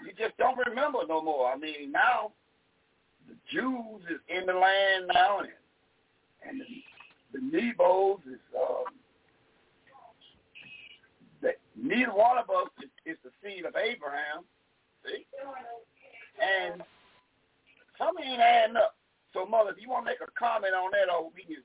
you 0.00 0.12
just 0.16 0.36
don't 0.38 0.56
remember 0.56 1.00
no 1.08 1.20
more. 1.20 1.52
I 1.52 1.56
mean, 1.58 1.92
now 1.92 2.32
the 3.28 3.36
Jews 3.52 4.00
is 4.08 4.22
in 4.32 4.46
the 4.46 4.54
land 4.54 5.10
now, 5.12 5.40
and 5.40 5.52
and 6.48 6.62
the, 6.62 6.70
the 7.34 7.40
Nebos 7.44 8.22
is 8.24 8.40
um, 8.56 8.94
that 11.42 11.58
neither 11.76 12.14
one 12.14 12.38
of 12.38 12.48
us 12.48 12.70
is, 12.80 12.90
is 13.04 13.18
the 13.24 13.30
seed 13.42 13.66
of 13.66 13.74
Abraham. 13.76 14.46
See, 15.04 15.26
and 16.38 16.82
something 17.98 18.24
ain't 18.24 18.40
adding 18.40 18.76
up. 18.76 18.94
So, 19.34 19.44
mother, 19.44 19.70
if 19.70 19.82
you 19.82 19.90
want 19.90 20.06
to 20.06 20.10
make 20.10 20.22
a 20.22 20.30
comment 20.38 20.72
on 20.72 20.90
that, 20.94 21.12
or 21.12 21.28
we 21.34 21.42
can 21.42 21.62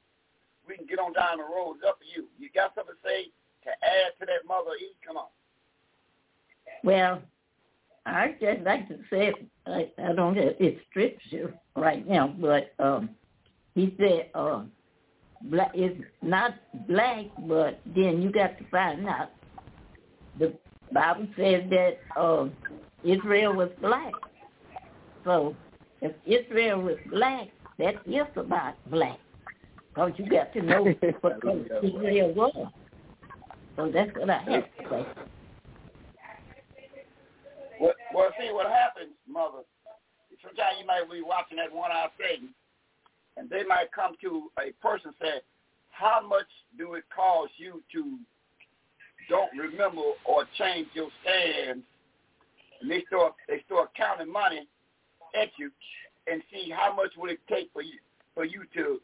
we 0.68 0.76
can 0.76 0.88
get 0.88 1.00
on 1.00 1.14
down 1.14 1.38
the 1.38 1.48
road. 1.48 1.78
It's 1.78 1.88
up 1.88 2.00
to 2.02 2.08
you. 2.10 2.28
You 2.40 2.50
got 2.50 2.74
something 2.76 2.96
to 2.96 3.08
say 3.08 3.30
to 3.64 3.72
add 3.72 4.12
to 4.20 4.26
that, 4.26 4.48
mother? 4.48 4.72
E, 4.80 4.96
come 5.06 5.18
on. 5.18 5.28
Well, 6.84 7.22
I 8.06 8.36
just 8.40 8.62
like 8.62 8.88
to 8.90 8.98
say 9.10 9.34
I, 9.66 9.90
I 9.98 10.14
don't 10.14 10.36
have 10.36 10.56
it's 10.60 10.80
scripture 10.90 11.54
right 11.76 12.08
now, 12.08 12.36
but 12.40 12.74
um, 12.80 13.10
he 13.76 13.96
said 13.98 14.30
uh, 14.36 14.64
black 15.44 15.72
it's 15.74 16.02
not 16.22 16.56
black, 16.88 17.26
but 17.48 17.80
then 17.96 18.22
you 18.22 18.32
got 18.32 18.58
to 18.58 18.66
find 18.70 19.08
out. 19.08 19.30
The 20.40 20.54
Bible 20.92 21.28
says 21.38 21.64
that 21.70 22.00
uh, 22.20 22.48
Israel 23.04 23.54
was 23.54 23.70
black, 23.82 24.14
so 25.24 25.56
if 26.02 26.14
Israel 26.26 26.82
was 26.82 26.98
black, 27.10 27.48
that 27.80 27.96
is 28.06 28.28
about 28.36 28.76
black, 28.92 29.20
because 29.94 30.12
you 30.18 30.30
got 30.30 30.52
to 30.54 30.62
know 30.62 30.84
what 31.22 31.38
Israel 31.82 32.34
was. 32.34 32.68
So 33.76 33.90
that's 33.92 34.12
what 34.16 34.30
I 34.30 34.38
have 34.38 34.48
to 34.48 34.90
say. 34.90 35.06
Well, 37.82 37.94
well, 38.14 38.30
see 38.40 38.52
what 38.52 38.68
happens, 38.68 39.12
mother. 39.28 39.66
Sometimes 40.42 40.76
you 40.80 40.86
might 40.86 41.10
be 41.10 41.22
watching 41.22 41.58
that 41.58 41.74
one-eye 41.74 42.08
Satan, 42.20 42.50
and 43.38 43.50
they 43.50 43.64
might 43.64 43.92
come 43.92 44.16
to 44.22 44.52
a 44.60 44.72
person 44.82 45.08
and 45.08 45.16
say, 45.22 45.42
"How 45.90 46.22
much 46.22 46.48
do 46.78 46.94
it 46.96 47.06
cost 47.10 47.52
you 47.58 47.82
to 47.94 48.20
don't 49.30 49.52
remember 49.58 50.02
or 50.26 50.46
change 50.58 50.88
your 50.94 51.10
stance?" 51.22 51.84
And 52.82 52.92
they 52.92 53.04
start 53.06 53.34
they 53.48 53.62
start 53.66 53.94
counting 53.96 54.32
money 54.32 54.68
at 55.34 55.50
you 55.58 55.72
and 56.28 56.44
see 56.52 56.70
how 56.70 56.94
much 56.94 57.12
would 57.18 57.32
it 57.32 57.40
take 57.48 57.72
for 57.72 57.82
you 57.82 58.00
for 58.36 58.46
you 58.46 58.66
to 58.76 59.02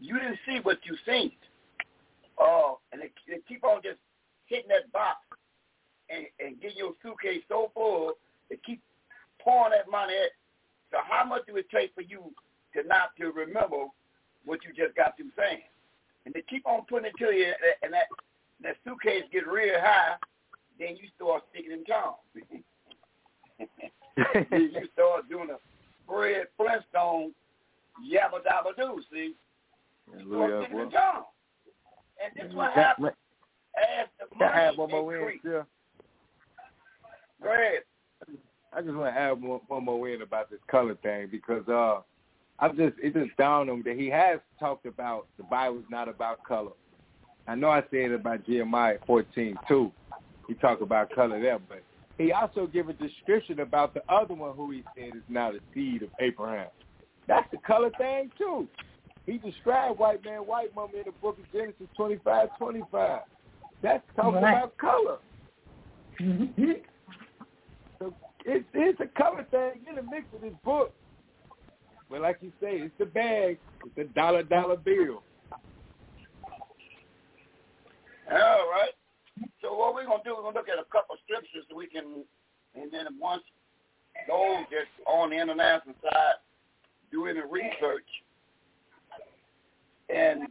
you 0.00 0.18
didn't 0.18 0.38
see 0.46 0.60
what 0.62 0.78
you 0.84 0.96
seen. 1.06 1.32
Oh, 2.38 2.78
and 2.92 3.00
they, 3.00 3.10
they 3.28 3.40
keep 3.46 3.64
on 3.64 3.80
just 3.82 3.98
hitting 4.46 4.68
that 4.68 4.90
box 4.92 5.18
and, 6.10 6.26
and 6.40 6.60
getting 6.60 6.78
your 6.78 6.92
suitcase 7.02 7.42
so 7.48 7.70
full 7.74 8.12
to 8.50 8.56
keep 8.58 8.80
pouring 9.40 9.72
that 9.72 9.90
money 9.90 10.14
at. 10.14 10.30
So 10.90 10.98
how 11.08 11.24
much 11.24 11.46
do 11.46 11.56
it 11.56 11.66
take 11.70 11.94
for 11.94 12.02
you 12.02 12.32
to 12.74 12.86
not 12.86 13.16
to 13.20 13.30
remember 13.30 13.86
what 14.44 14.60
you 14.64 14.70
just 14.76 14.96
got 14.96 15.16
through 15.16 15.30
saying? 15.36 15.62
And 16.24 16.34
they 16.34 16.42
keep 16.48 16.66
on 16.66 16.84
putting 16.88 17.06
it 17.06 17.18
to 17.18 17.32
you, 17.34 17.52
and 17.82 17.92
that 17.92 18.06
that 18.62 18.76
suitcase 18.84 19.24
get 19.32 19.46
real 19.46 19.74
high, 19.78 20.16
then 20.78 20.96
you 20.96 21.08
start 21.16 21.42
speaking 21.52 21.72
in 21.72 21.84
tongues. 21.84 22.16
you 24.52 24.88
start 24.94 25.28
doing 25.28 25.50
a 25.50 25.58
Fred 26.06 26.46
Flintstone 26.56 27.32
yabba 28.02 28.40
dabba 28.46 28.74
doo, 28.76 29.02
see? 29.12 29.34
You 30.12 30.26
start 30.28 30.64
speaking 30.64 30.80
in 30.80 30.90
tongues. 30.90 31.26
And 32.22 32.32
this 32.36 32.50
is 32.50 32.56
what 32.56 32.72
happens 32.72 33.12
as 33.76 34.06
the 34.18 34.36
money 34.38 34.52
I 34.52 34.60
have 34.60 34.78
one 34.78 34.90
more 34.90 35.16
increase. 35.16 35.40
in, 35.44 35.50
yeah. 35.50 35.62
Go 37.42 37.52
ahead. 37.52 37.80
I 38.72 38.82
just 38.82 38.94
want 38.94 39.14
to 39.14 39.20
add 39.20 39.40
one, 39.40 39.60
one 39.68 39.84
more 39.84 40.08
in 40.08 40.22
about 40.22 40.50
this 40.50 40.60
color 40.68 40.96
thing 40.96 41.28
because 41.30 41.66
uh, 41.68 42.00
I'm 42.58 42.76
just 42.76 42.94
it 43.02 43.14
just 43.14 43.36
dawned 43.36 43.70
on 43.70 43.78
me 43.78 43.82
that 43.84 43.96
he 43.96 44.08
has 44.08 44.40
talked 44.58 44.86
about 44.86 45.26
the 45.36 45.44
Bible's 45.44 45.84
not 45.90 46.08
about 46.08 46.42
color. 46.44 46.72
I 47.46 47.54
know 47.54 47.68
I 47.68 47.82
said 47.90 48.10
it 48.10 48.14
about 48.14 48.46
Jeremiah 48.46 48.98
14 49.06 49.56
too. 49.68 49.92
He 50.48 50.54
talked 50.54 50.82
about 50.82 51.10
color 51.14 51.40
there, 51.40 51.58
but 51.58 51.82
he 52.18 52.32
also 52.32 52.66
gave 52.66 52.88
a 52.88 52.92
description 52.94 53.60
about 53.60 53.94
the 53.94 54.02
other 54.12 54.34
one 54.34 54.56
who 54.56 54.70
he 54.70 54.82
said 54.96 55.16
is 55.16 55.22
now 55.28 55.52
the 55.52 55.60
seed 55.72 56.02
of 56.02 56.10
Abraham. 56.20 56.68
That's 57.26 57.48
the 57.50 57.58
color 57.58 57.90
thing 57.98 58.30
too. 58.38 58.68
He 59.26 59.38
described 59.38 59.98
white 59.98 60.24
man, 60.24 60.40
white 60.40 60.74
woman 60.76 60.96
in 60.96 61.04
the 61.06 61.12
book 61.12 61.38
of 61.38 61.50
Genesis 61.52 61.86
25, 61.96 62.48
25. 62.58 63.20
That's 63.82 64.02
talking 64.16 64.42
Right. 64.42 64.58
about 64.58 64.76
color. 64.76 65.18
Mm-hmm. 66.20 66.72
So 67.98 68.14
it's 68.44 68.64
it's 68.74 69.00
a 69.00 69.06
color 69.18 69.44
thing 69.50 69.80
in 69.88 69.96
the 69.96 70.02
mix 70.02 70.26
of 70.34 70.42
this 70.42 70.52
book. 70.64 70.92
But 72.10 72.20
like 72.20 72.38
you 72.42 72.52
say, 72.60 72.76
it's 72.76 72.94
the 72.98 73.06
bag, 73.06 73.58
it's 73.84 73.94
the 73.96 74.04
dollar 74.14 74.42
dollar 74.42 74.76
bill. 74.76 75.22
All 78.30 78.68
right. 78.70 78.92
So 79.60 79.74
what 79.76 79.94
we're 79.94 80.04
gonna 80.06 80.22
do, 80.24 80.34
we're 80.36 80.42
gonna 80.42 80.56
look 80.56 80.68
at 80.68 80.78
a 80.78 80.84
couple 80.92 81.14
of 81.14 81.20
scriptures 81.24 81.64
so 81.68 81.76
we 81.76 81.86
can, 81.86 82.24
and 82.74 82.92
then 82.92 83.06
once 83.18 83.42
those 84.28 84.64
that's 84.70 84.86
on 85.06 85.30
the 85.30 85.36
international 85.36 85.94
side 86.02 86.38
do 87.10 87.26
any 87.26 87.40
research, 87.40 88.06
and 90.08 90.48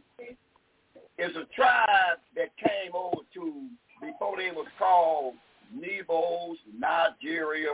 it's 1.18 1.36
a 1.36 1.44
tribe 1.54 2.18
that 2.36 2.56
came 2.56 2.94
over 2.94 3.22
to 3.34 3.68
before 4.00 4.36
they 4.36 4.50
was 4.50 4.66
called 4.78 5.34
Nebos, 5.74 6.56
Nigeria. 6.78 7.70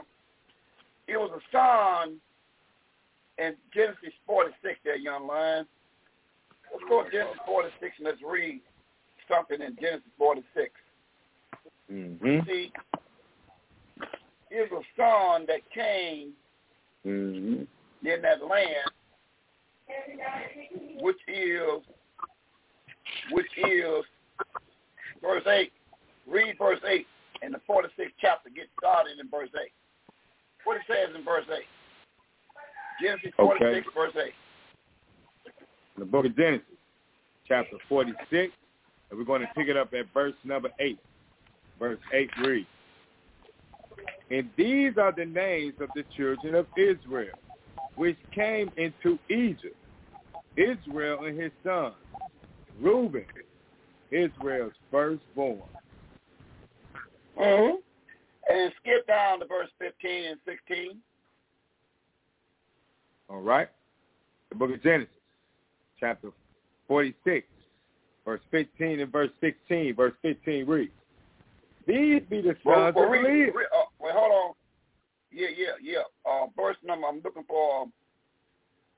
It 1.08 1.16
was 1.16 1.30
a 1.34 1.42
son 1.56 2.16
in 3.38 3.54
Genesis 3.74 4.14
46 4.26 4.78
there, 4.84 4.96
young 4.96 5.26
lion. 5.26 5.66
Let's 6.72 6.84
go 6.88 7.02
to 7.02 7.10
Genesis 7.10 7.40
46 7.46 7.94
and 7.98 8.06
let's 8.06 8.20
read 8.22 8.60
something 9.28 9.60
in 9.60 9.76
Genesis 9.80 10.10
46. 10.18 10.70
Mm-hmm. 11.90 12.46
See, 12.46 12.72
is 14.50 14.68
a 14.70 14.82
son 14.96 15.46
that 15.48 15.60
came 15.74 16.32
Mm-hmm. 17.06 17.62
in 18.06 18.22
that 18.22 18.44
land, 18.46 18.90
which 21.00 21.16
is 21.28 21.82
which 23.32 23.46
is 23.56 24.04
verse 25.22 25.42
eight. 25.46 25.72
Read 26.28 26.56
verse 26.58 26.80
eight 26.88 27.06
in 27.42 27.52
the 27.52 27.60
forty 27.66 27.88
sixth 27.96 28.14
chapter. 28.20 28.50
Get 28.50 28.66
started 28.78 29.18
in 29.18 29.28
verse 29.28 29.50
eight. 29.62 29.72
What 30.64 30.76
it 30.76 30.82
says 30.86 31.14
in 31.16 31.24
verse 31.24 31.46
eight. 31.50 31.68
Genesis 33.02 33.30
forty 33.36 33.58
six, 33.64 33.86
Okay. 33.86 33.94
verse 33.94 34.12
eight. 34.26 34.34
the 35.98 36.04
book 36.04 36.24
of 36.26 36.36
Genesis, 36.36 36.66
chapter 37.46 37.76
46, 37.88 38.52
and 39.10 39.18
we're 39.18 39.24
going 39.24 39.40
to 39.42 39.48
pick 39.56 39.68
it 39.68 39.76
up 39.76 39.92
at 39.92 40.06
verse 40.14 40.34
number 40.44 40.70
8. 40.78 40.98
Verse 41.78 41.98
8 42.12 42.30
reads, 42.44 42.66
And 44.30 44.48
these 44.56 44.92
are 44.98 45.12
the 45.12 45.24
names 45.26 45.74
of 45.80 45.88
the 45.94 46.04
children 46.16 46.54
of 46.54 46.66
Israel, 46.76 47.34
which 47.96 48.16
came 48.34 48.70
into 48.76 49.18
Egypt, 49.28 49.76
Israel 50.56 51.24
and 51.24 51.40
his 51.40 51.52
sons, 51.64 51.94
Reuben, 52.80 53.24
Israel's 54.10 54.72
firstborn. 54.90 55.60
Mm-hmm. 57.38 57.76
And 58.52 58.72
skip 58.80 59.06
down 59.06 59.40
to 59.40 59.46
verse 59.46 59.68
fifteen 59.78 60.24
and 60.30 60.40
sixteen. 60.46 60.98
All 63.28 63.40
right? 63.40 63.68
The 64.48 64.56
book 64.56 64.74
of 64.74 64.82
Genesis, 64.82 65.08
chapter 66.00 66.30
46, 66.88 67.46
verse 68.24 68.40
15 68.50 68.98
and 68.98 69.12
verse 69.12 69.30
16. 69.40 69.94
Verse 69.94 70.12
15 70.22 70.66
reads, 70.66 70.90
These 71.86 72.22
be 72.28 72.40
the 72.40 72.56
Well, 72.64 72.86
sons 72.86 72.96
well, 72.96 73.04
of 73.04 73.10
read, 73.12 73.24
Leah. 73.24 73.48
uh, 73.48 73.84
wait, 74.00 74.12
hold 74.12 74.32
on. 74.32 74.54
Yeah, 75.30 75.46
yeah, 75.56 75.66
yeah. 75.80 76.02
Uh, 76.28 76.46
verse 76.56 76.76
number. 76.84 77.06
I'm 77.06 77.20
looking 77.22 77.44
for. 77.44 77.82
Um, 77.82 77.92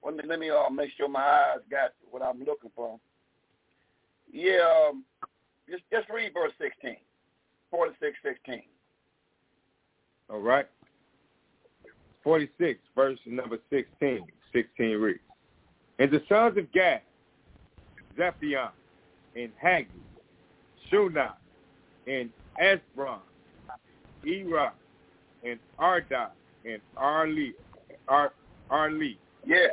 let 0.04 0.16
me 0.16 0.22
let 0.26 0.38
me 0.40 0.50
uh, 0.50 0.68
make 0.70 0.90
sure 0.96 1.08
my 1.08 1.20
eyes 1.20 1.60
got 1.70 1.92
what 2.10 2.22
I'm 2.22 2.40
looking 2.40 2.70
for. 2.74 2.98
Yeah, 4.32 4.88
um, 4.88 5.04
just 5.68 5.82
just 5.92 6.08
read 6.08 6.32
verse 6.34 6.52
16, 6.60 6.96
46, 7.70 8.16
16. 8.24 8.62
All 10.30 10.40
right? 10.40 10.66
46, 12.24 12.80
verse 12.94 13.18
number 13.26 13.58
16. 13.70 14.24
16 14.52 14.96
reads, 14.98 15.20
And 15.98 16.10
the 16.10 16.22
sons 16.28 16.58
of 16.58 16.70
Gad, 16.72 17.00
Ziphion, 18.18 18.70
and 19.34 19.50
Haggi, 19.62 19.86
Shunah, 20.90 21.32
and 22.06 22.30
Esbron, 22.62 23.20
Erah, 24.26 24.72
and 25.44 25.58
Ardah, 25.78 26.30
and 26.64 26.80
Arli, 26.96 27.52
Ar, 28.08 28.32
Arli. 28.70 29.16
Yeah. 29.46 29.68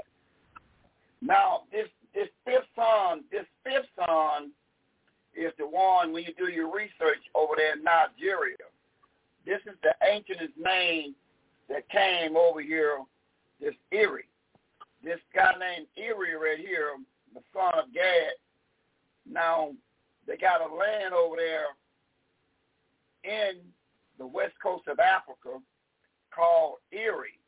Now 1.21 1.63
this 1.71 1.87
this 2.13 2.29
fifth 2.45 2.67
son, 2.75 3.23
this 3.31 3.45
fifth 3.63 3.89
son 3.95 4.51
is 5.35 5.53
the 5.57 5.67
one 5.67 6.11
when 6.11 6.23
you 6.23 6.33
do 6.37 6.51
your 6.51 6.73
research 6.73 7.21
over 7.35 7.53
there 7.55 7.73
in 7.73 7.83
Nigeria. 7.83 8.57
This 9.45 9.59
is 9.65 9.77
the 9.83 9.93
ancientest 10.05 10.57
name 10.57 11.15
that 11.69 11.87
came 11.89 12.35
over 12.35 12.61
here, 12.61 12.99
this 13.61 13.75
Eri. 13.91 14.25
This 15.03 15.19
guy 15.33 15.53
named 15.59 15.87
Eri 15.97 16.35
right 16.35 16.59
here, 16.59 16.91
the 17.33 17.41
son 17.53 17.79
of 17.79 17.93
Gad. 17.93 18.33
Now 19.31 19.71
they 20.27 20.35
got 20.35 20.61
a 20.61 20.73
land 20.73 21.13
over 21.13 21.35
there 21.37 21.67
in 23.23 23.59
the 24.17 24.27
west 24.27 24.53
coast 24.61 24.87
of 24.87 24.99
Africa 24.99 25.59
called 26.33 26.75
Eri. 26.91 27.39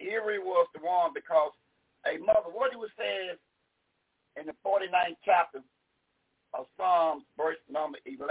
Eri 0.00 0.38
was 0.38 0.66
the 0.74 0.80
one 0.84 1.12
because 1.14 1.52
a 2.06 2.18
mother, 2.18 2.52
what 2.52 2.70
he 2.70 2.76
was 2.76 2.90
saying 2.98 3.36
in 4.36 4.46
the 4.46 4.54
49th 4.64 5.16
chapter 5.24 5.60
of 6.52 6.66
Psalms, 6.76 7.24
verse 7.36 7.58
number 7.70 7.98
11. 8.06 8.28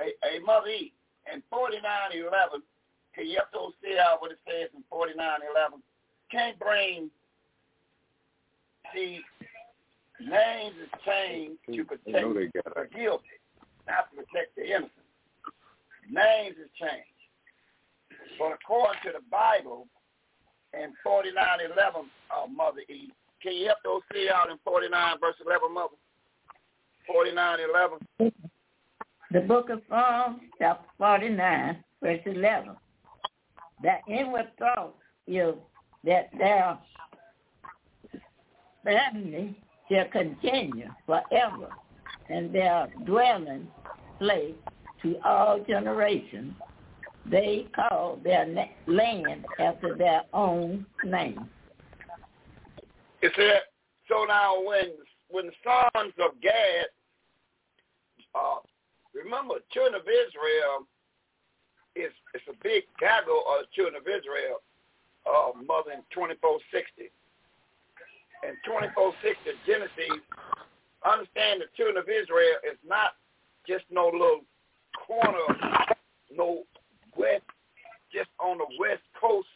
A, 0.00 0.12
a 0.26 0.40
mother 0.44 0.68
Eve. 0.68 0.92
In 1.32 1.42
49.11, 1.52 2.60
can 3.14 3.26
you 3.26 3.38
have 3.38 3.50
to 3.52 3.72
see 3.82 3.96
out 3.98 4.20
what 4.20 4.32
it 4.32 4.38
says 4.46 4.68
in 4.76 4.82
49.11? 4.92 5.80
Can't 6.30 6.58
bring, 6.58 7.10
the 8.92 9.18
names 10.20 10.74
is 10.82 10.90
changed 11.06 11.58
to 11.72 11.84
protect 11.84 12.34
they 12.34 12.50
got 12.60 12.74
the 12.74 12.88
guilty, 12.94 13.40
not 13.86 14.10
to 14.10 14.16
protect 14.22 14.56
the 14.56 14.64
innocent. 14.66 14.90
Names 16.10 16.56
is 16.60 16.70
changed. 16.76 17.08
But 18.38 18.52
according 18.60 19.00
to 19.04 19.12
the 19.12 19.24
Bible, 19.30 19.86
in 20.82 20.92
49.11, 21.06 22.04
uh, 22.30 22.46
Mother 22.48 22.80
E, 22.88 23.10
can 23.42 23.54
you 23.54 23.66
help 23.66 23.78
those 23.84 24.00
see 24.12 24.28
out 24.32 24.50
in 24.50 24.56
49 24.64 25.16
verse 25.20 25.34
11, 25.44 25.74
Mother? 25.74 25.94
49.11. 27.10 28.32
The 29.30 29.40
book 29.40 29.68
of 29.68 29.82
Psalms, 29.88 30.40
chapter 30.58 30.86
49, 30.98 31.84
verse 32.02 32.20
11. 32.24 32.70
That 33.82 34.00
inward 34.08 34.48
thought 34.58 34.94
is 35.26 35.54
that 36.04 36.30
their 36.38 36.78
family 38.84 39.58
shall 39.90 40.06
continue 40.08 40.88
forever, 41.06 41.68
and 42.28 42.54
their 42.54 42.88
dwelling 43.04 43.68
place 44.18 44.54
to 45.02 45.16
all 45.24 45.62
generations. 45.66 46.54
They 47.30 47.66
call 47.74 48.18
their 48.22 48.46
land 48.86 49.46
after 49.58 49.94
their 49.96 50.22
own 50.32 50.84
name. 51.04 51.48
It 53.22 53.32
said, 53.36 53.62
so 54.08 54.24
now 54.28 54.62
when 54.62 54.92
when 55.30 55.46
the 55.46 55.52
sons 55.64 56.12
of 56.20 56.40
Gad, 56.42 56.86
uh, 58.34 58.60
remember, 59.14 59.54
children 59.72 59.94
of 59.94 60.06
Israel 60.06 60.86
is 61.96 62.12
it's 62.34 62.44
a 62.48 62.56
big 62.62 62.84
gaggle 63.00 63.42
of 63.48 63.70
children 63.72 63.96
of 63.96 64.06
Israel, 64.06 64.60
uh, 65.24 65.56
mother 65.56 65.92
in 65.92 66.04
2460. 66.12 67.10
And 68.44 68.60
2460 68.68 69.56
Genesis, 69.64 70.20
understand 71.00 71.64
the 71.64 71.72
children 71.76 71.96
of 71.96 72.12
Israel 72.12 72.60
is 72.60 72.76
not 72.84 73.16
just 73.66 73.88
no 73.88 74.12
little 74.12 74.44
corner, 74.92 75.48
no 76.28 76.68
west, 77.16 77.46
just 78.12 78.30
on 78.38 78.58
the 78.58 78.68
west 78.78 79.02
coast 79.18 79.48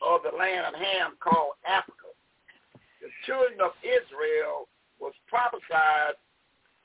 of 0.00 0.20
the 0.22 0.36
land 0.36 0.66
of 0.66 0.74
Ham 0.74 1.16
called 1.20 1.58
Africa. 1.66 2.08
The 3.00 3.08
children 3.26 3.60
of 3.60 3.72
Israel 3.82 4.68
was 5.00 5.12
prophesied 5.26 6.18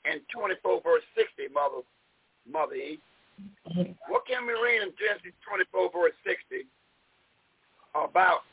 in 0.04 0.20
24 0.30 0.82
verse 0.82 1.02
60, 1.16 1.52
Mother, 1.52 1.82
Mother 2.46 2.74
E. 2.74 2.98
What 4.08 4.26
can 4.26 4.46
we 4.46 4.52
read 4.52 4.82
in 4.82 4.92
Genesis 4.94 5.34
24 5.48 5.90
verse 5.90 6.16
60 6.24 6.66
about 7.94 8.46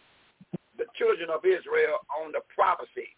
the 0.77 0.85
children 0.97 1.29
of 1.29 1.45
Israel 1.45 2.01
on 2.17 2.31
the 2.31 2.41
prophecy? 2.53 3.13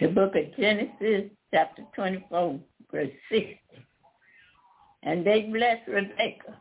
The 0.00 0.08
book 0.08 0.36
of 0.36 0.56
Genesis, 0.56 1.30
chapter 1.52 1.82
24, 1.94 2.60
verse 2.92 3.10
60. 3.30 3.60
And 5.02 5.26
they 5.26 5.42
blessed 5.42 5.88
Rebekah 5.88 6.58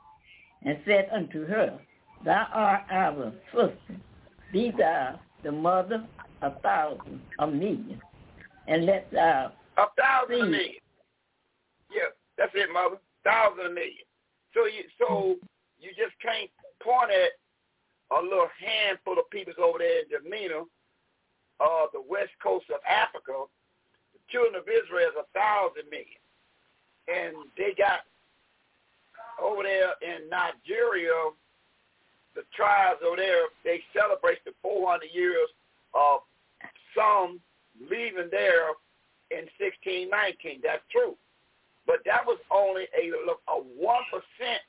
and 0.63 0.77
said 0.85 1.09
unto 1.13 1.45
her, 1.47 1.79
Thou 2.25 2.47
art 2.53 2.81
our 2.91 3.33
sister, 3.51 3.99
be 4.51 4.71
thou 4.77 5.19
the 5.43 5.51
mother 5.51 6.05
of 6.41 6.61
thousands, 6.61 7.21
of 7.39 7.53
millions, 7.53 8.01
and 8.67 8.85
let 8.85 9.09
thou 9.11 9.51
A 9.77 9.85
thousand 9.97 10.51
million. 10.51 10.81
Yeah, 11.91 12.09
that's 12.37 12.51
it, 12.55 12.69
Mother. 12.71 12.97
Thousand 13.23 13.65
a 13.65 13.69
million. 13.69 14.05
So 14.53 14.65
you 14.65 14.83
so 14.99 15.35
you 15.79 15.89
just 15.97 16.17
can't 16.21 16.49
point 16.81 17.11
at 17.11 17.37
a 18.17 18.21
little 18.21 18.49
handful 18.57 19.19
of 19.19 19.29
people 19.29 19.53
over 19.61 19.79
there 19.79 20.01
in 20.01 20.09
Jamaica, 20.09 20.63
uh, 21.59 21.85
the 21.93 22.01
west 22.01 22.31
coast 22.41 22.65
of 22.69 22.79
Africa. 22.87 23.45
The 24.13 24.19
children 24.31 24.55
of 24.55 24.65
Israel 24.67 25.11
is 25.11 25.17
a 25.19 25.27
thousand 25.37 25.89
million. 25.91 26.21
And 27.07 27.47
they 27.57 27.73
got 27.77 28.03
over 29.41 29.63
there 29.63 29.93
in 30.01 30.29
Nigeria, 30.29 31.13
the 32.35 32.43
tribes 32.55 32.99
over 33.05 33.17
there, 33.17 33.49
they 33.63 33.81
celebrate 33.93 34.43
the 34.45 34.53
400 34.61 35.09
years 35.13 35.49
of 35.93 36.21
some 36.93 37.39
leaving 37.81 38.29
there 38.29 38.73
in 39.31 39.49
1619. 39.59 40.61
That's 40.63 40.83
true. 40.91 41.15
But 41.85 42.03
that 42.05 42.25
was 42.25 42.37
only 42.51 42.83
a 42.91 43.09
a 43.47 43.55
one 43.79 44.03
percent 44.11 44.59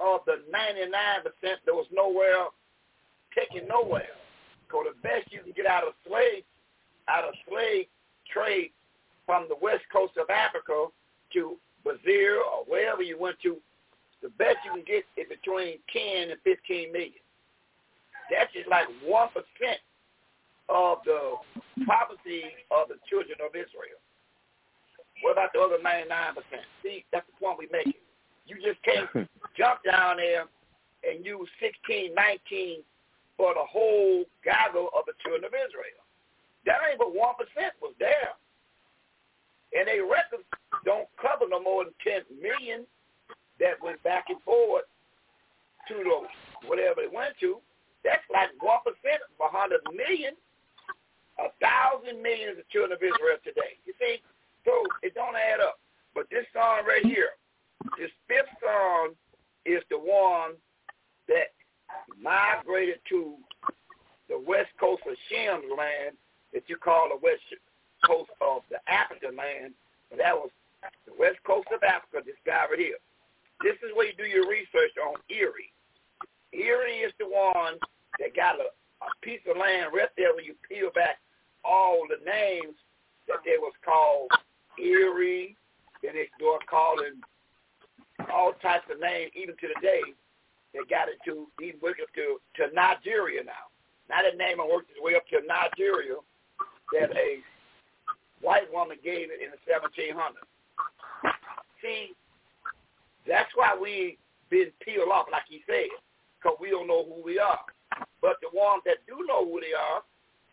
of 0.00 0.24
the 0.26 0.40
99 0.50 0.88
percent 1.20 1.60
that 1.66 1.74
was 1.74 1.86
nowhere 1.92 2.48
taken 3.36 3.68
nowhere. 3.68 4.16
Because 4.64 4.96
the 4.96 4.98
best 5.06 5.30
you 5.30 5.40
can 5.44 5.52
get 5.52 5.66
out 5.66 5.84
of 5.84 5.92
slave 6.06 6.42
out 7.08 7.24
of 7.24 7.34
slave 7.48 7.86
trade 8.32 8.72
from 9.26 9.46
the 9.48 9.56
west 9.60 9.84
coast 9.92 10.16
of 10.16 10.30
Africa 10.30 10.88
to 11.34 11.56
Brazil 11.84 12.40
or 12.50 12.64
wherever 12.66 13.02
you 13.02 13.18
went 13.18 13.36
to, 13.42 13.56
the 14.22 14.30
best 14.40 14.56
you 14.64 14.72
can 14.72 14.84
get 14.88 15.04
is 15.20 15.28
between 15.28 15.78
10 15.92 16.30
and 16.32 16.40
15 16.42 16.92
million. 16.92 17.20
That's 18.32 18.52
just 18.52 18.68
like 18.68 18.88
1% 19.04 19.28
of 20.72 20.98
the 21.04 21.36
prophecy 21.84 22.48
of 22.72 22.88
the 22.88 22.96
children 23.04 23.36
of 23.44 23.52
Israel. 23.52 24.00
What 25.20 25.36
about 25.36 25.52
the 25.52 25.60
other 25.60 25.76
99%? 25.78 26.40
See, 26.82 27.04
that's 27.12 27.26
the 27.28 27.36
point 27.36 27.60
we're 27.60 27.72
making. 27.72 28.00
You 28.48 28.56
just 28.64 28.80
can't 28.82 29.08
hmm. 29.12 29.28
jump 29.56 29.84
down 29.84 30.16
there 30.16 30.48
and 31.04 31.24
use 31.24 31.48
16, 31.60 32.14
19 32.14 32.80
for 33.36 33.52
the 33.52 33.64
whole 33.64 34.24
gaggle 34.44 34.88
of 34.96 35.04
the 35.04 35.12
children 35.20 35.44
of 35.44 35.52
Israel. 35.52 36.00
That 36.64 36.80
ain't 36.88 36.98
but 36.98 37.12
1% 37.12 37.20
was 37.82 37.92
there. 38.00 38.32
And 39.76 39.88
they 39.88 40.00
records 40.00 40.48
don't 40.84 41.08
cover 41.20 41.46
no 41.48 41.62
more 41.62 41.84
than 41.84 41.94
10 42.02 42.42
million 42.42 42.86
that 43.60 43.80
went 43.82 44.02
back 44.02 44.26
and 44.28 44.40
forward 44.42 44.82
to 45.88 45.94
the 45.94 46.68
whatever 46.68 47.02
it 47.02 47.12
went 47.12 47.34
to. 47.40 47.58
That's 48.02 48.24
like 48.32 48.50
1% 48.60 48.84
of 48.84 49.32
100 49.38 49.80
million. 49.94 50.34
A 51.38 51.50
thousand 51.58 52.22
million 52.22 52.50
is 52.50 52.56
the 52.56 52.68
children 52.70 52.92
of 52.92 53.02
Israel 53.02 53.40
today. 53.42 53.80
You 53.86 53.94
see? 53.98 54.22
So 54.64 54.72
it 55.02 55.14
don't 55.14 55.34
add 55.34 55.60
up. 55.60 55.80
But 56.14 56.30
this 56.30 56.46
song 56.54 56.86
right 56.86 57.04
here, 57.04 57.34
this 57.98 58.10
fifth 58.28 58.54
song 58.62 59.18
is 59.66 59.82
the 59.90 59.98
one 59.98 60.54
that 61.28 61.50
migrated 62.20 63.00
to 63.08 63.34
the 64.28 64.38
west 64.38 64.70
coast 64.78 65.02
of 65.08 65.16
Shem's 65.28 65.68
land 65.76 66.16
that 66.52 66.64
you 66.68 66.76
call 66.76 67.08
the 67.10 67.20
west 67.20 67.42
coast 68.06 68.30
of 68.40 68.62
the 68.70 68.78
African 68.90 69.36
land. 69.36 69.74
That 70.16 70.34
was 70.34 70.50
the 71.06 71.14
west 71.18 71.38
coast 71.46 71.68
of 71.72 71.82
Africa, 71.82 72.24
this 72.24 72.38
guy 72.46 72.64
right 72.68 72.78
here. 72.78 73.00
This 73.62 73.78
is 73.80 73.94
where 73.94 74.06
you 74.08 74.16
do 74.16 74.28
your 74.28 74.48
research 74.48 74.92
on 75.00 75.16
Eri. 75.30 75.72
Eri 76.52 77.02
is 77.02 77.12
the 77.18 77.26
one 77.26 77.78
that 78.18 78.36
got 78.36 78.60
a, 78.60 78.68
a 78.68 79.10
piece 79.22 79.42
of 79.48 79.56
land 79.56 79.94
right 79.94 80.10
there 80.16 80.34
when 80.34 80.44
you 80.44 80.54
peel 80.68 80.90
back 80.94 81.18
all 81.64 82.04
the 82.08 82.20
names 82.24 82.76
that 83.26 83.40
they 83.44 83.56
was 83.56 83.72
called 83.84 84.28
Eri, 84.78 85.56
then 86.02 86.14
they 86.14 86.28
start 86.36 86.66
calling 86.68 87.18
all 88.30 88.52
types 88.60 88.84
of 88.92 89.00
names, 89.00 89.32
even 89.34 89.56
to 89.56 89.68
the 89.72 89.80
day. 89.80 90.04
They 90.72 90.84
got 90.90 91.08
it 91.08 91.18
to 91.24 91.46
even 91.62 91.80
work 91.80 92.02
up 92.02 92.10
to 92.18 92.42
to 92.58 92.74
Nigeria 92.74 93.42
now. 93.46 93.70
Now 94.10 94.20
that 94.26 94.36
name 94.36 94.58
worked 94.58 94.90
its 94.90 95.00
way 95.00 95.14
up 95.14 95.24
to 95.30 95.40
Nigeria 95.46 96.18
that 96.92 97.14
a 97.16 97.40
white 98.42 98.68
woman 98.72 98.98
gave 99.02 99.30
it 99.30 99.40
in 99.40 99.54
the 99.54 99.60
1700s. 99.64 100.44
See, 101.84 102.16
that's 103.28 103.50
why 103.54 103.76
we 103.76 104.16
been 104.48 104.72
peeled 104.80 105.12
off, 105.12 105.26
like 105.30 105.44
he 105.48 105.60
said, 105.68 105.92
because 106.40 106.56
we 106.60 106.70
don't 106.70 106.88
know 106.88 107.04
who 107.04 107.22
we 107.22 107.38
are. 107.38 107.60
But 108.22 108.40
the 108.40 108.48
ones 108.56 108.80
that 108.86 109.04
do 109.06 109.20
know 109.28 109.44
who 109.44 109.60
they 109.60 109.76
are, 109.76 110.00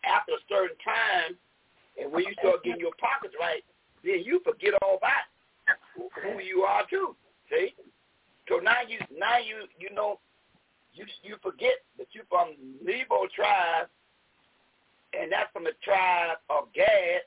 after 0.04 0.32
a 0.36 0.44
certain 0.48 0.76
time, 0.84 1.40
and 1.96 2.12
when 2.12 2.24
you 2.24 2.34
start 2.36 2.64
getting 2.64 2.80
your 2.80 2.96
pockets 3.00 3.34
right, 3.40 3.64
then 4.04 4.20
you 4.24 4.40
forget 4.44 4.74
all 4.82 5.00
about 5.00 5.24
who 5.96 6.40
you 6.40 6.62
are 6.62 6.84
too. 6.88 7.16
See? 7.48 7.74
So 8.48 8.58
now 8.58 8.84
you 8.86 8.98
now 9.16 9.38
you 9.38 9.64
you 9.78 9.94
know 9.94 10.18
you 10.92 11.06
you 11.22 11.36
forget 11.42 11.80
that 11.98 12.08
you're 12.12 12.28
from 12.28 12.54
Nebo 12.84 13.26
tribe 13.34 13.88
and 15.12 15.30
that's 15.30 15.52
from 15.52 15.64
the 15.64 15.76
tribe 15.84 16.38
of 16.50 16.72
Gad 16.74 17.22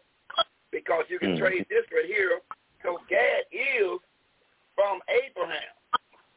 because 0.72 1.06
you 1.10 1.19
can 1.19 1.36
mm. 1.36 1.40
trace 1.40 1.65
this 1.69 1.86
right 1.94 2.06
here. 2.06 2.41
So 2.86 3.02
Gad 3.10 3.49
is 3.49 3.98
from 4.78 5.02
Abraham. 5.10 5.74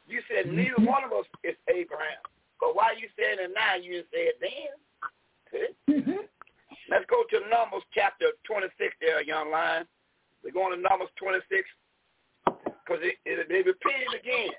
You 0.08 0.24
said 0.32 0.48
mm-hmm. 0.48 0.56
neither 0.56 0.80
one 0.80 1.04
of 1.04 1.12
us 1.12 1.28
is 1.44 1.54
Abraham. 1.68 2.24
But 2.58 2.74
why 2.74 2.96
you 2.96 3.06
saying 3.20 3.36
it 3.38 3.52
now, 3.52 3.76
you 3.76 4.00
didn't 4.00 4.08
say 4.08 4.32
it 4.32 4.38
then. 4.40 4.72
Mm-hmm. 5.92 6.24
Let's 6.88 7.04
go 7.12 7.22
to 7.28 7.38
Numbers 7.52 7.84
chapter 7.92 8.32
26 8.48 8.72
there, 9.00 9.22
young 9.22 9.52
lion. 9.52 9.84
We're 10.42 10.56
going 10.56 10.74
to 10.74 10.80
Numbers 10.80 11.12
26 11.20 11.44
because 12.46 13.04
it, 13.04 13.20
it, 13.28 13.46
they 13.48 13.60
repeat 13.60 14.00
it 14.08 14.16
again. 14.16 14.56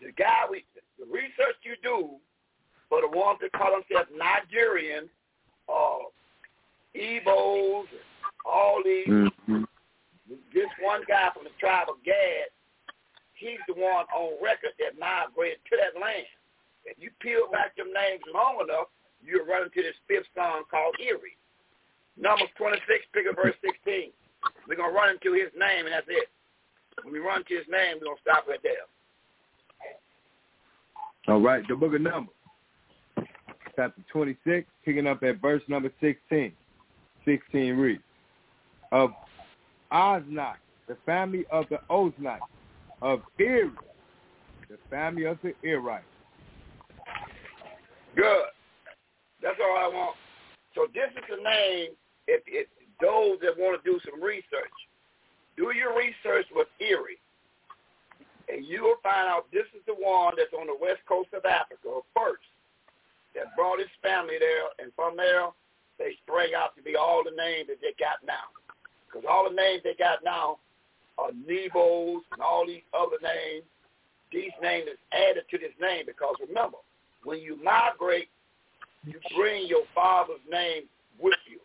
The 0.00 0.12
guy, 0.16 0.48
we, 0.50 0.64
the 0.98 1.04
research 1.04 1.60
you 1.62 1.76
do 1.82 2.16
for 2.88 3.02
the 3.02 3.12
ones 3.12 3.38
that 3.42 3.52
call 3.52 3.76
themselves 3.76 4.08
Nigerian, 4.16 5.08
uh, 5.68 6.08
Igbos, 6.96 7.84
all 8.46 8.80
these, 8.82 9.06
mm-hmm. 9.06 9.67
This 10.28 10.68
one 10.84 11.02
guy 11.08 11.32
from 11.32 11.44
the 11.44 11.56
tribe 11.56 11.88
of 11.88 12.04
Gad, 12.04 12.52
he's 13.34 13.60
the 13.66 13.74
one 13.74 14.04
on 14.12 14.36
record 14.44 14.76
that 14.76 15.00
migrated 15.00 15.64
to 15.72 15.74
that 15.80 15.96
land. 15.96 16.28
If 16.84 17.00
you 17.00 17.10
peel 17.20 17.48
back 17.50 17.76
them 17.76 17.92
names 17.92 18.22
long 18.32 18.60
enough, 18.60 18.92
you'll 19.24 19.48
run 19.48 19.64
into 19.68 19.82
this 19.82 19.96
fifth 20.06 20.28
song 20.36 20.68
called 20.70 20.96
Eri. 21.00 21.36
Numbers 22.20 22.52
26, 22.56 22.84
pick 23.12 23.24
up 23.28 23.36
verse 23.36 23.56
16. 23.64 24.12
We're 24.66 24.76
going 24.76 24.90
to 24.90 24.96
run 24.96 25.16
into 25.16 25.32
his 25.32 25.52
name, 25.56 25.86
and 25.86 25.94
that's 25.94 26.06
it. 26.08 26.28
When 27.02 27.12
we 27.12 27.20
run 27.20 27.44
to 27.44 27.54
his 27.54 27.66
name, 27.70 27.98
we're 28.00 28.12
going 28.12 28.16
to 28.16 28.22
stop 28.22 28.48
right 28.48 28.60
there. 28.62 28.84
All 31.28 31.40
right, 31.40 31.62
the 31.68 31.76
book 31.76 31.94
of 31.94 32.00
Numbers, 32.00 32.34
chapter 33.76 34.02
26, 34.10 34.66
picking 34.84 35.06
up 35.06 35.22
at 35.22 35.40
verse 35.40 35.62
number 35.68 35.92
16. 36.00 36.52
16 37.24 37.76
reads, 37.76 38.02
Of 38.90 39.10
Oznite, 39.92 40.56
the 40.86 40.96
family 41.06 41.44
of 41.50 41.66
the 41.70 41.80
Oznites, 41.90 42.40
of 43.02 43.22
Eri, 43.38 43.70
the 44.68 44.78
family 44.90 45.24
of 45.24 45.38
the 45.42 45.54
Erites. 45.64 46.02
Good. 48.16 48.50
That's 49.42 49.58
all 49.62 49.76
I 49.78 49.88
want. 49.88 50.16
So 50.74 50.86
this 50.92 51.10
is 51.16 51.24
the 51.30 51.42
name, 51.42 51.90
if, 52.26 52.42
if 52.46 52.66
those 53.00 53.38
that 53.42 53.56
want 53.56 53.78
to 53.78 53.82
do 53.86 53.98
some 54.04 54.22
research, 54.22 54.74
do 55.56 55.72
your 55.74 55.96
research 55.96 56.46
with 56.54 56.68
Eri, 56.80 57.18
and 58.48 58.66
you 58.66 58.82
will 58.82 59.00
find 59.02 59.28
out 59.28 59.46
this 59.52 59.66
is 59.74 59.82
the 59.86 59.94
one 59.94 60.34
that's 60.36 60.52
on 60.52 60.66
the 60.66 60.78
west 60.80 61.00
coast 61.06 61.30
of 61.34 61.44
Africa 61.44 62.02
first 62.14 62.46
that 63.34 63.54
brought 63.54 63.78
his 63.78 63.92
family 64.02 64.38
there, 64.38 64.66
and 64.82 64.92
from 64.94 65.16
there 65.16 65.50
they 65.98 66.14
sprang 66.26 66.54
out 66.54 66.74
to 66.76 66.82
be 66.82 66.96
all 66.96 67.22
the 67.22 67.34
names 67.34 67.68
that 67.68 67.78
they 67.80 67.94
got 67.98 68.18
now. 68.26 68.50
Because 69.08 69.26
all 69.28 69.48
the 69.48 69.56
names 69.56 69.82
they 69.82 69.94
got 69.98 70.22
now 70.24 70.58
are 71.16 71.30
Nebos 71.32 72.20
and 72.32 72.42
all 72.42 72.66
these 72.66 72.82
other 72.92 73.16
names. 73.22 73.64
These 74.32 74.52
names 74.62 74.86
is 74.92 74.98
added 75.12 75.44
to 75.50 75.58
this 75.58 75.72
name 75.80 76.04
because 76.06 76.34
remember, 76.46 76.78
when 77.24 77.40
you 77.40 77.56
migrate, 77.62 78.28
you 79.04 79.18
bring 79.34 79.66
your 79.66 79.84
father's 79.94 80.44
name 80.50 80.82
with 81.18 81.38
you. 81.50 81.58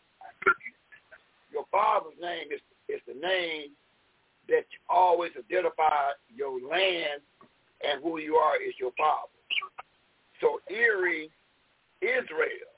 Your 1.51 1.65
father's 1.71 2.17
name 2.21 2.47
is, 2.51 2.61
is 2.87 3.01
the 3.05 3.13
name 3.13 3.71
that 4.47 4.65
you 4.71 4.79
always 4.89 5.31
identify 5.37 6.15
your 6.33 6.53
land 6.53 7.21
and 7.83 8.01
who 8.01 8.19
you 8.19 8.35
are 8.35 8.55
is 8.55 8.73
your 8.79 8.91
father. 8.97 9.27
So 10.41 10.61
Eri, 10.69 11.29
Israel, 12.01 12.73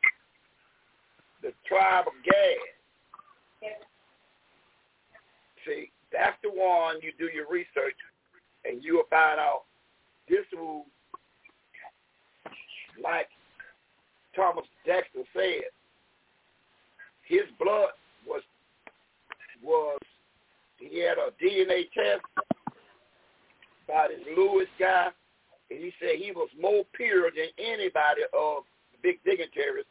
the 1.42 1.54
tribe 1.68 2.06
of 2.08 2.14
Gad. 2.24 3.72
See, 5.66 5.92
that's 6.12 6.38
the 6.44 6.50
one 6.50 6.98
you 7.02 7.12
do 7.18 7.30
your 7.34 7.50
research 7.50 7.96
and 8.66 8.84
you 8.84 8.96
will 8.96 9.10
find 9.10 9.40
out 9.40 9.64
this 10.30 10.46
who, 10.52 10.84
like 13.02 13.28
Thomas 14.36 14.66
Dexter 14.86 15.24
said, 15.34 15.70
his 17.28 17.44
blood 17.60 17.90
was 18.28 18.42
was 19.64 20.00
he 20.78 21.00
had 21.00 21.18
a 21.18 21.32
DNA 21.42 21.90
test 21.94 22.22
by 23.88 24.08
this 24.10 24.26
Lewis 24.36 24.68
guy, 24.80 25.10
and 25.72 25.80
he 25.80 25.94
said 26.00 26.18
he 26.18 26.32
was 26.32 26.50
more 26.60 26.84
pure 26.94 27.32
than 27.32 27.50
anybody 27.58 28.22
of 28.34 28.64
the 28.92 29.00
big 29.02 29.24
dignitaries, 29.24 29.86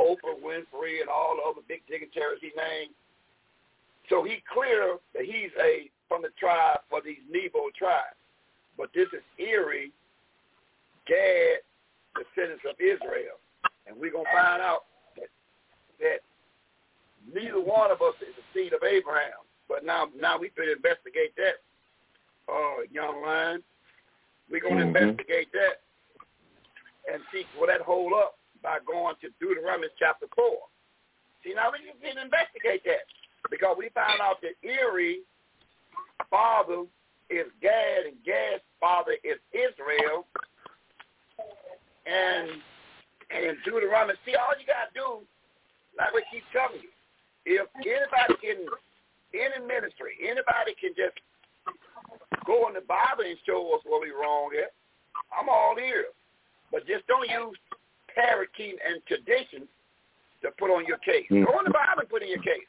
Oprah 0.00 0.40
Winfrey 0.42 1.00
and 1.00 1.08
all 1.08 1.36
the 1.36 1.48
other 1.48 1.64
big 1.68 1.80
dignitaries 1.88 2.40
he 2.40 2.50
named. 2.56 2.92
So 4.08 4.22
he 4.22 4.42
clear 4.52 4.96
that 5.14 5.24
he's 5.24 5.50
a 5.60 5.90
from 6.08 6.22
the 6.22 6.30
tribe 6.38 6.78
for 6.88 7.00
these 7.02 7.22
Nebo 7.30 7.70
tribes. 7.76 8.14
But 8.78 8.90
this 8.94 9.08
is 9.12 9.22
Eri, 9.38 9.90
Gad, 11.06 11.64
descendants 12.14 12.64
of 12.68 12.76
Israel. 12.78 13.40
And 13.86 13.96
we're 13.98 14.12
going 14.12 14.26
to 14.26 14.36
find 14.36 14.62
out 14.62 14.86
that, 15.16 15.30
that 16.00 16.20
neither 17.26 17.60
one 17.60 17.90
of 17.90 18.02
us 18.02 18.14
is 18.22 18.34
the 18.36 18.46
seed 18.54 18.72
of 18.72 18.82
Abraham. 18.82 19.42
But 19.68 19.84
now 19.84 20.06
now 20.14 20.38
we 20.38 20.50
could 20.50 20.68
investigate 20.68 21.34
that, 21.36 21.58
uh, 22.46 22.86
young 22.92 23.22
lion. 23.22 23.62
We're 24.50 24.60
going 24.60 24.78
to 24.78 24.84
mm-hmm. 24.86 24.94
investigate 24.94 25.50
that 25.52 25.82
and 27.12 27.22
see 27.32 27.42
will 27.58 27.66
that 27.66 27.82
hold 27.82 28.12
up 28.12 28.38
by 28.62 28.78
going 28.86 29.14
to 29.22 29.30
Deuteronomy 29.40 29.88
chapter 29.98 30.26
4. 30.34 30.46
See, 31.42 31.54
now 31.54 31.70
we 31.74 31.82
can 31.82 32.18
investigate 32.18 32.82
that 32.86 33.10
because 33.50 33.76
we 33.78 33.88
found 33.94 34.20
out 34.20 34.40
that 34.42 34.54
Eri 34.62 35.20
father 36.30 36.84
is 37.30 37.46
Gad, 37.60 38.06
and 38.06 38.16
Gad's 38.24 38.62
father 38.80 39.16
is 39.24 39.38
Israel. 39.52 40.26
And 42.06 42.62
and 43.30 43.42
in 43.44 43.56
Deuteronomy, 43.64 44.14
see, 44.24 44.38
all 44.38 44.54
you 44.54 44.66
got 44.66 44.86
to 44.86 44.94
do, 44.94 45.08
like 45.98 46.14
we 46.14 46.22
keep 46.30 46.46
telling 46.54 46.78
you, 46.78 46.90
if 47.46 47.66
anybody 47.82 48.38
can, 48.38 48.62
any 49.34 49.58
ministry, 49.66 50.14
anybody 50.22 50.78
can 50.78 50.94
just 50.94 51.18
go 52.46 52.68
in 52.68 52.74
the 52.74 52.86
Bible 52.86 53.26
and 53.26 53.34
show 53.42 53.74
us 53.74 53.82
what 53.82 54.02
we 54.02 54.14
wrong 54.14 54.54
at, 54.54 54.70
I'm 55.34 55.48
all 55.48 55.74
here. 55.74 56.06
But 56.70 56.86
just 56.86 57.06
don't 57.06 57.26
use 57.28 57.58
parakeet 58.14 58.78
and 58.78 59.02
traditions 59.06 59.66
to 60.42 60.50
put 60.58 60.70
on 60.70 60.86
your 60.86 60.98
case. 60.98 61.26
Mm-hmm. 61.30 61.50
Go 61.50 61.58
in 61.58 61.66
the 61.66 61.74
Bible 61.74 62.06
and 62.06 62.08
put 62.08 62.22
in 62.22 62.30
your 62.30 62.42
case. 62.42 62.66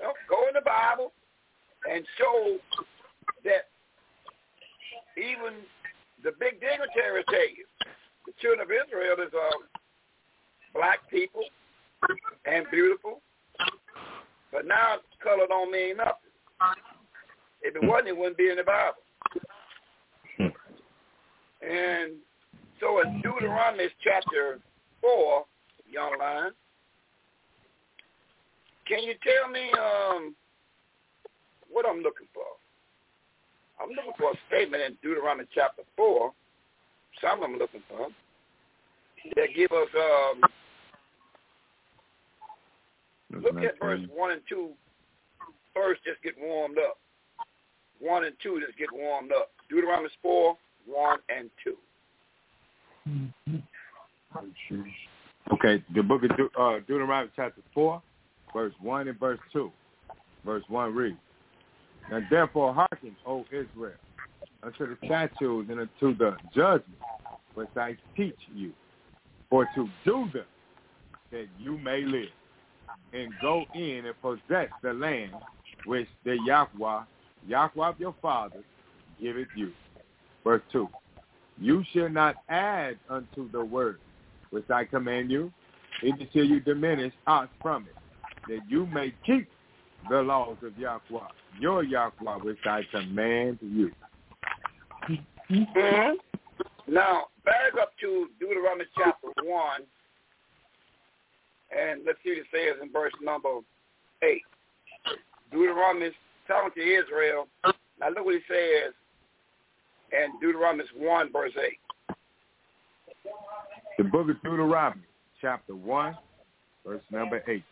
Know, 0.00 0.12
go 0.28 0.48
in 0.48 0.54
the 0.54 0.60
Bible 0.60 1.12
and 1.90 2.04
show 2.18 2.58
that 3.44 3.68
even 5.16 5.64
the 6.22 6.32
big 6.38 6.60
dignitaries 6.60 7.24
tell 7.28 7.48
you 7.48 7.64
the 8.26 8.32
children 8.40 8.60
of 8.60 8.70
Israel 8.70 9.16
is 9.26 9.32
um, 9.32 9.62
black 10.74 11.08
people 11.10 11.42
and 12.44 12.66
beautiful. 12.70 13.20
But 14.52 14.66
now 14.66 14.96
color 15.22 15.46
don't 15.48 15.70
mean 15.70 15.96
nothing. 15.98 16.12
If 17.62 17.74
it 17.76 17.82
wasn't, 17.82 18.08
it 18.08 18.16
wouldn't 18.16 18.36
be 18.36 18.50
in 18.50 18.56
the 18.56 18.64
Bible. 18.64 19.02
And 21.62 22.12
so 22.80 23.00
in 23.00 23.22
Deuteronomy 23.22 23.88
chapter 24.04 24.60
4, 25.00 25.44
young 25.90 26.18
lion, 26.18 26.52
can 28.86 29.02
you 29.02 29.14
tell 29.22 29.50
me 29.50 29.70
um, 29.72 30.34
what 31.70 31.86
I'm 31.86 32.02
looking 32.02 32.28
for? 32.32 32.44
I'm 33.80 33.90
looking 33.90 34.12
for 34.18 34.30
a 34.30 34.36
statement 34.48 34.82
in 34.82 34.96
Deuteronomy 35.02 35.48
chapter 35.54 35.82
4 35.96 36.32
some 37.20 37.42
I'm 37.42 37.58
looking 37.58 37.82
for. 37.88 38.08
That 39.34 39.48
give 39.56 39.72
us 39.72 39.88
um 39.94 40.40
look 43.42 43.62
at 43.62 43.78
verse 43.80 44.00
one 44.14 44.32
and 44.32 44.42
two. 44.48 44.70
First 45.74 46.02
just 46.04 46.22
get 46.22 46.34
warmed 46.40 46.78
up. 46.78 46.98
One 48.00 48.24
and 48.24 48.36
two 48.42 48.62
just 48.64 48.78
get 48.78 48.88
warmed 48.92 49.32
up. 49.32 49.50
Deuteronomy 49.68 50.08
four, 50.22 50.56
one 50.86 51.18
and 51.28 51.50
two. 51.64 51.76
Okay, 55.52 55.82
the 55.94 56.02
book 56.02 56.22
of 56.24 56.36
De- 56.36 56.60
uh, 56.60 56.80
Deuteronomy 56.80 57.30
chapter 57.36 57.62
4, 57.72 58.02
verse 58.52 58.72
1 58.80 59.08
and 59.08 59.18
verse 59.18 59.38
2. 59.52 59.70
Verse 60.44 60.64
1 60.68 60.94
reads, 60.94 61.18
And 62.10 62.24
therefore 62.30 62.72
hearken, 62.74 63.16
O 63.26 63.44
Israel, 63.50 63.94
unto 64.62 64.86
the 64.86 64.96
statutes 65.04 65.70
and 65.70 65.80
unto 65.80 66.16
the 66.16 66.36
judgments 66.54 67.02
which 67.54 67.68
I 67.76 67.96
teach 68.16 68.36
you, 68.54 68.72
for 69.50 69.68
to 69.74 69.88
do 70.04 70.28
them 70.32 70.44
that 71.32 71.46
you 71.58 71.78
may 71.78 72.02
live, 72.02 72.28
and 73.12 73.32
go 73.40 73.64
in 73.74 74.04
and 74.06 74.14
possess 74.22 74.68
the 74.82 74.92
land 74.92 75.32
which 75.84 76.08
the 76.24 76.38
Yahweh, 76.46 77.02
Yahweh 77.46 77.88
of 77.88 77.98
your 77.98 78.14
fathers, 78.20 78.64
giveth 79.20 79.48
you. 79.56 79.72
Verse 80.44 80.62
2. 80.72 80.88
You 81.58 81.82
shall 81.92 82.10
not 82.10 82.36
add 82.48 82.98
unto 83.08 83.50
the 83.50 83.64
word 83.64 83.98
which 84.50 84.68
I 84.70 84.84
command 84.84 85.30
you, 85.30 85.52
neither 86.02 86.26
shall 86.32 86.44
you 86.44 86.60
diminish 86.60 87.12
aught 87.26 87.50
from 87.60 87.84
it, 87.84 87.95
that 88.48 88.60
you 88.68 88.86
may 88.86 89.12
keep 89.24 89.48
the 90.08 90.20
laws 90.20 90.56
of 90.62 90.76
Yahweh, 90.78 91.28
your 91.60 91.82
Yahweh, 91.82 92.36
which 92.42 92.58
I 92.64 92.82
command 92.90 93.58
you. 93.60 93.90
Mm-hmm. 95.50 96.14
Now, 96.92 97.24
back 97.44 97.72
up 97.80 97.92
to 98.00 98.28
Deuteronomy 98.38 98.84
chapter 98.96 99.28
1, 99.42 99.80
and 101.76 102.02
let's 102.06 102.18
see 102.22 102.30
what 102.30 102.38
it 102.38 102.46
says 102.52 102.82
in 102.82 102.92
verse 102.92 103.12
number 103.22 103.48
8. 104.22 104.40
Deuteronomy 105.50 106.06
is 106.06 106.14
talking 106.46 106.70
to 106.74 106.80
Israel. 106.80 107.48
Now 107.98 108.10
look 108.10 108.24
what 108.24 108.34
he 108.34 108.40
says 108.48 108.92
in 110.12 110.38
Deuteronomy 110.40 110.84
1, 110.96 111.32
verse 111.32 111.52
8. 112.08 112.16
The 113.98 114.04
book 114.04 114.28
of 114.30 114.42
Deuteronomy, 114.42 115.02
chapter 115.40 115.74
1, 115.74 116.16
verse 116.84 117.02
number 117.10 117.42
8. 117.48 117.62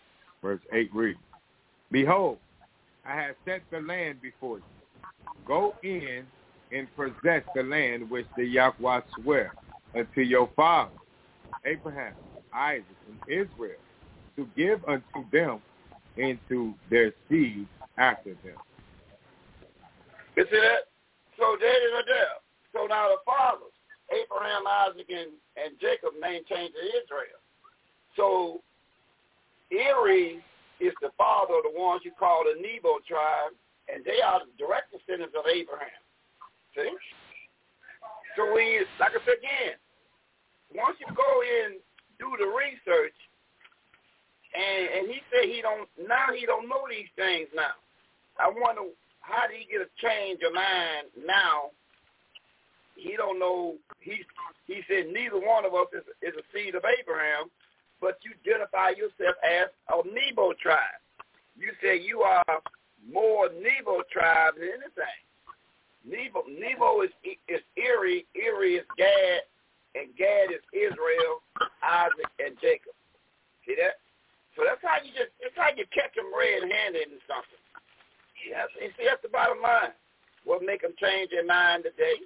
Verse 0.45 0.61
8 0.75 0.95
reads, 0.95 1.19
Behold, 1.91 2.37
I 3.07 3.17
have 3.17 3.35
set 3.47 3.63
the 3.73 3.81
land 3.81 4.21
before 4.21 4.59
you. 4.59 4.63
Go 5.47 5.75
in 5.83 6.27
and 6.71 6.87
possess 6.95 7.43
the 7.55 7.63
land 7.63 8.11
which 8.11 8.27
the 8.37 8.45
Yahweh 8.45 9.01
swear 9.15 9.55
unto 9.97 10.21
your 10.21 10.51
fathers, 10.55 10.93
Abraham, 11.65 12.13
Isaac, 12.53 12.85
and 13.09 13.19
Israel, 13.27 13.81
to 14.37 14.47
give 14.55 14.85
unto 14.87 15.25
them 15.33 15.63
and 16.19 16.39
to 16.51 16.75
their 16.91 17.15
seed 17.31 17.67
after 17.97 18.35
them. 18.45 18.59
You 20.37 20.45
see 20.51 20.61
that? 20.61 20.89
So 21.39 21.57
they 21.59 21.67
are 21.67 22.05
there. 22.07 22.37
So 22.75 22.87
now 22.87 23.09
the 23.09 23.17
fathers, 23.25 23.73
Abraham, 24.13 24.65
Isaac, 24.67 25.07
and, 25.09 25.31
and 25.57 25.81
Jacob 25.81 26.13
maintained 26.21 26.75
Israel. 26.77 27.41
So 28.15 28.61
Eri 29.73 30.43
is 30.81 30.95
the 31.01 31.11
father 31.17 31.55
of 31.55 31.65
the 31.65 31.79
ones 31.79 32.03
you 32.05 32.13
call 32.19 32.45
the 32.45 32.61
Nebo 32.61 32.99
tribe, 33.07 33.55
and 33.89 34.05
they 34.05 34.21
are 34.21 34.41
the 34.45 34.53
direct 34.59 34.93
descendants 34.93 35.35
of 35.39 35.47
Abraham. 35.47 36.03
See? 36.75 36.91
So 38.37 38.53
we, 38.53 38.83
like 38.99 39.15
I 39.15 39.23
said 39.23 39.39
again, 39.39 39.79
once 40.75 40.99
you 40.99 41.07
go 41.15 41.31
in, 41.43 41.79
do 42.19 42.29
the 42.39 42.51
research, 42.51 43.15
and, 44.55 44.83
and 44.99 45.05
he 45.11 45.19
said 45.31 45.51
he 45.51 45.63
don't, 45.63 45.87
now 45.99 46.35
he 46.35 46.47
don't 46.47 46.69
know 46.69 46.87
these 46.91 47.11
things 47.15 47.49
now. 47.55 47.79
I 48.39 48.51
wonder 48.51 48.91
how 49.21 49.47
did 49.47 49.63
he 49.63 49.67
get 49.71 49.83
a 49.83 49.91
change 50.03 50.43
of 50.47 50.53
mind 50.53 51.15
now? 51.27 51.71
He 52.95 53.17
don't 53.17 53.39
know. 53.39 53.75
He 54.01 54.23
he 54.67 54.81
said 54.89 55.11
neither 55.11 55.39
one 55.39 55.67
of 55.67 55.75
us 55.75 55.91
is, 55.93 56.07
is 56.23 56.35
a 56.39 56.45
seed 56.55 56.75
of 56.75 56.85
Abraham, 56.87 57.51
but 58.05 58.21
you 58.21 58.37
identify 58.45 58.93
yourself 58.93 59.33
as 59.41 59.73
a 59.89 59.97
Nebo 60.05 60.53
tribe. 60.61 61.01
You 61.57 61.73
say 61.81 61.97
you 61.97 62.21
are 62.21 62.45
more 63.01 63.49
Nebo 63.49 64.05
tribe 64.13 64.61
than 64.61 64.69
anything. 64.77 65.21
Nebo, 66.05 66.45
Nebo 66.45 67.01
is 67.01 67.17
is 67.49 67.65
Eri, 67.81 68.29
Eri 68.37 68.77
is 68.77 68.85
Gad, 69.01 69.49
and 69.97 70.13
Gad 70.21 70.53
is 70.53 70.61
Israel, 70.77 71.41
Isaac, 71.81 72.29
and 72.45 72.53
Jacob. 72.61 72.93
See 73.65 73.73
that? 73.81 73.97
So 74.53 74.69
that's 74.69 74.85
how 74.85 75.01
you 75.01 75.09
just 75.17 75.33
that's 75.41 75.57
how 75.57 75.73
you 75.73 75.89
catch 75.89 76.13
them 76.13 76.29
red-handed 76.29 77.09
and 77.09 77.25
something. 77.25 77.63
Yes, 78.45 78.69
you 78.77 78.93
see 79.01 79.09
that's 79.09 79.25
the 79.25 79.33
bottom 79.33 79.65
line. 79.65 79.97
What 80.45 80.61
make 80.61 80.85
them 80.85 80.93
change 81.01 81.33
their 81.33 81.49
mind 81.49 81.89
today? 81.89 82.21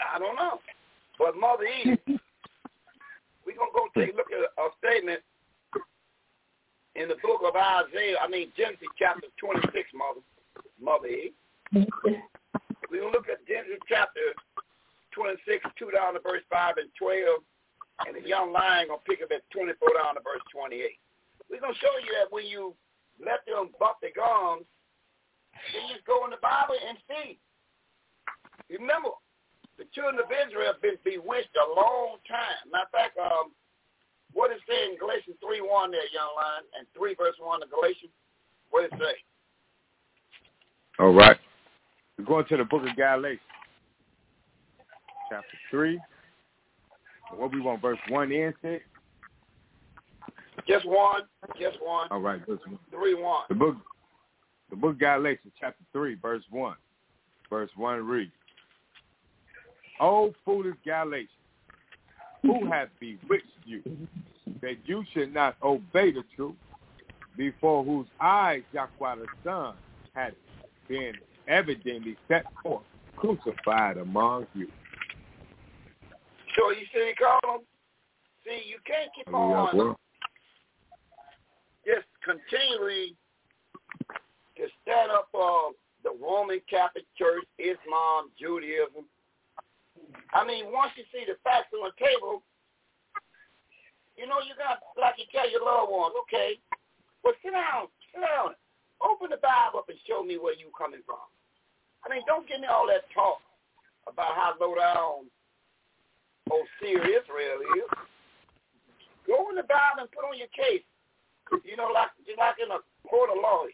I 0.00 0.16
don't 0.16 0.32
know. 0.32 0.64
But 1.20 1.36
Mother 1.36 1.68
Eve, 1.68 2.00
we're 3.46 3.56
gonna 3.56 3.74
go 3.74 3.88
take 3.94 4.12
a 4.12 4.16
look 4.16 4.30
at 4.32 4.42
a 4.42 4.68
statement 4.78 5.20
in 6.94 7.08
the 7.08 7.16
book 7.22 7.40
of 7.44 7.56
Isaiah. 7.56 8.18
I 8.22 8.28
mean 8.28 8.52
Genesis 8.56 8.88
chapter 8.98 9.28
twenty-six, 9.38 9.88
Mother 9.94 10.22
Mother 10.80 11.08
eh? 11.08 11.30
Eve. 11.30 11.86
We're 12.90 13.00
going 13.00 13.12
to 13.12 13.16
look 13.16 13.32
at 13.32 13.40
Genesis 13.48 13.80
chapter 13.88 14.20
26, 15.16 15.64
2 15.78 15.96
down 15.96 16.12
to 16.12 16.20
verse 16.20 16.44
5 16.52 16.76
and 16.76 16.92
12. 17.00 17.40
And 18.04 18.20
the 18.20 18.28
young 18.28 18.52
lion 18.52 18.88
going 18.92 19.00
to 19.00 19.08
pick 19.08 19.24
up 19.24 19.32
at 19.32 19.48
24 19.48 19.80
down 19.96 20.18
to 20.18 20.20
verse 20.20 20.44
28. 20.52 20.76
We're 21.48 21.64
going 21.64 21.72
to 21.72 21.80
show 21.80 21.96
you 22.04 22.12
that 22.20 22.28
when 22.28 22.44
you 22.44 22.74
let 23.16 23.40
them 23.48 23.72
bump 23.80 24.04
their 24.04 24.12
gums, 24.12 24.68
then 25.72 25.88
you 25.88 25.96
just 25.96 26.04
go 26.04 26.24
in 26.28 26.36
the 26.36 26.42
Bible 26.44 26.76
and 26.76 26.98
see. 27.08 27.40
Remember, 28.68 29.16
the 29.82 29.90
children 29.90 30.22
of 30.22 30.30
Israel 30.30 30.70
have 30.70 30.82
been 30.82 30.98
bewitched 31.02 31.58
a 31.58 31.66
long 31.74 32.22
time. 32.30 32.70
Matter 32.70 32.86
of 32.86 32.94
fact, 32.94 33.18
um, 33.18 33.50
what 34.32 34.54
it 34.54 34.62
say 34.68 34.86
in 34.86 34.96
Galatians 34.96 35.34
3, 35.42 35.58
1 35.58 35.90
there, 35.90 36.00
young 36.14 36.30
lion, 36.38 36.62
and 36.78 36.86
3 36.96 37.14
verse 37.18 37.34
1 37.42 37.62
of 37.62 37.70
Galatians? 37.70 38.14
What 38.70 38.84
it 38.84 38.92
say? 38.94 39.18
All 41.00 41.12
right. 41.12 41.36
We're 42.16 42.24
going 42.24 42.46
to 42.46 42.56
the 42.58 42.64
book 42.64 42.86
of 42.86 42.94
Galatians, 42.94 43.42
chapter 45.28 45.58
3. 45.70 45.98
What 47.34 47.52
we 47.52 47.60
want, 47.60 47.82
verse 47.82 47.98
1 48.08 48.30
and 48.30 48.54
6? 48.62 48.84
Just 50.68 50.86
one. 50.86 51.22
Just 51.58 51.78
one. 51.82 52.06
All 52.12 52.20
right, 52.20 52.40
verse 52.46 52.60
1. 52.66 52.78
3 52.90 53.14
1. 53.14 53.44
The 53.48 53.54
book, 53.54 53.76
the 54.70 54.76
book 54.76 54.92
of 54.92 55.00
Galatians, 55.00 55.52
chapter 55.58 55.82
3, 55.92 56.14
verse 56.22 56.44
1. 56.50 56.76
Verse 57.50 57.70
1 57.76 58.06
reads, 58.06 58.32
O 60.00 60.32
foolish 60.44 60.76
Galatians, 60.84 61.28
who 62.42 62.66
hath 62.70 62.88
bewitched 63.00 63.46
you, 63.64 63.82
that 64.60 64.76
you 64.84 65.04
should 65.12 65.32
not 65.32 65.56
obey 65.62 66.12
the 66.12 66.22
truth, 66.36 66.54
before 67.36 67.84
whose 67.84 68.06
eyes 68.20 68.62
Yahweh 68.72 69.16
the 69.16 69.26
Son 69.44 69.74
had 70.14 70.34
been 70.88 71.14
evidently 71.48 72.16
set 72.28 72.44
forth, 72.62 72.84
crucified 73.16 73.96
among 73.96 74.46
you. 74.54 74.68
So 76.56 76.70
you 76.70 76.84
see, 76.92 77.12
Colin, 77.18 77.60
see, 78.44 78.62
you 78.68 78.76
can't 78.86 79.10
keep 79.16 79.32
oh, 79.32 79.36
on 79.36 79.76
Yeah, 79.76 79.82
well, 79.82 80.00
just 81.86 82.06
continually 82.22 83.16
to 84.56 84.64
stand 84.82 85.10
up 85.10 85.28
for 85.32 85.72
the 86.04 86.10
Roman 86.20 86.60
Catholic 86.68 87.04
Church, 87.16 87.44
Islam, 87.58 88.30
Judaism. 88.38 89.06
I 90.32 90.44
mean, 90.46 90.72
once 90.72 90.92
you 90.96 91.04
see 91.12 91.24
the 91.28 91.36
facts 91.44 91.72
on 91.76 91.84
the 91.88 91.94
table, 91.96 92.42
you 94.16 94.26
know, 94.26 94.40
you 94.44 94.52
got, 94.56 94.80
like 95.00 95.16
you 95.16 95.24
tell 95.32 95.48
your 95.48 95.64
loved 95.64 95.92
ones, 95.92 96.14
okay, 96.26 96.60
well, 97.24 97.36
sit 97.40 97.52
down, 97.52 97.88
sit 98.12 98.20
down. 98.20 98.54
Open 99.02 99.34
the 99.34 99.42
Bible 99.42 99.82
up 99.82 99.90
and 99.90 99.98
show 100.06 100.22
me 100.22 100.38
where 100.38 100.54
you 100.54 100.70
coming 100.78 101.02
from. 101.02 101.26
I 102.06 102.10
mean, 102.10 102.22
don't 102.26 102.46
give 102.46 102.62
me 102.62 102.70
all 102.70 102.86
that 102.86 103.06
talk 103.10 103.42
about 104.06 104.34
how 104.38 104.54
low 104.62 104.74
down 104.74 105.26
old 106.50 106.68
Seer 106.78 107.02
Israel 107.02 107.58
is. 107.78 107.90
Go 109.26 109.50
in 109.50 109.56
the 109.58 109.66
Bible 109.66 110.06
and 110.06 110.10
put 110.10 110.26
on 110.26 110.38
your 110.38 110.50
case. 110.54 110.86
You 111.66 111.76
know, 111.76 111.90
like 111.90 112.14
just 112.26 112.38
like 112.38 112.58
in 112.62 112.70
a 112.70 112.80
court 113.06 113.30
of 113.30 113.42
law, 113.42 113.66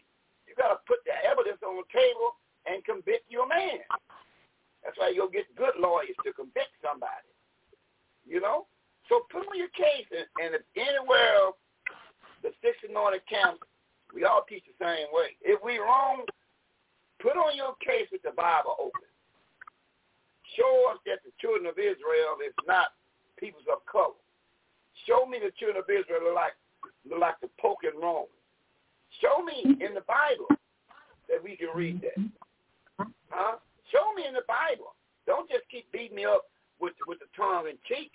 you 0.49 0.53
got 0.57 0.73
to 0.73 0.81
put 0.89 1.01
the 1.05 1.13
evidence 1.25 1.61
on 1.61 1.77
the 1.77 1.87
table 1.93 2.37
and 2.65 2.83
convict 2.85 3.29
your 3.29 3.47
man. 3.47 3.85
That's 4.83 4.97
why 4.97 5.11
you'll 5.13 5.31
get 5.31 5.49
good 5.55 5.75
lawyers 5.79 6.15
to 6.23 6.33
convict 6.33 6.73
somebody. 6.83 7.27
You 8.27 8.39
know? 8.39 8.67
So 9.09 9.25
put 9.31 9.47
on 9.47 9.57
your 9.57 9.73
case, 9.73 10.05
and, 10.13 10.27
and 10.37 10.55
if 10.55 10.63
anywhere 10.77 11.51
the 12.43 12.53
six 12.61 12.77
anointed 12.87 13.25
camps, 13.27 13.65
we 14.13 14.23
all 14.23 14.45
teach 14.47 14.63
the 14.65 14.77
same 14.77 15.09
way. 15.11 15.35
If 15.41 15.61
we 15.63 15.77
wrong, 15.77 16.25
put 17.21 17.37
on 17.37 17.57
your 17.57 17.75
case 17.81 18.07
with 18.11 18.21
the 18.23 18.33
Bible 18.37 18.77
open. 18.79 19.09
Show 20.57 20.93
us 20.93 20.97
that 21.05 21.21
the 21.25 21.33
children 21.41 21.65
of 21.67 21.77
Israel 21.77 22.41
is 22.45 22.53
not 22.65 22.97
peoples 23.37 23.65
of 23.71 23.85
color. 23.85 24.17
Show 25.05 25.25
me 25.25 25.37
the 25.37 25.53
children 25.57 25.81
of 25.81 25.89
Israel 25.89 26.25
look 26.25 26.35
like 26.35 26.57
look 27.09 27.19
like 27.19 27.39
the 27.41 27.49
Pope 27.59 27.79
and 27.83 28.01
Rome. 28.01 28.29
Show 29.21 29.43
me 29.43 29.77
in 29.79 29.93
the 29.93 30.05
Bible 30.05 30.49
that 31.29 31.41
we 31.43 31.55
can 31.55 31.69
read 31.73 32.01
that. 32.01 33.07
Huh? 33.29 33.57
Show 33.91 34.13
me 34.13 34.25
in 34.27 34.33
the 34.33 34.45
Bible. 34.47 34.95
Don't 35.25 35.49
just 35.49 35.65
keep 35.69 35.89
beating 35.91 36.17
me 36.17 36.25
up 36.25 36.49
with 36.79 36.93
with 37.07 37.19
the 37.19 37.29
tongue 37.35 37.67
and 37.69 37.77
cheek. 37.85 38.11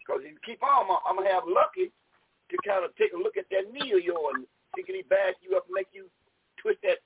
Because 0.00 0.22
if 0.24 0.36
you 0.36 0.42
keep 0.44 0.62
on, 0.62 0.86
I'm, 0.86 0.98
I'm 1.06 1.16
gonna 1.16 1.32
have 1.32 1.48
Lucky 1.48 1.90
to 2.50 2.56
kind 2.66 2.84
of 2.84 2.94
take 2.96 3.12
a 3.12 3.20
look 3.20 3.36
at 3.36 3.48
that 3.50 3.72
knee 3.72 3.92
of 3.92 4.04
yours 4.04 4.36
and 4.36 4.46
see 4.76 4.84
can 4.84 4.94
he 4.94 5.02
bash 5.02 5.34
you 5.40 5.56
up 5.56 5.64
and 5.66 5.74
make 5.74 5.88
you 5.92 6.06
twist 6.60 6.78
that 6.82 7.00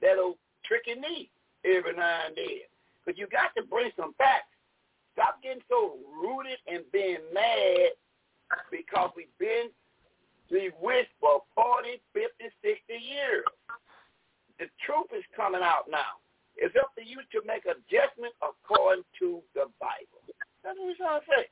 that 0.00 0.18
old 0.18 0.36
tricky 0.66 0.98
knee 0.98 1.30
every 1.64 1.94
now 1.94 2.26
and 2.26 2.36
then. 2.36 2.66
But 3.06 3.18
you 3.18 3.26
got 3.30 3.54
to 3.56 3.62
bring 3.66 3.90
some 3.96 4.14
facts. 4.18 4.50
Stop 5.14 5.42
getting 5.42 5.62
so 5.68 5.98
rooted 6.08 6.58
and 6.66 6.82
being 6.92 7.20
mad 7.34 7.92
because 8.70 9.10
we've 9.16 9.32
been 9.38 9.68
bewitched 10.50 11.14
for 11.20 11.42
40, 11.54 12.00
50, 12.12 12.44
60 12.62 12.92
years. 12.92 13.44
The 14.58 14.66
truth 14.84 15.10
is 15.16 15.24
coming 15.36 15.62
out 15.62 15.90
now. 15.90 16.20
It's 16.56 16.76
up 16.76 16.94
to 16.96 17.02
you 17.02 17.18
to 17.32 17.38
make 17.46 17.64
adjustment 17.64 18.32
according 18.44 19.04
to 19.18 19.40
the 19.54 19.66
Bible. 19.80 20.20
That's 20.62 20.78
what 20.78 20.92
we're 20.92 21.00
trying 21.00 21.20
to 21.20 21.26
say. 21.26 21.44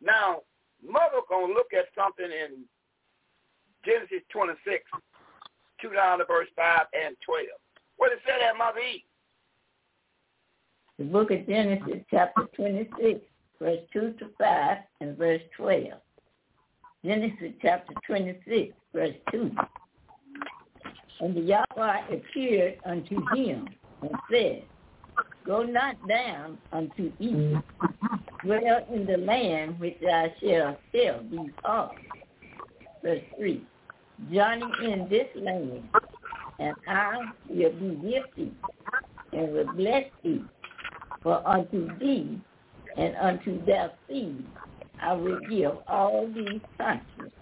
Now, 0.00 0.46
mother 0.80 1.20
gonna 1.28 1.52
look 1.52 1.74
at 1.74 1.90
something 1.94 2.30
in 2.30 2.64
Genesis 3.84 4.24
26, 4.32 4.84
2 5.82 5.90
down 5.92 6.18
to 6.18 6.24
verse 6.24 6.48
5 6.56 6.86
and 6.94 7.16
12. 7.26 7.46
What 7.98 8.12
it 8.12 8.20
said 8.24 8.40
at 8.40 8.56
Mother 8.56 8.80
E? 8.80 9.04
The 10.98 11.04
book 11.20 11.32
of 11.32 11.46
Genesis, 11.46 12.02
chapter 12.10 12.48
26, 12.56 13.20
verse 13.60 13.78
2 13.92 14.14
to 14.18 14.30
5 14.38 14.78
and 15.02 15.18
verse 15.18 15.42
12. 15.54 15.88
Genesis 17.04 17.52
chapter 17.60 17.92
26, 18.06 18.72
verse 18.94 19.14
2. 19.30 19.50
And 21.20 21.36
the 21.36 21.40
Yahweh 21.42 22.00
appeared 22.10 22.78
unto 22.86 23.16
him 23.34 23.68
and 24.00 24.10
said, 24.32 24.62
Go 25.44 25.62
not 25.62 25.96
down 26.08 26.56
unto 26.72 27.12
Egypt, 27.18 27.68
dwell 28.42 28.86
in 28.90 29.04
the 29.04 29.18
land 29.18 29.78
which 29.78 29.98
I 30.10 30.32
shall 30.40 30.78
tell 30.90 31.22
thee 31.30 31.50
of. 31.66 31.90
Verse 33.02 33.20
3. 33.36 33.62
Journey 34.32 34.72
in 34.84 35.06
this 35.10 35.28
land, 35.36 35.82
and 36.58 36.74
I 36.88 37.26
will 37.46 37.72
be 37.72 37.88
with 38.02 38.24
thee, 38.38 38.52
and 39.34 39.52
will 39.52 39.70
bless. 39.74 40.04
Unto 41.44 41.98
thee 41.98 42.40
and 42.96 43.16
unto 43.16 43.64
thy 43.64 43.90
seed 44.08 44.44
I 45.00 45.12
will 45.14 45.40
give 45.48 45.72
all 45.88 46.28
these 46.34 46.60
countries, 46.76 47.32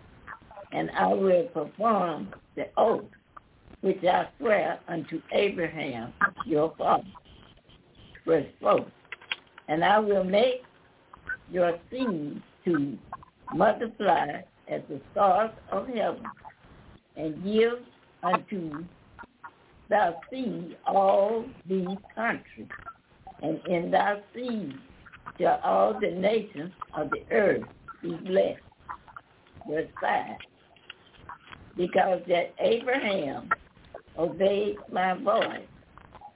and 0.73 0.91
I 0.93 1.09
will 1.09 1.45
perform 1.47 2.29
the 2.55 2.69
oath 2.77 3.05
which 3.81 4.03
I 4.05 4.29
swear 4.39 4.81
unto 4.89 5.21
Abraham 5.33 6.13
your 6.45 6.75
father. 6.77 7.05
Verse 8.27 8.47
4. 8.61 8.85
And 9.69 9.85
I 9.85 9.99
will 9.99 10.25
make 10.25 10.63
your 11.51 11.79
seed 11.91 12.43
to 12.65 12.99
multiply 13.55 14.43
as 14.69 14.83
the 14.89 15.01
stars 15.13 15.51
of 15.71 15.87
heaven, 15.89 16.25
and 17.17 17.43
give 17.43 17.79
unto 18.23 18.85
thy 19.89 20.13
seed 20.31 20.77
all 20.87 21.45
these 21.69 21.87
countries, 22.15 22.58
and 23.43 23.61
in 23.67 23.91
thy 23.91 24.21
seed 24.35 24.75
shall 25.39 25.61
all 25.63 25.99
the 26.01 26.11
nations 26.11 26.73
of 26.97 27.11
the 27.11 27.23
earth 27.35 27.63
be 28.03 28.13
blessed. 28.15 28.61
Verse 29.69 29.89
5. 30.01 30.27
Because 31.77 32.21
that 32.29 32.55
Abraham 32.59 33.49
obeyed 34.19 34.77
my 34.91 35.15
voice 35.15 35.67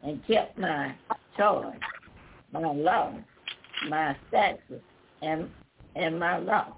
and 0.03 0.25
kept 0.27 0.59
my 0.59 0.95
charge, 1.37 1.79
my 2.53 2.61
law, 2.61 3.13
my 3.89 4.17
statutes, 4.29 4.85
and, 5.23 5.49
and 5.97 6.19
my 6.19 6.39
law. 6.39 6.77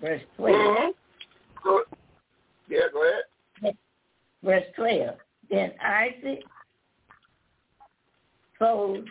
Verse 0.00 0.22
12. 0.36 0.54
Mm-hmm. 0.56 1.94
Yeah, 2.68 2.80
go 2.92 3.02
ahead. 3.02 3.74
Verse 4.42 4.64
12. 4.76 5.16
Then 5.50 5.72
Isaac 5.82 6.42
sold 8.60 9.08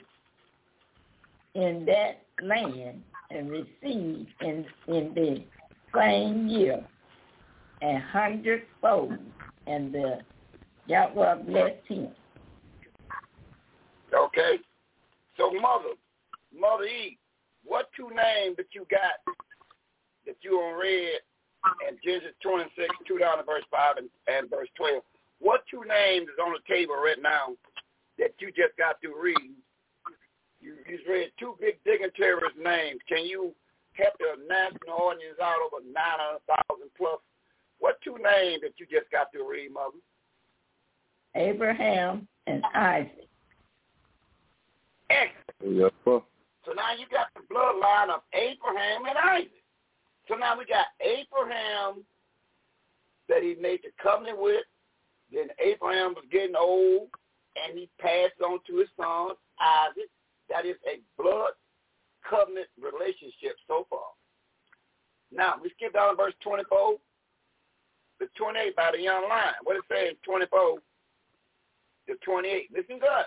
in 1.55 1.85
that 1.85 2.21
land 2.41 3.01
and 3.31 3.49
received 3.49 4.29
in, 4.41 4.65
in 4.87 5.13
the 5.13 5.43
same 5.93 6.47
year 6.47 6.85
a 7.81 7.99
hundredfold, 8.11 9.17
and 9.67 9.93
the 9.93 10.19
Yahweh 10.87 11.35
blessed 11.43 11.87
him. 11.87 12.09
Okay. 14.13 14.57
So 15.37 15.51
mother, 15.51 15.95
mother 16.57 16.83
E, 16.83 17.17
what 17.63 17.89
two 17.95 18.09
names 18.09 18.57
that 18.57 18.67
you 18.73 18.85
got 18.91 19.33
that 20.25 20.35
you 20.41 20.55
on 20.57 20.79
read 20.79 21.19
in 21.87 21.97
Genesis 22.03 22.35
26, 22.43 22.87
2 23.07 23.17
down 23.19 23.37
to 23.37 23.43
verse 23.43 23.63
5 23.71 23.97
and, 23.97 24.09
and 24.27 24.49
verse 24.49 24.67
12? 24.75 25.01
What 25.39 25.63
two 25.71 25.83
names 25.87 26.27
is 26.27 26.39
on 26.43 26.51
the 26.51 26.73
table 26.73 26.95
right 26.95 27.21
now 27.21 27.55
that 28.19 28.35
you 28.39 28.47
just 28.47 28.77
got 28.77 29.01
to 29.01 29.09
read? 29.15 29.55
You, 30.61 30.75
you 30.87 30.99
read 31.07 31.31
two 31.39 31.55
big 31.59 31.79
dignitaries' 31.85 32.55
names. 32.61 32.99
Can 33.07 33.25
you 33.25 33.55
help 33.93 34.13
the 34.19 34.43
national 34.47 34.95
audience 34.95 35.39
out 35.41 35.55
over 35.65 35.83
900,000 35.83 36.91
plus? 36.97 37.19
What 37.79 37.95
two 38.03 38.17
names 38.19 38.61
that 38.61 38.75
you 38.77 38.85
just 38.91 39.09
got 39.11 39.31
to 39.33 39.47
read, 39.49 39.71
mother? 39.71 39.97
Abraham 41.35 42.27
and 42.47 42.63
Isaac. 42.75 43.29
Excellent. 45.09 45.77
Yes, 45.77 45.91
sir. 46.03 46.21
So 46.65 46.73
now 46.73 46.91
you 46.97 47.05
got 47.09 47.27
the 47.33 47.41
bloodline 47.53 48.13
of 48.13 48.21
Abraham 48.33 49.05
and 49.07 49.17
Isaac. 49.17 49.63
So 50.27 50.35
now 50.35 50.57
we 50.57 50.65
got 50.65 50.87
Abraham 50.99 52.03
that 53.29 53.41
he 53.41 53.55
made 53.59 53.79
the 53.83 53.89
covenant 54.01 54.39
with. 54.39 54.63
Then 55.31 55.47
Abraham 55.63 56.13
was 56.13 56.25
getting 56.31 56.55
old, 56.55 57.09
and 57.67 57.77
he 57.77 57.89
passed 57.99 58.39
on 58.45 58.59
to 58.67 58.77
his 58.77 58.89
son 58.97 59.31
uh, 59.59 59.89
Isaac. 59.89 60.09
That 60.49 60.65
is 60.65 60.75
a 60.87 60.99
blood 61.21 61.53
covenant 62.27 62.67
relationship 62.77 63.55
so 63.67 63.85
far. 63.89 64.13
Now 65.31 65.55
we 65.61 65.69
skip 65.75 65.93
down 65.93 66.09
to 66.09 66.15
verse 66.15 66.33
24 66.41 66.97
to 68.19 68.27
28 68.35 68.75
by 68.75 68.91
the 68.95 69.01
young 69.01 69.29
lion. 69.29 69.53
What 69.63 69.77
it 69.77 69.83
says 69.87 70.15
24 70.25 70.79
to 72.07 72.15
28. 72.25 72.69
Listen 72.75 72.99
good. 72.99 73.25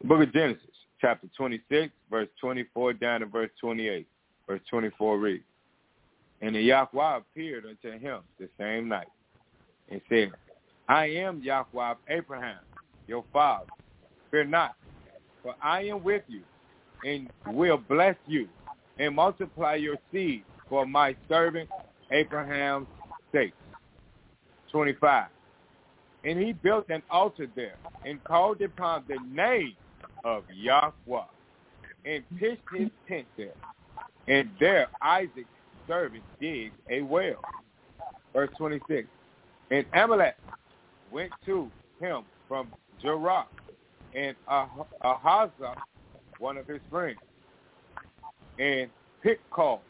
The 0.00 0.06
book 0.06 0.22
of 0.22 0.32
Genesis, 0.32 0.64
chapter 1.00 1.28
26, 1.36 1.92
verse 2.10 2.28
24 2.40 2.94
down 2.94 3.20
to 3.20 3.26
verse 3.26 3.50
28. 3.60 4.06
Verse 4.46 4.60
24 4.68 5.18
reads, 5.18 5.44
And 6.40 6.54
the 6.54 6.60
Yahweh 6.60 7.18
appeared 7.18 7.64
unto 7.66 7.98
him 7.98 8.20
the 8.38 8.48
same 8.58 8.88
night 8.88 9.08
and 9.88 10.00
said, 10.08 10.32
I 10.88 11.06
am 11.06 11.42
Yahweh 11.42 11.90
of 11.90 11.98
Abraham, 12.08 12.58
your 13.10 13.24
father. 13.32 13.66
Fear 14.30 14.44
not, 14.44 14.76
for 15.42 15.54
I 15.60 15.82
am 15.82 16.02
with 16.04 16.22
you, 16.28 16.42
and 17.04 17.28
will 17.48 17.76
bless 17.76 18.14
you, 18.26 18.48
and 18.98 19.16
multiply 19.16 19.74
your 19.74 19.96
seed 20.12 20.44
for 20.68 20.86
my 20.86 21.16
servant 21.28 21.68
Abraham's 22.12 22.86
sake. 23.32 23.52
25. 24.70 25.26
And 26.22 26.38
he 26.38 26.52
built 26.52 26.88
an 26.88 27.02
altar 27.10 27.48
there, 27.56 27.74
and 28.06 28.22
called 28.22 28.62
upon 28.62 29.04
the 29.08 29.18
name 29.28 29.74
of 30.24 30.44
Yahweh, 30.54 31.24
and 32.04 32.22
pitched 32.38 32.62
his 32.76 32.90
tent 33.08 33.26
there. 33.36 33.54
And 34.28 34.50
there 34.60 34.86
Isaac's 35.02 35.48
servant 35.88 36.22
digged 36.40 36.74
a 36.88 37.02
well. 37.02 37.42
Verse 38.32 38.50
26. 38.56 39.08
And 39.72 39.84
Amalek 39.94 40.36
went 41.10 41.32
to 41.46 41.68
him 42.00 42.22
from 42.46 42.68
Gerar, 43.02 43.46
and 44.14 44.36
Ahazah, 44.48 45.76
one 46.38 46.56
of 46.56 46.66
his 46.66 46.80
friends, 46.90 47.18
and 48.58 48.90
Pitkal, 49.24 49.80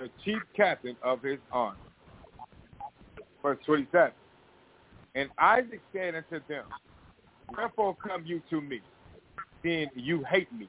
the 0.00 0.10
chief 0.24 0.42
captain 0.56 0.96
of 1.02 1.22
his 1.22 1.38
army. 1.52 1.78
Verse 3.42 3.58
27. 3.66 4.12
And 5.14 5.28
Isaac 5.38 5.80
said 5.92 6.14
unto 6.14 6.40
them, 6.48 6.64
Wherefore 7.56 7.96
come 7.96 8.24
you 8.26 8.42
to 8.50 8.60
me, 8.60 8.80
seeing 9.62 9.88
you 9.94 10.24
hate 10.28 10.52
me, 10.52 10.68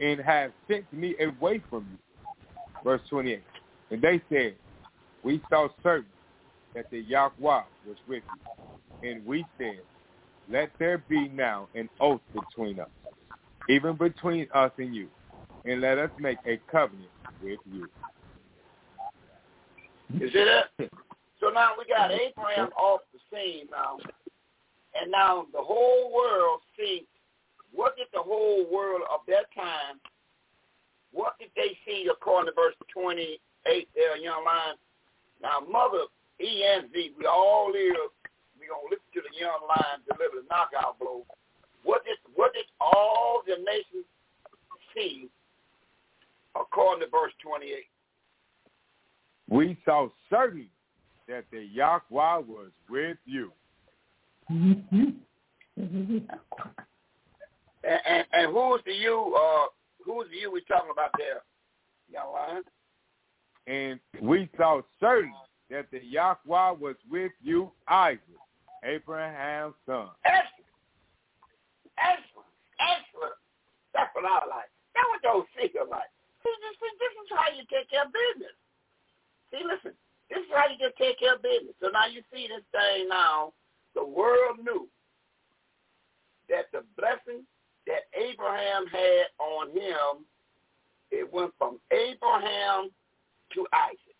and 0.00 0.20
have 0.20 0.52
sent 0.68 0.90
me 0.92 1.14
away 1.20 1.62
from 1.68 1.86
you? 1.90 1.98
Verse 2.84 3.02
28. 3.10 3.42
And 3.90 4.00
they 4.00 4.22
said, 4.30 4.54
We 5.22 5.42
saw 5.50 5.68
certain 5.82 6.06
that 6.74 6.90
the 6.90 7.00
Yahweh 7.00 7.32
was 7.40 7.96
with 8.08 8.22
you. 9.02 9.10
And 9.10 9.26
we 9.26 9.44
said, 9.58 9.80
Let 10.50 10.70
there 10.78 10.98
be 11.08 11.28
now 11.28 11.68
an 11.74 11.88
oath 12.00 12.20
between 12.32 12.80
us, 12.80 12.88
even 13.68 13.96
between 13.96 14.48
us 14.54 14.72
and 14.78 14.94
you, 14.94 15.08
and 15.64 15.80
let 15.80 15.98
us 15.98 16.10
make 16.18 16.38
a 16.46 16.58
covenant 16.70 17.10
with 17.42 17.58
you. 17.70 17.88
You 20.14 20.30
see 20.30 20.44
that? 20.44 20.90
So 21.40 21.50
now 21.50 21.72
we 21.78 21.84
got 21.84 22.10
Abraham 22.10 22.70
off 22.78 23.00
the 23.12 23.18
scene 23.30 23.66
now. 23.70 23.98
And 25.00 25.10
now 25.10 25.46
the 25.52 25.60
whole 25.60 26.12
world 26.12 26.60
see 26.78 27.06
what 27.72 27.96
did 27.96 28.06
the 28.12 28.22
whole 28.22 28.66
world 28.72 29.02
of 29.12 29.20
that 29.28 29.46
time, 29.54 30.00
what 31.12 31.38
did 31.38 31.50
they 31.56 31.76
see 31.86 32.08
according 32.10 32.52
to 32.52 32.54
verse 32.54 32.74
28 32.92 33.88
there, 33.94 34.16
young 34.16 34.44
line? 34.44 34.76
Now, 35.42 35.60
Mother 35.60 36.04
E 36.40 36.64
and 36.64 36.90
Z, 36.92 37.12
we 37.18 37.26
all 37.26 37.70
live, 37.72 37.94
to 38.68 38.88
listen 38.90 39.10
to 39.14 39.22
the 39.22 39.34
young 39.38 39.60
lion 39.68 40.04
deliver 40.06 40.42
the 40.42 40.48
knockout 40.48 40.98
blow. 40.98 41.24
What 41.84 42.04
did, 42.04 42.18
what 42.34 42.52
did 42.52 42.66
all 42.80 43.42
the 43.46 43.56
nations 43.56 44.04
see 44.94 45.28
according 46.54 47.04
to 47.04 47.10
verse 47.10 47.32
28? 47.42 47.84
We 49.48 49.78
saw 49.84 50.08
certain 50.28 50.68
that 51.28 51.44
the 51.50 51.62
Yahweh 51.72 52.00
was 52.10 52.70
with 52.90 53.16
you. 53.24 53.52
Mm-hmm. 54.50 55.04
and, 55.78 56.20
and, 57.84 58.24
and 58.32 58.52
who's 58.52 58.80
the 58.84 58.92
you? 58.92 59.36
Uh, 59.36 59.66
who's 60.04 60.26
the 60.30 60.36
you 60.36 60.50
we 60.52 60.62
talking 60.62 60.90
about 60.92 61.10
there, 61.18 61.42
young 62.10 62.32
lion? 62.32 62.62
And 63.66 64.00
we 64.22 64.48
saw 64.56 64.80
certain 64.98 65.32
that 65.70 65.90
the 65.90 66.00
Yahweh 66.02 66.72
was 66.72 66.96
with 67.10 67.32
you, 67.42 67.70
Isaac, 67.86 68.20
Abraham's 68.84 69.74
son. 69.86 70.08
Excellent, 70.24 70.72
excellent, 71.98 72.52
excellent. 72.78 73.38
That's 73.94 74.12
what 74.14 74.24
I 74.24 74.44
like. 74.46 74.70
That's 74.94 75.08
what 75.10 75.22
those 75.22 75.46
seekers 75.56 75.88
like. 75.90 76.10
See, 76.42 76.54
this, 76.62 76.76
this 76.78 77.14
is 77.24 77.28
how 77.34 77.48
you 77.50 77.64
take 77.66 77.90
care 77.90 78.06
of 78.06 78.12
business. 78.14 78.54
See, 79.50 79.62
listen, 79.64 79.94
this 80.30 80.44
is 80.44 80.52
how 80.54 80.68
you 80.70 80.78
just 80.78 80.96
take 80.96 81.18
care 81.18 81.34
of 81.34 81.42
business. 81.42 81.74
So 81.80 81.88
now 81.90 82.06
you 82.06 82.22
see 82.30 82.46
this 82.46 82.64
thing 82.70 83.08
now. 83.08 83.52
The 83.94 84.04
world 84.04 84.62
knew 84.62 84.86
that 86.48 86.70
the 86.72 86.84
blessing 86.96 87.42
that 87.86 88.06
Abraham 88.14 88.86
had 88.86 89.32
on 89.40 89.70
him, 89.72 90.24
it 91.10 91.26
went 91.32 91.52
from 91.58 91.80
Abraham 91.90 92.90
to 93.54 93.66
Isaac. 93.72 94.18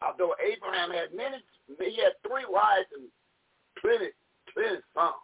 Although 0.00 0.34
Abraham 0.38 0.90
had 0.90 1.12
many, 1.14 1.42
he 1.66 1.98
had 1.98 2.14
three 2.22 2.46
wives 2.48 2.86
and 2.94 3.10
plenty, 3.86 4.10
plenty 4.52 4.82
sons. 4.94 5.14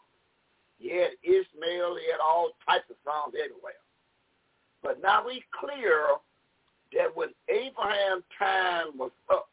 He 0.78 0.90
had 0.90 1.10
Ishmael, 1.22 1.98
he 1.98 2.10
had 2.10 2.22
all 2.22 2.50
types 2.68 2.86
of 2.90 2.96
sons 3.04 3.34
everywhere. 3.34 3.82
But 4.82 5.02
now 5.02 5.26
we 5.26 5.42
clear 5.58 6.06
that 6.94 7.14
when 7.14 7.28
Abraham's 7.48 8.24
time 8.38 8.98
was 8.98 9.10
up, 9.30 9.48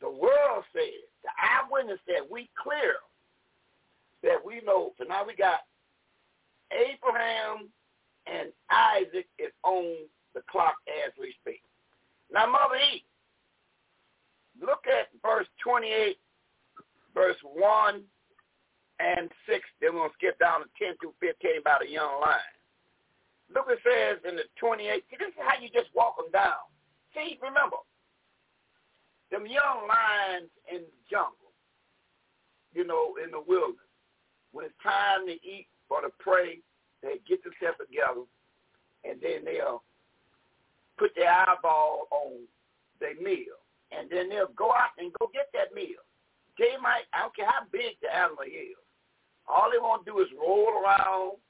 the 0.00 0.10
world 0.10 0.64
said, 0.72 1.06
the 1.22 1.30
eyewitness 1.38 1.98
said, 2.06 2.26
we 2.30 2.48
clear 2.60 2.94
that 4.22 4.44
we 4.44 4.60
know. 4.64 4.92
So 4.98 5.04
now 5.04 5.24
we 5.26 5.34
got 5.34 5.60
Abraham 6.72 7.68
and 8.26 8.48
Isaac 8.70 9.26
is 9.38 9.52
on 9.62 9.94
the 10.34 10.42
clock 10.50 10.76
as 11.06 11.12
we 11.18 11.34
speak. 11.40 11.62
Now, 12.32 12.46
Mother 12.46 12.76
E, 12.92 13.04
look 14.60 14.84
at 14.86 15.08
verse 15.22 15.46
28, 15.62 16.16
verse 17.14 17.36
1 17.42 18.02
and 19.00 19.30
6. 19.48 19.60
Then 19.80 19.94
we're 19.94 20.06
going 20.06 20.10
to 20.10 20.18
skip 20.18 20.38
down 20.38 20.60
to 20.60 20.68
10 20.78 20.96
through 21.00 21.14
15 21.20 21.60
about 21.60 21.84
a 21.84 21.88
young 21.88 22.20
lion. 22.20 22.54
Look 23.54 23.66
it 23.68 23.82
says 23.82 24.22
in 24.28 24.36
the 24.36 24.46
28. 24.58 25.02
See, 25.10 25.16
this 25.18 25.34
is 25.34 25.42
how 25.42 25.58
you 25.58 25.68
just 25.74 25.90
walk 25.94 26.16
them 26.16 26.30
down. 26.32 26.62
See, 27.14 27.38
remember, 27.42 27.82
them 29.30 29.46
young 29.46 29.86
lions 29.90 30.50
in 30.70 30.86
the 30.86 31.02
jungle, 31.10 31.50
you 32.74 32.86
know, 32.86 33.18
in 33.18 33.30
the 33.30 33.42
wilderness, 33.42 33.90
when 34.52 34.66
it's 34.66 34.78
time 34.82 35.26
to 35.26 35.34
eat 35.42 35.66
or 35.88 36.02
to 36.02 36.10
pray, 36.18 36.58
they 37.02 37.18
get 37.26 37.42
themselves 37.42 37.78
together 37.82 38.22
and 39.02 39.18
then 39.22 39.44
they'll 39.44 39.82
put 40.98 41.10
their 41.16 41.30
eyeball 41.30 42.06
on 42.10 42.46
their 43.00 43.14
meal. 43.16 43.58
And 43.90 44.08
then 44.10 44.28
they'll 44.28 44.54
go 44.54 44.70
out 44.70 44.94
and 44.98 45.12
go 45.18 45.30
get 45.32 45.50
that 45.54 45.74
meal. 45.74 46.04
They 46.60 46.76
might, 46.76 47.08
I 47.16 47.24
don't 47.24 47.32
care 47.32 47.48
how 47.48 47.64
big 47.72 47.96
the 48.04 48.12
animal 48.12 48.44
is, 48.44 48.76
all 49.48 49.72
they 49.72 49.80
want 49.80 50.04
to 50.04 50.12
do 50.12 50.20
is 50.20 50.28
roll 50.36 50.68
around 50.76 51.40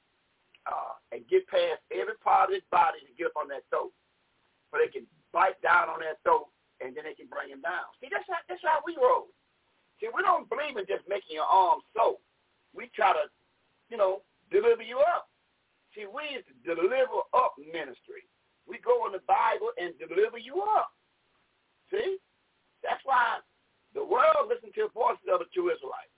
uh, 0.63 0.95
and 1.11 1.27
get 1.27 1.43
past 1.51 1.83
every 1.91 2.15
part 2.23 2.47
of 2.47 2.55
his 2.55 2.63
body 2.71 3.03
to 3.03 3.11
get 3.19 3.27
up 3.27 3.35
on 3.35 3.51
that 3.51 3.67
throat. 3.67 3.91
So 4.71 4.79
they 4.79 4.87
can 4.87 5.03
bite 5.35 5.59
down 5.59 5.91
on 5.91 5.99
that 5.99 6.23
throat 6.23 6.47
and 6.79 6.95
then 6.95 7.03
they 7.03 7.13
can 7.13 7.27
bring 7.27 7.51
him 7.51 7.59
down. 7.59 7.91
See, 7.99 8.07
that's 8.07 8.23
how, 8.23 8.39
that's 8.47 8.63
how 8.63 8.79
we 8.87 8.95
roll. 8.95 9.27
See, 9.99 10.07
we 10.07 10.23
don't 10.23 10.47
believe 10.47 10.79
in 10.79 10.87
just 10.87 11.03
making 11.11 11.35
your 11.35 11.45
arms 11.45 11.83
so. 11.91 12.23
We 12.71 12.87
try 12.95 13.11
to, 13.11 13.27
you 13.91 13.99
know, 13.99 14.23
deliver 14.47 14.81
you 14.81 15.03
up. 15.03 15.27
See, 15.91 16.07
we 16.07 16.39
is 16.39 16.47
the 16.47 16.71
deliver 16.71 17.19
up 17.35 17.59
ministry. 17.59 18.23
We 18.63 18.79
go 18.79 19.11
in 19.11 19.11
the 19.11 19.25
Bible 19.27 19.75
and 19.75 19.91
deliver 19.99 20.39
you 20.39 20.63
up. 20.63 20.95
See? 21.91 22.15
That's 22.79 23.03
why 23.03 23.43
the 23.93 24.03
world 24.03 24.49
listens 24.49 24.73
to 24.75 24.87
the 24.87 24.93
voices 24.93 25.27
of 25.31 25.39
the 25.39 25.49
true 25.53 25.71
Israelites. 25.71 26.13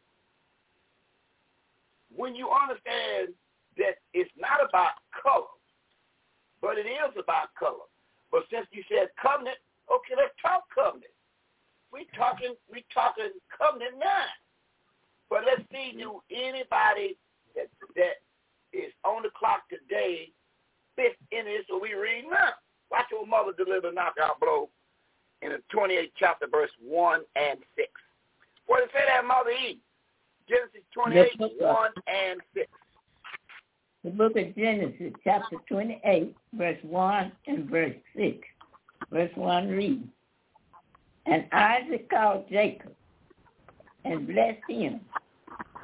When 2.13 2.35
you 2.35 2.49
understand 2.53 3.33
that 3.77 3.97
it's 4.13 4.29
not 4.37 4.61
about 4.61 5.01
color, 5.09 5.49
but 6.61 6.77
it 6.77 6.85
is 6.85 7.13
about 7.17 7.49
color. 7.57 7.89
But 8.29 8.45
since 8.49 8.67
you 8.71 8.85
said 8.89 9.09
covenant, 9.17 9.57
Okay, 9.91 10.15
let's 10.15 10.35
talk 10.39 10.63
covenant. 10.71 11.11
We 11.91 12.07
talking 12.15 12.55
we 12.71 12.85
talking 12.93 13.31
covenant 13.51 13.99
now. 13.99 14.31
But 15.29 15.43
let's 15.45 15.65
see, 15.71 15.97
do 15.97 16.21
anybody 16.31 17.17
that 17.55 17.67
that 17.95 18.23
is 18.71 18.91
on 19.03 19.23
the 19.23 19.31
clock 19.35 19.67
today 19.69 20.31
fit 20.95 21.17
in 21.31 21.45
this 21.45 21.65
so 21.69 21.79
we 21.81 21.93
read 21.93 22.25
now. 22.29 22.57
Watch 22.91 23.09
your 23.11 23.25
mother 23.25 23.53
deliver 23.53 23.91
knockout 23.91 24.39
blow 24.39 24.69
in 25.43 25.51
the 25.51 25.61
28th 25.75 26.11
chapter, 26.17 26.47
verse 26.49 26.71
1 26.81 27.21
and 27.35 27.59
6. 27.75 27.89
What 28.67 28.79
does 28.79 28.89
it 28.89 28.91
say 28.93 29.05
that, 29.07 29.25
Mother 29.25 29.51
E? 29.51 29.79
Genesis 30.47 30.81
28, 30.93 31.59
1 31.59 31.91
and 32.07 32.41
6. 32.53 32.67
The 34.03 34.09
book 34.09 34.35
of 34.35 34.55
Genesis, 34.55 35.13
chapter 35.23 35.57
28, 35.69 36.35
verse 36.53 36.77
1 36.83 37.31
and 37.47 37.69
verse 37.69 37.95
6. 38.15 38.37
Verse 39.11 39.31
1 39.35 39.67
reads, 39.69 40.03
And 41.25 41.45
Isaac 41.51 42.09
called 42.09 42.45
Jacob 42.49 42.93
and 44.05 44.27
blessed 44.27 44.59
him 44.67 44.99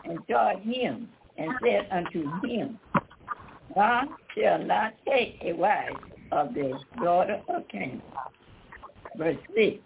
and 0.04 0.20
charged 0.30 0.64
him 0.64 1.08
and 1.38 1.52
said 1.64 1.88
unto 1.92 2.30
him, 2.46 2.80
Thou 3.76 4.10
shalt 4.36 4.66
not 4.66 4.94
take 5.08 5.40
a 5.42 5.54
wife 5.54 5.96
of 6.32 6.54
the 6.54 6.78
daughter 7.02 7.42
of 7.48 7.68
Canaan. 7.70 8.02
Verse 9.18 9.38
6. 9.56 9.78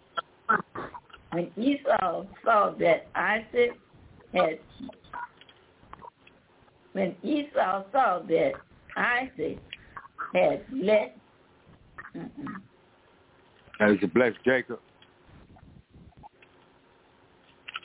when 1.32 1.52
Esau 1.58 2.26
saw 2.44 2.72
that 2.80 3.08
Isaac 3.16 3.72
had 4.34 4.60
when 6.94 7.16
Esau 7.24 7.84
saw 7.92 8.20
that 8.28 8.52
Isaac 8.96 9.60
had 10.34 10.62
blessed 10.70 11.12
as 13.80 13.98
blessed 14.14 14.38
Jacob. 14.46 14.80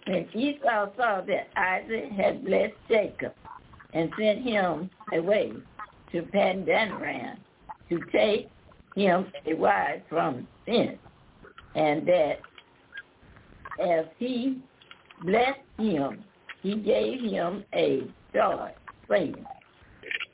When 0.06 0.28
Esau 0.34 0.90
saw 0.96 1.22
that 1.22 1.48
Isaac 1.56 2.10
had 2.12 2.44
blessed 2.44 2.74
Jacob 2.88 3.32
and 3.94 4.10
sent 4.18 4.42
him 4.42 4.90
away 5.12 5.52
to 6.12 6.22
Padanaram 6.22 7.38
to 7.88 8.00
take 8.12 8.48
him 8.94 9.26
a 9.46 9.54
wife 9.54 10.02
from 10.08 10.46
thence, 10.66 10.98
and 11.74 12.06
that 12.06 12.40
as 13.82 14.06
he 14.18 14.60
blessed 15.22 15.60
him, 15.78 16.24
he 16.62 16.76
gave 16.76 17.20
him 17.20 17.64
a 17.74 18.02
daughter, 18.34 18.72
saying, 19.08 19.34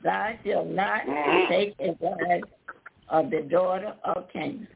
Thou 0.03 0.33
shalt 0.45 0.67
not 0.67 1.01
take 1.49 1.75
a 1.79 1.95
wife 1.99 2.43
of 3.09 3.29
the 3.29 3.41
daughter 3.41 3.93
of 4.03 4.25
Canaan. 4.31 4.67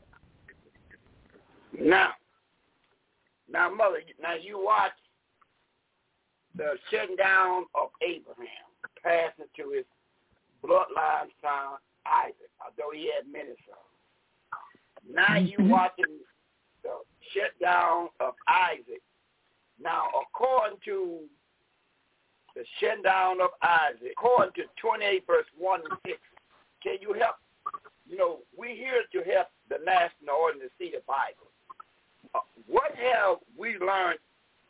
Now, 1.80 2.12
now, 3.52 3.70
mother, 3.74 4.02
now 4.22 4.36
you 4.36 4.64
watch 4.64 4.92
the 6.56 6.74
shutting 6.92 7.16
down 7.16 7.66
of 7.74 7.90
Abraham, 8.02 8.48
passing 9.04 9.46
to 9.58 9.72
his 9.76 9.86
bloodline 10.64 11.30
son 11.42 11.78
Isaac, 12.06 12.52
although 12.64 12.92
he 12.94 13.10
had 13.16 13.32
many 13.32 13.56
sons. 13.66 13.90
Now 15.12 15.38
you 15.38 15.58
mm-hmm. 15.58 15.70
watching 15.70 16.06
the 16.06 16.29
shutdown 17.34 18.10
of 18.20 18.34
Isaac. 18.48 19.02
Now, 19.82 20.08
according 20.22 20.80
to 20.86 21.20
the 22.56 22.64
shutdown 22.80 23.42
of 23.42 23.50
Isaac, 23.62 24.14
according 24.18 24.54
to 24.56 24.64
28 24.82 25.24
verse 25.26 25.46
1 25.58 25.82
and 25.90 26.00
6, 26.06 26.18
can 26.84 26.98
you 27.02 27.14
help? 27.14 27.36
You 28.08 28.18
know, 28.18 28.40
we 28.58 28.76
here 28.76 29.04
to 29.14 29.32
help 29.32 29.48
the 29.70 29.78
national 29.86 30.36
audience 30.36 30.72
see 30.80 30.92
the 30.92 31.04
Bible. 31.06 31.48
Uh, 32.34 32.42
what 32.68 32.92
have 32.96 33.38
we 33.58 33.78
learned 33.78 34.20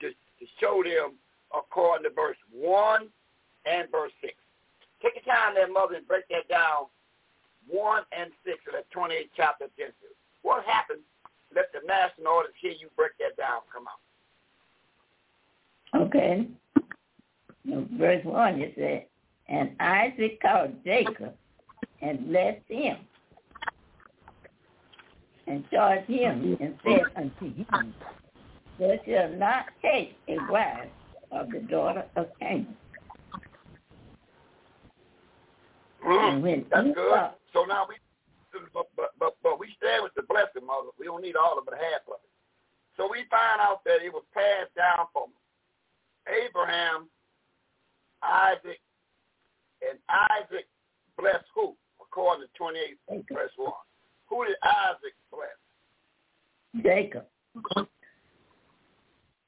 to, 0.02 0.10
to 0.12 0.46
show 0.60 0.84
them 0.84 1.16
according 1.56 2.04
to 2.04 2.14
verse 2.14 2.38
1 2.52 3.08
and 3.66 3.90
verse 3.92 4.12
6? 4.22 4.34
Take 5.02 5.24
your 5.26 5.34
time 5.34 5.56
there, 5.56 5.72
mother, 5.72 5.96
and 5.96 6.08
break 6.08 6.28
that 6.30 6.48
down. 6.50 6.92
1 7.68 8.04
and 8.12 8.32
6 8.44 8.58
of 8.68 8.74
the 8.76 8.84
28th 8.92 9.30
chapter 9.36 9.66
of 9.66 9.76
Genesis. 9.78 10.16
What 10.42 10.66
happened? 10.66 11.02
Let 11.56 11.72
the 11.74 11.80
national 11.88 12.34
audience 12.34 12.56
hear 12.62 12.72
you 12.72 12.90
break 12.96 13.12
that 13.20 13.36
down. 13.38 13.62
Come 13.74 13.88
on. 13.88 13.94
Okay. 16.08 16.48
Verse 17.66 18.24
1, 18.24 18.62
it 18.62 18.74
said, 18.78 19.06
And 19.48 19.72
Isaac 19.80 20.40
called 20.42 20.76
Jacob 20.86 21.34
and 22.02 22.28
blessed 22.28 22.62
him 22.68 22.98
and 25.48 25.64
charged 25.72 26.10
him 26.10 26.58
and 26.60 26.78
said 26.84 27.02
unto 27.16 27.54
him, 27.54 27.94
Thou 28.80 28.98
shalt 29.06 29.32
not 29.34 29.66
take 29.82 30.16
a 30.28 30.38
wife 30.50 30.90
of 31.32 31.52
the 31.52 31.60
daughter 31.60 32.06
of 32.16 32.28
Canaan. 32.40 32.76
Mm, 36.06 36.42
when 36.42 36.66
that's 36.72 36.88
Esau, 36.88 36.94
good. 36.94 37.30
So 37.54 37.66
now 37.66 37.86
we, 37.90 37.96
but, 38.74 38.88
but, 38.96 39.12
but, 39.20 39.36
but 39.44 39.60
we 39.60 39.68
stand 39.78 40.04
with 40.04 40.14
the 40.16 40.24
blessing, 40.24 40.66
mother. 40.66 40.92
We 40.98 41.06
don't 41.06 41.22
need 41.22 41.36
all 41.36 41.58
of 41.58 41.68
it, 41.68 41.74
half 41.74 42.04
of 42.08 42.20
it. 42.24 42.34
So 42.98 43.08
we 43.10 43.24
find 43.30 43.62
out 43.62 43.84
that 43.86 44.04
it 44.04 44.12
was 44.12 44.24
passed 44.34 44.76
down 44.76 45.08
from 45.14 45.32
Abraham, 46.28 47.08
Isaac, 48.22 48.80
and 49.82 49.98
Isaac 50.10 50.68
blessed 51.18 51.48
who? 51.56 51.76
According 52.02 52.48
to 52.48 52.52
28 52.58 53.26
verse 53.32 53.52
1. 53.56 53.72
Who 54.30 54.46
did 54.46 54.56
Isaac 54.64 55.16
bless? 55.32 56.84
Jacob. 56.84 57.26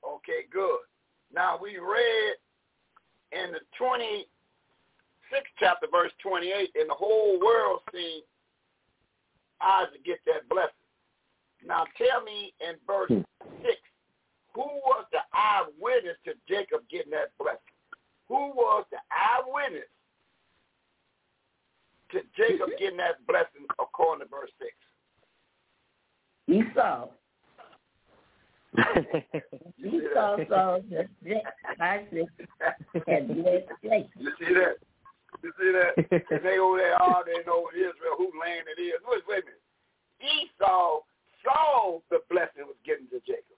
Okay, 0.03 0.47
good. 0.51 0.79
Now 1.33 1.59
we 1.61 1.77
read 1.77 2.35
in 3.31 3.51
the 3.51 3.59
26th 3.79 4.25
chapter, 5.59 5.88
verse 5.91 6.11
28, 6.21 6.71
and 6.75 6.89
the 6.89 6.93
whole 6.93 7.39
world 7.39 7.81
seen 7.93 8.21
Isaac 9.61 10.03
get 10.05 10.19
that 10.25 10.47
blessing. 10.49 10.73
Now 11.65 11.85
tell 11.97 12.23
me 12.23 12.53
in 12.59 12.75
verse 12.88 13.09
hmm. 13.09 13.21
6, 13.61 13.77
who 14.53 14.61
was 14.61 15.05
the 15.11 15.19
eyewitness 15.33 16.17
to 16.25 16.33
Jacob 16.47 16.81
getting 16.89 17.11
that 17.11 17.31
blessing? 17.39 17.59
Who 18.27 18.51
was 18.55 18.85
the 18.91 18.97
eyewitness 19.11 19.89
to 22.11 22.19
Jacob 22.35 22.69
mm-hmm. 22.69 22.79
getting 22.79 22.97
that 22.97 23.25
blessing 23.27 23.65
according 23.79 24.27
to 24.27 24.31
verse 24.31 24.51
6? 24.59 24.71
Esau. 26.47 27.07
Esau 29.85 30.38
saw 30.49 30.79
that 30.89 31.09
Isaac 31.79 32.29
had 33.07 33.27
blessed 33.43 33.67
Jacob. 33.83 34.11
You 34.17 34.31
see 34.39 34.53
that? 34.53 34.77
You 35.40 35.52
see 35.56 35.72
that? 35.72 35.94
and 36.32 36.44
they 36.44 36.60
over 36.60 36.78
there 36.78 36.95
arguing 37.02 37.48
over 37.48 37.72
Israel, 37.72 38.20
who 38.20 38.32
land 38.36 38.68
it 38.68 38.82
is. 38.82 38.99
Wait, 39.08 39.24
wait 39.28 39.44
a 39.44 39.48
minute. 39.48 39.66
Esau 40.22 41.02
saw 41.41 41.99
the 42.12 42.20
blessing 42.30 42.68
was 42.68 42.78
given 42.86 43.08
to 43.10 43.20
Jacob. 43.26 43.58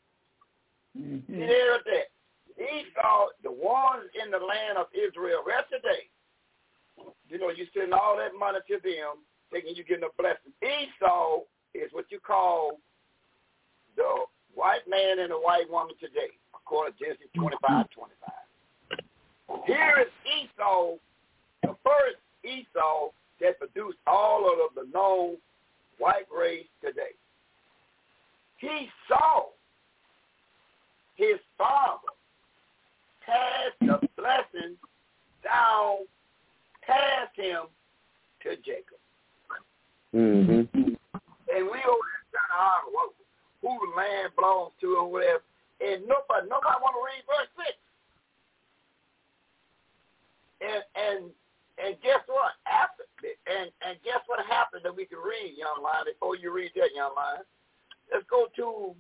Mm-hmm. 0.96 1.34
You 1.34 1.44
hear 1.44 1.80
that? 1.84 2.08
Esau, 2.54 3.34
the 3.42 3.52
ones 3.52 4.08
in 4.14 4.30
the 4.30 4.38
land 4.38 4.78
of 4.78 4.88
Israel, 4.94 5.42
rest 5.42 5.74
today, 5.74 6.08
you 7.28 7.40
know, 7.40 7.50
you 7.50 7.66
send 7.74 7.94
all 7.94 8.16
that 8.18 8.38
money 8.38 8.60
to 8.70 8.78
them, 8.84 9.26
thinking 9.52 9.74
you're 9.76 9.90
getting 9.90 10.06
a 10.06 10.22
blessing. 10.22 10.54
Esau 10.62 11.42
is 11.74 11.90
what 11.92 12.06
you 12.10 12.20
call 12.22 12.80
the 13.98 14.26
white 14.54 14.86
man 14.88 15.20
and 15.20 15.32
the 15.32 15.42
white 15.42 15.70
woman 15.70 15.96
today, 16.00 16.30
according 16.54 16.94
to 16.94 17.06
Genesis 17.06 17.28
25, 17.36 17.90
25. 17.90 19.66
Here 19.66 19.98
is 20.06 20.12
Esau, 20.30 20.96
the 21.64 21.76
first 21.84 22.18
Esau 22.44 23.10
that 23.42 23.58
produced 23.60 23.98
all 24.06 24.46
of 24.52 24.76
the 24.76 24.90
known 24.94 25.38
white 25.98 26.28
race 26.36 26.68
today. 26.82 27.16
He 28.58 28.88
saw 29.08 29.48
his 31.16 31.40
father 31.58 32.14
pass 33.26 33.72
the 33.82 34.08
blessing 34.18 34.76
down 35.44 35.98
past 36.86 37.36
him 37.36 37.64
to 38.44 38.56
Jacob. 38.58 39.00
Mm-hmm. 40.14 40.78
And 40.78 41.66
we 41.66 41.80
over 41.80 42.08
there 42.08 42.26
trying 42.32 42.52
to 42.52 42.60
argue 42.60 42.94
what, 42.94 43.14
who 43.62 43.72
the 43.88 43.96
land 43.96 44.30
belongs 44.36 44.74
to 44.82 44.98
and 45.02 45.12
whatever. 45.12 45.44
And 45.82 46.04
nobody 46.08 46.48
nobody 46.48 46.78
want 46.80 46.96
to 46.96 47.04
read 47.04 47.24
verse 47.28 47.52
six. 47.58 47.76
And 50.62 50.84
and 50.96 51.32
and 51.82 51.98
guess 52.02 52.22
what? 52.28 52.54
After 52.70 53.04
and 53.24 53.72
and 53.82 53.98
guess 54.04 54.22
what 54.28 54.44
happened 54.46 54.84
that 54.84 54.96
we 54.96 55.06
can 55.06 55.20
read, 55.20 55.58
young 55.58 55.82
lion, 55.82 56.06
before 56.06 56.36
you 56.36 56.54
read 56.54 56.72
that, 56.76 56.94
young 56.94 57.16
lion. 57.16 57.42
Let's 58.12 58.28
go 58.30 58.46
to 58.60 58.94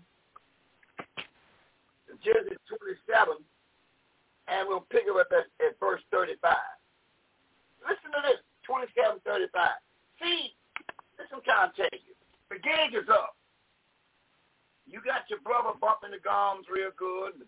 Genesis 2.24 2.58
27, 2.72 3.36
and 4.48 4.62
we'll 4.66 4.88
pick 4.88 5.06
it 5.06 5.14
up 5.14 5.28
at, 5.30 5.52
at 5.60 5.78
verse 5.78 6.02
35. 6.10 6.40
Listen 7.84 8.10
to 8.16 8.22
this, 8.24 8.40
27, 8.64 9.20
35. 9.28 9.52
See, 10.24 10.56
this 11.20 11.28
I'm 11.36 11.44
trying 11.44 11.70
to 11.70 11.76
tell 11.76 11.98
you. 12.00 12.16
The 12.48 12.58
gauge 12.64 12.96
is 12.96 13.10
up. 13.12 13.36
You 14.88 15.04
got 15.04 15.28
your 15.28 15.44
brother 15.44 15.76
bumping 15.78 16.16
the 16.16 16.22
gums 16.24 16.70
real 16.72 16.96
good, 16.96 17.44
the, 17.44 17.46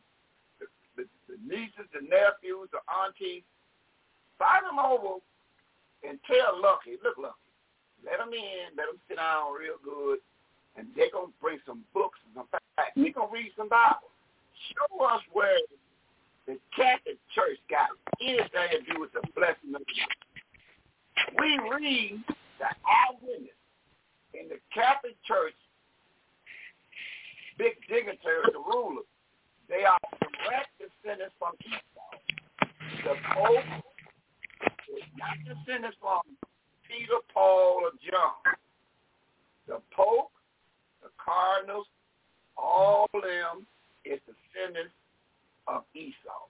the, 0.60 0.68
the, 0.98 1.04
the 1.30 1.38
nieces, 1.46 1.88
the 1.94 2.04
nephews, 2.04 2.68
the 2.74 2.82
aunties. 2.90 3.48
Find 4.38 4.66
them 4.68 4.80
over 4.80 5.20
and 6.03 6.20
tell 6.28 6.60
Lucky, 6.60 6.99
look, 7.03 7.18
Lucky, 7.18 7.49
let 8.03 8.20
them 8.20 8.34
in, 8.34 8.76
let 8.78 8.88
them 8.91 8.99
sit 9.07 9.18
down 9.18 9.56
real 9.56 9.80
good, 9.82 10.20
and 10.76 10.88
they're 10.95 11.12
going 11.12 11.32
to 11.32 11.40
bring 11.41 11.60
some 11.66 11.84
books 11.94 12.20
and 12.28 12.36
some 12.36 12.48
facts. 12.52 12.94
We're 12.95 13.16
going 13.16 13.32
to 13.32 13.34
read 13.34 13.52
some 13.56 13.70
Bible. 13.70 14.12
Show 14.76 15.03
us 15.06 15.24
where 15.32 15.57
the 16.45 16.60
Catholic 16.76 17.18
Church 17.34 17.57
got 17.70 17.90
anything 18.22 18.70
to 18.72 18.80
do 18.94 18.99
with 18.99 19.14
the 19.14 19.24
blessing 19.34 19.74
of 19.74 19.82
God. 19.82 20.14
We 21.40 21.57
read 21.72 22.22
the 22.60 22.70
eyewitness 22.86 23.60
in 24.36 24.49
the 24.52 24.60
Catholic 24.74 25.16
Church, 25.24 25.56
big 27.57 27.80
dignitaries, 27.88 28.52
the 28.52 28.60
rulers, 28.60 29.07
they 29.70 29.84
are 29.84 29.98
direct 30.22 30.70
descendants 30.78 31.34
from 31.40 31.53
Esau. 31.66 32.14
The 33.03 33.16
Pope 33.34 33.84
not 35.18 35.38
descendants 35.46 35.98
from 36.00 36.22
Peter, 36.88 37.20
Paul, 37.34 37.82
or 37.84 37.92
John. 38.04 38.56
The 39.68 39.82
Pope, 39.96 40.32
the 41.02 41.10
Cardinals, 41.18 41.88
all 42.58 43.10
of 43.14 43.22
them 43.22 43.66
is 44.06 44.20
descendants 44.26 44.94
of 45.68 45.84
Esau. 45.96 46.46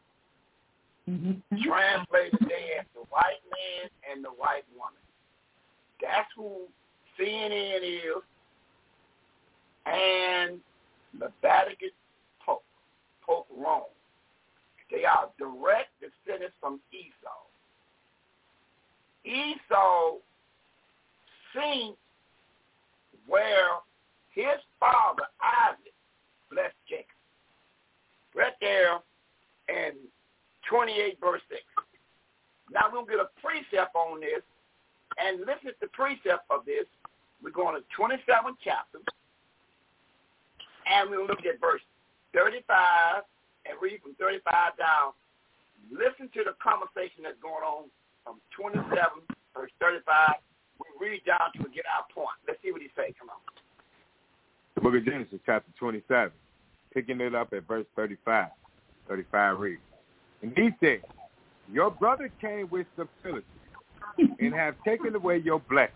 Mm-hmm. 1.09 1.61
Translated 1.63 2.39
there 2.41 2.81
as 2.81 2.85
the 2.93 3.05
white 3.09 3.41
man 3.47 3.89
and 4.11 4.23
the 4.23 4.29
white 4.29 4.65
woman. 4.75 4.99
That's 6.01 6.27
who 6.35 6.67
CNN 7.17 7.83
is 7.83 8.23
and 9.85 10.59
the 11.19 11.31
Vatican 11.41 11.89
Pope, 12.45 12.63
Pope 13.25 13.47
Rome. 13.55 13.83
They 14.91 15.05
are 15.05 15.29
direct 15.37 15.89
descendants 16.01 16.55
from 16.59 16.79
Esau. 16.91 17.44
Esau 19.25 20.17
seen 21.53 21.93
where 23.27 23.81
his 24.33 24.59
father 24.79 25.23
Isaac 25.41 25.93
blessed 26.51 26.75
Jacob. 26.87 27.17
Right 28.35 28.53
there 28.61 28.99
in 29.69 29.93
28 30.69 31.17
verse 31.19 31.41
6. 31.49 31.61
Now 32.71 32.89
we'll 32.91 33.05
get 33.05 33.19
a 33.19 33.29
precept 33.41 33.95
on 33.95 34.19
this 34.19 34.43
and 35.17 35.39
listen 35.41 35.71
to 35.71 35.81
the 35.81 35.87
precept 35.93 36.45
of 36.49 36.65
this. 36.65 36.85
We're 37.41 37.55
going 37.55 37.75
to 37.75 37.83
27 37.95 38.25
chapters 38.63 39.05
and 40.85 41.09
we'll 41.09 41.27
look 41.27 41.45
at 41.45 41.59
verse 41.59 41.81
35 42.33 43.23
and 43.65 43.73
read 43.81 44.01
from 44.01 44.13
35 44.19 44.77
down. 44.77 45.13
Listen 45.89 46.29
to 46.33 46.41
the 46.45 46.57
conversation 46.61 47.23
that's 47.23 47.39
going 47.41 47.63
on 47.63 47.89
from 48.25 48.41
27 48.57 48.89
verse 49.55 49.71
35. 49.79 50.35
We 50.79 51.07
read 51.07 51.21
down 51.25 51.53
to 51.55 51.69
get 51.69 51.85
our 51.87 52.03
point. 52.13 52.35
Let's 52.47 52.59
see 52.61 52.71
what 52.71 52.81
he 52.81 52.89
say. 52.97 53.13
Come 53.17 53.29
on. 53.29 53.37
The 54.75 54.81
book 54.81 54.95
of 54.95 55.05
Genesis, 55.05 55.39
chapter 55.45 55.71
27, 55.79 56.31
picking 56.93 57.21
it 57.21 57.33
up 57.33 57.53
at 57.53 57.65
verse 57.65 57.85
35. 57.95 58.49
35 59.07 59.59
reads, 59.59 59.81
And 60.41 60.51
he 60.57 60.71
said, 60.81 61.01
Your 61.71 61.91
brother 61.91 62.29
came 62.41 62.67
with 62.69 62.87
subtlety 62.97 63.45
and 64.17 64.53
have 64.53 64.75
taken 64.85 65.15
away 65.15 65.37
your 65.37 65.59
blessing. 65.59 65.93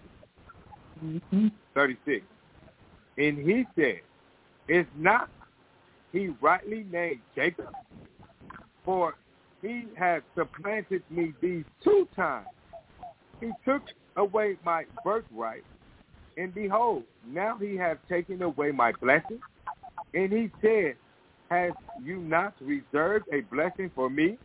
Mm-hmm. 1.03 1.47
36. 1.73 2.23
And 3.17 3.37
he 3.39 3.65
said, 3.75 4.01
Is 4.67 4.85
not 4.95 5.29
he 6.11 6.29
rightly 6.39 6.85
named 6.91 7.21
Jacob? 7.35 7.73
For 8.85 9.15
he 9.61 9.85
has 9.97 10.21
supplanted 10.35 11.03
me 11.09 11.33
these 11.41 11.65
two 11.83 12.07
times. 12.15 12.47
He 13.39 13.51
took 13.65 13.81
away 14.17 14.57
my 14.65 14.85
birthright, 15.03 15.63
and 16.37 16.53
behold, 16.53 17.03
now 17.27 17.57
he 17.57 17.75
has 17.77 17.97
taken 18.07 18.41
away 18.41 18.71
my 18.71 18.93
blessing. 19.01 19.39
And 20.13 20.31
he 20.31 20.49
said, 20.61 20.95
Has 21.49 21.73
you 22.03 22.17
not 22.17 22.53
reserved 22.61 23.25
a 23.33 23.41
blessing 23.53 23.91
for 23.93 24.09
me? 24.09 24.37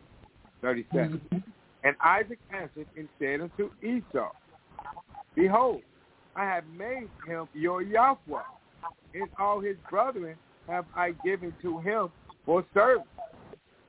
37. 0.61 1.21
Mm-hmm. 1.33 1.37
And 1.83 1.95
Isaac 2.03 2.39
answered 2.51 2.87
and 2.97 3.07
said 3.19 3.41
unto 3.41 3.69
Esau, 3.81 4.31
Behold, 5.35 5.81
I 6.35 6.45
have 6.45 6.63
made 6.77 7.09
him 7.27 7.47
your 7.53 7.81
Yahweh, 7.81 8.41
and 9.13 9.29
all 9.39 9.59
his 9.59 9.77
brethren 9.89 10.35
have 10.67 10.85
I 10.95 11.11
given 11.23 11.53
to 11.61 11.79
him 11.79 12.09
for 12.45 12.65
service. 12.73 13.05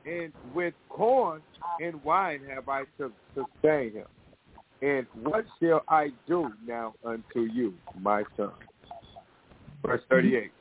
And 0.06 0.32
with 0.54 0.74
corn 0.88 1.42
and 1.80 2.02
wine 2.04 2.40
have 2.54 2.68
I 2.68 2.84
sustained 3.34 3.94
him. 3.96 4.06
And 4.82 5.06
what 5.22 5.44
shall 5.60 5.82
I 5.88 6.08
do 6.28 6.50
now 6.66 6.94
unto 7.04 7.40
you, 7.40 7.74
my 8.00 8.22
son? 8.36 8.52
Verse 9.84 10.02
38. 10.08 10.52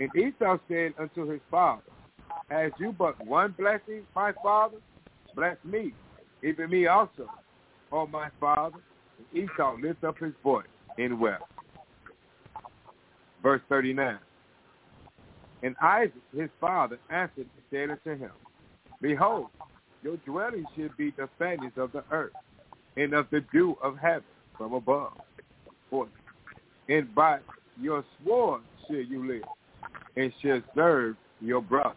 And 0.00 0.10
Esau 0.16 0.58
said 0.68 0.94
unto 0.98 1.30
his 1.30 1.40
father, 1.50 1.82
Has 2.48 2.72
you 2.80 2.94
but 2.98 3.24
one 3.24 3.54
blessing, 3.56 4.02
my 4.14 4.32
father? 4.42 4.78
Bless 5.34 5.56
me, 5.64 5.92
even 6.42 6.70
me 6.70 6.86
also, 6.86 7.28
O 7.92 8.06
my 8.06 8.28
father. 8.40 8.78
And 9.18 9.44
Esau 9.44 9.76
lifted 9.80 10.06
up 10.06 10.18
his 10.18 10.32
voice 10.42 10.66
and 10.98 11.20
wept. 11.20 11.44
Verse 13.42 13.62
39. 13.68 14.18
And 15.62 15.74
Isaac, 15.80 16.12
his 16.36 16.50
father, 16.60 16.98
answered 17.10 17.46
and 17.46 17.64
said 17.70 17.90
unto 17.90 18.22
him, 18.22 18.30
Behold, 19.00 19.48
your 20.02 20.16
dwelling 20.18 20.66
should 20.76 20.96
be 20.96 21.12
the 21.16 21.28
fatness 21.38 21.72
of 21.76 21.92
the 21.92 22.04
earth, 22.10 22.32
and 22.96 23.14
of 23.14 23.26
the 23.30 23.40
dew 23.52 23.76
of 23.82 23.96
heaven 23.98 24.24
from 24.56 24.74
above. 24.74 25.12
40. 25.90 26.10
And 26.88 27.14
by 27.14 27.38
your 27.80 28.04
sword 28.24 28.62
shall 28.86 28.96
you 28.96 29.26
live, 29.26 29.42
and 30.16 30.32
shall 30.42 30.62
serve 30.74 31.16
your 31.40 31.60
brother. 31.60 31.94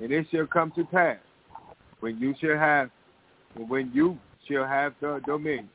And 0.00 0.12
it 0.12 0.26
shall 0.30 0.46
come 0.46 0.72
to 0.76 0.84
pass, 0.84 1.18
when 2.00 2.18
you 2.18 2.34
shall 2.40 2.56
have, 2.56 2.90
when 3.54 3.90
you 3.92 4.18
shall 4.48 4.66
have 4.66 4.94
the 5.00 5.20
dominion, 5.26 5.68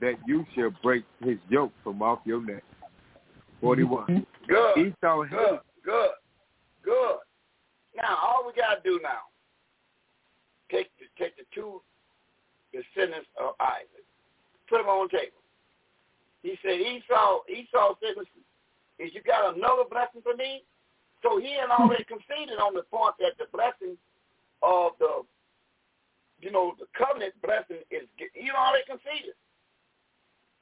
that 0.00 0.14
you 0.26 0.44
shall 0.54 0.70
break 0.82 1.04
his 1.22 1.38
yoke 1.48 1.72
from 1.84 2.02
off 2.02 2.20
your 2.24 2.44
neck. 2.44 2.64
41. 3.60 4.26
Good. 4.48 4.78
Esau 4.78 5.24
Good. 5.24 5.60
Good. 5.84 6.10
Good. 6.82 7.22
Now, 7.94 8.18
all 8.18 8.44
we 8.46 8.52
got 8.52 8.76
to 8.76 8.80
do 8.82 8.98
now, 9.02 9.30
take 10.70 10.90
the, 10.98 11.06
take 11.18 11.36
the 11.36 11.44
two 11.54 11.82
descendants 12.72 13.28
of 13.38 13.54
Isaac, 13.60 14.06
put 14.68 14.78
them 14.78 14.88
on 14.88 15.08
the 15.10 15.18
table. 15.18 15.42
He 16.42 16.58
said, 16.64 16.80
Esau, 16.80 17.46
Esau 17.46 17.94
said, 18.02 18.18
is 18.98 19.14
you 19.14 19.22
got 19.22 19.54
another 19.54 19.86
blessing 19.88 20.24
for 20.24 20.34
me? 20.34 20.64
So 21.22 21.38
he 21.38 21.54
had 21.54 21.70
already 21.70 22.02
conceded 22.04 22.58
on 22.58 22.74
the 22.74 22.82
point 22.90 23.14
that 23.22 23.38
the 23.38 23.46
blessing 23.54 23.94
of 24.62 24.98
the, 24.98 25.22
you 26.42 26.50
know, 26.50 26.74
the 26.82 26.90
covenant 26.98 27.38
blessing 27.42 27.86
is, 27.94 28.10
he 28.18 28.50
already 28.50 28.82
conceded. 28.90 29.38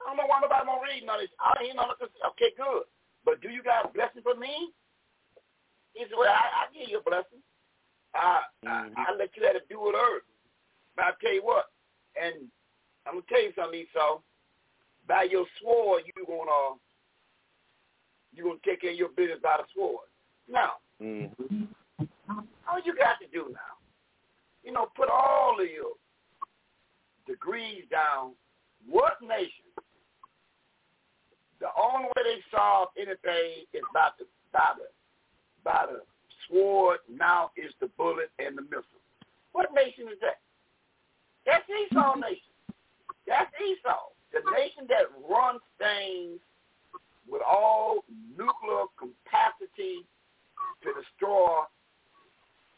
I 0.05 0.13
don't 0.13 0.21
know 0.21 0.29
why 0.29 0.41
nobody 0.41 0.65
won't 0.69 0.85
read 0.85 1.05
none 1.05 1.21
of 1.21 1.29
this. 1.29 1.37
I 1.41 1.53
ain't 1.65 1.81
this. 2.01 2.13
Okay, 2.37 2.53
good. 2.57 2.85
But 3.25 3.41
do 3.41 3.49
you 3.49 3.65
got 3.65 3.89
a 3.89 3.93
blessing 3.93 4.25
for 4.25 4.37
me? 4.37 4.73
He 5.95 6.05
said, 6.05 6.19
well, 6.19 6.33
I, 6.33 6.67
I 6.67 6.73
give 6.73 6.89
you 6.89 6.99
a 6.99 7.03
blessing. 7.03 7.43
I, 8.15 8.41
mm-hmm. 8.65 8.99
I, 8.99 9.13
I 9.13 9.17
let 9.17 9.31
you 9.37 9.45
have 9.45 9.55
to 9.55 9.63
do 9.69 9.89
it 9.89 9.95
earth. 9.95 10.23
But 10.97 11.05
I 11.05 11.11
tell 11.21 11.35
you 11.35 11.45
what, 11.45 11.67
and 12.21 12.47
I'm 13.07 13.15
going 13.15 13.25
to 13.25 13.29
tell 13.29 13.43
you 13.43 13.53
something, 13.57 13.81
Esau. 13.81 14.21
By 15.09 15.25
your 15.25 15.47
sword, 15.61 16.03
you're 16.07 16.27
going 16.27 16.47
to 16.47 16.79
you're 18.33 18.47
gonna 18.47 18.59
take 18.65 18.83
care 18.83 18.93
of 18.93 18.97
your 18.97 19.09
business 19.09 19.39
by 19.43 19.59
the 19.59 19.65
sword. 19.75 20.07
Now, 20.49 20.79
mm-hmm. 21.03 21.65
all 22.69 22.81
you 22.85 22.95
got 22.95 23.19
to 23.21 23.27
do 23.33 23.51
now, 23.51 23.75
you 24.63 24.73
know, 24.73 24.87
put 24.95 25.09
all 25.09 25.57
of 25.59 25.67
your 25.67 25.99
degrees 27.27 27.85
down. 27.91 28.33
What 28.89 29.15
nation? 29.23 29.67
The 31.61 31.69
only 31.77 32.07
way 32.07 32.23
they 32.25 32.41
solve 32.57 32.89
anything 32.97 33.67
is 33.75 33.83
by 33.93 34.11
the 34.19 34.25
by 34.53 34.79
the 34.79 34.87
by 35.65 35.87
the 35.91 36.01
sword. 36.49 36.99
Now 37.09 37.51
is 37.57 37.73
the 37.81 37.89
bullet 37.97 38.31
and 38.39 38.57
the 38.57 38.63
missile. 38.63 39.03
What 39.53 39.69
nation 39.75 40.09
is 40.09 40.19
that? 40.21 40.41
That's 41.47 41.65
Esau 41.69 42.15
nation. 42.21 42.55
That's 43.27 43.51
Esau, 43.63 44.11
the 44.33 44.43
nation 44.59 44.87
that 44.89 45.07
runs 45.29 45.61
things 45.79 46.41
with 47.29 47.43
all 47.47 48.03
nuclear 48.37 48.91
capacity 48.99 50.03
to 50.83 50.89
destroy 50.99 51.63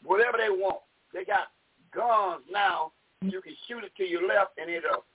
whatever 0.03 0.37
they 0.37 0.49
want. 0.49 0.81
They 1.13 1.25
got 1.25 1.49
guns 1.95 2.43
now. 2.51 2.91
You 3.21 3.41
can 3.41 3.55
shoot 3.67 3.83
it 3.83 3.95
to 3.97 4.03
your 4.03 4.27
left, 4.27 4.59
and 4.59 4.69
it'll 4.69 5.05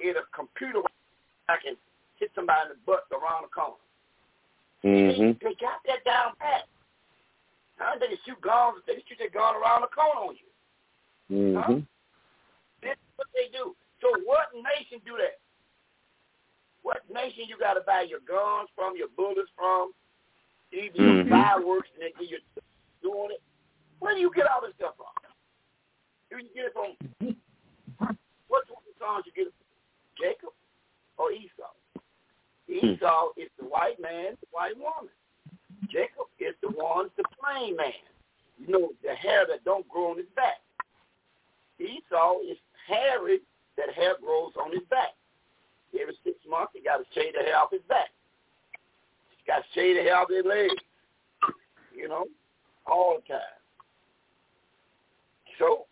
it'll 0.00 0.26
computer 0.34 0.80
I 1.48 1.56
can 1.62 1.76
hit 2.18 2.30
somebody 2.34 2.70
in 2.70 2.76
the 2.76 2.80
butt 2.84 3.06
around 3.12 3.48
the 3.48 3.52
corner. 3.52 3.80
Mm-hmm. 4.84 5.38
They, 5.40 5.52
they 5.52 5.54
got 5.56 5.80
that 5.86 6.04
down 6.04 6.32
pat. 6.38 6.68
Now 7.78 7.94
they 7.98 8.08
can 8.08 8.18
shoot 8.26 8.40
guns. 8.40 8.82
They 8.86 8.94
can 8.94 9.02
shoot 9.08 9.18
their 9.18 9.30
gun 9.30 9.54
around 9.54 9.82
the 9.82 9.92
corner 9.94 10.20
on 10.20 10.34
you. 10.34 10.50
Mm-hmm. 11.30 11.56
Huh? 11.58 11.80
That's 12.82 13.00
what 13.16 13.28
they 13.34 13.50
do. 13.54 13.74
So 14.02 14.08
what 14.26 14.50
nation 14.54 15.00
do 15.06 15.16
that? 15.18 15.38
What 16.82 17.02
nation 17.12 17.46
you 17.48 17.58
got 17.58 17.74
to 17.74 17.82
buy 17.86 18.06
your 18.08 18.20
guns 18.26 18.70
from, 18.74 18.96
your 18.96 19.08
bullets 19.16 19.50
from, 19.56 19.92
even 20.72 20.94
your 20.94 21.24
Mhm. 21.24 21.30
fireworks, 21.30 21.90
and 21.94 22.02
they 22.02 22.12
give 22.18 22.30
you 22.30 22.40
doing 23.02 23.30
it? 23.32 23.42
Where 23.98 24.14
do 24.14 24.20
you 24.20 24.30
get 24.34 24.46
all 24.46 24.60
this 24.62 24.74
stuff 24.76 24.96
from? 24.96 25.06
Do 26.30 26.38
you 26.38 26.50
get 26.54 26.66
it 26.66 26.72
from? 26.72 26.96
What's 28.48 28.70
one 28.70 28.82
of 28.82 28.86
the 28.86 28.98
songs 28.98 29.26
you 29.26 29.32
get 29.32 29.48
it 29.48 29.54
from? 29.58 29.66
Jacob 30.16 30.52
or 31.16 31.32
Esau? 31.32 31.74
Esau 32.68 33.32
is 33.36 33.50
the 33.58 33.64
white 33.64 33.98
man, 34.00 34.36
the 34.40 34.46
white 34.50 34.76
woman. 34.76 35.10
Jacob 35.86 36.26
is 36.40 36.54
the 36.62 36.68
one, 36.68 37.08
the 37.16 37.24
plain 37.38 37.76
man. 37.76 37.92
You 38.58 38.72
know, 38.72 38.90
the 39.02 39.14
hair 39.14 39.46
that 39.48 39.64
don't 39.64 39.88
grow 39.88 40.10
on 40.10 40.16
his 40.16 40.26
back. 40.34 40.58
Esau 41.78 42.40
is 42.40 42.58
hairy, 42.88 43.40
that 43.76 43.94
hair 43.94 44.14
grows 44.20 44.52
on 44.60 44.72
his 44.72 44.82
back. 44.90 45.14
Every 45.98 46.14
six 46.24 46.36
months, 46.48 46.72
he 46.74 46.82
got 46.82 46.98
to 46.98 47.04
shave 47.14 47.32
the 47.38 47.44
hair 47.44 47.56
off 47.56 47.70
his 47.70 47.82
back. 47.88 48.08
He 49.30 49.46
got 49.46 49.58
to 49.58 49.64
shave 49.74 49.96
the 49.96 50.02
hair 50.02 50.18
off 50.18 50.28
his 50.28 50.44
legs. 50.44 50.74
You 51.94 52.08
know, 52.08 52.24
all 52.86 53.18
the 53.20 53.32
time. 53.32 53.40
So, 55.58 55.86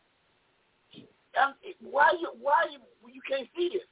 why 1.81 2.13
you 2.21 2.29
why 2.41 2.67
you 2.71 2.79
you 3.13 3.21
can't 3.29 3.49
see 3.57 3.71
this? 3.73 3.83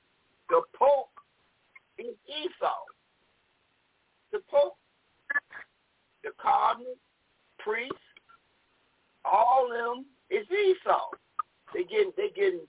The 0.49 0.62
Pope 0.79 1.09
is 1.99 2.15
Esau. 2.29 2.85
The 4.33 4.41
Pope, 4.51 4.77
the 6.24 6.30
cardinal, 6.40 6.96
priest, 7.59 7.92
all 9.24 9.68
them 9.68 10.05
is 10.30 10.46
Esau. 10.51 11.10
They 11.72 11.84
getting 11.84 12.12
they 12.16 12.30
getting 12.34 12.66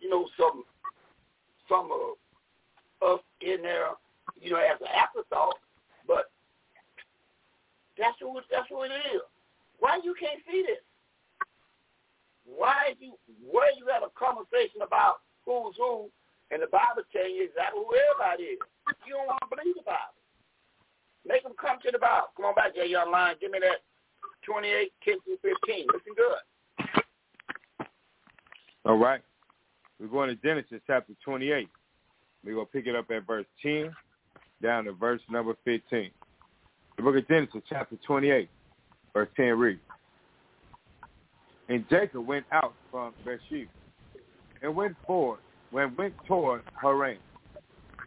you 0.00 0.08
know 0.08 0.28
some 0.36 0.64
some 1.68 1.90
of 1.90 2.16
us 3.02 3.20
in 3.40 3.62
there, 3.62 3.90
you 4.40 4.50
know, 4.50 4.58
as 4.58 4.80
an 4.80 4.88
afterthought, 4.94 5.58
but 6.06 6.30
that's 7.98 8.16
what 8.20 8.44
that's 8.50 8.70
what 8.70 8.90
it 8.90 9.14
is. 9.14 9.22
Why 9.78 10.00
you 10.02 10.14
can't 10.18 10.40
see 10.50 10.64
this? 10.66 10.82
Why 12.44 12.94
you 13.00 13.14
where 13.42 13.72
you 13.76 13.86
have 13.92 14.02
a 14.02 14.12
conversation 14.18 14.82
about 14.82 15.24
who's 15.44 15.76
who 15.76 16.10
and 16.50 16.62
the 16.62 16.70
Bible 16.70 17.02
tells 17.10 17.30
you 17.34 17.50
exactly 17.50 17.82
who 17.82 17.90
everybody 17.90 18.54
is. 18.54 18.60
You 19.06 19.18
don't 19.18 19.26
want 19.26 19.42
to 19.42 19.50
believe 19.50 19.74
the 19.74 19.82
Bible. 19.82 20.14
Make 21.26 21.42
them 21.42 21.52
come 21.60 21.78
to 21.84 21.90
the 21.90 21.98
Bible. 21.98 22.28
Come 22.36 22.46
on 22.46 22.54
back 22.54 22.74
there, 22.74 22.84
you 22.84 22.96
online. 22.96 23.34
Give 23.40 23.50
me 23.50 23.58
that 23.60 23.82
28, 24.44 24.92
10 25.04 25.14
through 25.24 25.38
15. 25.42 25.86
Looking 25.92 26.14
good. 26.16 26.96
All 28.84 28.96
right. 28.96 29.20
We're 29.98 30.06
going 30.06 30.28
to 30.28 30.36
Genesis 30.36 30.80
chapter 30.86 31.14
28. 31.24 31.68
We're 32.44 32.54
going 32.54 32.66
to 32.66 32.72
pick 32.72 32.86
it 32.86 32.94
up 32.94 33.10
at 33.10 33.26
verse 33.26 33.46
10 33.62 33.90
down 34.62 34.84
to 34.84 34.92
verse 34.92 35.20
number 35.28 35.54
15. 35.64 36.10
The 36.96 37.02
book 37.02 37.16
of 37.16 37.26
Genesis 37.28 37.62
chapter 37.68 37.96
28, 38.06 38.48
verse 39.12 39.28
10 39.36 39.58
reads, 39.58 39.80
And 41.68 41.84
Jacob 41.90 42.26
went 42.26 42.46
out 42.52 42.74
from 42.90 43.12
Beersheba 43.24 43.68
and 44.62 44.74
went 44.74 44.96
forward, 45.06 45.40
when 45.70 45.94
went 45.96 46.14
toward 46.26 46.62
Haran. 46.80 47.18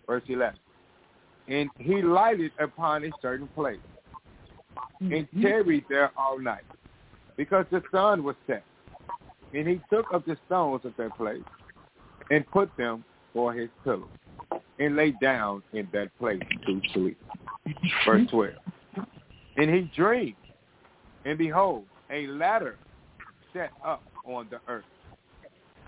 Verse 0.08 0.24
11. 0.28 0.58
And 1.50 1.70
he 1.80 2.02
lighted 2.02 2.52
upon 2.60 3.04
a 3.04 3.10
certain 3.22 3.48
place 3.50 3.80
mm-hmm. 5.02 5.14
and 5.14 5.28
tarried 5.42 5.86
there 5.90 6.12
all 6.16 6.40
night 6.40 6.64
because 7.38 7.66
the 7.72 7.82
sun 7.92 8.24
was 8.24 8.36
set. 8.48 8.64
And 9.54 9.68
he 9.68 9.82
took 9.92 10.06
up 10.14 10.26
the 10.26 10.38
stones 10.46 10.82
of 10.86 10.94
that 10.98 11.18
place 11.18 11.42
and 12.30 12.50
put 12.52 12.70
them 12.78 13.04
for 13.34 13.52
his 13.52 13.70
pillow 13.84 14.08
and 14.78 14.96
lay 14.96 15.14
down 15.22 15.64
in 15.74 15.88
that 15.92 16.16
place 16.20 16.42
to 16.68 16.82
sleep. 16.94 17.18
Verse 18.06 18.22
mm-hmm. 18.22 18.36
12. 18.36 18.54
And 19.58 19.70
he 19.74 19.92
dreamed, 19.96 20.36
and 21.26 21.38
behold, 21.38 21.84
a 22.12 22.28
ladder 22.28 22.78
set 23.54 23.72
up 23.84 24.04
on 24.26 24.48
the 24.50 24.60
earth, 24.68 24.86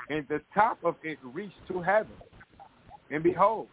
and 0.09 0.25
the 0.27 0.41
top 0.53 0.77
of 0.83 0.95
it 1.03 1.17
reached 1.23 1.53
to 1.69 1.81
heaven. 1.81 2.11
And 3.11 3.23
behold, 3.23 3.67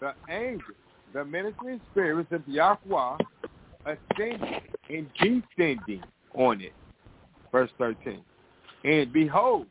the 0.00 0.12
angels, 0.28 0.76
the 1.14 1.24
ministering 1.24 1.80
spirits 1.92 2.32
of 2.32 2.42
Yahweh, 2.46 3.16
ascending 3.86 4.60
and 4.90 5.08
descending 5.18 6.02
on 6.34 6.60
it. 6.60 6.72
Verse 7.52 7.70
13. 7.78 8.20
And 8.82 9.12
behold, 9.12 9.66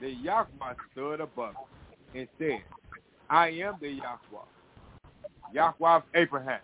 the 0.00 0.08
Yahweh 0.08 0.74
stood 0.90 1.20
above 1.20 1.54
it 2.14 2.18
and 2.18 2.28
said, 2.38 2.62
I 3.28 3.48
am 3.48 3.74
the 3.80 3.90
Yahweh, 3.90 4.46
Yahweh 5.52 5.96
of 5.96 6.02
Abraham, 6.14 6.60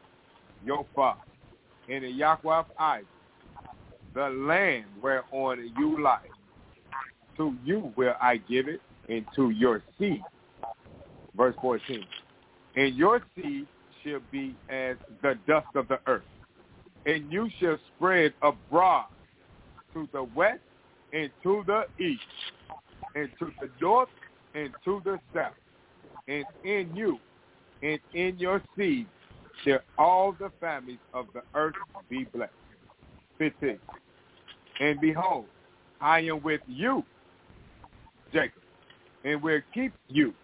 your 0.64 0.86
father, 0.96 1.20
and 1.90 2.02
the 2.02 2.08
Yahweh 2.08 2.60
of 2.60 2.66
Isaac, 2.78 3.06
the 4.14 4.30
land 4.30 4.86
whereon 5.02 5.70
you 5.78 6.02
lie. 6.02 6.18
To 7.36 7.54
you 7.64 7.92
will 7.96 8.14
I 8.22 8.38
give 8.38 8.68
it, 8.68 8.80
and 9.08 9.26
to 9.36 9.50
your 9.50 9.82
seed. 9.98 10.22
Verse 11.36 11.54
14. 11.60 12.04
And 12.76 12.94
your 12.94 13.20
seed 13.34 13.66
shall 14.04 14.20
be 14.30 14.54
as 14.68 14.96
the 15.22 15.38
dust 15.46 15.66
of 15.74 15.88
the 15.88 15.98
earth, 16.06 16.22
and 17.06 17.30
you 17.32 17.48
shall 17.60 17.78
spread 17.96 18.32
abroad 18.42 19.06
to 19.92 20.08
the 20.12 20.24
west 20.34 20.60
and 21.12 21.30
to 21.42 21.64
the 21.66 21.84
east, 22.04 22.22
and 23.14 23.28
to 23.38 23.50
the 23.60 23.68
north 23.80 24.08
and 24.54 24.70
to 24.84 25.00
the 25.04 25.18
south. 25.34 25.52
And 26.28 26.44
in 26.64 26.94
you 26.94 27.18
and 27.82 27.98
in 28.14 28.38
your 28.38 28.62
seed 28.76 29.06
shall 29.64 29.80
all 29.98 30.32
the 30.32 30.50
families 30.60 30.98
of 31.12 31.26
the 31.34 31.42
earth 31.54 31.74
be 32.08 32.24
blessed. 32.24 32.52
15. 33.38 33.78
And 34.80 35.00
behold, 35.00 35.46
I 36.00 36.20
am 36.20 36.42
with 36.42 36.60
you, 36.66 37.04
Jacob, 38.32 38.62
and 39.24 39.42
will 39.42 39.60
keep 39.72 39.92
you 40.08 40.34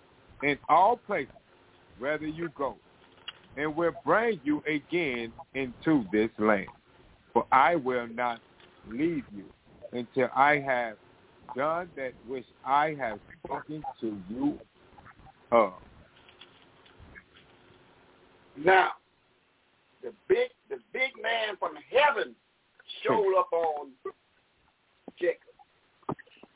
in 0.43 0.59
all 0.69 0.97
places, 0.97 1.33
whether 1.99 2.27
you 2.27 2.51
go, 2.57 2.77
and 3.57 3.75
will 3.75 3.93
bring 4.05 4.41
you 4.45 4.63
again 4.67 5.33
into 5.55 6.05
this 6.13 6.31
land. 6.39 6.67
For 7.33 7.47
I 7.53 7.77
will 7.77 8.09
not 8.09 8.41
leave 8.89 9.25
you 9.35 9.45
until 9.93 10.29
I 10.35 10.59
have 10.59 10.97
done 11.57 11.89
that 11.97 12.13
which 12.29 12.47
I 12.65 12.97
have 12.99 13.19
spoken 13.45 13.83
to 14.01 14.19
you 14.29 14.59
of. 15.51 15.73
Now, 18.57 18.91
the 20.03 20.13
big 20.29 20.49
the 20.69 20.77
big 20.93 21.11
man 21.23 21.57
from 21.59 21.75
heaven 21.91 22.35
showed 23.03 23.39
up 23.39 23.53
on 23.53 23.89
Jacob. 25.19 25.39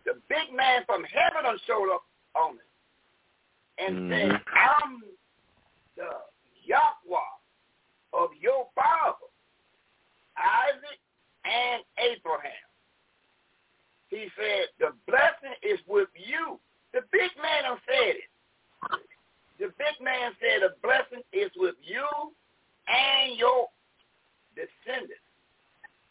The 0.05 0.15
big 0.29 0.55
man 0.55 0.83
from 0.87 1.03
heaven 1.05 1.59
showed 1.67 1.93
up 1.93 2.05
on 2.35 2.57
it 2.57 3.83
and 3.85 4.11
mm-hmm. 4.11 4.31
said, 4.31 4.41
I'm 4.55 5.03
the 5.97 6.11
Yahweh 6.65 7.35
of 8.13 8.31
your 8.41 8.67
father, 8.75 9.29
Isaac 10.37 11.01
and 11.45 11.83
Abraham. 11.99 12.69
He 14.09 14.29
said, 14.37 14.71
the 14.79 14.93
blessing 15.07 15.57
is 15.63 15.81
with 15.89 16.09
you. 16.15 16.59
The 16.93 17.01
big 17.11 17.31
man 17.43 17.77
said 17.87 18.15
it. 18.23 18.31
The 19.59 19.71
big 19.79 19.97
man 20.03 20.33
said, 20.39 20.63
the 20.63 20.75
blessing 20.83 21.23
is 21.33 21.51
with 21.57 21.75
you 21.83 22.07
and 22.87 23.39
your 23.39 23.69
descendants 24.55 25.25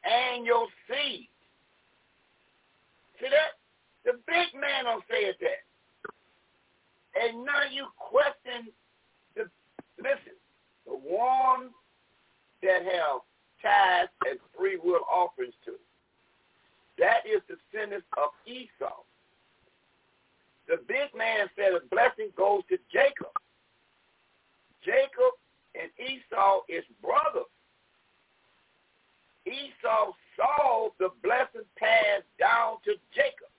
and 0.04 0.46
your 0.46 0.68
seed. 0.88 1.30
See 3.20 3.30
that? 3.30 3.56
The 4.04 4.20
big 4.28 4.52
man 4.60 4.84
said 5.08 5.36
that. 5.40 5.64
And 7.16 7.46
now 7.46 7.64
you 7.72 7.88
question 7.96 8.68
the 9.36 9.48
listen, 9.98 10.36
the 10.86 10.94
one 10.94 11.70
that 12.62 12.84
have 12.84 13.22
tithes 13.62 14.12
and 14.30 14.40
free 14.58 14.78
will 14.78 15.04
offerings 15.12 15.54
to. 15.66 15.74
That 17.00 17.26
is 17.26 17.42
the 17.48 17.56
descendants 17.72 18.06
of 18.18 18.30
Esau. 18.46 19.04
The 20.68 20.78
big 20.88 21.12
man 21.16 21.50
said 21.56 21.74
a 21.74 21.86
blessing 21.88 22.30
goes 22.38 22.62
to 22.70 22.78
Jacob. 22.92 23.34
Jacob 24.86 25.36
and 25.76 25.90
Esau 26.00 26.62
is 26.70 26.84
brothers. 27.02 27.50
Esau 29.46 30.14
saw 30.38 30.90
the 31.00 31.10
blessing 31.22 31.68
pass 31.78 32.24
down 32.40 32.78
to 32.86 32.96
Jacob. 33.14 33.52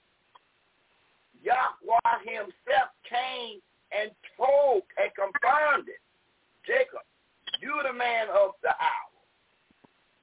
Yahweh 1.43 2.25
himself 2.25 2.89
came 3.05 3.61
and 3.93 4.11
told 4.37 4.83
and 4.97 5.13
confirmed 5.13 5.89
it. 5.89 6.01
Jacob, 6.65 7.05
you 7.65 7.73
the 7.81 7.97
man 7.97 8.29
of 8.29 8.53
the 8.61 8.77
hour 8.77 9.17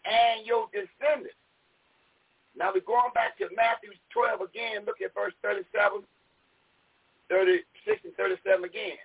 and 0.05 0.45
your 0.45 0.69
descendants 0.69 1.41
now 2.55 2.72
we're 2.73 2.84
going 2.84 3.15
back 3.15 3.38
to 3.39 3.47
Matthew 3.55 3.95
12 4.11 4.43
again. 4.43 4.84
Look 4.84 4.99
at 4.99 5.15
verse 5.15 5.35
37, 5.39 6.03
36, 7.31 8.05
and 8.05 8.15
37 8.19 8.68
again. 8.68 8.99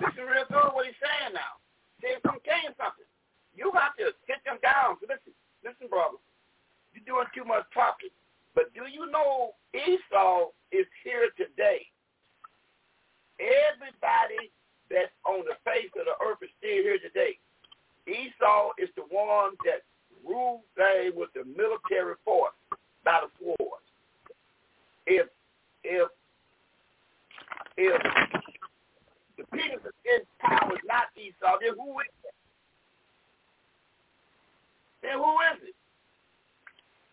Listen 0.00 0.24
real 0.24 0.48
good 0.48 0.72
what 0.72 0.86
he's 0.86 0.96
saying 1.02 1.34
now. 1.36 1.60
See, 2.00 2.14
if 2.14 2.22
I'm 2.24 2.40
saying 2.46 2.72
something, 2.78 3.08
you 3.52 3.74
have 3.74 3.98
to 3.98 4.14
sit 4.24 4.40
them 4.46 4.62
down. 4.62 4.96
So 5.02 5.10
listen, 5.10 5.34
listen, 5.66 5.90
brother. 5.90 6.16
You're 6.94 7.04
doing 7.04 7.28
too 7.36 7.44
much 7.44 7.66
talking. 7.74 8.14
But 8.54 8.72
do 8.72 8.88
you 8.88 9.10
know 9.10 9.58
Esau 9.74 10.54
is 10.72 10.88
here 11.04 11.28
today? 11.36 11.84
Everybody 13.38 14.50
that's 14.90 15.12
on 15.26 15.44
the 15.44 15.56
face 15.64 15.92
of 15.98 16.06
the 16.06 16.16
earth 16.24 16.40
is 16.42 16.50
still 16.58 16.82
here 16.82 16.98
today. 16.98 17.38
Esau 18.08 18.72
is 18.78 18.88
the 18.96 19.04
one 19.10 19.52
that 19.64 19.84
rule 20.24 20.64
thing 20.76 21.12
with 21.14 21.28
the 21.34 21.44
military 21.44 22.14
force 22.24 22.56
by 23.04 23.20
the 23.24 23.30
sword. 23.38 23.82
If 25.06 25.26
if 25.84 26.08
if 27.76 28.02
the 29.36 29.44
people 29.52 29.90
in 30.04 30.20
power 30.40 30.72
is 30.72 30.84
not 30.84 31.12
Esau, 31.16 31.58
then 31.60 31.76
who 31.76 32.00
is 32.00 32.12
it? 32.24 32.34
Then 35.02 35.16
who 35.16 35.32
is 35.54 35.60
it? 35.68 35.76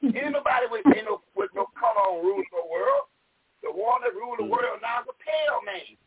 Ain't 0.04 0.34
nobody 0.34 0.66
with 0.70 0.86
no 0.86 1.22
with 1.36 1.52
no 1.56 1.68
color 1.80 2.04
on 2.12 2.26
rules 2.26 2.46
the 2.52 2.66
world. 2.72 3.10
The 3.64 3.72
one 3.72 4.02
that 4.02 4.14
rule 4.14 4.36
the 4.38 4.46
world 4.46 4.80
now 4.82 5.02
is 5.02 5.08
the 5.08 5.18
pale 5.18 5.62
man. 5.66 5.98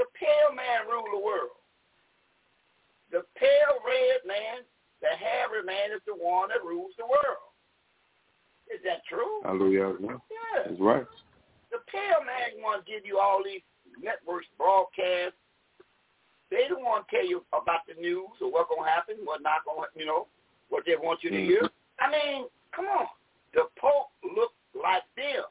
The 0.00 0.08
pale 0.16 0.56
man 0.56 0.88
rule 0.88 1.04
the 1.12 1.20
world. 1.20 1.60
The 3.12 3.20
pale 3.36 3.76
red 3.84 4.24
man, 4.24 4.64
the 5.04 5.12
hairy 5.12 5.60
man 5.60 5.92
is 5.92 6.00
the 6.08 6.16
one 6.16 6.48
that 6.48 6.64
rules 6.64 6.96
the 6.96 7.04
world. 7.04 7.52
Is 8.72 8.80
that 8.88 9.04
true? 9.04 9.44
Hallelujah. 9.44 10.00
Yeah. 10.00 10.64
That's 10.64 10.80
right. 10.80 11.04
The 11.68 11.84
pale 11.92 12.24
man 12.24 12.64
want 12.64 12.80
to 12.80 12.88
give 12.88 13.04
you 13.04 13.20
all 13.20 13.44
these 13.44 13.60
networks 14.00 14.48
broadcasts. 14.56 15.36
They 16.48 16.64
don't 16.72 16.80
want 16.80 17.04
to 17.04 17.12
tell 17.12 17.28
you 17.28 17.44
about 17.52 17.84
the 17.84 18.00
news 18.00 18.40
or 18.40 18.48
what's 18.48 18.72
going 18.72 18.88
to 18.88 18.90
happen, 18.90 19.20
what 19.28 19.44
not 19.44 19.68
going 19.68 19.84
to, 19.84 19.92
you 19.92 20.08
know, 20.08 20.32
what 20.72 20.88
they 20.88 20.96
want 20.96 21.20
you 21.20 21.28
to 21.28 21.44
hear. 21.44 21.68
Mm-hmm. 21.68 22.00
I 22.00 22.06
mean, 22.08 22.48
come 22.72 22.88
on. 22.88 23.04
The 23.52 23.68
Pope 23.76 24.16
look 24.24 24.56
like 24.72 25.04
them. 25.12 25.44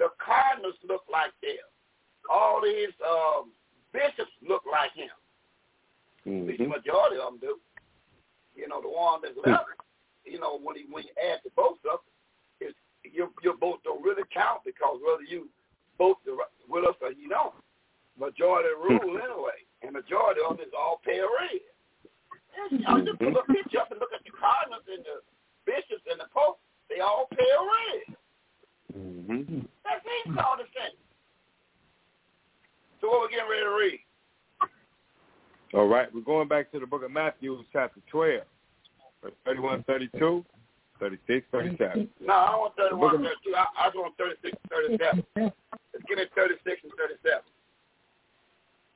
The 0.00 0.08
Cardinals 0.24 0.80
look 0.88 1.04
like 1.12 1.36
them. 1.44 1.60
All 2.28 2.60
these 2.62 2.94
um, 3.02 3.50
bishops 3.92 4.32
look 4.46 4.62
like 4.70 4.92
him. 4.92 5.10
Mm-hmm. 6.26 6.62
The 6.62 6.68
majority 6.68 7.16
of 7.16 7.32
them 7.32 7.40
do. 7.40 7.56
You 8.54 8.68
know, 8.68 8.82
the 8.82 8.90
one 8.90 9.22
that's 9.22 9.38
left, 9.46 9.70
you 10.26 10.38
know, 10.38 10.58
when, 10.60 10.76
he, 10.76 10.84
when 10.90 11.04
you 11.04 11.14
add 11.16 11.40
the 11.44 11.50
both 11.54 11.78
up, 11.88 12.02
it's, 12.60 12.76
your, 13.02 13.30
your 13.42 13.56
vote 13.56 13.80
don't 13.84 14.02
really 14.02 14.26
count 14.34 14.66
because 14.66 14.98
whether 15.00 15.22
you 15.22 15.48
vote 15.96 16.18
the, 16.26 16.36
with 16.68 16.84
us 16.84 16.98
or 17.00 17.14
you 17.14 17.30
don't. 17.30 17.54
Majority 18.18 18.74
rule 18.76 19.14
anyway. 19.14 19.62
And 19.82 19.94
majority 19.94 20.42
of 20.42 20.58
them 20.58 20.66
is 20.66 20.74
all 20.74 21.00
pale 21.06 21.30
red. 21.38 21.62
And, 22.58 22.82
you 22.82 22.84
know, 22.84 22.98
just 23.06 23.22
pull 23.22 23.38
a 23.38 23.46
picture 23.46 23.78
up 23.78 23.94
and 23.94 24.02
look 24.02 24.10
at 24.10 24.26
the 24.26 24.34
Cardinals 24.34 24.82
and 24.90 25.06
the 25.06 25.22
bishops 25.62 26.02
and 26.10 26.18
the 26.18 26.26
Pope. 26.34 26.58
They 26.90 26.98
all 26.98 27.30
pale 27.30 27.62
red. 27.62 28.18
Mm-hmm. 28.90 29.62
That 29.86 30.02
means 30.02 30.34
all 30.34 30.58
the 30.58 30.66
same. 30.74 30.98
What 33.08 33.20
we're 33.20 33.30
getting 33.30 33.48
ready 33.48 33.62
to 33.62 33.70
read? 33.70 34.00
All 35.72 35.88
right, 35.88 36.14
we're 36.14 36.20
going 36.20 36.46
back 36.46 36.70
to 36.72 36.78
the 36.78 36.86
book 36.86 37.02
of 37.02 37.10
Matthew, 37.10 37.56
chapter 37.72 38.00
12, 38.10 38.42
verse 39.22 39.32
31, 39.46 39.82
32, 39.84 40.44
36, 41.00 41.46
37. 41.50 42.08
No, 42.20 42.34
I 42.34 42.56
want 42.56 42.76
The 42.76 42.88
31, 42.90 43.16
32. 43.22 43.56
I, 43.56 43.64
I 43.78 43.86
just 43.86 43.96
want 43.96 44.14
36 44.18 44.58
and 44.62 44.98
37. 44.98 45.24
Let's 45.36 46.04
get 46.06 46.18
it 46.18 46.30
36 46.34 46.80
and 46.84 46.92
37. 46.98 47.40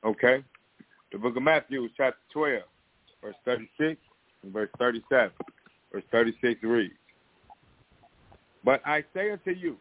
Okay? 0.05 0.44
The 1.10 1.18
book 1.18 1.34
of 1.34 1.43
Matthew, 1.43 1.89
chapter 1.97 2.20
12, 2.34 2.62
verse 3.22 3.34
36 3.47 3.98
and 4.43 4.52
verse 4.52 4.68
37. 4.78 5.30
Verse 5.90 6.05
36 6.12 6.62
reads, 6.64 6.93
But 8.62 8.82
I 8.84 9.05
say 9.14 9.30
unto 9.30 9.52
you 9.52 9.78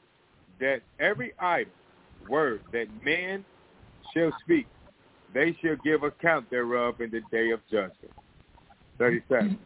that 0.62 0.84
every 1.02 1.34
idle 1.38 1.74
word 2.30 2.62
that 2.72 2.88
man 3.04 3.44
shall 4.14 4.32
speak, 4.44 4.68
they 5.34 5.58
shall 5.62 5.76
give 5.84 6.04
account 6.04 6.50
thereof 6.50 7.02
in 7.02 7.12
the 7.12 7.22
day 7.32 7.52
of 7.52 7.60
judgment. 7.72 8.12
37. 8.98 9.58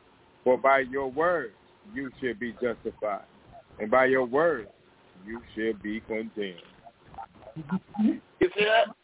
For 0.43 0.57
by 0.57 0.80
your 0.80 1.11
words 1.11 1.53
you 1.93 2.11
shall 2.22 2.35
be 2.35 2.53
justified, 2.53 3.26
and 3.80 3.89
by 3.89 4.05
your 4.05 4.26
words 4.26 4.69
you 5.26 5.41
shall 5.55 5.73
be 5.81 5.99
condemned. 6.01 6.61
You 7.99 8.22
see 8.39 8.65
that? 8.65 8.95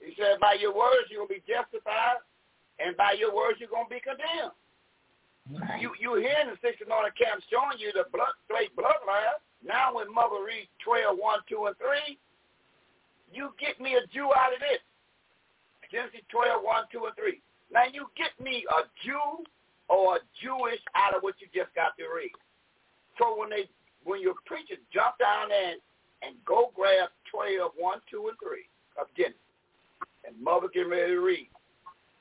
He 0.00 0.14
said, 0.16 0.40
by 0.40 0.56
your 0.60 0.74
words 0.74 1.08
you're 1.10 1.26
going 1.26 1.40
to 1.40 1.46
be 1.46 1.52
justified, 1.52 2.20
and 2.78 2.96
by 2.96 3.12
your 3.18 3.34
words 3.34 3.58
you're 3.60 3.68
going 3.68 3.86
to 3.86 3.94
be 3.94 4.00
condemned. 4.00 4.52
You 5.80 5.92
you 5.96 6.16
hear 6.20 6.36
in 6.44 6.52
the 6.52 6.60
60 6.60 6.84
Northern 6.88 7.12
Camp 7.16 7.40
showing 7.48 7.80
you 7.80 7.88
the 7.96 8.04
blood, 8.12 8.36
straight 8.44 8.76
bloodline. 8.76 9.40
Now 9.64 9.96
when 9.96 10.12
Mother 10.12 10.44
reads 10.44 10.68
12, 10.84 11.16
1, 11.16 11.38
2, 11.48 11.66
and 11.72 11.76
3, 11.80 12.18
you 13.32 13.50
get 13.60 13.80
me 13.80 13.94
a 13.94 14.06
Jew 14.12 14.30
out 14.34 14.52
of 14.52 14.60
this. 14.60 14.82
Genesis 15.90 16.20
12, 16.30 16.62
1, 16.62 16.84
2, 16.92 17.04
and 17.06 17.16
3. 17.16 17.40
Now 17.72 17.84
you 17.92 18.06
get 18.16 18.32
me 18.42 18.64
a 18.68 18.84
Jew 19.04 19.44
or 19.88 20.16
a 20.16 20.20
Jewish 20.42 20.80
out 20.94 21.16
of 21.16 21.22
what 21.22 21.34
you 21.40 21.48
just 21.54 21.74
got 21.74 21.96
to 21.96 22.04
read. 22.12 22.32
So 23.18 23.38
when 23.38 23.50
they 23.50 23.68
when 24.04 24.20
your 24.22 24.34
preacher 24.46 24.76
jump 24.92 25.18
down 25.18 25.48
and, 25.52 25.80
and 26.22 26.36
go 26.46 26.72
grab 26.74 27.10
12, 27.30 27.72
1, 27.76 27.98
2, 28.10 28.28
and 28.28 28.38
3 28.40 28.64
of 29.00 29.06
Genesis, 29.16 29.40
and 30.24 30.32
Mother 30.40 30.68
get 30.72 30.88
ready 30.88 31.12
to 31.12 31.20
read, 31.20 31.48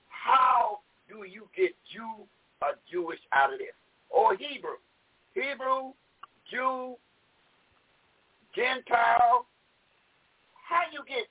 how 0.09 0.79
do 1.07 1.23
you 1.23 1.47
get 1.55 1.71
Jew 1.93 2.27
or 2.61 2.75
Jewish 2.91 3.19
out 3.31 3.53
of 3.53 3.59
this? 3.59 3.75
Or 4.09 4.35
Hebrew. 4.35 4.79
Hebrew, 5.33 5.93
Jew, 6.49 6.95
Gentile. 8.55 9.45
How 10.67 10.81
you 10.91 10.99
get 11.07 11.27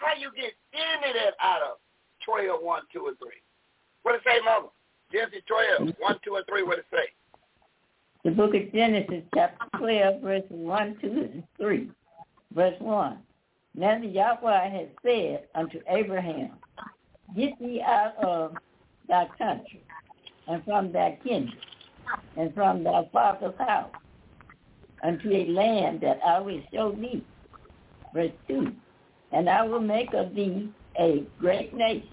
how 0.00 0.12
you 0.20 0.30
get 0.36 0.52
any 0.74 1.10
of 1.10 1.14
that 1.14 1.34
out 1.40 1.62
of 1.62 1.78
12, 2.26 2.62
1, 2.62 2.82
2, 2.92 3.06
and 3.06 3.18
3? 3.18 3.28
What 4.02 4.14
it 4.16 4.20
say, 4.26 4.40
Mother? 4.44 4.68
Genesis 5.10 5.42
12, 5.78 5.94
1, 5.98 6.16
2, 6.24 6.36
and 6.36 6.46
3, 6.46 6.62
what 6.64 6.78
it 6.78 6.84
say? 6.90 7.08
The 8.24 8.30
book 8.30 8.54
of 8.54 8.72
Genesis, 8.72 9.22
chapter 9.34 9.78
12, 9.78 10.20
verses 10.20 10.46
1, 10.50 10.96
2, 11.00 11.06
and 11.08 11.44
3. 11.58 11.90
Verse 12.54 12.74
1. 12.80 13.18
Now 13.74 14.00
the 14.00 14.06
Yahweh 14.06 14.70
had 14.70 14.90
said 15.02 15.44
unto 15.54 15.80
Abraham, 15.88 16.52
Get 17.36 17.58
thee 17.58 17.82
out 17.84 18.16
of 18.22 18.54
thy 19.08 19.26
country, 19.38 19.82
and 20.46 20.64
from 20.64 20.92
thy 20.92 21.18
kindred, 21.24 21.56
and 22.36 22.54
from 22.54 22.84
thy 22.84 23.08
father's 23.12 23.58
house, 23.58 23.90
unto 25.02 25.30
a 25.30 25.46
land 25.46 26.00
that 26.02 26.20
I 26.24 26.40
will 26.40 26.60
show 26.72 26.92
thee. 26.92 27.24
Verse 28.14 28.32
2. 28.48 28.72
And 29.32 29.50
I 29.50 29.64
will 29.64 29.80
make 29.80 30.14
of 30.14 30.34
thee 30.34 30.70
a 30.98 31.24
great 31.40 31.74
nation, 31.74 32.08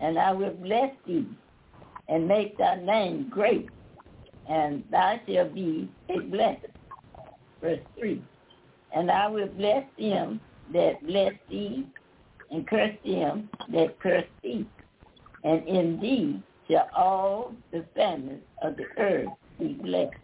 and 0.00 0.18
I 0.18 0.32
will 0.32 0.52
bless 0.52 0.92
thee, 1.06 1.26
and 2.08 2.28
make 2.28 2.58
thy 2.58 2.76
name 2.76 3.28
great, 3.30 3.68
and 4.48 4.84
thou 4.90 5.18
shalt 5.26 5.54
be 5.54 5.88
a 6.10 6.20
blessing. 6.20 6.70
Verse 7.62 7.80
3. 7.98 8.22
And 8.94 9.10
I 9.10 9.26
will 9.28 9.48
bless 9.48 9.84
them 9.98 10.40
that 10.74 11.04
bless 11.06 11.32
thee, 11.48 11.86
and 12.50 12.68
curse 12.68 12.94
them 13.04 13.48
that 13.72 13.98
curse 13.98 14.28
thee. 14.42 14.66
And 15.42 15.66
in 15.66 15.98
thee 16.00 16.42
shall 16.68 16.88
all 16.94 17.54
the 17.72 17.84
families 17.94 18.40
of 18.62 18.76
the 18.76 18.84
earth 18.98 19.28
be 19.58 19.72
blessed. 19.72 20.14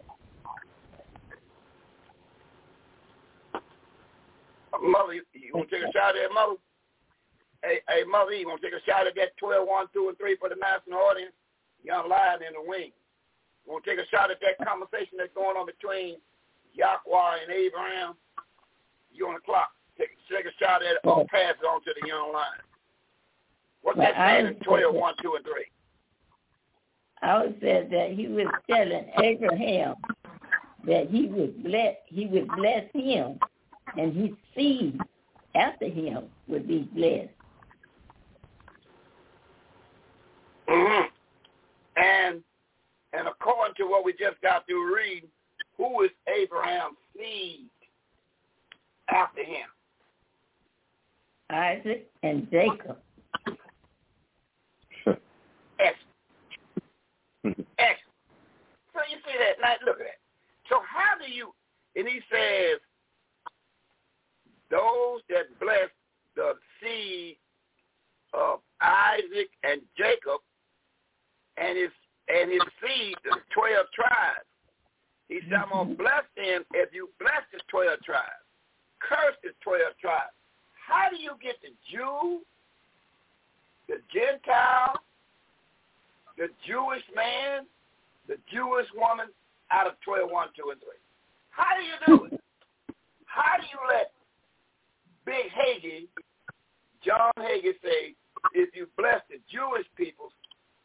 Mother, 4.83 5.13
you, 5.15 5.23
you 5.31 5.51
want 5.55 5.69
to 5.69 5.79
take 5.79 5.87
a 5.87 5.91
shot 5.95 6.15
at 6.19 6.27
that, 6.27 6.33
Mother? 6.35 6.59
Hey, 7.63 7.79
hey, 7.87 8.03
Mother, 8.03 8.35
you 8.35 8.47
want 8.47 8.59
to 8.61 8.67
take 8.67 8.75
a 8.75 8.83
shot 8.83 9.07
at 9.07 9.15
that 9.15 9.31
12, 9.39 9.63
1, 9.63 9.87
2, 9.95 10.09
and 10.11 10.17
3 10.19 10.35
for 10.35 10.49
the 10.51 10.59
national 10.59 10.99
audience? 10.99 11.31
Young 11.83 12.09
Lion 12.11 12.43
in 12.43 12.53
the 12.59 12.63
wing. 12.63 12.91
You 13.63 13.71
want 13.71 13.83
to 13.83 13.89
take 13.89 13.99
a 14.03 14.07
shot 14.11 14.31
at 14.31 14.43
that 14.43 14.59
conversation 14.59 15.15
that's 15.15 15.31
going 15.35 15.55
on 15.55 15.65
between 15.65 16.19
Yahweh 16.75 17.47
and 17.47 17.51
Abraham? 17.51 18.15
You 19.11 19.27
on 19.27 19.35
the 19.35 19.45
clock. 19.47 19.71
Take, 19.97 20.11
take 20.27 20.45
a 20.45 20.55
shot 20.59 20.83
at 20.83 20.99
it 20.99 21.03
or 21.07 21.23
pass 21.31 21.55
it 21.55 21.65
on 21.65 21.79
to 21.83 21.91
the 21.95 22.07
young 22.07 22.33
lion. 22.33 22.59
What's 23.83 23.97
Well, 23.97 24.07
that 24.11 24.19
saying 24.19 24.47
in 24.47 24.53
would 24.59 24.63
12, 24.63 24.93
say 24.93 24.99
1, 24.99 25.13
2, 25.23 25.35
and 25.35 25.45
3? 25.45 25.53
I 27.21 27.39
would 27.39 27.55
say 27.61 27.87
that 27.89 28.11
he 28.11 28.27
was 28.27 28.47
telling 28.69 29.05
Abraham 29.23 29.95
that 30.85 31.07
he 31.09 31.27
would 31.27 31.63
bless 31.63 31.95
he 32.07 32.25
would 32.27 32.47
bless 32.57 32.83
him 32.93 33.39
and 33.97 34.13
his 34.15 34.31
seed 34.55 34.99
after 35.55 35.87
him 35.87 36.23
would 36.47 36.67
be 36.67 36.89
blessed. 36.93 37.29
Mm-hmm. 40.69 41.07
And 42.01 42.43
and 43.13 43.27
according 43.27 43.75
to 43.77 43.85
what 43.85 44.03
we 44.03 44.13
just 44.13 44.41
got 44.41 44.65
through 44.65 44.95
reading, 44.95 45.29
who 45.77 46.01
is 46.03 46.09
Abraham's 46.27 46.97
seed 47.15 47.67
after 49.09 49.43
him? 49.43 49.67
Isaac 51.49 52.09
and 52.23 52.49
Jacob. 52.49 52.97
Excellent. 55.79 56.07
Excellent. 57.77 58.13
So 58.93 58.99
you 59.09 59.17
see 59.25 59.37
that? 59.37 59.61
Now 59.61 59.73
look 59.85 59.99
at 59.99 60.05
that. 60.05 60.19
So 60.69 60.79
how 60.87 61.23
do 61.23 61.31
you? 61.31 61.53
And 61.95 62.07
he 62.07 62.21
says, 62.31 62.79
those 64.73 65.21
that 65.29 65.45
bless 65.61 65.93
the 66.35 66.57
seed 66.81 67.37
of 68.33 68.59
Isaac 68.81 69.53
and 69.61 69.81
Jacob, 69.93 70.41
and 71.61 71.77
his 71.77 71.93
and 72.25 72.49
his 72.49 72.65
seed, 72.81 73.13
the 73.23 73.37
twelve 73.53 73.85
tribes. 73.93 74.49
He 75.29 75.39
said, 75.45 75.61
I'm 75.61 75.69
gonna 75.69 75.93
mm-hmm. 75.93 76.01
bless 76.01 76.25
them 76.35 76.65
if 76.73 76.89
you 76.89 77.09
bless 77.21 77.45
the 77.53 77.61
twelve 77.69 78.01
tribes. 78.01 78.41
Curse 78.97 79.37
the 79.45 79.53
twelve 79.61 79.93
tribes. 80.01 80.33
How 80.73 81.13
do 81.13 81.21
you 81.21 81.37
get 81.37 81.61
the 81.61 81.69
Jew, 81.93 82.41
the 83.87 84.01
Gentile, 84.09 84.97
the 86.37 86.49
Jewish 86.65 87.05
man, 87.13 87.69
the 88.27 88.41
Jewish 88.51 88.87
woman 88.97 89.29
out 89.71 89.87
of 89.87 89.93
12, 90.03 90.29
1, 90.29 90.47
2, 90.59 90.69
and 90.71 90.81
3? 90.81 90.89
How 91.51 91.71
do 91.79 91.83
you 91.87 91.97
do 92.05 92.35
it? 92.35 92.41
How 93.25 93.55
do 93.57 93.63
you 93.63 93.79
let 93.87 94.11
Big 95.25 95.51
Hagee, 95.51 96.07
John 97.03 97.31
Hagee 97.39 97.73
say, 97.83 98.15
if 98.53 98.75
you 98.75 98.87
bless 98.97 99.21
the 99.29 99.39
Jewish 99.51 99.87
people 99.95 100.31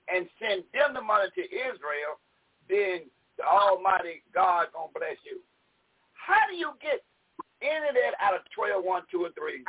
and 0.06 0.28
send 0.38 0.62
them 0.72 0.94
the 0.94 1.02
money 1.02 1.28
to 1.34 1.42
Israel, 1.42 2.22
then 2.68 3.10
the 3.36 3.44
Almighty 3.44 4.22
God 4.34 4.68
gonna 4.72 4.92
bless 4.94 5.18
you. 5.24 5.40
How 6.14 6.46
do 6.50 6.56
you 6.56 6.72
get 6.80 7.02
any 7.62 7.88
of 7.88 7.94
that 7.94 8.14
out 8.20 8.34
of 8.34 8.42
12, 8.54 8.84
1, 8.84 9.02
2, 9.10 9.24
and 9.24 9.34
3? 9.34 9.64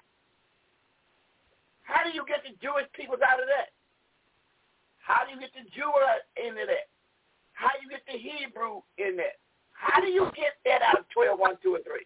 How 1.83 2.03
do 2.05 2.13
you 2.13 2.23
get 2.27 2.43
the 2.45 2.53
Jewish 2.61 2.85
people 2.93 3.17
out 3.25 3.41
of 3.41 3.49
that? 3.49 3.73
How 4.99 5.25
do 5.25 5.33
you 5.33 5.39
get 5.41 5.49
the 5.57 5.65
Jew 5.73 5.89
into 6.37 6.65
that? 6.69 6.85
How 7.53 7.73
do 7.73 7.81
you 7.81 7.89
get 7.89 8.05
the 8.05 8.17
Hebrew 8.17 8.85
in 9.01 9.17
that? 9.17 9.41
How 9.73 9.99
do 9.99 10.07
you 10.07 10.29
get 10.35 10.61
that 10.65 10.85
out 10.85 10.99
of 10.99 11.09
12, 11.09 11.39
1, 11.39 11.57
2, 11.63 11.75
and 11.75 11.83
3? 11.83 12.05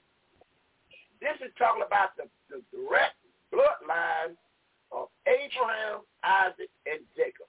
This 1.23 1.39
is 1.39 1.55
talking 1.55 1.87
about 1.87 2.19
the, 2.19 2.27
the 2.51 2.59
direct 2.75 3.15
bloodline 3.47 4.35
of 4.91 5.07
Abraham, 5.23 6.03
Isaac, 6.19 6.67
and 6.83 6.99
Jacob. 7.15 7.47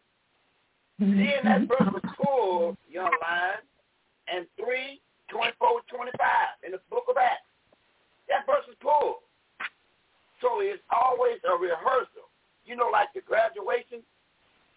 Mm-hmm. 1.02 1.18
Then 1.18 1.40
that 1.42 1.60
verse 1.66 1.90
was 1.90 2.06
pulled, 2.14 2.78
young 2.86 3.10
line, 3.18 3.66
and 4.30 4.46
3, 4.62 5.02
24, 5.26 5.82
25 5.90 6.14
in 6.62 6.78
the 6.78 6.80
book 6.86 7.10
of 7.10 7.18
Acts. 7.18 7.50
That 8.30 8.46
verse 8.46 8.62
is 8.70 8.78
pulled. 8.78 9.26
So 10.38 10.62
it's 10.62 10.78
always 10.94 11.42
a 11.42 11.58
rehearsal. 11.58 12.30
You 12.62 12.78
know, 12.78 12.94
like 12.94 13.10
the 13.10 13.26
graduation, 13.26 14.06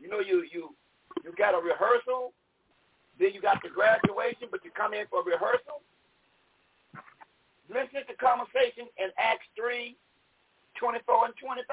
you 0.01 0.09
know, 0.09 0.19
you 0.19 0.41
you 0.49 0.73
you 1.23 1.31
got 1.37 1.53
a 1.53 1.61
rehearsal, 1.61 2.33
then 3.19 3.29
you 3.33 3.41
got 3.41 3.61
the 3.61 3.69
graduation, 3.69 4.49
but 4.49 4.65
you 4.65 4.71
come 4.73 4.93
in 4.93 5.05
for 5.07 5.23
rehearsal. 5.23 5.85
Listen 7.67 8.03
to 8.03 8.07
the 8.07 8.19
conversation 8.19 8.87
in 8.97 9.11
Acts 9.19 9.47
3, 9.59 9.95
24 10.79 11.31
and 11.31 11.35
25. 11.35 11.67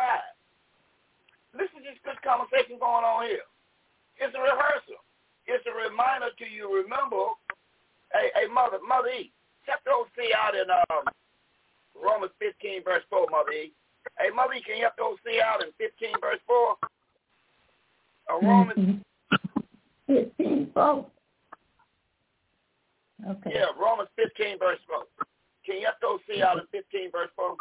Listen 1.54 1.82
to 1.82 1.86
this 1.86 2.02
good 2.02 2.18
conversation 2.26 2.82
going 2.82 3.06
on 3.06 3.30
here. 3.30 3.46
It's 4.18 4.34
a 4.34 4.42
rehearsal. 4.42 4.98
It's 5.46 5.62
a 5.70 5.74
reminder 5.74 6.34
to 6.34 6.46
you, 6.46 6.72
remember, 6.72 7.30
hey, 8.10 8.34
hey 8.34 8.48
mother, 8.50 8.82
mother 8.82 9.12
E, 9.12 9.30
check 9.66 9.78
those 9.86 10.10
see 10.18 10.34
out 10.34 10.56
in 10.58 10.66
um, 10.66 11.04
Romans 11.94 12.32
15, 12.42 12.82
verse 12.82 13.04
4, 13.10 13.26
mother 13.30 13.52
E. 13.52 13.70
Hey, 14.18 14.30
Mother, 14.30 14.54
can 14.64 14.76
you 14.76 14.82
help 14.82 14.96
those 14.96 15.18
see 15.24 15.40
out 15.40 15.62
in 15.62 15.70
15 15.78 16.20
verse 16.20 16.40
4? 16.46 16.76
Uh, 18.30 18.46
Romans 18.46 19.00
15 20.06 20.70
4. 20.74 21.06
Okay. 23.30 23.50
Yeah, 23.54 23.66
Romans 23.80 24.08
15 24.16 24.58
verse 24.58 24.78
4. 24.86 25.26
Can 25.64 25.80
you 25.80 25.88
those 26.02 26.20
see 26.28 26.42
out 26.42 26.58
of 26.58 26.68
15 26.72 27.10
verse 27.10 27.30
4? 27.36 27.56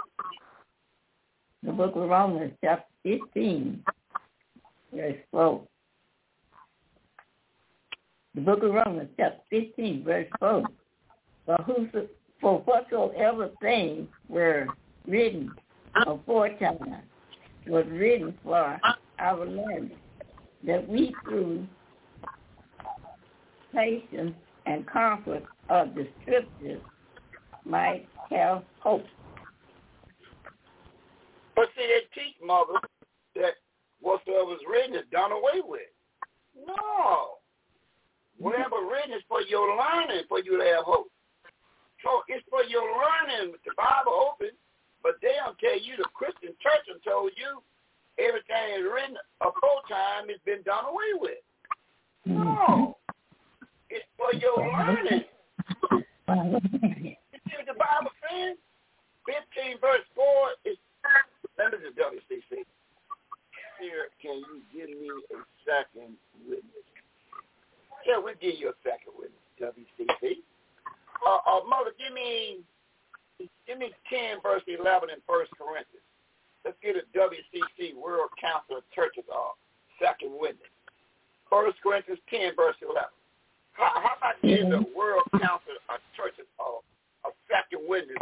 The 1.63 1.71
book 1.71 1.95
of 1.95 2.09
Romans, 2.09 2.51
chapter 2.61 2.85
15, 3.03 3.84
verse 4.93 5.15
4. 5.31 5.61
The 8.35 8.41
book 8.41 8.63
of 8.63 8.73
Romans, 8.73 9.09
chapter 9.17 9.41
15, 9.49 10.03
verse 10.03 10.27
4. 10.39 10.63
For, 11.45 11.55
whoso, 11.63 12.07
for 12.41 12.59
whatsoever 12.59 13.49
things 13.61 14.07
were 14.27 14.67
written 15.07 15.51
aforetime 16.05 17.01
was 17.67 17.85
written 17.89 18.38
for 18.43 18.80
our 19.19 19.45
learning, 19.45 19.91
that 20.65 20.88
we 20.88 21.15
through 21.23 21.65
patience 23.73 24.34
and 24.65 24.85
comfort 24.88 25.43
of 25.69 25.95
the 25.95 26.07
scriptures 26.21 26.81
might 27.65 28.07
have 28.30 28.64
hope. 28.80 29.06
But 31.56 31.69
see, 31.76 31.85
they 31.85 32.03
teach, 32.14 32.35
Mother, 32.44 32.80
that 33.35 33.53
whatsoever 34.02 34.45
was 34.45 34.60
written 34.69 34.95
is 34.95 35.06
done 35.11 35.31
away 35.31 35.61
with. 35.64 35.81
No. 36.56 37.40
Whatever 38.38 38.81
written 38.91 39.14
is 39.14 39.23
for 39.27 39.41
your 39.41 39.77
learning, 39.77 40.23
for 40.27 40.40
you 40.40 40.57
to 40.57 40.65
have 40.76 40.85
hope. 40.85 41.07
So 42.03 42.22
it's 42.27 42.44
for 42.49 42.64
your 42.64 42.84
learning 42.84 43.53
the 43.64 43.72
Bible 43.77 44.34
open 44.34 44.52
but 45.03 45.19
they 45.22 45.35
don't 45.44 45.60
tell 45.60 45.77
you 45.77 45.98
the 45.98 46.07
Christian 46.15 46.56
church 46.64 46.88
and 46.88 47.03
told 47.03 47.31
you 47.35 47.61
everything 48.18 48.80
is 48.80 48.85
written 48.88 49.18
a 49.41 49.52
full 49.60 49.81
time 49.90 50.30
has 50.30 50.40
been 50.45 50.64
done 50.64 50.85
away 50.85 51.11
with. 51.19 51.44
Hmm. 52.26 52.44
No. 52.44 52.98
It's 53.90 54.06
for 54.18 54.34
your 54.34 54.57
learning. 54.73 55.26
you 57.53 57.61
see 57.61 57.61
what 57.61 57.69
the 57.69 57.77
Bible 57.77 58.13
says? 58.25 58.57
15 59.30 59.77
verse 59.80 60.05
4 60.17 60.73
is, 60.73 60.77
let 61.55 61.71
me 61.71 61.77
just 61.85 61.95
WCC. 61.95 62.65
Here, 63.77 64.09
can 64.19 64.41
you 64.41 64.65
give 64.73 64.89
me 64.89 65.09
a 65.09 65.39
second 65.63 66.17
witness? 66.43 66.88
Yeah, 68.03 68.17
we'll 68.19 68.35
give 68.41 68.57
you 68.57 68.73
a 68.73 68.77
second 68.84 69.13
witness, 69.15 69.45
WCC. 69.61 70.41
Uh, 71.21 71.39
uh, 71.47 71.63
Mother, 71.63 71.95
give 71.95 72.11
me 72.11 72.65
Give 73.67 73.80
me 73.80 73.91
10 74.11 74.43
verse 74.43 74.63
11 74.67 75.09
in 75.09 75.19
First 75.27 75.51
Corinthians. 75.55 76.05
Let's 76.63 76.77
get 76.80 76.95
a 76.95 77.03
WCC, 77.11 77.95
World 77.95 78.31
Council 78.39 78.80
of 78.80 78.85
Churches, 78.95 79.27
uh, 79.27 79.55
second 79.99 80.31
witness. 80.31 80.69
First 81.49 81.80
Corinthians 81.84 82.19
10 82.30 82.55
verse 82.55 82.77
11. 82.80 82.95
How, 83.73 83.91
how 83.99 84.15
about 84.15 84.38
mm-hmm. 84.43 84.69
the 84.69 84.81
World 84.95 85.27
Council 85.39 85.75
of 85.89 85.99
Churches 86.15 86.47
uh, 86.59 86.80
a 87.53 87.61
second 87.61 87.88
witness 87.88 88.17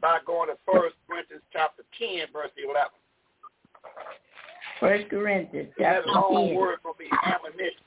by 0.00 0.18
going 0.26 0.48
to 0.48 0.56
First 0.66 0.96
Corinthians 1.06 1.42
chapter 1.52 1.82
10 1.98 2.32
verse 2.32 2.50
11? 2.58 2.90
First 4.80 5.08
Corinthians 5.10 5.70
chapter 5.78 6.02
10. 6.02 6.12
That 6.14 6.20
long 6.20 6.54
word 6.54 6.78
for 6.82 6.94
me, 6.98 7.06
ammunition. 7.24 7.86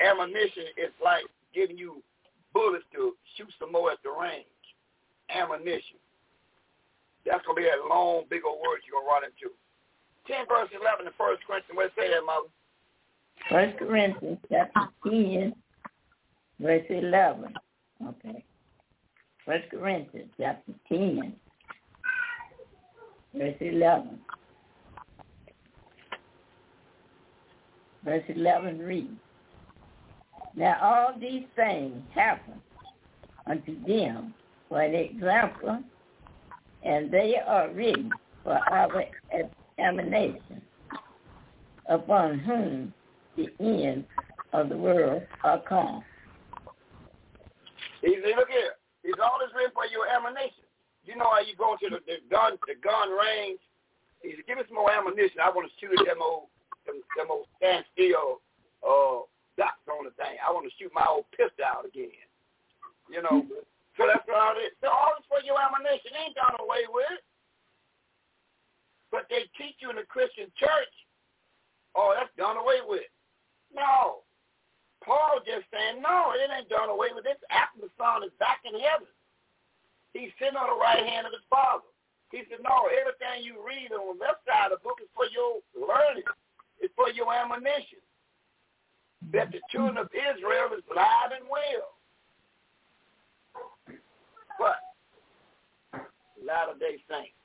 Ammunition 0.00 0.64
is 0.80 0.92
like 1.04 1.24
giving 1.54 1.76
you 1.76 2.02
bullets 2.54 2.84
to 2.92 3.14
shoot 3.36 3.48
some 3.58 3.72
more 3.72 3.92
at 3.92 3.98
the 4.02 4.10
range 4.10 4.46
ammunition. 5.30 5.96
That's 7.24 7.44
going 7.46 7.56
to 7.56 7.62
be 7.62 7.68
a 7.68 7.88
long, 7.88 8.24
big 8.28 8.42
old 8.44 8.58
word 8.60 8.82
you're 8.84 9.00
going 9.00 9.06
to 9.06 9.12
run 9.12 9.24
into. 9.24 9.54
10 10.26 10.46
verse 10.46 10.68
11 10.70 11.06
in 11.06 11.12
1 11.16 11.36
Corinthians. 11.46 11.76
Where 11.76 11.90
say 11.96 12.10
that, 12.10 12.22
Mother? 12.26 12.50
1 13.50 13.72
Corinthians 13.78 14.38
chapter 14.50 14.88
10, 15.04 15.54
verse 16.60 16.86
11. 16.90 17.54
Okay. 18.02 18.44
1 19.44 19.62
Corinthians 19.70 20.30
chapter 20.38 20.72
10, 20.88 21.32
verse 23.34 23.54
11. 23.60 24.18
Verse 28.04 28.22
11 28.28 28.78
reads, 28.78 29.08
Now 30.54 30.76
all 30.80 31.20
these 31.20 31.44
things 31.56 32.02
happen 32.14 32.54
unto 33.46 33.84
them 33.84 34.32
for 34.68 34.80
an 34.80 34.94
example, 34.94 35.82
and 36.84 37.10
they 37.10 37.34
are 37.44 37.68
written 37.70 38.10
for 38.44 38.58
our 38.70 39.04
examination, 39.32 40.62
upon 41.88 42.38
whom 42.38 42.94
the 43.36 43.48
ends 43.60 44.06
of 44.52 44.68
the 44.68 44.76
world 44.76 45.22
are 45.42 45.60
come. 45.68 46.04
See, 48.02 48.16
look 48.36 48.48
here. 48.48 48.72
It's 49.02 49.18
all 49.18 49.42
this 49.42 49.50
written 49.54 49.74
for 49.74 49.86
your 49.90 50.06
ammunition. 50.06 50.66
You 51.02 51.18
know 51.18 51.30
how 51.30 51.42
you 51.42 51.58
go 51.58 51.74
to 51.74 51.86
the, 51.90 51.98
the 52.06 52.22
gun 52.30 52.54
the 52.70 52.78
gun 52.78 53.10
range? 53.10 53.58
He 54.22 54.38
said, 54.38 54.46
give 54.46 54.58
me 54.58 54.64
some 54.70 54.78
more 54.78 54.94
ammunition. 54.94 55.42
I 55.42 55.50
want 55.50 55.66
to 55.66 55.74
shoot 55.82 55.98
at 55.98 56.06
them 56.06 56.22
old 56.22 56.46
them, 56.86 57.02
them 57.18 57.30
old 57.30 57.50
standstill 57.58 58.38
uh 58.86 59.26
dots 59.58 59.82
on 59.90 60.06
the 60.06 60.14
thing. 60.14 60.38
I 60.38 60.54
want 60.54 60.64
to 60.70 60.74
shoot 60.78 60.94
my 60.94 61.04
old 61.04 61.26
pistol 61.34 61.66
out 61.66 61.84
again. 61.84 62.14
You 63.10 63.20
know, 63.20 63.44
so 63.98 64.06
that's 64.06 64.24
all 64.30 64.56
it 64.56 64.72
is. 64.72 64.74
So 64.80 64.88
all 64.88 65.18
this 65.18 65.26
for 65.26 65.42
your 65.44 65.58
ammunition 65.58 66.14
ain't 66.16 66.38
done 66.38 66.56
away 66.62 66.86
with. 66.88 67.20
But 69.12 69.28
they 69.28 69.44
teach 69.60 69.76
you 69.84 69.92
in 69.92 70.00
the 70.00 70.08
Christian 70.08 70.48
church, 70.56 70.94
oh, 71.92 72.16
that's 72.16 72.32
done 72.40 72.56
away 72.56 72.80
with. 72.80 73.04
No. 73.68 74.24
Paul 75.04 75.42
just 75.42 75.66
saying, 75.74 76.02
no, 76.02 76.32
it 76.38 76.50
ain't 76.50 76.70
done 76.70 76.88
away 76.88 77.10
with. 77.14 77.24
This 77.24 77.40
after 77.50 77.82
the 77.82 77.90
Son 77.98 78.22
is 78.22 78.34
back 78.38 78.62
in 78.62 78.78
heaven. 78.78 79.10
He's 80.14 80.30
sitting 80.38 80.56
on 80.56 80.68
the 80.68 80.78
right 80.78 81.02
hand 81.02 81.26
of 81.26 81.32
his 81.32 81.44
Father. 81.50 81.88
He 82.30 82.44
said, 82.48 82.64
no, 82.64 82.88
everything 82.88 83.44
you 83.44 83.60
read 83.60 83.92
on 83.92 84.16
the 84.16 84.24
left 84.24 84.46
side 84.48 84.72
of 84.72 84.80
the 84.80 84.84
book 84.84 85.00
is 85.02 85.10
for 85.12 85.28
your 85.28 85.60
learning. 85.76 86.24
It's 86.80 86.92
for 86.96 87.10
your 87.10 87.28
ammunition. 87.32 88.00
That 89.32 89.52
the 89.52 89.60
children 89.70 89.98
of 89.98 90.08
Israel 90.12 90.72
is 90.76 90.84
alive 90.90 91.36
and 91.36 91.46
well. 91.46 91.92
But 94.58 94.80
Latter 96.40 96.78
Day 96.78 96.98
Saints, 97.08 97.36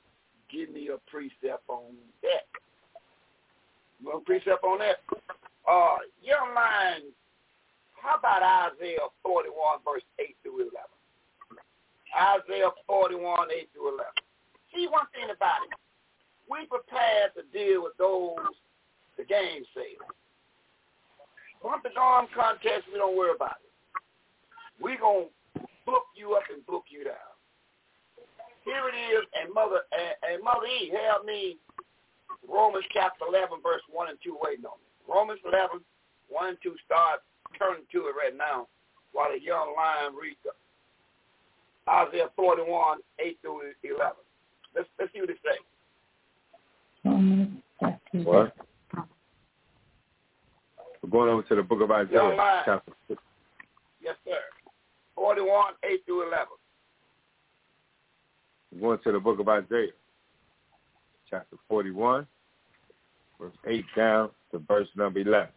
give 0.50 0.70
me 0.70 0.88
a 0.88 0.98
precept 1.10 1.64
on 1.68 1.94
that. 2.22 2.48
You 4.00 4.08
want 4.08 4.22
a 4.22 4.24
precept 4.24 4.64
on 4.64 4.78
that? 4.80 4.98
Uh, 5.68 6.00
young 6.22 6.54
man, 6.54 7.12
how 8.02 8.18
about 8.18 8.72
Isaiah 8.72 9.10
41, 9.22 9.82
verse 9.84 10.06
8 10.18 10.36
through 10.42 10.70
11? 10.70 10.74
Isaiah 12.14 12.72
41, 12.86 13.48
8 13.50 13.68
through 13.74 13.94
11. 13.94 14.12
See 14.74 14.86
one 14.88 15.06
thing 15.12 15.28
about 15.34 15.66
it. 15.66 15.74
We 16.48 16.64
prepared 16.64 17.36
to 17.36 17.44
deal 17.52 17.84
with 17.84 17.96
those, 17.98 18.56
the 19.18 19.24
game 19.24 19.64
sales. 19.76 20.08
Once 21.62 21.82
the 21.82 21.92
arm 21.98 22.26
contest, 22.34 22.88
we 22.92 22.98
don't 22.98 23.16
worry 23.16 23.34
about 23.34 23.58
it. 23.60 23.72
we 24.80 24.96
going 24.96 25.26
to 25.26 25.60
book 25.84 26.06
you 26.14 26.34
up 26.34 26.46
and 26.54 26.64
book 26.66 26.84
you 26.88 27.04
down. 27.04 27.34
Here 28.64 28.84
it 28.88 28.96
is, 28.96 29.24
and 29.32 29.52
Mother, 29.52 29.82
and, 29.92 30.14
and 30.22 30.44
Mother 30.44 30.66
E, 30.68 30.92
help 30.92 31.24
me. 31.24 31.56
Romans 32.48 32.84
chapter 32.92 33.24
11, 33.28 33.60
verse 33.60 33.82
1 33.92 34.08
and 34.08 34.18
2 34.24 34.38
waiting 34.40 34.64
on 34.64 34.78
me. 34.80 34.88
Romans 35.04 35.40
11, 35.44 35.80
1 36.28 36.48
and 36.48 36.58
2, 36.62 36.76
start 36.84 37.20
turning 37.58 37.84
to 37.92 37.98
it 38.08 38.14
right 38.18 38.36
now 38.36 38.66
while 39.12 39.30
the 39.32 39.40
young 39.40 39.74
lion 39.76 40.14
reads 40.20 40.38
Isaiah 41.88 42.28
41, 42.36 42.98
8 43.18 43.38
through 43.40 43.60
11. 43.82 44.12
Let's, 44.74 44.88
let's 44.98 45.12
see 45.12 45.20
what 45.20 45.30
it 45.30 45.38
says. 45.42 45.56
What? 48.24 48.54
We're 51.02 51.10
going 51.10 51.30
over 51.30 51.42
to 51.42 51.54
the 51.54 51.62
book 51.62 51.80
of 51.80 51.90
Isaiah, 51.90 52.62
chapter 52.66 52.92
6. 53.08 53.22
Yes, 54.02 54.16
sir. 54.24 54.40
41, 55.14 55.74
8 55.84 56.04
through 56.04 56.28
11. 56.28 56.46
We're 58.72 58.80
going 58.80 58.98
to 59.04 59.12
the 59.12 59.20
book 59.20 59.40
of 59.40 59.48
Isaiah, 59.48 59.92
chapter 61.30 61.56
41, 61.68 62.26
verse 63.40 63.52
8 63.66 63.84
down 63.96 64.30
to 64.52 64.58
verse 64.58 64.88
number 64.96 65.20
11. 65.20 65.48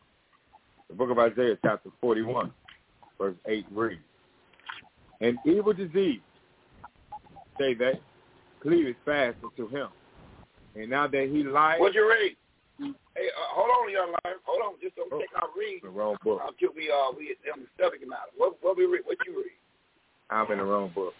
The 0.92 0.98
book 0.98 1.10
of 1.10 1.20
Isaiah, 1.20 1.58
chapter 1.64 1.90
41, 2.02 2.52
verse 3.18 3.36
8 3.48 3.66
reads, 3.72 4.02
An 5.22 5.38
evil 5.46 5.72
disease, 5.72 6.20
say 7.58 7.74
they, 7.74 7.98
cleaveth 8.62 8.98
fast 9.06 9.38
unto 9.42 9.70
him. 9.70 9.88
And 10.76 10.90
now 10.90 11.08
that 11.08 11.30
he 11.32 11.44
lies... 11.44 11.80
What'd 11.80 11.96
you 11.96 12.10
read? 12.10 12.36
Hey, 12.78 13.28
uh, 13.28 13.54
hold 13.54 13.70
on, 13.70 13.92
young 13.94 14.12
man. 14.26 14.36
Hold 14.44 14.62
on, 14.64 14.74
just 14.82 14.98
don't 14.98 15.14
oh, 15.14 15.20
take 15.20 15.30
our 15.36 15.48
read. 15.58 15.80
The 15.82 15.90
wrong 15.90 16.18
book. 16.26 16.42
Until 16.46 16.76
we 16.76 16.92
uh 16.92 17.12
we 17.16 17.36
on 17.54 17.62
the 17.62 17.84
subject 17.84 18.08
matter. 18.08 18.32
What 18.36 18.56
what 18.62 18.76
we 18.76 18.86
read? 18.86 19.02
What 19.06 19.18
you 19.28 19.38
read? 19.38 19.52
I'm 20.30 20.52
in 20.52 20.58
the 20.58 20.64
wrong 20.64 20.92
book. 20.96 21.14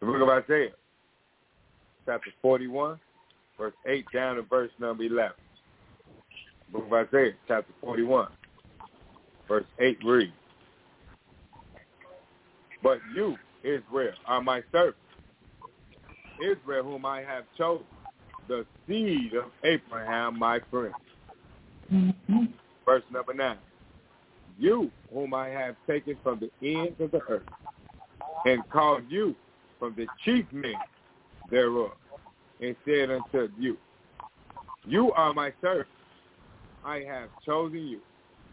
The 0.00 0.06
book 0.06 0.20
of 0.20 0.28
Isaiah, 0.28 0.72
chapter 2.04 2.30
41, 2.42 3.00
verse 3.58 3.72
8 3.86 4.04
down 4.12 4.36
to 4.36 4.42
verse 4.42 4.70
number 4.78 5.04
11. 5.04 5.32
Book 6.72 6.86
of 6.86 6.92
Isaiah, 6.92 7.32
chapter 7.46 7.72
41, 7.82 8.28
verse 9.46 9.64
8 9.78 9.98
reads, 10.04 10.32
But 12.82 12.98
you, 13.14 13.36
Israel, 13.62 14.14
are 14.26 14.42
my 14.42 14.62
servant, 14.72 14.96
Israel 16.40 16.84
whom 16.84 17.04
I 17.04 17.22
have 17.22 17.44
chosen, 17.58 17.84
the 18.48 18.64
seed 18.88 19.34
of 19.34 19.50
Abraham, 19.64 20.38
my 20.38 20.60
friend. 20.70 20.94
Mm-hmm. 21.92 22.44
Verse 22.86 23.02
number 23.12 23.34
9, 23.34 23.56
You 24.58 24.90
whom 25.12 25.34
I 25.34 25.48
have 25.48 25.76
taken 25.86 26.16
from 26.22 26.40
the 26.40 26.50
ends 26.66 26.98
of 27.00 27.10
the 27.10 27.20
earth, 27.28 27.42
and 28.46 28.66
called 28.70 29.02
you 29.10 29.36
from 29.78 29.94
the 29.96 30.06
chief 30.24 30.46
men 30.52 30.74
thereof, 31.50 31.92
and 32.60 32.74
said 32.86 33.10
unto 33.10 33.50
you, 33.58 33.76
You 34.86 35.12
are 35.12 35.34
my 35.34 35.52
servant. 35.60 35.88
I 36.84 37.00
have 37.08 37.28
chosen 37.44 37.86
you, 37.86 38.00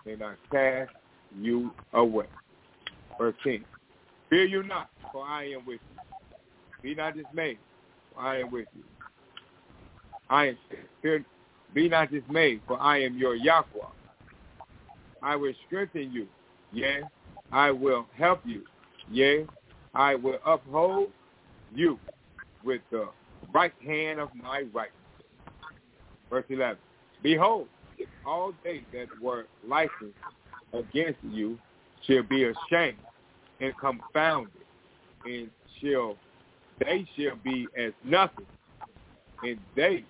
and 0.05 0.23
I 0.23 0.33
cast 0.51 0.91
you 1.39 1.71
away. 1.93 2.25
Verse 3.17 3.35
10. 3.43 3.65
Fear 4.29 4.45
you 4.45 4.63
not, 4.63 4.89
for 5.11 5.25
I 5.25 5.51
am 5.51 5.65
with 5.65 5.79
you. 5.91 5.99
Be 6.81 6.95
not 6.95 7.15
dismayed, 7.15 7.57
for 8.13 8.21
I 8.21 8.41
am 8.41 8.51
with 8.51 8.67
you. 8.75 8.83
I 10.29 10.49
am 10.49 10.57
fear, 11.01 11.25
be 11.73 11.89
not 11.89 12.11
dismayed, 12.11 12.61
for 12.67 12.79
I 12.79 13.01
am 13.01 13.17
your 13.17 13.35
Yahweh. 13.35 13.65
I 15.21 15.35
will 15.35 15.53
strengthen 15.67 16.11
you. 16.11 16.27
Yea, 16.71 17.03
I 17.51 17.71
will 17.71 18.05
help 18.15 18.41
you. 18.45 18.61
Yea, 19.11 19.47
I 19.95 20.15
will 20.15 20.37
uphold 20.45 21.09
you 21.73 21.97
with 22.63 22.81
the 22.91 23.09
right 23.51 23.73
hand 23.85 24.19
of 24.19 24.29
my 24.35 24.63
righteousness. 24.73 24.93
Verse 26.29 26.45
11. 26.49 26.77
Behold, 27.23 27.67
all 28.25 28.53
they 28.63 28.83
that 28.93 29.07
were 29.21 29.45
licensed 29.67 30.17
against 30.73 31.19
you 31.23 31.57
shall 32.05 32.23
be 32.23 32.45
ashamed 32.45 32.97
and 33.59 33.73
confounded, 33.77 34.51
and 35.25 35.49
shall 35.81 36.15
they 36.79 37.07
shall 37.17 37.35
be 37.43 37.67
as 37.77 37.91
nothing, 38.03 38.45
and 39.43 39.57
they 39.75 40.05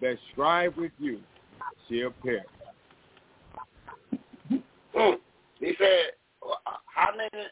that 0.00 0.18
strive 0.32 0.76
with 0.76 0.92
you 0.98 1.20
shall 1.88 2.10
perish. 2.22 2.44
Hmm. 4.94 5.14
He 5.60 5.74
said, 5.78 6.12
how 6.86 7.14
many 7.16 7.46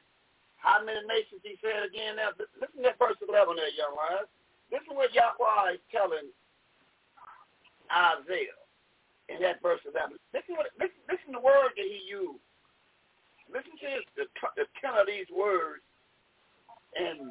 how 0.57 0.85
many 0.85 0.99
nations 1.07 1.41
he 1.45 1.55
said 1.63 1.87
again 1.87 2.17
now? 2.17 2.31
Listen 2.61 2.83
to 2.83 2.91
verse 2.99 3.17
11 3.23 3.55
there, 3.55 3.71
young 3.79 3.95
man. 3.95 4.27
is 4.83 4.89
what 4.91 5.15
Yahweh 5.15 5.75
is 5.75 5.81
telling 5.93 6.27
Isaiah 7.87 8.66
in 9.29 9.43
that 9.43 9.63
verse 9.63 9.81
11. 9.83 10.17
Listen, 10.33 10.55
what, 10.57 10.71
listen, 10.79 11.01
listen 11.11 11.35
to 11.35 11.39
the 11.41 11.45
word 11.45 11.75
that 11.75 11.87
he 11.87 12.03
used. 12.07 12.43
Listen 13.51 13.75
to 13.79 13.87
his, 13.87 14.03
the, 14.19 14.27
the 14.57 14.67
ten 14.83 14.95
of 14.99 15.07
these 15.07 15.31
words 15.31 15.83
in 16.99 17.31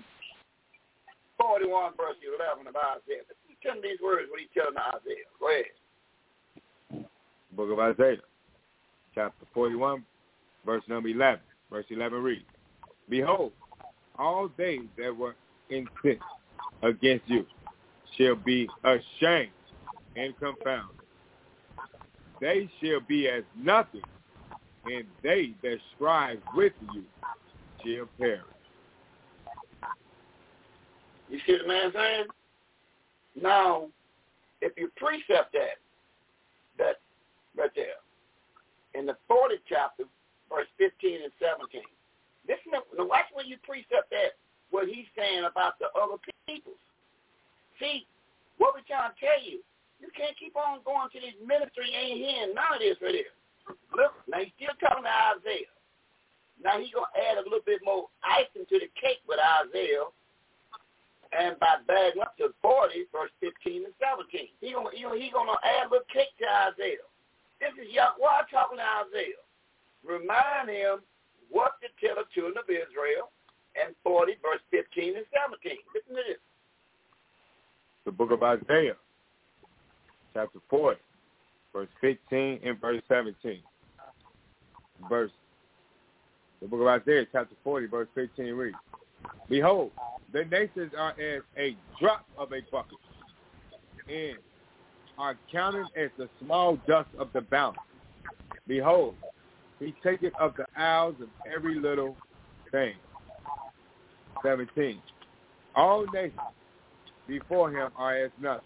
41 1.39 1.93
verse 1.97 2.19
11 2.23 2.67
of 2.67 2.75
Isaiah. 2.75 3.27
Listen 3.27 3.47
to 3.51 3.57
ten 3.63 3.77
of 3.79 3.83
these 3.83 3.99
words 4.03 4.27
what 4.31 4.39
he's 4.39 4.51
telling 4.55 4.79
Isaiah. 4.79 5.27
Go 5.39 5.47
ahead. 5.51 5.75
Book 7.55 7.71
of 7.71 7.79
Isaiah, 7.79 8.23
chapter 9.13 9.45
41, 9.53 10.03
verse 10.65 10.83
number 10.87 11.09
11. 11.09 11.39
Verse 11.71 11.85
11 11.89 12.21
reads, 12.21 12.45
Behold, 13.09 13.51
all 14.17 14.49
they 14.57 14.79
that 14.97 15.15
were 15.15 15.35
incensed 15.69 16.21
against 16.83 17.27
you 17.27 17.45
shall 18.17 18.35
be 18.35 18.67
ashamed 18.83 19.51
and 20.15 20.37
confounded. 20.37 21.04
They 22.41 22.69
shall 22.81 22.99
be 23.07 23.27
as 23.27 23.43
nothing, 23.57 24.01
and 24.85 25.05
they 25.23 25.53
that 25.63 25.77
strive 25.95 26.39
with 26.53 26.73
you 26.93 27.03
shall 27.83 28.07
perish. 28.19 28.41
You 31.29 31.39
see 31.45 31.57
the 31.61 31.67
man 31.67 31.91
saying? 31.93 32.25
Now, 33.41 33.87
if 34.61 34.73
you 34.77 34.89
precept 34.95 35.53
that, 35.53 35.79
that 36.77 36.95
right 37.57 37.71
there, 37.75 37.99
in 38.93 39.05
the 39.05 39.17
40th 39.29 39.63
chapter, 39.67 40.03
verse 40.49 40.67
15 40.77 41.23
and 41.23 41.31
17, 41.39 41.81
Listen, 42.47 42.77
to, 42.77 43.05
watch 43.05 43.25
when 43.33 43.49
you 43.49 43.57
precept 43.65 44.13
that 44.13 44.37
what 44.69 44.87
he's 44.87 45.09
saying 45.17 45.45
about 45.49 45.77
the 45.81 45.89
other 45.97 46.21
peoples. 46.45 46.77
See, 47.81 48.05
what 48.57 48.77
we're 48.77 48.85
trying 48.85 49.11
to 49.13 49.17
tell 49.17 49.41
you, 49.41 49.65
you 49.99 50.09
can't 50.15 50.35
keep 50.37 50.55
on 50.55 50.83
going 50.83 51.09
to 51.11 51.19
this 51.19 51.37
ministry 51.39 51.91
ain't 51.91 52.19
hearing 52.19 52.53
none 52.55 52.75
of 52.75 52.81
this 52.83 52.99
right 53.01 53.15
here. 53.15 53.35
Look, 53.95 54.13
now 54.27 54.43
he's 54.43 54.53
still 54.59 54.75
talking 54.77 55.07
to 55.07 55.15
Isaiah. 55.39 55.73
Now 56.61 56.79
he's 56.79 56.93
gonna 56.93 57.11
add 57.15 57.39
a 57.39 57.47
little 57.47 57.65
bit 57.65 57.81
more 57.83 58.07
icing 58.23 58.67
to 58.67 58.77
the 58.79 58.89
cake 58.95 59.23
with 59.27 59.39
Isaiah, 59.39 60.07
and 61.35 61.59
by 61.59 61.83
bagging 61.83 62.23
up 62.23 62.37
to 62.39 62.55
forty, 62.61 63.09
verse 63.11 63.33
fifteen 63.43 63.83
and 63.83 63.95
seventeen, 63.99 64.53
he 64.61 64.71
gonna 64.71 64.93
he 64.95 65.03
he 65.19 65.27
gonna 65.31 65.59
add 65.63 65.87
a 65.87 65.91
little 65.91 66.07
cake 66.11 66.31
to 66.39 66.47
Isaiah. 66.71 67.05
This 67.59 67.75
is 67.79 67.91
Yahweh 67.91 68.47
talking 68.51 68.79
to 68.79 68.87
Isaiah. 69.07 69.43
Remind 70.05 70.69
him 70.69 71.03
what 71.49 71.79
to 71.81 71.87
tell 71.99 72.19
the 72.19 72.27
children 72.31 72.59
of 72.59 72.69
Israel 72.69 73.31
and 73.75 73.95
40, 74.03 74.37
verse 74.41 74.63
15 74.71 75.17
and 75.17 75.27
17. 75.33 75.77
Listen 75.93 76.15
to 76.15 76.23
this. 76.27 76.41
The 78.05 78.11
book 78.11 78.31
of 78.31 78.43
Isaiah, 78.43 78.95
chapter 80.35 80.59
40, 80.69 80.99
verse 81.73 81.87
15 82.01 82.59
and 82.63 82.79
verse 82.79 83.01
17. 83.07 83.59
Verse, 85.09 85.31
the 86.61 86.67
book 86.67 86.81
of 86.81 86.87
Isaiah, 86.87 87.25
chapter 87.31 87.55
40, 87.63 87.87
verse 87.87 88.07
15 88.13 88.53
reads, 88.53 88.75
Behold, 89.49 89.91
the 90.33 90.43
nations 90.45 90.91
are 90.97 91.11
as 91.11 91.41
a 91.57 91.75
drop 91.99 92.25
of 92.37 92.51
a 92.51 92.59
bucket, 92.69 92.97
and 94.09 94.37
are 95.17 95.37
counted 95.51 95.85
as 95.95 96.09
the 96.17 96.27
small 96.43 96.77
dust 96.85 97.09
of 97.17 97.29
the 97.33 97.41
balance. 97.41 97.77
Behold, 98.67 99.15
he 99.79 99.93
taketh 100.03 100.33
of 100.39 100.53
the 100.57 100.65
isles 100.75 101.15
of 101.21 101.29
every 101.53 101.79
little 101.79 102.17
thing. 102.71 102.93
17. 104.43 104.99
All 105.75 106.05
nations 106.13 106.39
before 107.27 107.71
him 107.71 107.89
are 107.95 108.17
as 108.17 108.31
nothing, 108.41 108.65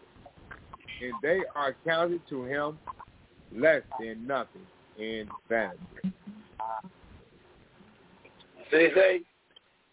and 1.02 1.14
they 1.22 1.42
are 1.56 1.76
counted 1.86 2.22
to 2.30 2.46
him 2.46 2.78
less 3.56 3.82
than 4.00 4.26
nothing 4.28 4.66
in 4.98 5.28
vanity. 5.48 5.80
See, 8.72 8.90
say, 8.94 9.22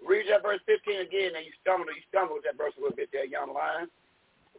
read 0.07 0.27
that 0.31 0.43
verse 0.43 0.61
15 0.67 1.01
again, 1.01 1.33
and 1.37 1.45
you 1.47 1.53
stumble, 1.63 1.87
you 1.87 2.03
stumble 2.09 2.35
with 2.35 2.45
that 2.45 2.59
verse 2.59 2.73
a 2.77 2.81
little 2.81 2.97
bit 2.97 3.09
there, 3.13 3.25
young 3.25 3.55
lion. 3.55 3.89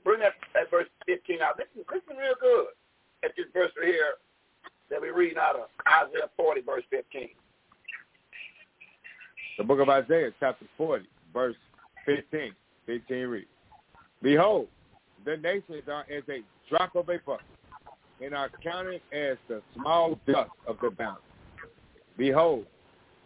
Bring 0.03 0.21
that, 0.21 0.33
that 0.53 0.71
verse 0.71 0.87
15 1.05 1.41
out. 1.41 1.59
Listen, 1.59 1.85
listen 1.91 2.17
real 2.17 2.33
good 2.39 2.73
at 3.23 3.31
this 3.37 3.45
verse 3.53 3.71
right 3.79 3.89
here 3.89 4.13
that 4.89 5.01
we're 5.01 5.15
reading 5.15 5.37
out 5.37 5.55
of 5.55 5.67
Isaiah 5.85 6.29
40, 6.37 6.61
verse 6.61 6.83
15. 6.89 7.29
The 9.57 9.63
book 9.63 9.79
of 9.79 9.89
Isaiah, 9.89 10.31
chapter 10.39 10.65
40, 10.77 11.05
verse 11.33 11.55
15. 12.05 12.53
15 12.85 13.17
reads, 13.27 13.47
Behold, 14.21 14.67
the 15.27 15.35
nations 15.35 15.83
are 15.91 16.05
as 16.09 16.23
a 16.29 16.39
drop 16.69 16.95
of 16.95 17.09
a 17.09 17.19
bucket, 17.25 17.45
and 18.23 18.33
are 18.33 18.49
counted 18.63 19.01
as 19.11 19.35
the 19.49 19.61
small 19.75 20.17
dust 20.25 20.51
of 20.65 20.77
the 20.81 20.89
bounty. 20.89 21.21
Behold, 22.17 22.65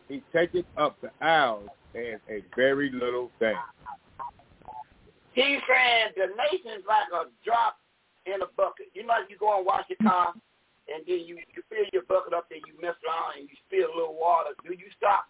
he 0.09 0.23
taketh 0.33 0.65
up 0.77 0.97
the 1.01 1.11
isles 1.23 1.69
as 1.93 2.19
a 2.27 2.43
very 2.55 2.91
little 2.91 3.29
thing. 3.37 3.55
He's 5.33 5.61
saying 5.69 6.11
the 6.17 6.33
nation's 6.51 6.83
like 6.89 7.07
a 7.13 7.29
drop 7.45 7.77
in 8.25 8.41
a 8.41 8.49
bucket. 8.57 8.87
You 8.93 9.05
know, 9.05 9.13
you 9.29 9.37
go 9.37 9.57
and 9.57 9.65
wash 9.65 9.85
your 9.87 10.01
car, 10.01 10.33
and 10.89 11.05
then 11.05 11.19
you, 11.19 11.37
you 11.37 11.61
fill 11.69 11.85
your 11.93 12.03
bucket 12.09 12.33
up, 12.33 12.47
and 12.49 12.61
you 12.65 12.73
mess 12.81 12.97
around, 13.05 13.39
and 13.39 13.47
you 13.47 13.55
spill 13.69 13.93
a 13.93 13.95
little 13.95 14.17
water. 14.19 14.49
Do 14.65 14.73
you 14.73 14.89
stop 14.97 15.29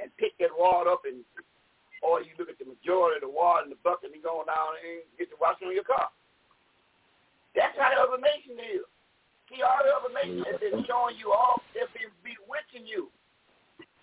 and 0.00 0.10
pick 0.16 0.32
that 0.40 0.50
water 0.58 0.90
up 0.90 1.02
and 1.04 1.22
or 2.02 2.20
you 2.20 2.32
look 2.38 2.50
at 2.50 2.58
the 2.60 2.68
majority 2.68 3.20
of 3.20 3.24
the 3.24 3.32
water 3.32 3.64
in 3.64 3.70
the 3.70 3.80
bucket 3.80 4.12
and 4.12 4.22
go 4.22 4.44
down 4.44 4.76
and 4.80 5.04
get 5.16 5.30
to 5.32 5.36
washing 5.40 5.68
on 5.68 5.76
your 5.76 5.86
car. 5.86 6.08
That's 7.56 7.72
how 7.78 7.88
the 7.88 8.00
other 8.00 8.20
nation 8.20 8.60
is. 8.60 8.84
See, 9.48 9.62
all 9.62 9.80
the 9.80 9.94
other 9.94 10.12
nations 10.12 10.44
have 10.50 10.60
been 10.60 10.84
showing 10.84 11.16
you 11.16 11.32
all, 11.32 11.62
they've 11.72 11.88
been 11.94 12.12
bewitching 12.20 12.84
you. 12.84 13.08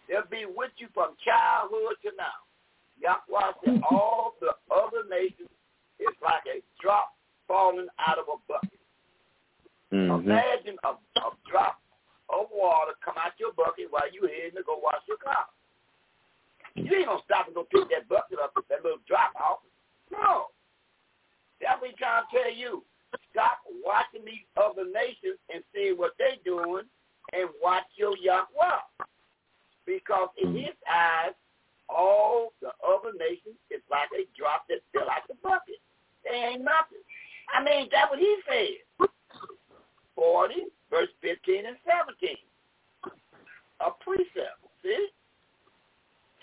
They'll 0.08 0.28
be 0.28 0.48
with 0.50 0.72
you 0.80 0.88
from 0.94 1.16
childhood 1.22 2.00
to 2.04 2.12
now. 2.18 2.44
Yahweh 3.00 3.52
said 3.64 3.82
all 3.92 4.36
the 4.40 4.56
other 4.72 5.04
nations 5.10 5.52
is 6.00 6.16
like 6.24 6.44
a 6.48 6.64
drop 6.82 7.14
falling 7.48 7.88
out 8.00 8.18
of 8.18 8.26
a 8.32 8.38
bucket. 8.48 8.80
Mm-hmm. 9.92 10.26
Imagine 10.26 10.78
a, 10.84 10.98
a 10.98 11.30
drop 11.46 11.78
of 12.32 12.50
water 12.50 12.98
come 13.04 13.16
out 13.20 13.38
your 13.38 13.54
bucket 13.54 13.92
while 13.92 14.10
you're 14.10 14.32
heading 14.32 14.58
to 14.58 14.64
go 14.64 14.80
wash 14.82 15.04
your 15.08 15.22
car. 15.22 15.46
You 16.76 16.90
ain't 16.96 17.08
gonna 17.08 17.22
stop 17.26 17.48
and 17.48 17.56
go 17.56 17.68
pick 17.70 17.90
that 17.90 18.10
bucket 18.10 18.40
up, 18.42 18.54
that 18.70 18.84
little 18.84 19.04
drop 19.08 19.34
off. 19.38 19.60
No. 20.12 20.54
That's 21.62 21.80
what 21.80 21.90
he's 21.92 22.00
trying 22.00 22.24
to 22.26 22.30
tell 22.34 22.54
you. 22.54 22.84
Stop 23.30 23.62
watching 23.86 24.26
these 24.26 24.46
other 24.58 24.86
nations 24.90 25.38
and 25.54 25.64
see 25.74 25.94
what 25.94 26.18
they're 26.18 26.42
doing 26.44 26.86
and 27.32 27.50
watch 27.62 27.86
your 27.96 28.18
Yahweh. 28.18 29.06
Because 29.86 30.30
in 30.42 30.50
hmm. 30.50 30.58
his 30.58 30.78
eyes, 30.90 31.38
all 31.90 32.54
the 32.62 32.74
other 32.82 33.14
nations 33.18 33.60
is 33.70 33.82
like 33.92 34.10
a 34.18 34.26
drop 34.38 34.66
that 34.70 34.82
fell 34.94 35.10
out 35.10 35.28
the 35.28 35.36
bucket. 35.44 35.78
They 36.26 36.36
ain't 36.36 36.64
nothing. 36.64 37.04
I 37.54 37.64
mean, 37.64 37.90
that's 37.92 38.10
what 38.10 38.20
he 38.20 38.36
said. 38.50 39.08
40, 40.16 40.56
verse 40.90 41.10
15 41.22 41.66
and 41.66 41.78
17. 41.86 42.38
A 43.82 43.92
precept. 44.02 44.58
See? 44.82 45.10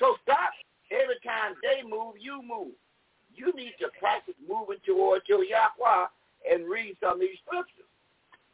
So 0.00 0.16
stop. 0.24 0.50
Every 0.90 1.20
time 1.22 1.54
they 1.62 1.86
move, 1.86 2.18
you 2.18 2.42
move. 2.42 2.74
You 3.30 3.54
need 3.54 3.78
to 3.78 3.86
practice 4.00 4.34
moving 4.42 4.82
towards 4.82 5.22
your 5.28 5.44
Yahweh 5.44 6.10
and 6.50 6.66
read 6.66 6.98
some 6.98 7.20
of 7.20 7.22
these 7.22 7.38
scriptures. 7.46 7.86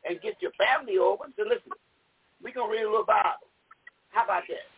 And 0.04 0.20
get 0.20 0.36
your 0.38 0.52
family 0.54 0.98
over 0.98 1.24
and 1.24 1.32
say, 1.34 1.42
listen, 1.48 1.72
we're 2.42 2.52
going 2.52 2.70
to 2.70 2.74
read 2.76 2.86
a 2.86 2.90
little 2.90 3.08
Bible. 3.08 3.48
How 4.12 4.22
about 4.28 4.44
that? 4.46 4.68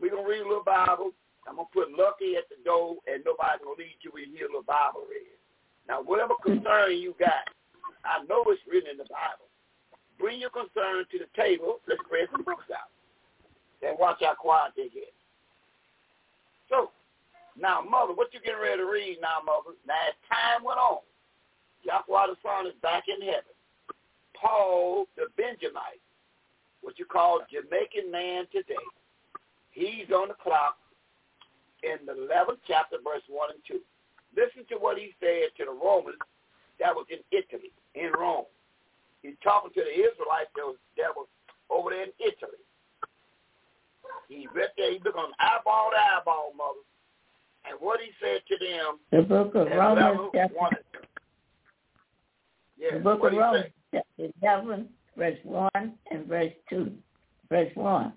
We're 0.00 0.14
going 0.14 0.24
to 0.24 0.30
read 0.30 0.44
a 0.44 0.48
little 0.48 0.64
Bible. 0.64 1.10
I'm 1.48 1.56
going 1.56 1.68
to 1.68 1.74
put 1.74 1.92
Lucky 1.92 2.36
at 2.38 2.48
the 2.48 2.56
door, 2.64 2.96
and 3.10 3.26
nobody's 3.26 3.60
going 3.60 3.76
to 3.76 3.82
lead 3.82 3.98
you 4.00 4.10
you 4.16 4.32
hear 4.32 4.46
a 4.46 4.54
little 4.54 4.66
Bible 4.66 5.04
read. 5.08 5.36
Now, 5.88 6.00
whatever 6.02 6.34
concern 6.40 6.96
you 6.96 7.14
got, 7.18 7.46
I 8.04 8.24
know 8.24 8.44
it's 8.48 8.62
written 8.70 8.90
in 8.90 8.98
the 8.98 9.08
Bible. 9.10 9.50
Bring 10.18 10.40
your 10.40 10.54
concern 10.54 11.04
to 11.10 11.16
the 11.18 11.30
table. 11.36 11.82
Let's 11.86 12.00
spread 12.06 12.28
some 12.32 12.42
books 12.42 12.70
out. 12.72 12.90
And 13.84 13.98
watch 13.98 14.18
how 14.22 14.34
quiet 14.34 14.72
they 14.76 14.88
get. 14.88 15.15
So, 16.68 16.90
now, 17.58 17.80
Mother, 17.80 18.12
what 18.12 18.34
you 18.34 18.40
getting 18.40 18.60
ready 18.60 18.78
to 18.78 18.88
read 18.88 19.18
now, 19.20 19.40
Mother? 19.44 19.76
Now, 19.86 19.96
as 20.08 20.16
time 20.28 20.64
went 20.64 20.78
on, 20.78 21.00
Yahweh 21.84 22.34
the 22.34 22.36
Son 22.42 22.66
is 22.66 22.76
back 22.82 23.04
in 23.08 23.24
heaven. 23.24 23.54
Paul 24.34 25.06
the 25.16 25.32
Benjamite, 25.36 26.02
what 26.82 26.98
you 26.98 27.06
call 27.06 27.40
Jamaican 27.48 28.10
man 28.10 28.44
today, 28.52 28.86
he's 29.70 30.10
on 30.12 30.28
the 30.28 30.36
clock 30.36 30.76
in 31.82 32.04
the 32.04 32.12
11th 32.12 32.60
chapter, 32.68 32.96
verse 33.02 33.24
1 33.28 33.50
and 33.54 33.62
2. 33.66 33.80
Listen 34.36 34.68
to 34.68 34.76
what 34.76 34.98
he 34.98 35.14
said 35.20 35.54
to 35.56 35.64
the 35.64 35.72
Romans 35.72 36.20
that 36.78 36.92
was 36.92 37.06
in 37.08 37.24
Italy, 37.32 37.72
in 37.94 38.12
Rome. 38.12 38.44
He's 39.22 39.38
talking 39.42 39.72
to 39.72 39.80
the 39.80 39.96
Israelites 39.96 40.52
that 40.54 40.66
was, 40.66 40.76
that 41.00 41.16
was 41.16 41.26
over 41.70 41.90
there 41.90 42.04
in 42.04 42.14
Italy. 42.20 42.60
He 44.28 44.46
right 44.54 44.68
there, 44.76 44.92
he 44.92 45.00
looked 45.04 45.18
on 45.18 45.30
eyeball 45.38 45.90
to 45.90 46.20
eyeball, 46.20 46.52
mother. 46.56 46.80
And 47.68 47.78
what 47.80 48.00
he 48.00 48.10
said 48.20 48.42
to 48.48 48.56
them. 48.64 48.98
The 49.10 49.22
book 49.22 49.54
of 49.54 49.68
Romans, 49.68 50.30
chapter. 50.34 50.56
Yes, 52.78 52.94
the 52.94 53.00
book 53.00 53.24
of 53.24 53.32
Romans, 53.32 53.66
chapter 53.92 54.32
11, 54.42 54.88
verse 55.16 55.38
1 55.44 55.70
and 56.10 56.26
verse 56.26 56.52
2. 56.70 56.92
Verse 57.48 57.70
1. 57.74 58.12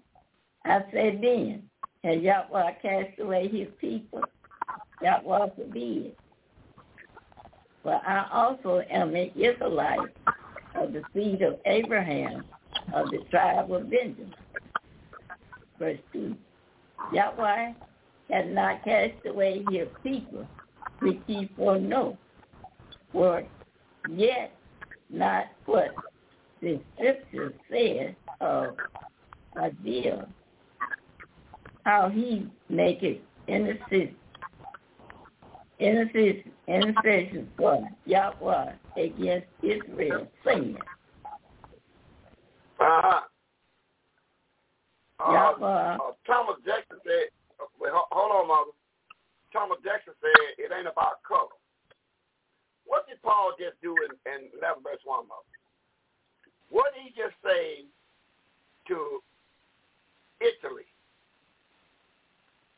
I 0.66 0.80
said 0.92 1.20
then, 1.22 1.64
has 2.04 2.22
Yahweh 2.22 2.74
cast 2.82 3.20
away 3.20 3.48
his 3.48 3.68
people? 3.80 4.22
Yahweh 5.02 5.48
forbid. 5.56 6.16
But 7.84 8.02
I 8.06 8.28
also 8.32 8.84
am 8.90 9.16
an 9.16 9.32
Israelite 9.36 10.10
of 10.76 10.94
the 10.94 11.02
seed 11.14 11.42
of 11.42 11.60
Abraham, 11.66 12.44
of 12.94 13.10
the 13.10 13.20
tribe 13.30 13.72
of 13.72 13.90
Benjamin 13.90 14.34
verse 15.80 15.98
2. 16.14 16.36
Yahweh 17.14 17.74
has 18.30 18.46
not 18.50 18.84
cast 18.84 19.14
away 19.26 19.64
his 19.72 19.88
people, 20.04 20.46
which 21.00 21.18
ye 21.28 21.50
foreknow. 21.56 22.18
For 23.12 23.44
yet 24.10 24.52
not 25.10 25.46
what 25.66 25.90
the 26.62 26.80
scripture 26.96 27.54
says 27.72 28.14
of 28.42 28.76
Isaiah, 29.58 30.28
how 31.86 32.10
he 32.10 32.48
maketh 32.70 33.18
innocent 33.48 34.12
innocent 35.80 36.46
intercession 36.68 37.50
for 37.58 37.88
Yahweh 38.06 38.74
against 38.98 39.48
Israel, 39.64 40.28
saying, 40.46 40.78
uh-huh. 42.80 43.22
Uh, 45.20 45.52
uh, 45.60 45.98
Thomas 46.26 46.56
Jackson 46.66 46.98
said, 47.04 47.28
wait, 47.80 47.92
hold 47.92 48.32
on, 48.32 48.48
mother. 48.48 48.72
Thomas 49.52 49.78
Jackson 49.84 50.14
said 50.22 50.56
it 50.58 50.72
ain't 50.72 50.88
about 50.88 51.20
color. 51.28 51.52
What 52.86 53.08
did 53.08 53.22
Paul 53.22 53.54
just 53.60 53.76
do 53.82 53.94
in, 54.08 54.16
in 54.32 54.50
11 54.58 54.82
verse 54.82 55.04
1, 55.04 55.28
mother? 55.28 55.50
What 56.70 56.94
did 56.96 57.04
he 57.04 57.12
just 57.14 57.36
say 57.44 57.86
to 58.88 59.20
Italy? 60.40 60.88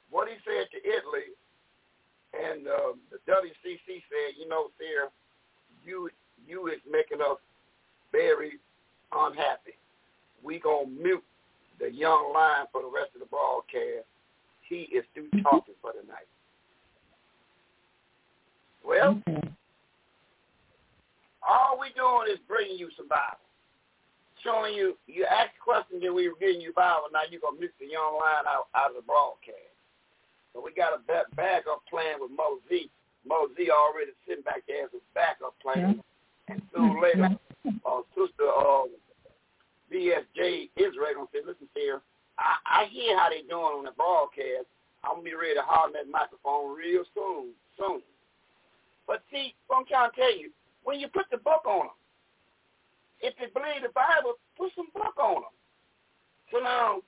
What 0.09 0.27
he 0.27 0.35
said 0.43 0.67
to 0.73 0.79
Italy, 0.83 1.31
and 2.35 2.67
uh, 2.67 2.95
the 3.11 3.19
WCC 3.31 4.03
said, 4.09 4.35
you 4.39 4.47
know, 4.47 4.67
sir, 4.79 5.07
you 5.85 6.09
you 6.47 6.67
is 6.67 6.79
making 6.89 7.21
us 7.21 7.39
very 8.11 8.59
unhappy. 9.13 9.79
We 10.43 10.59
gonna 10.59 10.87
mute 10.87 11.23
the 11.80 11.91
young 11.91 12.32
lion 12.33 12.67
for 12.72 12.82
the 12.82 12.91
rest 12.91 13.11
of 13.14 13.22
the 13.22 13.27
broadcast. 13.27 14.06
He 14.67 14.88
is 14.93 15.03
through 15.14 15.30
talking 15.43 15.75
for 15.82 15.91
the 15.91 16.08
night. 16.08 16.30
Well, 18.85 19.22
all 21.48 21.77
we 21.80 21.91
doing 21.95 22.32
is 22.32 22.40
bringing 22.48 22.77
you 22.77 22.90
some 22.95 23.08
Bible. 23.08 23.43
Showing 24.43 24.74
you, 24.74 24.98
you 25.06 25.25
ask 25.30 25.51
questions 25.61 26.01
and 26.03 26.16
we 26.16 26.27
were 26.27 26.40
giving 26.40 26.61
you 26.61 26.74
Bible. 26.74 27.14
Now 27.14 27.27
you're 27.30 27.41
going 27.41 27.56
to 27.56 27.59
mute 27.61 27.75
the 27.80 27.85
young 27.85 28.17
lion 28.17 28.50
out, 28.50 28.74
out 28.74 28.90
of 28.90 28.98
the 28.98 29.06
broadcast. 29.06 29.69
So 30.53 30.64
we 30.64 30.74
got 30.74 30.98
a 30.98 31.01
backup 31.35 31.85
plan 31.88 32.17
with 32.19 32.32
Mo 32.32 32.58
Z. 32.67 32.90
Mo 33.27 33.48
Z 33.56 33.69
already 33.69 34.11
sitting 34.27 34.43
back 34.43 34.64
there 34.67 34.85
as 34.85 34.93
a 34.98 35.01
backup 35.14 35.53
plan. 35.61 36.01
And 36.50 36.61
soon 36.74 37.01
later, 37.01 37.38
uh, 37.85 38.01
Sister 38.17 38.50
uh, 38.50 38.90
BSJ 39.91 40.69
Israel 40.77 41.15
gonna 41.15 41.27
say, 41.33 41.39
listen, 41.45 41.67
here, 41.75 42.01
I, 42.39 42.83
I 42.83 42.85
hear 42.85 43.17
how 43.17 43.29
they 43.29 43.41
doing 43.41 43.83
on 43.83 43.85
the 43.85 43.91
broadcast. 43.91 44.65
I'm 45.03 45.19
gonna 45.19 45.23
be 45.23 45.35
ready 45.35 45.55
to 45.55 45.65
holler 45.65 45.93
that 45.93 46.09
microphone 46.09 46.75
real 46.75 47.03
soon, 47.13 47.51
soon. 47.77 48.01
But 49.07 49.23
see, 49.31 49.53
I'm 49.69 49.85
trying 49.85 50.11
to 50.11 50.15
tell 50.15 50.37
you, 50.37 50.51
when 50.83 50.99
you 50.99 51.07
put 51.07 51.25
the 51.31 51.37
book 51.37 51.65
on 51.65 51.91
them, 51.91 51.99
if 53.19 53.35
they 53.37 53.51
believe 53.53 53.83
the 53.83 53.93
Bible, 53.93 54.39
put 54.57 54.71
some 54.75 54.87
book 54.93 55.17
on 55.19 55.43
them. 55.43 55.55
So 56.51 56.59
now 56.59 57.01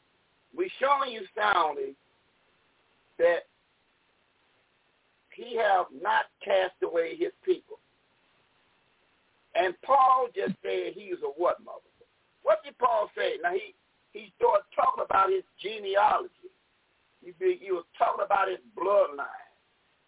we 0.55 0.69
showing 0.79 1.11
you 1.11 1.21
soundly 1.35 1.95
that 3.17 3.47
he 5.35 5.57
have 5.57 5.85
not 6.01 6.25
cast 6.43 6.75
away 6.83 7.15
his 7.17 7.31
people. 7.43 7.79
And 9.55 9.73
Paul 9.83 10.27
just 10.35 10.55
said 10.61 10.93
he's 10.93 11.21
a 11.23 11.29
what, 11.37 11.63
mother? 11.63 11.92
What 12.43 12.63
did 12.63 12.77
Paul 12.77 13.09
say? 13.15 13.39
Now 13.41 13.51
he 13.51 13.73
he 14.11 14.31
started 14.38 14.63
talking 14.75 15.03
about 15.03 15.31
his 15.31 15.43
genealogy. 15.59 16.51
He, 17.23 17.33
he 17.39 17.72
was 17.72 17.85
talking 17.97 18.23
about 18.23 18.49
his 18.49 18.59
bloodline. 18.77 19.49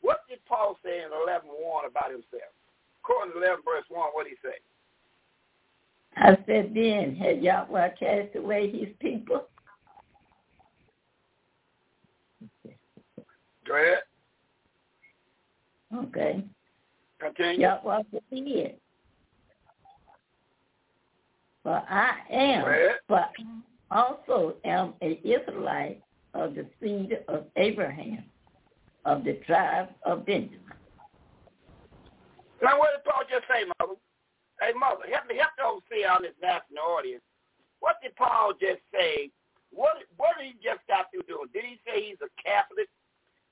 What 0.01 0.19
did 0.29 0.39
Paul 0.45 0.77
say 0.83 1.01
in 1.01 1.09
11.1 1.09 1.87
about 1.87 2.11
himself? 2.11 2.53
According 3.03 3.33
to 3.33 3.39
11 3.39 3.63
verse 3.65 3.85
1, 3.89 4.09
what 4.13 4.27
did 4.27 4.37
he 4.37 4.47
say? 4.47 4.57
I 6.17 6.37
said 6.45 6.73
then, 6.75 7.15
had 7.15 7.41
Yahweh 7.41 7.89
cast 7.99 8.35
away 8.35 8.71
his 8.71 8.89
people? 8.99 9.47
Go 13.67 13.75
ahead. 13.75 13.99
Okay. 15.95 16.43
Continue. 17.19 17.61
Yahweh 17.61 18.03
forbid. 18.11 18.75
For 21.65 21.81
I 21.89 22.13
am, 22.29 22.63
but 23.09 23.31
also 23.89 24.53
am 24.65 24.93
an 25.01 25.17
Israelite 25.23 25.99
of 26.35 26.53
the 26.53 26.67
seed 26.79 27.17
of 27.27 27.45
Abraham, 27.55 28.23
of 29.03 29.23
the 29.23 29.41
tribe 29.47 29.89
of 30.05 30.27
Benjamin. 30.27 30.59
Now, 32.61 32.77
what 32.77 32.91
did 32.93 33.03
Paul 33.03 33.23
just 33.27 33.49
say, 33.49 33.65
Mother? 33.81 33.97
Hey, 34.61 34.77
Mother, 34.77 35.09
help 35.11 35.25
me, 35.25 35.41
help 35.41 35.57
those 35.57 35.81
see 35.89 36.05
on 36.05 36.21
this 36.21 36.37
national 36.39 36.85
audience. 36.85 37.23
What 37.79 37.95
did 38.03 38.15
Paul 38.15 38.53
just 38.61 38.85
say? 38.93 39.31
What 39.73 40.05
what 40.17 40.37
did 40.37 40.53
he 40.53 40.53
just 40.61 40.85
got 40.87 41.09
through 41.09 41.25
doing? 41.25 41.49
Did 41.51 41.65
he 41.65 41.81
say 41.81 42.13
he's 42.13 42.21
a 42.21 42.29
Catholic? 42.37 42.93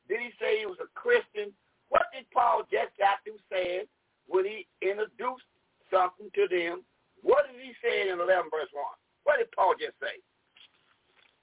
Did 0.07 0.21
he 0.21 0.29
say 0.39 0.59
he 0.59 0.65
was 0.69 0.77
a 0.77 0.89
Christian? 0.93 1.49
What 1.89 2.13
did 2.13 2.29
Paul 2.29 2.61
just 2.69 2.93
got 3.01 3.25
through 3.25 3.41
saying 3.49 3.89
when 4.29 4.45
he 4.45 4.69
introduced 4.85 5.49
something 5.89 6.29
to 6.37 6.45
them? 6.45 6.85
What 7.23 7.45
did 7.51 7.61
he 7.61 7.73
say 7.81 8.01
in 8.01 8.19
11 8.19 8.27
verse 8.51 8.69
1? 8.71 8.83
What 9.23 9.37
did 9.37 9.51
Paul 9.51 9.73
just 9.79 9.93
say? 9.99 10.21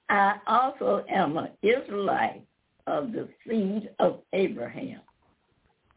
I 0.09 0.35
also 0.47 1.03
am 1.09 1.37
an 1.37 1.49
Israelite 1.61 2.43
of 2.87 3.11
the 3.11 3.27
seed 3.47 3.89
of 3.99 4.21
Abraham, 4.33 5.01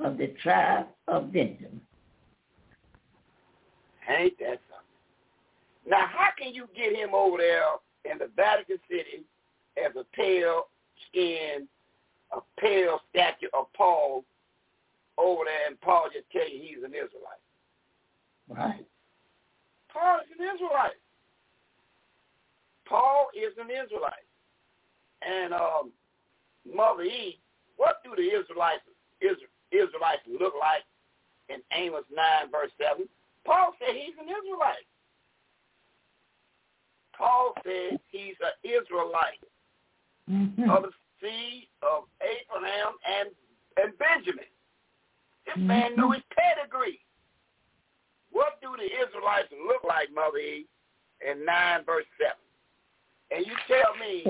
of 0.01 0.19
the 0.19 0.29
tribe 0.43 0.87
of 1.09 1.33
Benjamin. 1.33 1.81
Ain't 4.09 4.39
that 4.39 4.61
something? 4.69 4.85
Now, 5.87 6.07
how 6.07 6.29
can 6.39 6.55
you 6.55 6.69
get 6.77 6.95
him 6.95 7.11
over 7.15 7.39
there 7.39 7.65
in 8.11 8.19
the 8.19 8.31
Vatican 8.37 8.79
City 8.89 9.25
as 9.77 9.95
a 9.97 10.05
pale 10.15 10.69
skin, 11.09 11.67
a 12.33 12.41
pale 12.61 13.01
statue 13.11 13.49
of 13.53 13.67
Paul 13.75 14.25
over 15.19 15.43
there, 15.45 15.69
and 15.69 15.81
Paul 15.81 16.09
just 16.13 16.31
tell 16.31 16.49
you 16.49 16.61
he's 16.61 16.85
an 16.85 16.93
Israelite? 16.93 17.43
Right. 18.49 18.87
Paul 19.95 20.19
is 20.27 20.35
an 20.35 20.43
Israelite. 20.55 20.99
Paul 22.87 23.29
is 23.33 23.55
an 23.57 23.71
Israelite. 23.71 24.27
And 25.23 25.55
um, 25.55 25.93
Mother 26.67 27.05
E, 27.05 27.39
what 27.77 28.03
do 28.05 28.11
the 28.17 28.27
Israelites 28.27 28.83
Israelites 29.73 30.27
look 30.29 30.53
like 30.61 30.85
in 31.49 31.63
Amos 31.73 32.05
9, 32.13 32.51
verse 32.51 32.71
7? 32.77 33.09
Paul 33.47 33.73
said 33.79 33.95
he's 33.95 34.19
an 34.21 34.29
Israelite. 34.29 34.85
Paul 37.17 37.55
said 37.63 38.01
he's 38.11 38.35
an 38.43 38.59
Israelite 38.67 39.43
mm-hmm. 40.29 40.69
of 40.71 40.83
the 40.83 40.93
seed 41.23 41.69
of 41.83 42.05
Abraham 42.21 42.99
and, 43.07 43.31
and 43.79 43.97
Benjamin. 43.99 44.51
This 45.47 45.55
mm-hmm. 45.55 45.67
man 45.67 45.97
knew 45.97 46.11
his 46.11 46.23
pedigree. 46.35 47.04
What 48.35 48.59
do 48.59 48.75
the 48.75 48.91
Israelites 48.91 49.49
look 49.55 49.87
like, 49.87 50.11
Mother 50.11 50.43
E, 50.43 50.67
in 51.23 51.47
9 51.47 51.87
verse 51.87 52.05
7? 52.19 52.35
And 53.31 53.47
you 53.47 53.55
tell 53.71 53.95
me, 53.95 54.27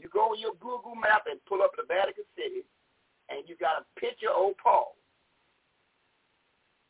you 0.00 0.08
go 0.08 0.32
on 0.32 0.40
your 0.40 0.56
Google 0.56 0.96
map 0.96 1.28
and 1.28 1.38
pull 1.44 1.60
up 1.60 1.76
the 1.76 1.84
Vatican 1.84 2.24
City, 2.32 2.64
and 3.28 3.44
you 3.44 3.54
got 3.60 3.84
a 3.84 4.00
picture 4.00 4.32
of 4.32 4.56
Paul. 4.56 4.96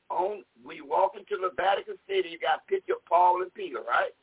On 0.08 0.46
when 0.62 0.76
you 0.78 0.86
walk 0.86 1.18
into 1.18 1.34
the 1.34 1.50
Vatican 1.58 1.98
City, 2.06 2.30
you 2.30 2.38
got 2.38 2.62
a 2.62 2.70
picture 2.70 2.94
of 2.94 3.04
Paul 3.10 3.42
and 3.42 3.52
Peter, 3.54 3.82
right? 3.82 4.14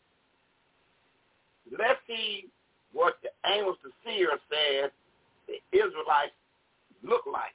Let's 1.67 1.99
see 2.07 2.47
what 2.93 3.19
the 3.19 3.35
Amos 3.51 3.75
the 3.83 3.91
seer 4.07 4.31
says 4.47 4.91
the 5.51 5.59
Israelites 5.75 6.37
look 7.03 7.27
like 7.27 7.51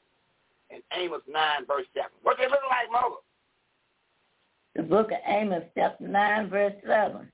in 0.68 0.84
Amos 0.92 1.24
9, 1.24 1.40
verse 1.66 1.88
7. 1.96 2.10
What 2.22 2.36
they 2.36 2.44
look 2.44 2.68
like, 2.68 2.92
Mother? 2.92 3.24
The 4.75 4.83
book 4.83 5.12
of 5.12 5.19
Amos, 5.27 5.62
chapter 5.77 6.07
9, 6.09 6.51
verse 6.51 6.75
7. 6.86 7.31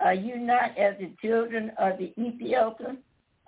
Are 0.00 0.14
you 0.14 0.36
not 0.38 0.76
as 0.76 0.94
the 0.98 1.12
children 1.22 1.70
of 1.78 1.92
the 1.98 2.12
Ethiopians 2.20 2.98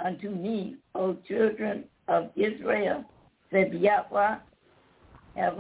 unto 0.05 0.31
me, 0.31 0.77
O 0.95 1.17
children 1.27 1.85
of 2.07 2.31
Israel, 2.37 3.05
said 3.51 3.75
Yahweh? 3.75 4.37
Have, 5.35 5.59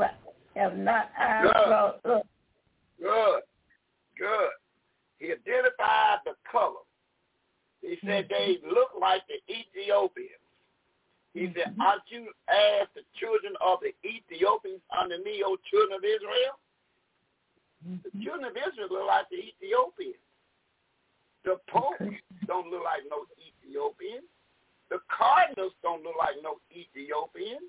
have 0.54 0.76
not 0.76 1.10
I 1.18 1.42
Good. 1.42 1.52
brought 1.52 2.00
up? 2.06 2.26
Good. 3.00 3.40
Good. 4.16 4.50
He 5.18 5.32
identified 5.32 6.18
the 6.24 6.34
color. 6.50 6.84
He 7.82 7.98
said 8.06 8.26
they 8.30 8.58
look 8.64 8.90
like 9.00 9.22
the 9.26 9.40
Ethiopians. 9.52 10.30
He 11.34 11.52
said, 11.56 11.74
aren't 11.80 12.02
you 12.08 12.30
as 12.48 12.86
the 12.94 13.02
children 13.18 13.54
of 13.60 13.80
the 13.82 13.92
Ethiopians 14.08 14.80
under 14.96 15.18
me, 15.18 15.42
O 15.44 15.56
children 15.68 15.98
of 15.98 16.04
Israel? 16.04 16.54
The 17.84 18.24
children 18.24 18.44
of 18.44 18.56
Israel 18.56 18.88
look 18.90 19.06
like 19.06 19.28
the 19.30 19.36
Ethiopians. 19.36 20.16
The 21.44 21.60
Pope 21.68 22.00
don't 22.46 22.70
look 22.70 22.84
like 22.84 23.02
no 23.10 23.26
Ethiopian. 23.36 24.22
The 24.90 24.98
Cardinals 25.12 25.72
don't 25.82 26.02
look 26.02 26.16
like 26.18 26.36
no 26.42 26.56
Ethiopian. 26.72 27.68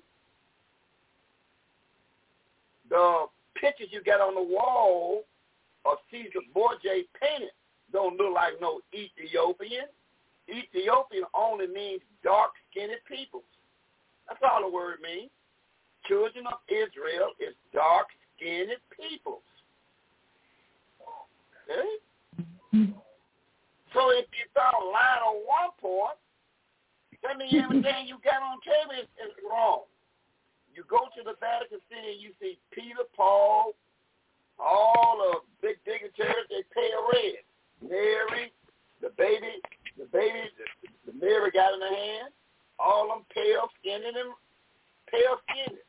The 2.88 3.26
pictures 3.60 3.88
you 3.90 4.02
got 4.02 4.20
on 4.20 4.34
the 4.34 4.42
wall 4.42 5.24
of 5.84 5.98
Caesar 6.10 6.40
Borgia 6.54 7.02
painted 7.20 7.50
don't 7.92 8.16
look 8.16 8.34
like 8.34 8.54
no 8.60 8.80
Ethiopian. 8.94 9.86
Ethiopian 10.48 11.24
only 11.34 11.66
means 11.66 12.00
dark-skinned 12.22 12.92
peoples. 13.08 13.44
That's 14.28 14.40
all 14.42 14.62
the 14.62 14.74
word 14.74 14.98
means. 15.02 15.30
Children 16.06 16.46
of 16.46 16.58
Israel 16.68 17.30
is 17.40 17.54
dark-skinned 17.74 18.70
peoples. 18.96 19.42
Okay? 21.66 22.94
So 23.94 24.10
if 24.12 24.26
you 24.36 24.44
a 24.54 24.84
line 24.92 25.22
on 25.24 25.36
one 25.48 25.72
point, 25.80 26.18
that 27.22 27.38
means 27.38 27.54
everything 27.56 28.06
you 28.06 28.20
got 28.22 28.44
on 28.44 28.60
table 28.62 28.94
is, 29.00 29.08
is 29.18 29.32
wrong. 29.42 29.88
You 30.74 30.84
go 30.84 31.08
to 31.16 31.20
the 31.24 31.34
Vatican 31.40 31.80
City 31.88 32.20
and 32.20 32.20
you 32.20 32.30
see 32.36 32.60
Peter, 32.70 33.08
Paul, 33.16 33.72
all 34.60 35.16
the 35.16 35.32
big 35.64 35.80
dignitaries, 35.88 36.46
they 36.52 36.62
pale 36.76 37.08
red. 37.08 37.40
Mary, 37.80 38.52
the 39.00 39.10
baby, 39.16 39.60
the 39.96 40.04
baby, 40.12 40.44
the, 40.60 41.12
the 41.12 41.14
Mary 41.18 41.50
got 41.50 41.74
in 41.74 41.80
her 41.80 41.88
hand, 41.88 42.32
all 42.78 43.08
them 43.08 43.24
pale 43.32 43.68
skinned 43.80 44.04
and 44.04 44.32
pale 45.08 45.40
skinned. 45.48 45.80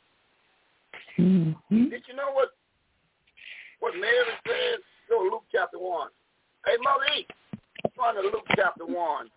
Mm-hmm. 1.20 1.90
Did 1.90 2.04
you 2.08 2.16
know 2.16 2.32
what 2.32 2.56
what 3.80 3.94
Mary 3.96 4.32
says? 4.46 4.84
Go 5.10 5.24
to 5.24 5.30
Luke 5.30 5.44
chapter 5.52 5.80
one. 5.80 6.10
Hey, 6.66 6.78
Mother 6.82 7.06
E, 7.18 7.28
turn 7.96 8.16
to 8.16 8.22
Luke 8.22 8.46
chapter 8.56 8.86
one 8.86 9.30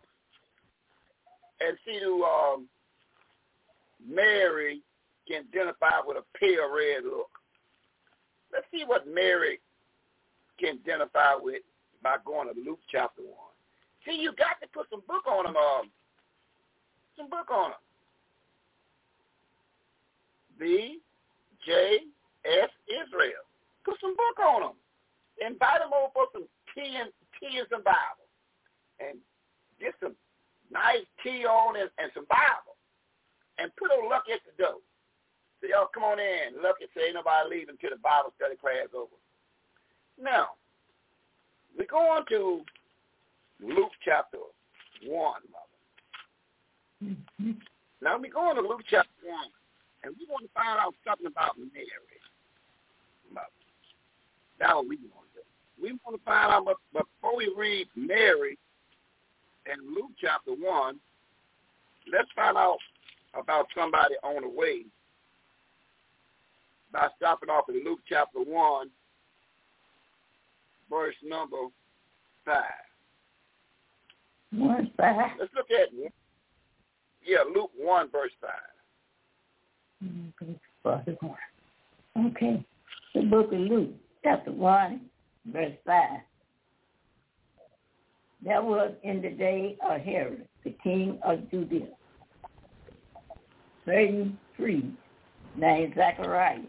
and 1.60 1.76
see 1.84 1.98
who 2.02 2.24
um, 2.24 2.66
Mary 4.06 4.82
can 5.28 5.44
identify 5.52 6.00
with 6.04 6.16
a 6.16 6.38
pale 6.38 6.72
red 6.74 7.04
look. 7.04 7.30
Let's 8.52 8.66
see 8.72 8.84
what 8.84 9.06
Mary 9.06 9.60
can 10.58 10.78
identify 10.84 11.34
with 11.38 11.62
by 12.02 12.16
going 12.24 12.52
to 12.52 12.60
Luke 12.60 12.80
chapter 12.90 13.22
1. 13.22 13.32
See, 14.06 14.20
you 14.20 14.32
got 14.32 14.60
to 14.62 14.68
put 14.72 14.86
some 14.90 15.02
book 15.06 15.26
on 15.26 15.44
them. 15.44 15.56
Um, 15.56 15.90
some 17.16 17.28
book 17.28 17.50
on 17.50 17.70
them. 17.70 17.80
B, 20.58 20.98
J, 21.66 21.98
S, 22.44 22.70
Israel. 22.88 23.44
Put 23.84 23.96
some 24.00 24.16
book 24.16 24.44
on 24.44 24.60
them. 24.62 24.76
Invite 25.40 25.80
them 25.80 25.92
over 25.96 26.12
for 26.12 26.26
some 26.32 26.46
tea 26.74 27.00
and, 27.00 27.10
tea 27.40 27.58
and 27.58 27.68
some 27.70 27.82
Bible. 27.82 28.28
And 29.00 29.16
get 29.80 29.96
some 30.00 30.14
nice 30.70 31.04
tea 31.24 31.44
on 31.48 31.80
and, 31.80 31.90
and 31.98 32.12
some 32.14 32.28
Bible. 32.28 32.76
And 33.58 33.72
put 33.76 33.92
a 33.92 33.98
Lucky 34.08 34.32
at 34.32 34.44
the 34.44 34.54
door. 34.56 34.80
Say, 35.60 35.72
y'all 35.72 35.92
come 35.92 36.04
on 36.04 36.20
in. 36.20 36.60
Lucky 36.62 36.88
say 36.96 37.12
ain't 37.12 37.20
nobody 37.20 37.48
leaving 37.48 37.76
until 37.76 37.96
the 37.96 38.00
Bible 38.00 38.32
study 38.36 38.56
class 38.56 38.88
over. 38.96 39.16
Now, 40.20 40.56
we 41.76 41.86
go 41.86 41.98
on 41.98 42.24
to 42.28 42.64
Luke 43.60 43.92
chapter 44.04 44.38
1, 45.04 45.12
mother. 45.12 45.70
Mm-hmm. 47.04 47.52
Now 48.02 48.18
we 48.18 48.28
go 48.28 48.40
on 48.40 48.56
to 48.56 48.62
Luke 48.62 48.84
chapter 48.88 49.12
1, 49.24 49.36
and 50.04 50.14
we 50.16 50.26
want 50.28 50.44
to 50.44 50.52
find 50.52 50.80
out 50.80 50.94
something 51.06 51.26
about 51.26 51.56
Mary. 51.56 52.20
mother. 53.32 53.46
That's 54.58 54.74
what 54.74 54.88
we 54.88 54.96
want. 55.12 55.19
We 55.80 55.92
want 56.04 56.16
to 56.16 56.24
find 56.24 56.52
out, 56.52 56.64
but 56.64 56.76
before 56.92 57.36
we 57.36 57.52
read 57.56 57.86
Mary 57.96 58.58
in 59.66 59.94
Luke 59.94 60.10
chapter 60.20 60.52
1, 60.52 61.00
let's 62.12 62.28
find 62.34 62.56
out 62.56 62.78
about 63.34 63.66
somebody 63.76 64.14
on 64.22 64.42
the 64.42 64.48
way 64.48 64.84
by 66.92 67.08
stopping 67.16 67.48
off 67.48 67.68
in 67.68 67.84
Luke 67.84 68.00
chapter 68.08 68.40
1, 68.40 68.90
verse 70.90 71.14
number 71.24 71.56
5. 72.44 72.62
1 74.52 74.90
5. 74.96 75.30
Let's 75.38 75.52
look 75.54 75.70
at, 75.70 75.88
it. 75.92 76.12
yeah, 77.24 77.38
Luke 77.54 77.70
1, 77.76 78.10
verse 78.10 78.32
5. 78.40 78.50
Okay. 82.26 82.64
The 83.14 83.22
book 83.22 83.52
of 83.52 83.60
Luke, 83.60 83.90
chapter 84.24 84.50
1, 84.50 85.00
verse 85.46 85.72
5. 85.86 86.20
There 88.42 88.62
was 88.62 88.92
in 89.02 89.20
the 89.20 89.30
day 89.30 89.76
of 89.86 90.00
Herod, 90.00 90.46
the 90.64 90.74
king 90.82 91.18
of 91.22 91.50
Judea, 91.50 91.88
certain 93.84 94.38
priest 94.56 94.86
named 95.56 95.94
Zacharias 95.94 96.64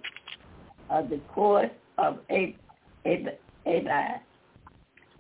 of 0.90 1.10
the 1.10 1.20
court 1.34 1.72
of 1.98 2.20
Abi, 2.30 2.58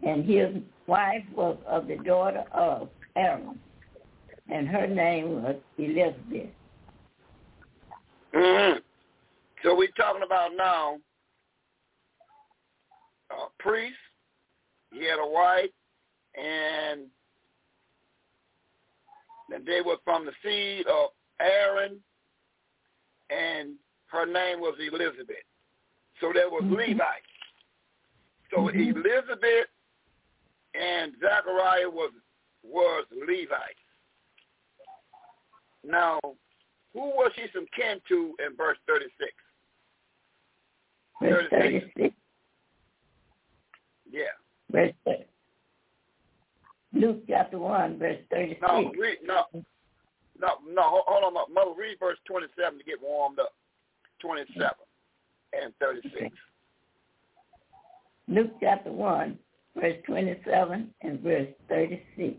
and 0.03 0.25
his 0.25 0.47
wife 0.87 1.23
was 1.33 1.57
of 1.67 1.87
the 1.87 1.97
daughter 1.97 2.43
of 2.51 2.89
Aaron, 3.15 3.57
and 4.49 4.67
her 4.67 4.87
name 4.87 5.43
was 5.43 5.55
Elizabeth. 5.77 6.49
Mm-hmm. 8.33 8.79
So 9.63 9.75
we're 9.75 9.87
talking 9.95 10.23
about 10.25 10.51
now 10.57 10.97
a 13.31 13.63
priest. 13.63 13.95
He 14.91 15.05
had 15.05 15.19
a 15.19 15.27
wife, 15.27 15.69
and 16.35 17.01
and 19.53 19.65
they 19.65 19.81
were 19.81 19.97
from 20.03 20.25
the 20.25 20.31
seed 20.43 20.87
of 20.87 21.09
Aaron, 21.39 21.97
and 23.29 23.75
her 24.07 24.25
name 24.25 24.59
was 24.59 24.75
Elizabeth. 24.79 25.45
So 26.19 26.31
there 26.33 26.49
was 26.49 26.63
mm-hmm. 26.63 26.75
Levi. 26.75 27.03
So 28.51 28.57
mm-hmm. 28.57 28.79
Elizabeth 28.79 29.67
and 30.73 31.13
Zachariah 31.19 31.89
was 31.89 32.11
was 32.63 33.05
Levi. 33.27 33.55
Now, 35.83 36.19
who 36.93 36.99
was 36.99 37.31
she 37.35 37.45
some 37.53 37.65
kin 37.75 37.99
to 38.07 38.35
in 38.45 38.55
verse 38.55 38.77
36? 38.87 39.31
Verse 41.21 41.45
36. 41.49 42.15
Yeah. 44.11 44.23
Verse 44.71 44.93
30. 45.05 45.23
Luke 46.93 47.23
chapter 47.27 47.57
1, 47.57 47.97
verse 47.97 48.17
36. 48.31 48.61
No, 48.61 48.91
read, 48.99 49.17
no, 49.23 49.45
no, 50.39 50.49
no, 50.69 50.81
hold 50.83 51.23
on, 51.23 51.53
Mother, 51.53 51.71
read 51.77 51.97
verse 51.99 52.17
27 52.25 52.79
to 52.79 52.83
get 52.83 53.01
warmed 53.01 53.39
up. 53.39 53.53
27 54.19 54.69
and 55.53 55.73
36. 55.79 56.15
Okay. 56.15 56.31
Luke 58.27 58.51
chapter 58.61 58.91
1, 58.91 59.39
verse 59.75 59.97
27 60.05 60.93
and 61.01 61.19
verse 61.21 61.47
36. 61.69 62.35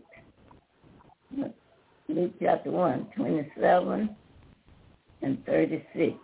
Luke 2.07 2.33
chapter 2.41 2.71
1, 2.71 3.07
27 3.15 4.15
and 5.21 5.45
36. 5.45 6.15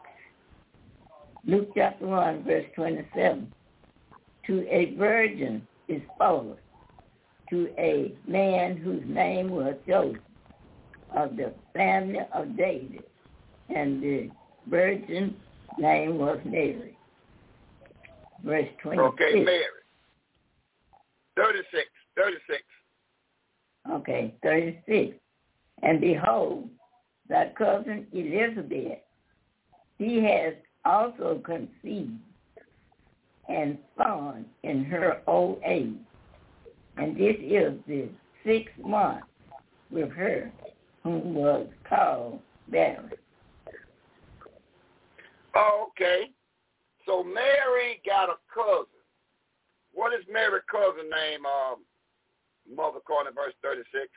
Luke 1.46 1.70
chapter 1.76 2.06
1, 2.06 2.44
verse 2.44 2.66
27. 2.76 3.54
To 4.50 4.68
a 4.68 4.96
virgin 4.96 5.62
is 5.88 6.02
spoken, 6.16 6.56
to 7.52 7.70
a 7.78 8.16
man 8.28 8.78
whose 8.78 9.04
name 9.06 9.52
was 9.52 9.76
Joseph, 9.88 10.18
of 11.16 11.36
the 11.36 11.54
family 11.76 12.18
of 12.34 12.58
David, 12.58 13.04
and 13.70 14.02
the 14.02 14.32
virgin's 14.68 15.34
name 15.78 16.18
was 16.18 16.40
Mary. 16.46 16.98
Verse 18.44 18.68
26. 18.82 19.14
Okay, 19.14 19.44
Mary. 19.44 19.66
36, 21.36 21.88
36. 22.18 22.64
Okay, 23.92 24.34
36. 24.42 25.16
And 25.84 26.02
behold, 26.02 26.70
thy 27.30 27.52
cousin 27.56 28.08
Elizabeth, 28.14 28.98
she 30.00 30.24
has 30.24 30.56
also 30.86 31.40
conceived 31.46 32.18
and 33.50 33.78
born 33.98 34.46
in 34.64 34.86
her 34.86 35.22
old 35.28 35.60
age. 35.66 35.96
And 36.98 37.18
this 37.18 37.36
is 37.42 37.74
the 37.88 38.08
sixth 38.46 38.78
month 38.86 39.24
with 39.92 40.12
her, 40.12 40.52
whom 41.04 41.34
was 41.34 41.68
called 41.88 42.40
barren. 42.70 43.12
Okay. 45.58 46.30
So 47.06 47.24
Mary 47.24 48.02
got 48.06 48.30
a 48.30 48.36
cousin. 48.54 48.86
What 49.94 50.14
is 50.14 50.24
Mary's 50.32 50.62
cousin 50.72 51.10
name, 51.10 51.46
um, 51.46 51.80
Mother 52.74 53.00
according 53.00 53.34
verse 53.34 53.54
36? 53.64 54.08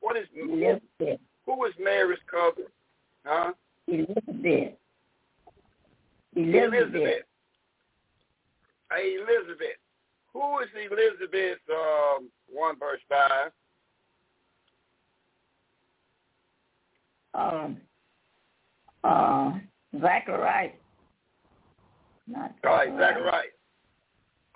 What 0.00 0.16
is 0.16 0.26
Elizabeth. 0.36 1.20
Who 1.46 1.64
is 1.64 1.72
Mary's 1.82 2.18
cousin? 2.30 2.66
Huh? 3.24 3.52
Elizabeth. 3.88 4.74
Elizabeth. 6.36 6.94
Elizabeth. 6.94 7.24
Elizabeth. 9.00 9.78
Who 10.32 10.58
is 10.60 10.68
Elizabeth, 10.74 11.58
um, 11.70 12.28
1 12.52 12.78
verse 12.78 13.00
5? 13.08 13.50
Um, 17.34 17.76
uh, 19.04 19.52
Zachariah. 20.00 20.70
Not 22.26 22.54
All 22.64 22.70
right, 22.70 22.88
Zachariah. 22.88 23.42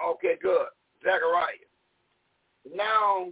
Okay, 0.04 0.34
good. 0.42 0.66
Zachariah. 1.02 1.66
Now, 2.74 3.28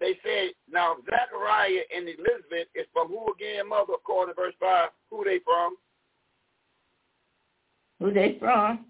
they 0.00 0.18
said, 0.24 0.50
now 0.70 0.96
Zachariah 1.08 1.82
and 1.96 2.08
Elizabeth 2.08 2.68
is 2.74 2.86
from 2.92 3.08
who 3.08 3.32
again, 3.32 3.68
mother, 3.68 3.94
according 3.94 4.34
to 4.34 4.40
verse 4.40 4.54
5? 4.58 4.90
Who 5.10 5.24
they 5.24 5.38
from? 5.44 5.76
Who 8.00 8.12
they 8.12 8.36
from? 8.40 8.86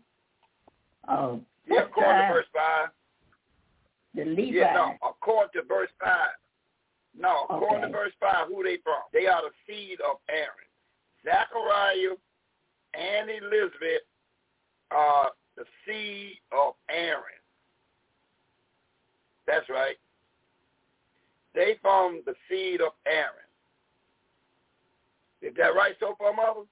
Oh, 1.08 1.40
yeah, 1.66 1.82
according 1.82 2.28
to 2.28 2.34
verse 2.34 2.46
5. 2.54 2.88
The 4.14 4.24
Levi. 4.24 4.58
Yeah, 4.58 4.74
no, 4.74 4.94
according 5.08 5.60
to 5.60 5.66
verse 5.66 5.90
5. 6.02 6.10
No, 7.18 7.44
according 7.44 7.84
okay. 7.84 7.86
to 7.86 7.92
verse 7.92 8.12
5, 8.20 8.48
who 8.48 8.62
they 8.62 8.78
from? 8.82 9.02
They 9.12 9.26
are 9.26 9.42
the 9.42 9.52
seed 9.66 9.98
of 10.00 10.16
Aaron. 10.28 10.68
Zachariah 11.24 12.16
and 12.94 13.30
Elizabeth 13.30 14.02
are 14.90 15.30
the 15.56 15.64
seed 15.86 16.38
of 16.52 16.74
Aaron. 16.90 17.40
That's 19.46 19.68
right. 19.68 19.96
They 21.54 21.76
from 21.82 22.22
the 22.24 22.34
seed 22.48 22.80
of 22.80 22.92
Aaron. 23.06 23.32
Is 25.42 25.54
that 25.56 25.74
right 25.74 25.94
so 26.00 26.14
far, 26.18 26.32
Mother? 26.32 26.66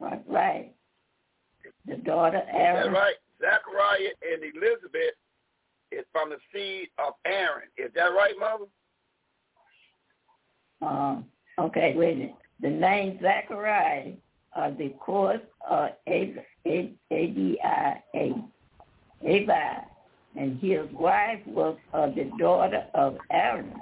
Right, 0.00 0.22
right. 0.26 0.73
The 1.86 1.96
daughter 1.96 2.42
Aaron. 2.50 2.88
Is 2.88 2.92
that 2.92 2.98
right? 2.98 3.14
Zachariah 3.40 4.14
and 4.32 4.42
Elizabeth 4.42 5.14
is 5.92 6.04
from 6.12 6.30
the 6.30 6.36
seed 6.52 6.88
of 6.98 7.14
Aaron. 7.26 7.68
Is 7.76 7.90
that 7.94 8.08
right, 8.08 8.34
Mother? 8.38 8.64
Um, 10.82 11.24
okay, 11.58 11.94
wait 11.96 12.14
a 12.14 12.16
minute. 12.16 12.34
The 12.60 12.70
name 12.70 13.18
Zachariah, 13.20 14.12
uh, 14.56 14.70
the 14.78 14.90
course 15.00 15.40
of 15.68 15.90
A-D-I-A, 16.06 16.94
Abi, 19.22 19.48
and 20.36 20.58
his 20.60 20.80
wife 20.92 21.40
was 21.46 21.76
uh, 21.92 22.06
the 22.08 22.30
daughter 22.38 22.84
of 22.94 23.16
Aaron. 23.30 23.72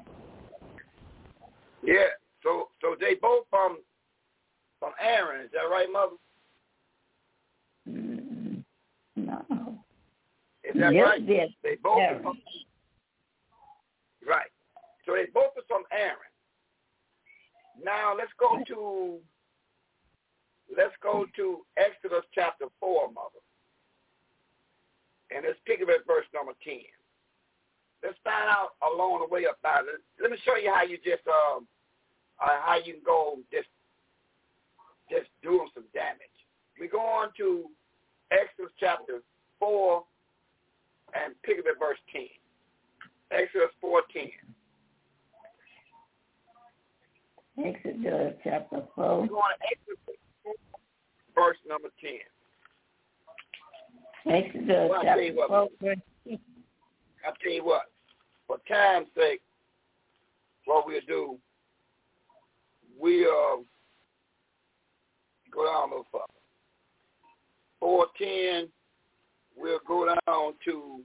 Yeah, 1.82 2.06
so 2.42 2.68
so 2.80 2.94
they 3.00 3.14
both 3.20 3.44
from 3.50 3.78
from 4.78 4.92
Aaron. 5.00 5.44
Is 5.44 5.50
that 5.52 5.68
right, 5.70 5.88
Mother? 5.92 6.16
No. 9.26 9.78
Is 10.64 10.78
that 10.80 10.94
yes, 10.94 11.04
right? 11.04 11.22
Yes, 11.26 11.48
they 11.62 11.76
both 11.82 11.98
Aaron. 11.98 12.22
from 12.22 12.38
Right. 14.26 14.50
So 15.04 15.14
they 15.14 15.26
both 15.32 15.56
are 15.56 15.66
from 15.66 15.82
Aaron. 15.90 16.30
Now 17.82 18.14
let's 18.16 18.32
go 18.38 18.62
to 18.68 19.18
let's 20.76 20.94
go 21.02 21.26
to 21.36 21.58
Exodus 21.76 22.24
chapter 22.34 22.66
four, 22.78 23.10
mother. 23.12 23.42
And 25.34 25.44
let's 25.46 25.58
pick 25.66 25.80
up 25.82 25.88
at 25.88 26.06
verse 26.06 26.26
number 26.34 26.52
ten. 26.62 26.84
let's 28.02 28.18
find 28.22 28.48
out 28.50 28.74
along 28.82 29.20
the 29.26 29.32
way 29.32 29.44
about 29.46 29.84
it. 29.86 30.02
Let 30.20 30.30
me 30.30 30.36
show 30.44 30.56
you 30.56 30.70
how 30.72 30.82
you 30.82 30.98
just 30.98 31.26
um 31.26 31.66
uh, 32.42 32.58
how 32.62 32.76
you 32.76 32.94
can 32.94 33.02
go 33.04 33.38
just 33.50 33.68
just 35.10 35.28
doing 35.42 35.68
some 35.74 35.84
damage. 35.94 36.36
We 36.78 36.88
go 36.88 37.00
on 37.00 37.30
to 37.38 37.66
Exodus 38.32 38.72
chapter 38.80 39.20
four 39.58 40.04
and 41.14 41.34
pick 41.42 41.58
up 41.58 41.66
at 41.70 41.78
verse 41.78 41.98
ten. 42.10 42.28
Exodus 43.30 43.70
four 43.80 44.02
ten. 44.12 44.30
Exodus 47.62 48.34
chapter 48.42 48.82
four. 48.94 49.22
We 49.22 49.28
go 49.28 49.36
on 49.36 49.50
to 49.50 49.66
Exodus 49.70 49.98
verse 51.34 51.58
number 51.68 51.88
ten. 52.00 52.20
Exodus 54.32 54.88
Well, 54.90 55.02
chapter 55.02 55.20
tell 55.20 55.20
you 55.20 55.36
what, 55.36 55.48
four, 55.48 55.68
verse 55.82 55.98
ten. 56.26 56.38
I 57.24 57.30
tell 57.42 57.52
you 57.52 57.64
what, 57.64 57.82
for 58.46 58.58
time's 58.68 59.08
sake, 59.16 59.42
what 60.64 60.86
we'll 60.86 61.00
do, 61.06 61.38
we'll 62.98 63.64
go 65.52 65.64
down 65.66 65.82
a 65.82 65.96
little 65.96 66.06
further. 66.10 66.41
Four 67.82 68.06
ten, 68.16 68.68
we'll 69.56 69.80
go 69.88 70.06
down 70.06 70.54
to 70.66 71.00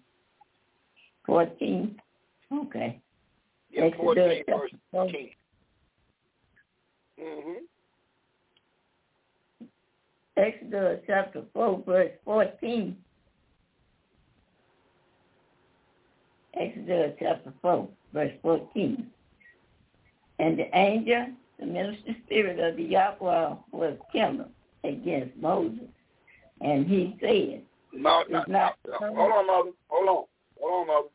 fourteen. 1.26 2.00
Okay. 2.54 3.02
yeah, 3.72 3.86
Exodus 3.86 4.00
fourteen 4.00 4.44
chapter 4.46 4.60
verse 4.60 4.72
four. 4.92 5.08
Mm-hmm. 7.20 7.64
Exodus 10.38 11.00
chapter 11.08 11.42
four, 11.52 11.84
verse 11.84 12.12
fourteen. 12.24 12.96
Exodus 16.54 17.14
chapter 17.20 17.54
four, 17.60 17.90
verse 18.14 18.34
fourteen. 18.44 19.08
And 20.38 20.60
the 20.60 20.78
angel, 20.78 21.26
the 21.60 21.66
minister 21.66 22.16
spirit 22.28 22.60
of 22.60 22.78
the 22.78 22.84
Yahweh, 22.84 23.56
was 23.72 23.98
kindled 24.12 24.52
against 24.84 25.36
Moses, 25.38 25.88
and 26.62 26.86
he 26.88 27.16
said, 27.22 27.62
No, 27.94 28.24
no, 28.30 28.40
no, 28.40 28.44
not- 28.48 28.76
no. 28.88 28.98
Hold 29.00 29.32
on, 29.32 29.48
mother. 29.48 29.70
Hold 29.90 30.10
on. 30.10 30.24
Hold 30.60 30.82
on, 30.82 30.88
mother. 30.88 31.08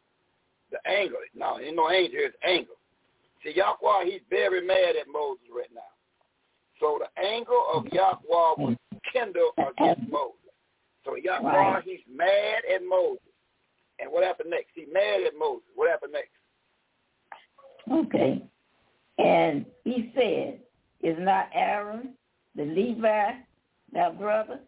The 0.71 0.79
anger. 0.91 1.17
No, 1.35 1.59
ain't 1.59 1.77
no 1.77 1.89
anger. 1.89 2.19
It's 2.19 2.37
anger. 2.45 2.71
See, 3.45 3.53
Yahweh, 3.57 4.05
he's 4.05 4.21
very 4.31 4.65
mad 4.67 4.95
at 5.01 5.09
Moses 5.13 5.45
right 5.55 5.69
now. 5.75 5.81
So 6.81 6.99
the 7.01 7.23
anger 7.23 7.59
of 7.75 7.87
Yahweh 7.93 8.19
was 8.59 8.77
kindled 9.13 9.53
against 9.59 10.11
Moses. 10.11 10.39
So 11.05 11.17
Yahweh, 11.17 11.51
Right. 11.51 11.85
he's 11.85 12.01
mad 12.09 12.63
at 12.73 12.83
Moses. 12.85 13.23
And 13.99 14.11
what 14.11 14.25
happened 14.25 14.51
next? 14.51 14.71
He's 14.75 14.89
mad 14.93 15.23
at 15.27 15.37
Moses. 15.39 15.69
What 15.75 15.91
happened 15.91 16.13
next? 16.13 16.31
Okay. 17.91 18.43
And 19.19 19.67
he 19.85 20.13
said, 20.15 20.61
Is 21.03 21.19
not 21.19 21.49
Aaron 21.53 22.15
the 22.55 22.65
Levi 22.65 23.33
thy 23.93 24.11
brother? 24.11 24.61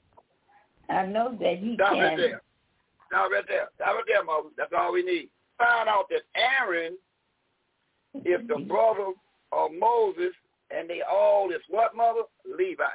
I 0.88 1.06
know 1.06 1.36
that 1.40 1.58
he 1.58 1.74
Stop 1.74 1.92
right 1.92 2.16
there. 2.16 2.42
Stop 3.08 3.30
right 3.30 3.44
there. 3.48 3.68
Stop 3.76 3.94
right 3.94 4.04
there, 4.06 4.24
Moses. 4.24 4.52
That's 4.56 4.72
all 4.76 4.92
we 4.92 5.02
need. 5.02 5.28
Find 5.58 5.88
out 5.88 6.06
that 6.10 6.22
Aaron 6.34 6.96
is 8.24 8.46
the 8.48 8.64
brother 8.68 9.12
of 9.52 9.70
Moses, 9.78 10.34
and 10.70 10.88
they 10.88 11.00
all 11.02 11.50
is 11.50 11.62
what, 11.68 11.96
mother? 11.96 12.22
Levites. 12.44 12.90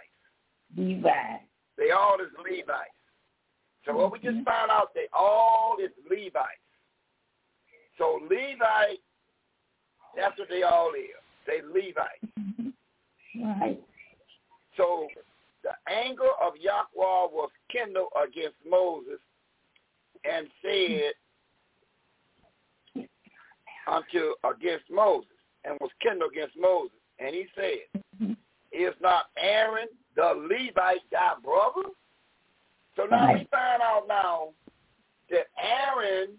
Levites. 0.75 1.43
They 1.77 1.91
all 1.91 2.17
is 2.21 2.31
Levites. 2.37 2.95
So 3.85 3.95
what 3.95 4.11
we 4.11 4.19
just 4.19 4.35
mm-hmm. 4.35 4.43
found 4.43 4.71
out, 4.71 4.93
they 4.93 5.07
all 5.13 5.77
is 5.81 5.91
Levites. 6.09 6.59
So 7.97 8.19
Levite, 8.23 8.99
that's 10.15 10.37
what 10.37 10.49
they 10.49 10.63
all 10.63 10.91
is. 10.93 11.15
They 11.47 11.61
Levites. 11.65 12.73
Right. 13.35 13.79
So 14.75 15.07
the 15.63 15.71
anger 15.91 16.29
of 16.41 16.53
Yahweh 16.59 17.31
was 17.31 17.49
kindled 17.71 18.09
against 18.21 18.57
Moses 18.69 19.19
and 20.23 20.47
said 20.61 21.13
unto 23.87 24.33
against 24.43 24.85
Moses 24.89 25.29
and 25.65 25.77
was 25.81 25.91
kindled 26.01 26.31
against 26.31 26.55
Moses. 26.59 26.97
And 27.19 27.35
he 27.35 27.45
said, 27.55 28.33
Is 28.71 28.93
not 29.01 29.25
Aaron 29.37 29.87
the 30.15 30.33
Levite 30.35 31.01
thy 31.11 31.33
brother? 31.43 31.89
So 32.95 33.05
now 33.05 33.33
we 33.33 33.47
find 33.51 33.81
out 33.81 34.05
now 34.07 34.49
that 35.29 35.47
Aaron 35.57 36.29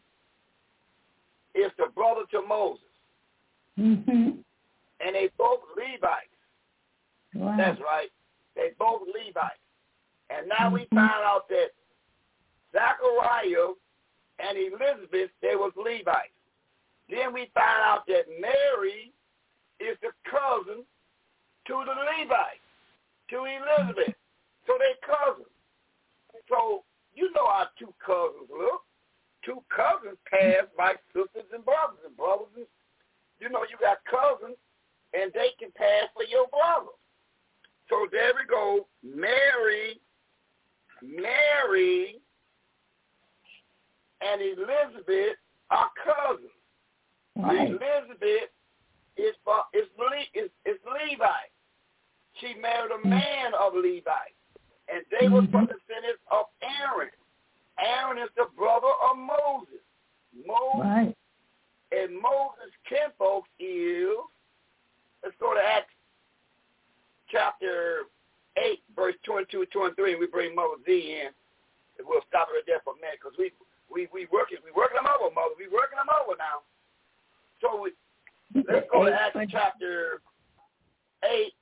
is 1.54 1.70
the 1.78 1.86
brother 1.94 2.22
to 2.32 2.42
Moses. 2.46 2.84
Mm-hmm. 3.78 4.40
And 5.00 5.14
they 5.14 5.30
both 5.38 5.60
Levites. 5.76 6.26
Wow. 7.34 7.54
That's 7.56 7.80
right. 7.80 8.10
They 8.60 8.76
both 8.78 9.08
Levites. 9.08 9.64
And 10.28 10.44
now 10.52 10.68
we 10.68 10.84
mm-hmm. 10.84 11.00
find 11.00 11.24
out 11.24 11.48
that 11.48 11.72
Zachariah 12.76 13.72
and 14.36 14.52
Elizabeth, 14.52 15.32
they 15.40 15.56
was 15.56 15.72
Levites. 15.80 16.36
Then 17.08 17.32
we 17.32 17.48
find 17.56 17.80
out 17.80 18.04
that 18.06 18.28
Mary 18.36 19.16
is 19.80 19.96
the 20.04 20.12
cousin 20.28 20.84
to 20.84 21.74
the 21.88 21.96
Levites, 21.96 22.68
to 23.32 23.48
Elizabeth. 23.48 24.14
So 24.68 24.76
they 24.76 24.94
cousins. 25.00 25.56
So 26.52 26.84
you 27.16 27.32
know 27.32 27.48
how 27.48 27.72
two 27.80 27.92
cousins 28.04 28.52
look. 28.52 28.84
Two 29.40 29.64
cousins 29.72 30.20
pass 30.28 30.68
like 30.76 31.00
sisters 31.16 31.48
and 31.48 31.64
brothers, 31.64 32.04
and 32.04 32.12
brothers 32.12 32.52
and 32.60 32.68
you 33.40 33.48
know 33.48 33.64
you 33.64 33.80
got 33.80 34.04
cousins, 34.04 34.60
and 35.16 35.32
they 35.32 35.56
can 35.56 35.72
pass 35.72 36.12
for 36.12 36.28
your 36.28 36.44
brother. 36.52 36.92
So 37.90 38.06
there 38.12 38.32
we 38.38 38.46
go. 38.48 38.86
Mary, 39.02 40.00
Mary, 41.02 42.20
and 44.20 44.40
Elizabeth 44.40 45.36
are 45.70 45.90
cousins. 46.04 46.50
Right. 47.36 47.68
Elizabeth 47.68 48.50
is 49.16 49.34
for- 49.44 49.66
is 49.74 49.88
is, 50.34 50.50
is 50.64 50.78
Levi. 50.86 51.42
She 52.34 52.54
married 52.54 52.92
a 52.92 52.98
mm. 52.98 53.10
man 53.10 53.52
of 53.58 53.74
Levi, 53.74 54.10
and 54.88 55.04
they 55.10 55.28
were 55.28 55.42
mm-hmm. 55.42 55.50
from 55.50 55.66
the 55.66 55.74
descendants 55.74 56.22
of 56.30 56.46
Aaron. 56.62 57.10
Aaron 57.78 58.18
is 58.18 58.30
the 58.36 58.46
brother 58.56 58.92
of 59.10 59.18
Moses. 59.18 59.82
Moses 60.46 60.80
Right. 60.80 61.16
and 61.92 62.14
Moses' 62.14 62.72
kinfolk 62.88 63.44
is, 63.58 64.14
let's 65.24 65.34
go 65.40 65.54
to 65.54 65.60
Acts 65.60 65.92
chapter 67.30 68.10
8, 68.58 68.80
verse 68.94 69.14
22 69.24 69.62
and 69.62 69.70
23, 69.70 70.12
and 70.12 70.20
we 70.20 70.26
bring 70.26 70.54
Mother 70.54 70.78
Z 70.84 70.90
in. 70.90 71.30
And 71.98 72.06
we'll 72.08 72.24
stop 72.28 72.48
it 72.50 72.60
right 72.60 72.66
there 72.66 72.82
for 72.84 72.94
a 72.94 73.00
minute 73.00 73.20
because 73.20 73.36
we, 73.38 73.52
we, 73.92 74.08
we 74.12 74.26
working, 74.32 74.58
we 74.64 74.72
working 74.72 74.96
them 74.96 75.10
over, 75.10 75.32
Mother. 75.34 75.54
We 75.58 75.68
working 75.68 76.00
them 76.00 76.08
over 76.10 76.34
now. 76.38 76.64
So 77.60 77.76
we, 77.76 77.92
let's 78.56 78.88
go 78.90 79.04
to 79.04 79.12
Acts 79.12 79.52
chapter 79.52 80.22
8, 81.24 81.52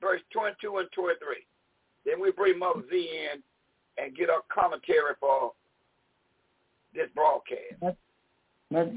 verse 0.00 0.20
22 0.32 0.84
and 0.84 0.88
23. 0.92 1.46
Then 2.04 2.20
we 2.20 2.30
bring 2.32 2.58
Mother 2.58 2.82
Z 2.90 2.94
in 2.94 3.42
and 4.02 4.16
get 4.16 4.28
our 4.30 4.42
commentary 4.52 5.16
for 5.20 5.52
this 6.94 7.08
broadcast. 7.14 7.80
But 7.80 7.96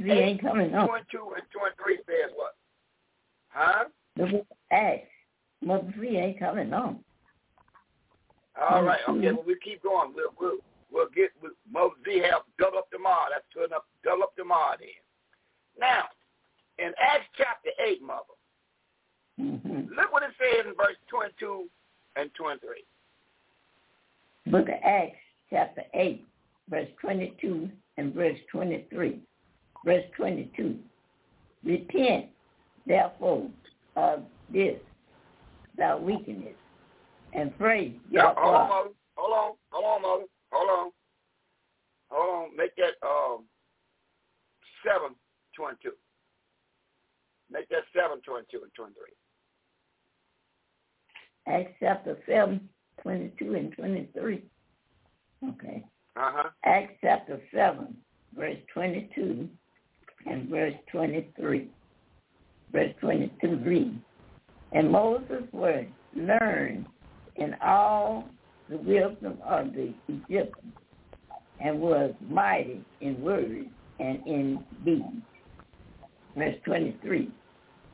Z 0.03 0.11
ain't 0.11 0.42
coming 0.42 0.74
on. 0.75 0.88
22 0.88 1.17
and 1.35 1.45
23 1.51 1.98
says 2.06 2.32
what? 2.35 2.56
Huh? 3.50 3.85
The 4.17 4.25
book 4.27 4.48
of 4.51 4.58
Acts. 4.72 5.08
Mother 5.61 5.93
Z 6.00 6.08
ain't 6.17 6.40
coming 6.40 6.74
on. 6.74 7.00
All 8.69 8.84
right. 8.84 9.00
Okay. 9.08 9.32
Well, 9.32 9.43
we 9.45 9.58
keep 9.64 9.84
going. 9.84 10.14
We'll 10.16 10.34
we'll 10.40 10.58
we'll 10.92 11.09
get 11.16 11.32
with 11.42 11.53
Mother 11.72 11.95
Z 12.06 12.22
have 12.32 12.42
double 12.59 12.80
up 12.80 12.90
tomorrow. 12.92 13.27
That's 13.32 13.45
good 13.53 13.66
enough. 13.72 13.84
Double 14.03 14.24
up 14.24 14.35
tomorrow 14.35 14.75
then. 14.80 14.90
Now, 15.80 16.06
in 16.80 16.93
Acts 17.01 17.27
chapter 17.38 17.69
eight, 17.85 18.01
mother, 18.01 18.22
Mm-hmm. 19.38 19.93
look 19.93 20.14
what 20.14 20.24
it 20.24 20.30
says 20.40 20.66
in 20.66 20.75
verse 20.75 20.95
twenty-two 21.09 21.66
and 22.16 22.30
twenty-three. 22.35 22.85
Book 24.50 24.69
of 24.69 24.75
Acts, 24.84 25.17
chapter 25.50 25.82
8, 25.95 26.24
verse 26.69 26.88
22 27.01 27.67
and 27.98 28.14
verse 28.14 28.38
23. 28.51 29.19
Verse 29.84 30.03
22. 30.16 30.77
Repent, 31.64 32.27
therefore, 32.85 33.50
of 33.95 34.22
this 34.53 34.75
thou 35.78 35.98
weakness, 35.98 36.56
and 37.34 37.58
pray 37.58 37.95
Now, 38.12 38.34
hold 38.38 38.56
on, 38.56 38.70
mother. 38.70 38.90
Hold 39.18 39.34
on. 39.34 39.52
Hold 39.72 39.86
on, 39.86 40.02
mother. 40.02 40.26
Hold 40.52 40.70
on. 40.70 40.92
Hold 42.10 42.36
on. 42.36 42.58
Make 42.58 42.76
that 42.78 42.95
um 43.06 43.44
seven 44.86 45.16
twenty-two. 45.56 45.94
Make 47.52 47.70
that 47.70 47.84
seven 47.94 48.22
twenty-two 48.26 48.64
and 48.64 48.74
twenty-three. 48.76 49.14
Acts 51.48 51.74
chapter 51.80 52.18
7, 52.28 52.60
22 53.04 53.54
and 53.54 53.72
23. 53.74 54.44
Okay. 55.50 55.84
Uh 56.16 56.32
huh. 56.34 56.50
Acts 56.64 56.94
chapter 57.02 57.40
7, 57.54 57.95
verse 58.36 58.58
22 58.74 59.48
and 60.26 60.50
verse 60.50 60.74
23. 60.92 61.70
Verse 62.72 62.94
22 63.00 63.56
reads, 63.58 63.95
And 64.72 64.92
Moses 64.92 65.44
was 65.52 65.85
learned 66.16 66.85
in 67.35 67.56
all 67.64 68.26
the 68.69 68.77
wisdom 68.77 69.38
of 69.45 69.74
the 69.74 69.94
Egyptians, 70.08 70.74
and 71.60 71.80
was 71.80 72.14
mighty 72.30 72.84
in 73.02 73.22
words 73.22 73.68
and 74.00 74.26
in 74.26 74.64
deeds. 74.84 75.06
Verse 76.35 76.56
23. 76.66 77.32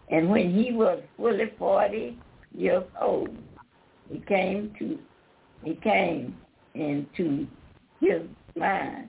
And 0.09 0.30
when 0.30 0.53
he 0.53 0.72
was 0.72 1.01
fully 1.17 1.51
40 1.59 2.17
years 2.56 2.83
old, 3.00 3.35
he 4.11 4.19
came 4.27 4.74
to 4.80 4.98
he 5.64 5.75
came 5.75 6.35
into 6.74 7.48
his 8.00 8.24
mind 8.56 9.08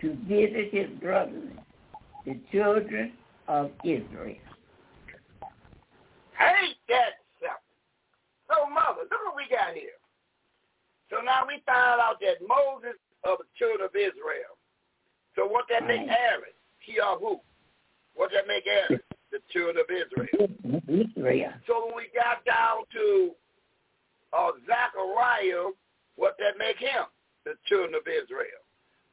to 0.00 0.16
visit 0.28 0.72
his 0.72 0.88
brethren, 1.00 1.58
the 2.24 2.38
children 2.52 3.12
of 3.48 3.72
Israel. 3.84 4.36
Ain't 6.38 6.78
that 6.88 7.22
something? 7.42 7.78
So, 8.48 8.70
mother, 8.70 9.04
look 9.10 9.20
what 9.26 9.36
we 9.36 9.50
got 9.50 9.74
here. 9.74 9.98
So 11.10 11.20
now 11.24 11.48
we 11.48 11.62
found 11.66 12.00
out 12.00 12.20
that 12.20 12.44
Moses 12.44 12.96
of 13.24 13.38
the 13.38 13.48
children 13.56 13.88
of 13.88 13.94
Israel. 13.96 14.56
So 15.34 15.46
what 15.46 15.64
that 15.70 15.86
make 15.86 16.04
Aaron? 16.04 16.54
He 16.80 17.00
or 17.00 17.18
who? 17.18 17.40
What 18.14 18.30
that 18.32 18.46
make 18.46 18.64
Aaron? 18.66 19.00
The 19.32 19.40
children 19.50 19.76
of 19.78 19.88
Israel. 19.88 20.48
Israel. 20.88 21.52
So 21.66 21.86
when 21.86 21.96
we 21.96 22.08
got 22.14 22.44
down 22.44 22.84
to 22.92 23.32
uh, 24.32 24.52
Zachariah, 24.66 25.72
what 26.16 26.36
that 26.38 26.58
make 26.58 26.78
him? 26.78 27.08
The 27.44 27.54
children 27.66 27.94
of 27.94 28.06
Israel. 28.06 28.62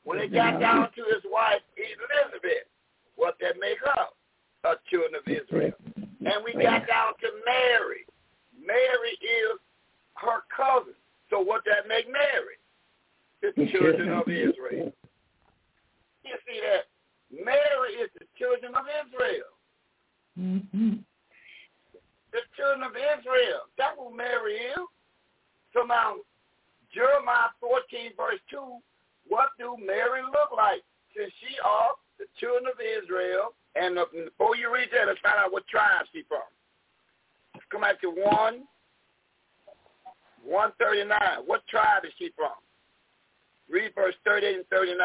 When 0.03 0.19
it 0.19 0.33
got 0.33 0.59
down 0.59 0.89
to 0.95 1.03
his 1.13 1.23
wife 1.31 1.61
Elizabeth, 1.77 2.67
what 3.15 3.35
that 3.41 3.55
make 3.59 3.79
her? 3.79 4.05
The 4.63 4.77
children 4.89 5.15
of 5.15 5.25
Israel. 5.25 5.73
And 6.19 6.43
we 6.43 6.53
got 6.53 6.87
down 6.87 7.13
to 7.21 7.29
Mary. 7.45 8.05
Mary 8.55 9.15
is 9.21 9.59
her 10.15 10.43
cousin. 10.55 10.95
So 11.29 11.39
what 11.39 11.63
that 11.65 11.87
make 11.87 12.05
Mary? 12.07 12.57
The 13.41 13.51
children 13.71 14.09
of 14.09 14.27
Israel. 14.27 14.93
You 16.23 16.35
see 16.47 16.59
that? 16.63 16.89
Mary 17.29 18.01
is 18.01 18.09
the 18.17 18.25
children 18.37 18.73
of 18.73 18.85
Israel. 19.05 19.51
Mm-hmm. 20.39 21.03
The 22.31 22.41
children 22.57 22.83
of 22.83 22.95
Israel. 22.95 23.69
That's 23.77 23.97
who 23.97 24.15
Mary 24.15 24.55
is. 24.55 24.85
So 25.73 25.83
now, 25.83 26.15
Jeremiah 26.93 27.51
14, 27.59 28.15
verse 28.15 28.39
2, 28.49 28.79
what 29.27 29.49
do 29.59 29.75
Mary 29.77 30.23
look 30.23 30.55
like? 30.55 30.81
Since 31.15 31.31
she 31.39 31.59
are 31.63 31.95
the 32.19 32.25
children 32.39 32.71
of 32.71 32.79
Israel, 32.79 33.53
and 33.75 33.99
uh, 33.99 34.05
before 34.11 34.55
you 34.55 34.73
read 34.73 34.89
that, 34.93 35.07
let's 35.07 35.19
find 35.19 35.35
out 35.37 35.51
what 35.51 35.67
tribe 35.67 36.05
she 36.13 36.23
from. 36.27 36.47
Let's 37.53 37.65
come 37.71 37.81
back 37.81 37.99
to 38.01 38.07
1, 38.07 38.23
139. 40.43 41.19
What 41.45 41.67
tribe 41.67 42.05
is 42.05 42.11
she 42.17 42.31
from? 42.35 42.55
Read 43.69 43.91
verse 43.95 44.15
38 44.25 44.55
and 44.55 44.67
39. 44.67 44.97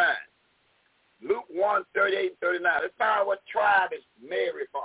Luke 1.22 1.44
1, 1.50 1.84
38 1.94 2.18
and 2.18 2.38
39. 2.40 2.72
Let's 2.82 2.94
find 2.98 3.20
out 3.20 3.26
what 3.26 3.42
tribe 3.46 3.90
is 3.92 4.04
Mary 4.22 4.66
from. 4.70 4.82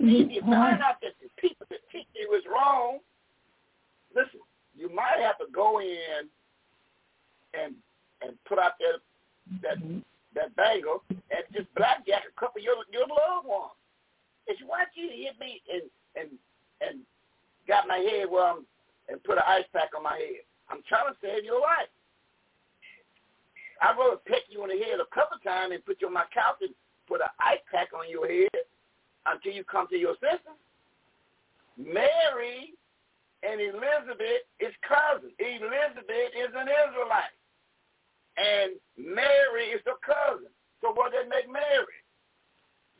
If 0.00 0.30
you 0.30 0.40
find 0.42 0.82
out 0.82 1.00
that 1.02 1.14
the 1.22 1.28
people 1.40 1.66
that 1.70 1.78
teach 1.90 2.06
you 2.14 2.34
is 2.36 2.42
wrong, 2.50 2.98
listen, 4.14 4.40
you 4.76 4.92
might 4.94 5.22
have 5.22 5.38
to 5.38 5.46
go 5.52 5.80
in 5.80 6.28
and 7.54 7.74
and 8.22 8.32
put 8.46 8.58
out 8.58 8.72
that 8.80 9.00
that 9.62 9.78
that 10.34 10.54
bagel 10.56 11.02
and 11.10 11.44
just 11.54 11.72
blackjack 11.74 12.22
a 12.28 12.34
couple 12.38 12.60
of 12.60 12.64
your 12.64 12.76
your 12.92 13.06
loved 13.06 13.46
ones. 13.46 13.78
You 14.46 14.66
want 14.66 14.88
you 14.94 15.08
hit 15.08 15.38
me 15.40 15.62
and 15.72 15.86
and 16.16 16.30
and 16.80 17.00
got 17.66 17.88
my 17.88 17.98
head 17.98 18.26
well 18.30 18.60
and 19.08 19.22
put 19.24 19.38
an 19.38 19.44
ice 19.46 19.68
pack 19.72 19.90
on 19.96 20.02
my 20.02 20.16
head, 20.16 20.44
I'm 20.68 20.80
trying 20.88 21.12
to 21.12 21.16
save 21.20 21.44
your 21.44 21.60
life. 21.60 21.92
I'd 23.82 23.98
rather 23.98 24.16
peck 24.24 24.48
you 24.48 24.62
in 24.64 24.70
the 24.70 24.80
head 24.80 25.00
a 25.00 25.14
couple 25.14 25.36
times 25.44 25.72
and 25.72 25.84
put 25.84 26.00
you 26.00 26.08
on 26.08 26.16
my 26.16 26.28
couch 26.32 26.62
and 26.62 26.72
put 27.08 27.20
an 27.20 27.32
ice 27.40 27.60
pack 27.68 27.92
on 27.92 28.08
your 28.08 28.24
head 28.24 28.64
until 29.26 29.52
you 29.52 29.64
come 29.64 29.88
to 29.88 29.98
your 29.98 30.16
senses. 30.20 30.56
Mary 31.76 32.72
and 33.42 33.60
Elizabeth 33.60 34.46
is 34.60 34.72
cousins. 34.86 35.34
Elizabeth 35.36 36.32
is 36.32 36.52
an 36.54 36.68
Israelite. 36.70 37.34
And 38.36 38.72
Mary 38.96 39.68
is 39.74 39.80
her 39.86 39.92
cousin. 40.04 40.48
So 40.80 40.92
what 40.92 41.12
did 41.12 41.26
they 41.26 41.28
make 41.28 41.52
Mary? 41.52 42.00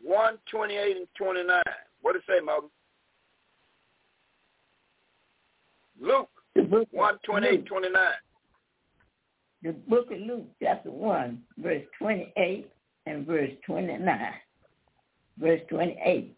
128 0.03 0.97
and 0.97 1.07
29. 1.17 1.63
What 2.03 2.13
did 2.13 2.19
it 2.19 2.25
say, 2.29 2.45
Mother? 2.45 2.69
Luke 6.01 6.29
128 6.93 7.67
29. 7.67 8.03
The 9.63 9.73
book 9.73 10.11
of 10.11 10.19
Luke, 10.19 10.47
chapter 10.63 10.91
1, 10.91 11.43
verse 11.59 11.83
28 11.99 12.71
and 13.07 13.27
verse 13.27 13.51
29. 13.67 14.19
Verse 15.39 15.61
28. 15.71 16.37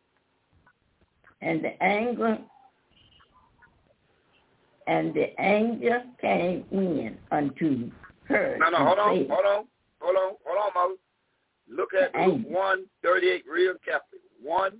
And 1.43 1.65
the 1.65 1.83
anger 1.83 2.39
and 4.87 5.13
the 5.13 5.29
angel 5.41 6.03
came 6.21 6.65
in 6.71 7.19
unto 7.33 7.91
No, 8.31 8.71
no, 8.71 8.79
hold 8.79 8.99
on, 8.99 9.27
hold 9.29 9.47
on, 9.47 9.65
hold 10.01 10.17
on, 10.17 10.35
hold 10.45 10.59
on, 10.59 10.73
Mother. 10.75 10.95
Look 11.69 11.95
at 11.95 12.15
Luke 12.15 12.37
angel. 12.37 12.53
1, 12.53 12.87
38 13.03 13.45
real 13.51 13.75
carefully. 13.85 14.21
1, 14.43 14.73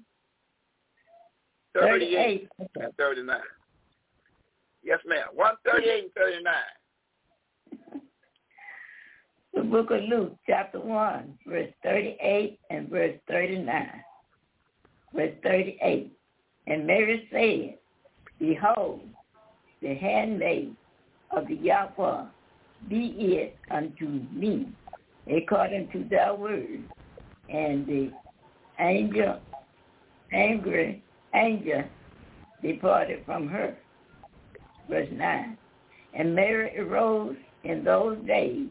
38 1.75 2.49
and 2.59 2.97
39. 2.97 3.41
Yes, 4.83 4.99
ma'am. 5.07 5.27
138 5.35 6.05
and 6.05 6.13
39. 6.15 6.55
The 9.55 9.63
book 9.63 9.91
of 9.91 10.03
Luke, 10.03 10.37
chapter 10.47 10.79
1, 10.79 11.39
verse 11.47 11.73
38 11.83 12.61
and 12.71 12.89
verse 12.89 13.17
39. 13.29 13.91
Verse 15.15 15.33
38. 15.43 16.13
And 16.67 16.87
Mary 16.87 17.27
said, 17.33 17.79
Behold, 18.39 19.01
the 19.81 19.95
handmaid 19.95 20.77
of 21.31 21.49
the 21.49 21.55
Yahweh, 21.55 22.25
be 22.89 23.15
it 23.19 23.57
unto 23.71 24.07
me 24.33 24.69
according 25.35 25.89
to 25.93 26.05
thy 26.11 26.33
word. 26.33 26.85
And 27.49 27.87
the 27.87 28.11
angel, 28.79 29.39
angry 30.33 31.03
angel 31.35 31.85
departed 32.63 33.23
from 33.25 33.49
her. 33.49 33.77
Verse 34.89 35.09
9. 35.13 35.57
And 36.15 36.35
Mary 36.35 36.79
arose 36.79 37.37
in 37.65 37.85
those 37.85 38.19
days 38.27 38.69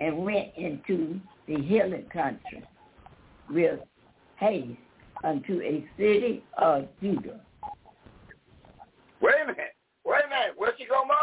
and 0.00 0.18
went 0.18 0.48
into 0.56 1.20
the 1.46 1.60
hilly 1.62 2.04
country 2.12 2.64
with 3.50 3.80
haste 4.36 4.78
unto 5.22 5.60
a 5.60 5.86
city 5.96 6.42
of 6.58 6.86
Judah. 7.00 7.40
Wait 9.20 9.34
a 9.42 9.46
minute. 9.46 9.74
Wait 10.04 10.20
a 10.24 10.28
minute. 10.28 10.54
Where'd 10.56 10.74
she 10.78 10.86
go, 10.86 11.04
Mother? 11.04 11.13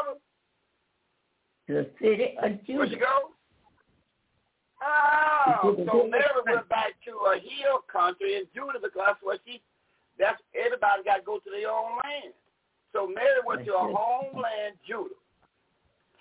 The 1.72 1.88
city 2.02 2.36
of 2.44 2.52
Where'd 2.68 2.90
she 2.90 2.98
go? 2.98 3.32
Oh, 4.84 5.76
so 5.88 6.06
Mary 6.06 6.44
went 6.46 6.68
back 6.68 7.00
to 7.06 7.12
a 7.32 7.40
hill 7.40 7.80
country 7.88 8.36
in 8.36 8.44
Judah 8.54 8.80
because 8.82 8.92
that's 9.08 9.24
where 9.24 9.38
she, 9.46 9.62
that's, 10.20 10.42
everybody 10.54 11.04
got 11.06 11.18
to 11.18 11.24
go 11.24 11.38
to 11.38 11.50
their 11.50 11.72
own 11.72 11.96
land. 12.04 12.34
So 12.92 13.08
Mary 13.08 13.40
went 13.46 13.64
to 13.68 13.72
her 13.72 13.88
homeland, 13.88 14.76
Judah. 14.86 15.16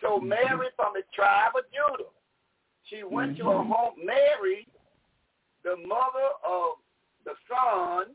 So 0.00 0.20
Mary 0.20 0.70
from 0.76 0.92
the 0.94 1.02
tribe 1.12 1.58
of 1.58 1.64
Judah. 1.74 2.10
She 2.84 3.02
went 3.02 3.36
to 3.38 3.44
her 3.44 3.64
Mhm. 3.64 3.74
home. 3.74 3.94
Mary, 4.04 4.68
the 5.64 5.76
mother 5.78 6.30
of 6.44 6.78
the 7.24 7.34
son, 7.48 8.14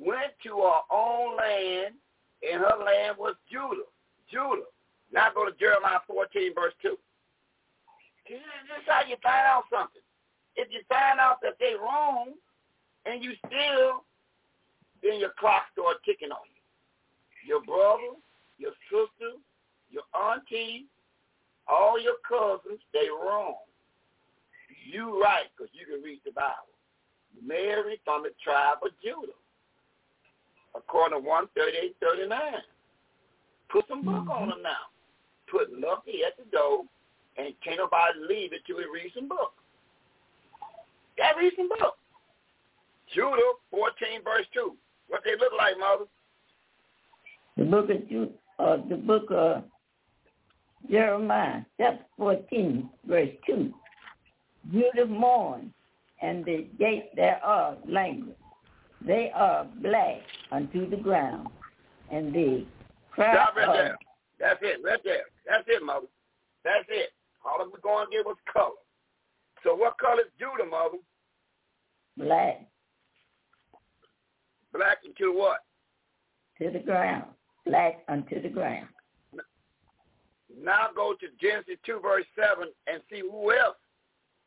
went 0.00 0.36
to 0.42 0.62
her 0.62 0.80
own 0.90 1.36
land, 1.36 1.94
and 2.42 2.60
her 2.60 2.76
land 2.84 3.18
was 3.18 3.36
Judah. 3.48 3.86
Judah. 4.26 4.66
Now 5.14 5.30
go 5.30 5.46
to 5.46 5.54
Jeremiah 5.54 6.02
14, 6.10 6.58
verse 6.58 6.74
2. 6.82 6.98
This 8.26 8.42
is 8.42 8.84
how 8.90 9.06
you 9.06 9.14
find 9.22 9.46
out 9.46 9.62
something. 9.70 10.02
If 10.56 10.74
you 10.74 10.82
find 10.90 11.22
out 11.22 11.38
that 11.42 11.54
they 11.62 11.78
wrong, 11.78 12.34
and 13.06 13.22
you 13.22 13.32
still, 13.46 14.02
then 15.02 15.20
your 15.20 15.30
clock 15.38 15.70
start 15.72 16.02
ticking 16.04 16.34
on 16.34 16.42
you. 16.50 16.62
Your 17.46 17.62
brother, 17.62 18.18
your 18.58 18.74
sister, 18.90 19.38
your 19.88 20.02
auntie, 20.10 20.86
all 21.68 21.94
your 22.00 22.18
cousins, 22.26 22.80
they 22.92 23.06
wrong. 23.06 23.54
You 24.90 25.22
right, 25.22 25.46
because 25.54 25.70
you 25.78 25.86
can 25.86 26.02
read 26.02 26.20
the 26.24 26.32
Bible. 26.32 26.74
Mary 27.38 28.00
from 28.04 28.24
the 28.24 28.30
tribe 28.42 28.78
of 28.82 28.90
Judah, 29.02 29.38
according 30.74 31.22
to 31.22 31.28
138, 31.28 31.94
39. 32.02 32.40
Put 33.70 33.84
some 33.88 34.02
book 34.02 34.26
on 34.26 34.26
mm-hmm. 34.26 34.50
them 34.50 34.62
now. 34.62 34.90
Put 35.50 35.68
Lucky 35.78 36.20
at 36.26 36.36
the 36.36 36.50
door, 36.50 36.84
and 37.36 37.54
can't 37.62 37.78
nobody 37.78 38.18
leave 38.28 38.52
it 38.52 38.62
till 38.66 38.78
he 38.78 38.84
reads 38.84 39.14
some 39.14 39.28
book. 39.28 39.52
That 41.18 41.36
read 41.38 41.52
some 41.56 41.68
book. 41.68 41.96
Judah 43.14 43.52
14 43.70 44.24
verse 44.24 44.46
2. 44.54 44.74
What 45.08 45.22
they 45.24 45.32
look 45.32 45.52
like, 45.56 45.78
mother? 45.78 46.04
The 47.56 47.64
book 47.64 47.90
of 47.90 48.08
Jude, 48.08 48.32
uh, 48.58 48.78
the 48.88 48.96
book 48.96 49.26
of 49.30 49.64
Jeremiah, 50.90 51.60
chapter 51.78 52.04
14, 52.18 52.88
verse 53.06 53.28
2. 53.46 53.72
Judah 54.72 55.06
mourn, 55.06 55.72
and 56.20 56.44
the 56.44 56.66
gate 56.78 57.14
thereof 57.14 57.78
language. 57.88 58.36
They 59.06 59.30
are 59.34 59.66
black 59.82 60.22
unto 60.50 60.88
the 60.88 60.96
ground, 60.96 61.48
and 62.10 62.34
the 62.34 62.64
cry 63.10 63.34
Stop 63.34 63.56
right 63.56 63.72
there. 63.72 63.98
That's 64.40 64.58
it, 64.62 64.80
right 64.82 65.00
there. 65.04 65.24
That's 65.46 65.64
it, 65.68 65.82
mother. 65.82 66.06
That's 66.64 66.86
it. 66.88 67.10
All 67.44 67.60
of 67.60 67.70
we're 67.72 67.80
going 67.80 68.06
to 68.06 68.16
give 68.16 68.26
us 68.26 68.36
color. 68.50 68.80
So 69.62 69.74
what 69.74 69.98
color 69.98 70.20
is 70.22 70.32
Judah, 70.38 70.68
mother? 70.68 70.98
black 72.16 72.66
Black 74.72 74.98
into 75.04 75.32
what? 75.36 75.58
to 76.58 76.70
the 76.70 76.78
ground, 76.78 77.24
black 77.66 78.04
unto 78.08 78.40
the 78.40 78.48
ground. 78.48 78.88
Now 80.62 80.88
go 80.94 81.14
to 81.18 81.26
Genesis 81.40 81.78
2 81.84 82.00
verse 82.00 82.24
7 82.36 82.68
and 82.86 83.02
see 83.10 83.20
who 83.20 83.52
else 83.52 83.76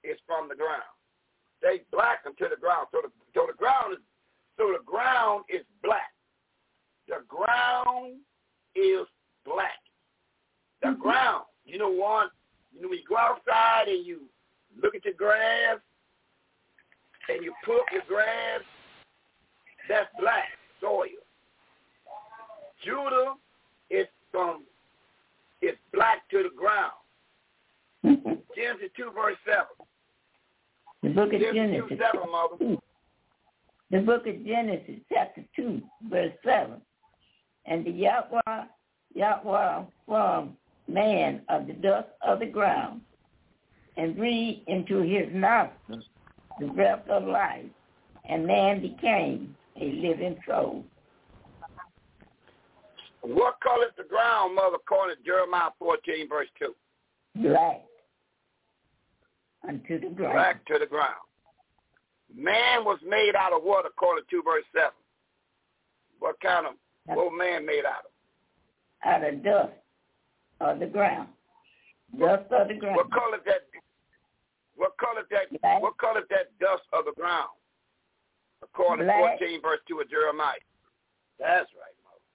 is 0.03 0.17
from 0.25 0.47
the 0.47 0.55
ground. 0.55 0.87
They 1.61 1.81
black 1.91 2.19
unto 2.25 2.47
the 2.47 2.55
ground. 2.55 2.87
So 2.91 2.99
the, 3.03 3.11
so 3.33 3.47
the 3.47 3.57
ground 3.57 3.93
is 3.93 3.99
so 4.57 4.71
the 4.71 4.83
ground 4.85 5.43
is 5.49 5.65
black. 5.83 6.13
The 7.07 7.23
ground 7.27 8.17
is 8.75 9.05
black. 9.45 9.79
The 10.81 10.89
mm-hmm. 10.89 11.01
ground. 11.01 11.43
You 11.65 11.77
know 11.77 11.89
one, 11.89 12.29
you 12.73 12.81
know 12.81 12.89
when 12.89 12.99
you 12.99 13.03
go 13.07 13.17
outside 13.17 13.87
and 13.87 14.05
you 14.05 14.21
look 14.81 14.95
at 14.95 15.03
your 15.03 15.13
grass 15.15 15.77
and 17.29 17.43
you 17.43 17.53
pull 17.65 17.75
up 17.75 17.85
your 17.91 18.03
grass, 18.07 18.61
that's 19.89 20.07
black 20.19 20.45
soil. 20.79 21.07
Judah 22.85 23.33
is 23.89 24.07
from 24.31 24.63
is 25.61 25.75
black 25.93 26.29
to 26.29 26.43
the 26.43 26.55
ground. 26.55 26.93
Mm-hmm. 28.05 28.39
Genesis 28.55 28.89
2 28.95 29.11
verse 29.13 29.35
7. 29.45 29.65
The 31.03 31.09
book 31.09 31.33
of 31.33 31.41
Genesis 31.41 31.55
Genesis. 31.55 31.89
2 31.89 31.97
7, 31.97 32.31
mother. 32.31 32.63
Mm. 32.63 32.79
The 33.89 33.99
book 33.99 34.27
of 34.27 34.45
Genesis, 34.45 34.95
chapter 35.11 35.43
2, 35.55 35.81
verse 36.09 36.33
7. 36.43 36.81
And 37.65 37.85
the 37.85 37.91
Yahweh, 37.91 38.65
Yahweh 39.13 39.83
formed 40.05 40.53
man 40.87 41.41
of 41.49 41.67
the 41.67 41.73
dust 41.73 42.09
of 42.21 42.39
the 42.39 42.45
ground 42.45 43.01
and 43.97 44.15
breathed 44.15 44.61
into 44.67 45.01
his 45.01 45.27
nostrils 45.33 46.03
the 46.59 46.67
breath 46.67 47.07
of 47.09 47.23
life, 47.23 47.65
and 48.27 48.45
man 48.45 48.81
became 48.81 49.55
a 49.79 49.85
living 49.91 50.37
soul. 50.47 50.83
What 53.21 53.59
color 53.61 53.85
is 53.85 53.91
the 53.97 54.03
ground, 54.03 54.55
mother, 54.55 54.77
according 54.77 55.17
to 55.17 55.23
Jeremiah 55.23 55.69
14 55.79 56.29
verse 56.29 56.47
2? 56.59 56.73
Black 57.35 57.83
unto 59.67 59.99
the 59.99 60.07
ground. 60.07 60.33
Black 60.33 60.65
to 60.65 60.77
the 60.79 60.85
ground. 60.85 61.15
Man 62.33 62.83
was 62.85 62.99
made 63.07 63.33
out 63.37 63.53
of 63.53 63.63
what, 63.63 63.85
according 63.85 64.25
to 64.29 64.41
verse 64.43 64.63
7? 64.73 64.89
What 66.19 66.39
kind 66.39 66.65
of, 66.67 66.73
what 67.05 67.31
man 67.37 67.65
made 67.65 67.83
out 67.85 68.05
of? 68.05 68.11
Out 69.05 69.27
of 69.27 69.43
dust 69.43 69.73
of 70.61 70.79
the 70.79 70.85
ground. 70.87 71.29
Dust 72.17 72.51
of 72.51 72.67
the 72.67 72.75
ground. 72.75 72.95
What 72.95 73.11
color 73.11 73.37
is 73.37 73.43
that? 73.45 73.61
What 74.75 74.97
color 74.97 75.23
that? 75.29 75.61
Black. 75.61 75.81
What 75.81 75.97
color 75.97 76.21
that 76.29 76.57
dust 76.59 76.83
of 76.93 77.05
the 77.05 77.13
ground? 77.19 77.49
According 78.63 79.05
Black. 79.05 79.39
to 79.39 79.45
14 79.45 79.61
verse 79.61 79.79
2 79.87 79.99
of 80.01 80.09
Jeremiah. 80.09 80.55
That's 81.39 81.69
right, 81.77 81.97
mother. 82.05 82.25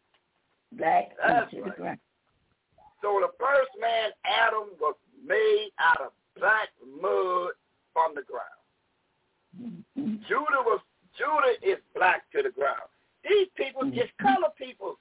Black 0.79 1.17
That's 1.19 1.53
right. 1.55 1.65
the 1.65 1.83
ground. 1.83 1.99
So 3.03 3.19
the 3.21 3.33
first 3.39 3.71
man, 3.81 4.11
Adam, 4.25 4.71
was 4.79 4.95
made 5.27 5.71
out 5.79 6.01
of 6.01 6.13
black 6.39 6.69
mud 7.01 7.51
from 7.93 8.15
the 8.15 8.23
ground. 8.23 8.63
Mhm. 9.99 10.23
Judah 10.29 10.63
was 10.63 10.81
Judah 11.19 11.55
is 11.63 11.79
black 11.95 12.31
to 12.31 12.43
the 12.43 12.51
ground. 12.51 12.89
These 13.25 13.49
people 13.55 13.91
just 13.91 14.17
color 14.19 14.51
people. 14.57 14.99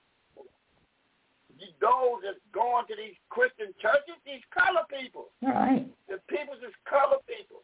Those 1.80 2.25
that 2.25 2.41
going 2.53 2.85
to 2.90 2.95
these 2.98 3.17
Christian 3.30 3.73
churches, 3.81 4.17
these 4.25 4.41
color 4.49 4.85
people. 4.90 5.30
All 5.45 5.53
right. 5.53 5.85
The 6.09 6.17
people 6.30 6.57
just 6.57 6.77
color 6.90 7.22
people. 7.30 7.61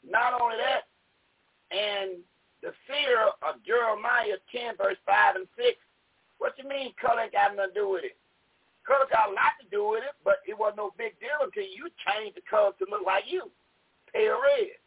Not 0.00 0.40
only 0.40 0.56
that, 0.56 0.88
and 1.68 2.24
the 2.64 2.72
seer 2.88 3.28
of 3.44 3.60
Jeremiah 3.64 4.40
10, 4.52 4.80
verse 4.80 4.96
5 5.04 5.36
and 5.36 5.48
6, 5.56 5.76
what 6.38 6.56
you 6.56 6.64
mean 6.64 6.96
color 6.96 7.28
ain't 7.28 7.36
got 7.36 7.52
nothing 7.52 7.74
to 7.74 7.80
do 7.80 7.88
with 7.92 8.04
it? 8.08 8.16
Color 8.86 9.04
got 9.12 9.28
a 9.28 9.36
lot 9.36 9.52
to 9.60 9.68
do 9.68 9.84
with 9.92 10.00
it, 10.00 10.16
but 10.24 10.40
it 10.48 10.56
wasn't 10.56 10.80
no 10.80 10.96
big 10.96 11.12
deal 11.20 11.44
until 11.44 11.68
you 11.68 11.92
changed 12.08 12.40
the 12.40 12.44
color 12.48 12.72
to 12.80 12.88
look 12.88 13.04
like 13.04 13.28
you, 13.28 13.52
pale 14.14 14.40
red. 14.40 14.80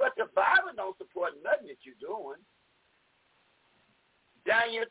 But 0.00 0.16
the 0.16 0.32
Bible 0.32 0.72
don't 0.72 0.96
support 0.96 1.36
nothing 1.44 1.68
that 1.68 1.84
you're 1.84 2.00
doing. 2.00 2.40
Daniel 4.48 4.88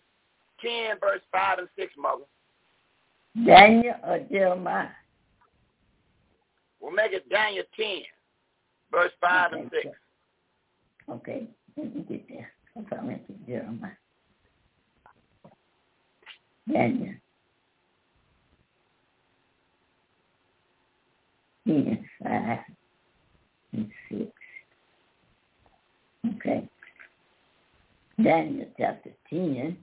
10, 0.61 0.99
verse 0.99 1.21
5 1.31 1.59
and 1.59 1.67
6, 1.77 1.93
mother. 1.97 2.23
Daniel 3.45 3.95
or 4.05 4.19
Jeremiah? 4.31 4.87
We'll 6.79 6.91
make 6.91 7.13
it 7.13 7.29
Daniel 7.29 7.63
10, 7.75 8.01
verse 8.91 9.11
5 9.21 9.53
and 9.53 9.71
6. 9.83 9.95
Okay, 11.09 11.47
let 11.77 11.95
me 11.95 12.05
get 12.07 12.27
there. 12.29 12.51
I'm 12.75 12.85
coming 12.85 13.19
to 13.27 13.33
Jeremiah. 13.47 13.91
Daniel. 16.71 17.13
Ten, 21.65 22.05
five, 22.23 22.59
and 23.73 23.91
six. 24.09 24.31
Okay. 26.35 26.67
Daniel 28.23 28.67
chapter 28.77 29.11
10, 29.29 29.77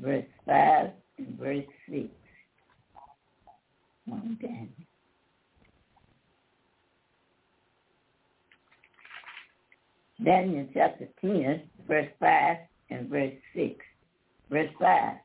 verse 0.00 0.24
5 0.46 0.90
and 1.18 1.38
verse 1.38 1.64
6. 1.90 2.08
Oh, 4.10 4.20
Daniel. 4.40 4.68
Daniel 10.24 10.66
chapter 10.74 11.08
10, 11.20 11.62
verse 11.86 12.08
5 12.18 12.56
and 12.90 13.08
verse 13.08 13.34
6. 13.54 13.74
Verse 14.50 14.70
5. 14.80 15.16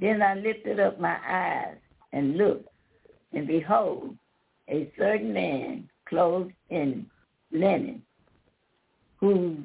Then 0.00 0.22
I 0.22 0.34
lifted 0.34 0.80
up 0.80 1.00
my 1.00 1.16
eyes 1.26 1.76
and 2.12 2.36
looked, 2.36 2.68
and 3.32 3.46
behold, 3.46 4.16
a 4.68 4.90
certain 4.98 5.32
man 5.32 5.88
clothed 6.08 6.52
in 6.70 7.06
linen, 7.50 8.02
whose 9.18 9.58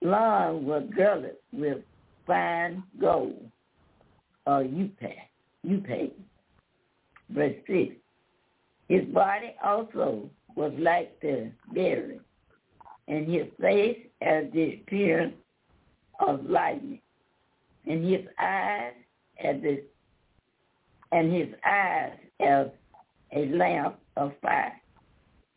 loins 0.00 0.64
were 0.66 0.80
girded 0.80 1.36
with 1.52 1.78
fine 2.26 2.82
gold, 3.00 3.50
or 4.46 4.62
upay, 4.62 5.16
upay. 5.66 6.12
Verse 7.30 7.56
6. 7.66 7.94
His 8.88 9.04
body 9.06 9.54
also 9.64 10.28
was 10.56 10.72
like 10.78 11.18
the 11.20 11.50
beryl, 11.72 12.20
and 13.08 13.26
his 13.26 13.46
face 13.60 13.98
as 14.20 14.44
the 14.52 14.74
appearance 14.74 15.34
of 16.20 16.44
lightning, 16.44 17.00
and 17.86 18.04
his 18.04 18.26
eyes 18.38 18.92
as 19.42 19.60
the 19.62 19.82
and 21.12 21.32
his 21.32 21.48
eyes 21.64 22.18
as 22.40 22.66
a 23.32 23.46
lamp 23.46 23.98
of 24.16 24.32
fire, 24.42 24.80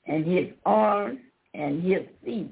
and 0.06 0.26
his 0.26 0.48
arms 0.66 1.20
and 1.54 1.84
his 1.84 2.04
feet 2.24 2.52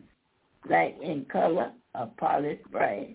like 0.69 0.97
in 1.01 1.25
color 1.25 1.71
of 1.93 2.15
polished 2.17 2.63
brass, 2.71 3.05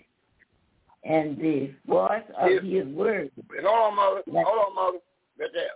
and 1.04 1.38
the 1.38 1.72
voice 1.86 2.22
of 2.38 2.62
his 2.62 2.86
words. 2.88 3.30
Hold 3.62 3.66
on, 3.66 3.96
mother. 3.96 4.22
Hold 4.26 4.66
on, 4.68 4.74
mother. 4.74 4.98
Right 5.38 5.50
there. 5.54 5.70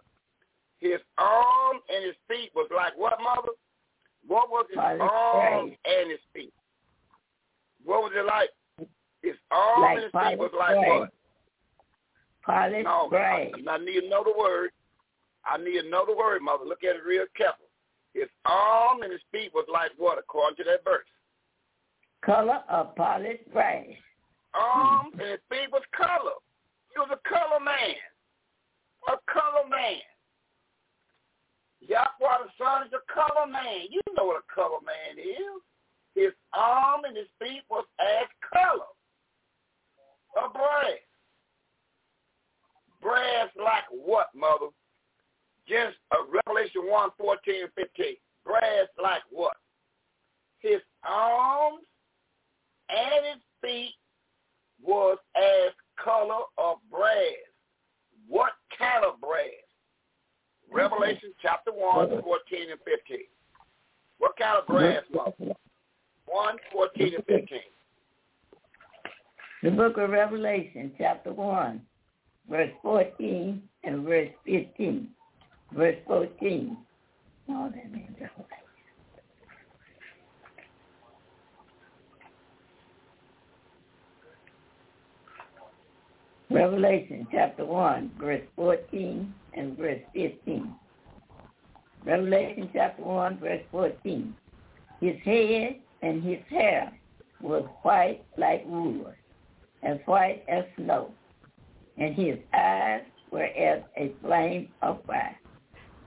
His 0.80 1.00
arm 1.16 1.78
and 1.88 2.04
his 2.04 2.14
feet 2.28 2.50
was 2.54 2.68
like 2.74 2.92
what, 2.96 3.14
mother? 3.22 3.52
What 4.26 4.50
was 4.50 4.66
his 4.68 4.78
arm 4.78 4.98
brass. 4.98 5.78
and 5.86 6.10
his 6.10 6.20
feet? 6.34 6.52
What 7.84 8.02
was 8.02 8.12
it 8.14 8.26
like? 8.26 8.50
His 9.22 9.34
arm 9.50 9.82
Like 9.82 9.96
and 9.96 10.02
his 10.04 10.12
feet 10.12 10.38
was 10.38 10.50
like 10.58 10.76
brass. 10.76 11.00
what? 11.00 11.10
Polished 12.44 12.84
No. 12.84 13.08
I, 13.12 13.50
I 13.70 13.78
need 13.78 14.04
another 14.04 14.32
word. 14.38 14.70
I 15.46 15.56
need 15.58 15.76
another 15.84 16.14
word, 16.16 16.42
mother. 16.42 16.64
Look 16.66 16.84
at 16.84 16.96
it 16.96 17.04
real 17.06 17.24
careful. 17.36 17.66
His 18.12 18.28
arm 18.44 19.02
and 19.02 19.12
his 19.12 19.20
feet 19.32 19.52
was 19.54 19.66
like 19.72 19.90
what, 19.96 20.18
according 20.18 20.56
to 20.58 20.64
that 20.64 20.84
verse? 20.84 21.06
Color 22.24 22.60
of 22.68 22.94
polished 22.96 23.50
brass. 23.52 23.86
Arm 24.54 25.10
and 25.12 25.20
his 25.20 25.40
feet 25.50 25.70
was 25.72 25.82
color. 25.96 26.38
He 26.92 26.98
was 26.98 27.10
a 27.10 27.28
color 27.28 27.60
man. 27.60 27.98
A 29.08 29.18
color 29.30 29.68
man. 29.68 30.00
Yahweh 31.80 32.38
the 32.44 32.50
Son 32.56 32.86
is 32.86 32.92
a 32.94 33.12
color 33.12 33.46
man. 33.46 33.90
You 33.90 34.00
know 34.16 34.24
what 34.24 34.42
a 34.42 34.54
color 34.54 34.80
man 34.84 35.18
is. 35.18 35.60
His 36.14 36.32
arm 36.52 37.04
and 37.04 37.16
his 37.16 37.26
feet 37.38 37.62
was 37.68 37.84
as 37.98 38.28
color 38.52 38.86
of 40.42 40.52
brass. 40.52 41.02
Brass 43.02 43.50
like 43.58 43.84
what, 43.90 44.28
mother? 44.34 44.70
Just 45.68 45.96
uh, 46.12 46.24
Revelation 46.46 46.82
1, 46.86 47.10
14 47.18 47.54
and 47.62 47.72
15. 47.74 48.16
Brass 48.44 48.88
like 49.02 49.22
what? 49.30 49.56
His 50.60 50.80
arms 51.02 51.84
and 52.88 53.26
his 53.26 53.42
feet 53.60 53.94
was 54.84 55.18
as 55.36 55.72
color 56.02 56.44
of 56.58 56.76
brass. 56.90 57.10
What 58.28 58.52
kind 58.78 59.04
of 59.04 59.20
brass? 59.20 59.40
Mm-hmm. 60.68 60.76
Revelation 60.76 61.32
chapter 61.42 61.72
1, 61.72 62.22
14 62.22 62.70
and 62.70 62.80
15. 62.84 63.18
What 64.18 64.36
kind 64.36 64.58
of 64.58 64.66
brass, 64.66 65.02
mother? 65.12 65.54
1, 66.26 66.56
14 66.72 67.14
and 67.14 67.24
15. 67.26 67.58
The 69.62 69.70
book 69.70 69.96
of 69.96 70.10
Revelation, 70.10 70.92
chapter 70.98 71.32
1, 71.32 71.80
verse 72.50 72.70
14 72.82 73.62
and 73.84 74.04
verse 74.04 74.28
15. 74.44 75.08
Verse 75.72 75.96
14. 76.06 76.76
Oh, 77.48 77.72
that 77.74 77.92
means 77.92 78.10
Revelation 86.50 87.26
chapter 87.32 87.64
1, 87.64 88.12
verse 88.20 88.42
14 88.56 89.34
and 89.54 89.78
verse 89.78 90.00
15. 90.14 90.74
Revelation 92.04 92.68
chapter 92.72 93.02
1, 93.02 93.38
verse 93.38 93.62
14. 93.70 94.34
His 95.00 95.16
head 95.24 95.76
and 96.02 96.22
his 96.22 96.38
hair 96.50 96.92
was 97.40 97.64
white 97.82 98.22
like 98.36 98.64
wool, 98.66 99.12
as 99.82 99.98
white 100.04 100.44
as 100.48 100.64
snow, 100.76 101.10
and 101.96 102.14
his 102.14 102.36
eyes 102.52 103.02
were 103.30 103.44
as 103.44 103.82
a 103.96 104.12
flame 104.22 104.68
of 104.82 105.02
fire. 105.06 105.38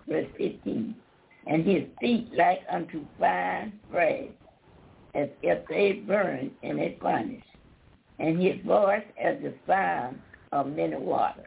Verse 0.08 0.28
15. 0.38 0.96
And 1.48 1.66
his 1.66 1.84
feet 2.00 2.30
like 2.38 2.62
unto 2.72 3.06
fine 3.20 3.74
brass, 3.92 4.30
as 5.16 5.30
if 5.42 5.68
they 5.68 5.94
burned 5.94 6.52
in 6.62 6.80
a 6.80 6.98
furnace, 7.02 7.42
and 8.20 8.42
his 8.42 8.56
voice 8.66 9.04
as 9.22 9.38
the 9.42 9.54
sound 9.68 10.20
of 10.52 10.68
many 10.68 10.96
waters. 10.96 11.46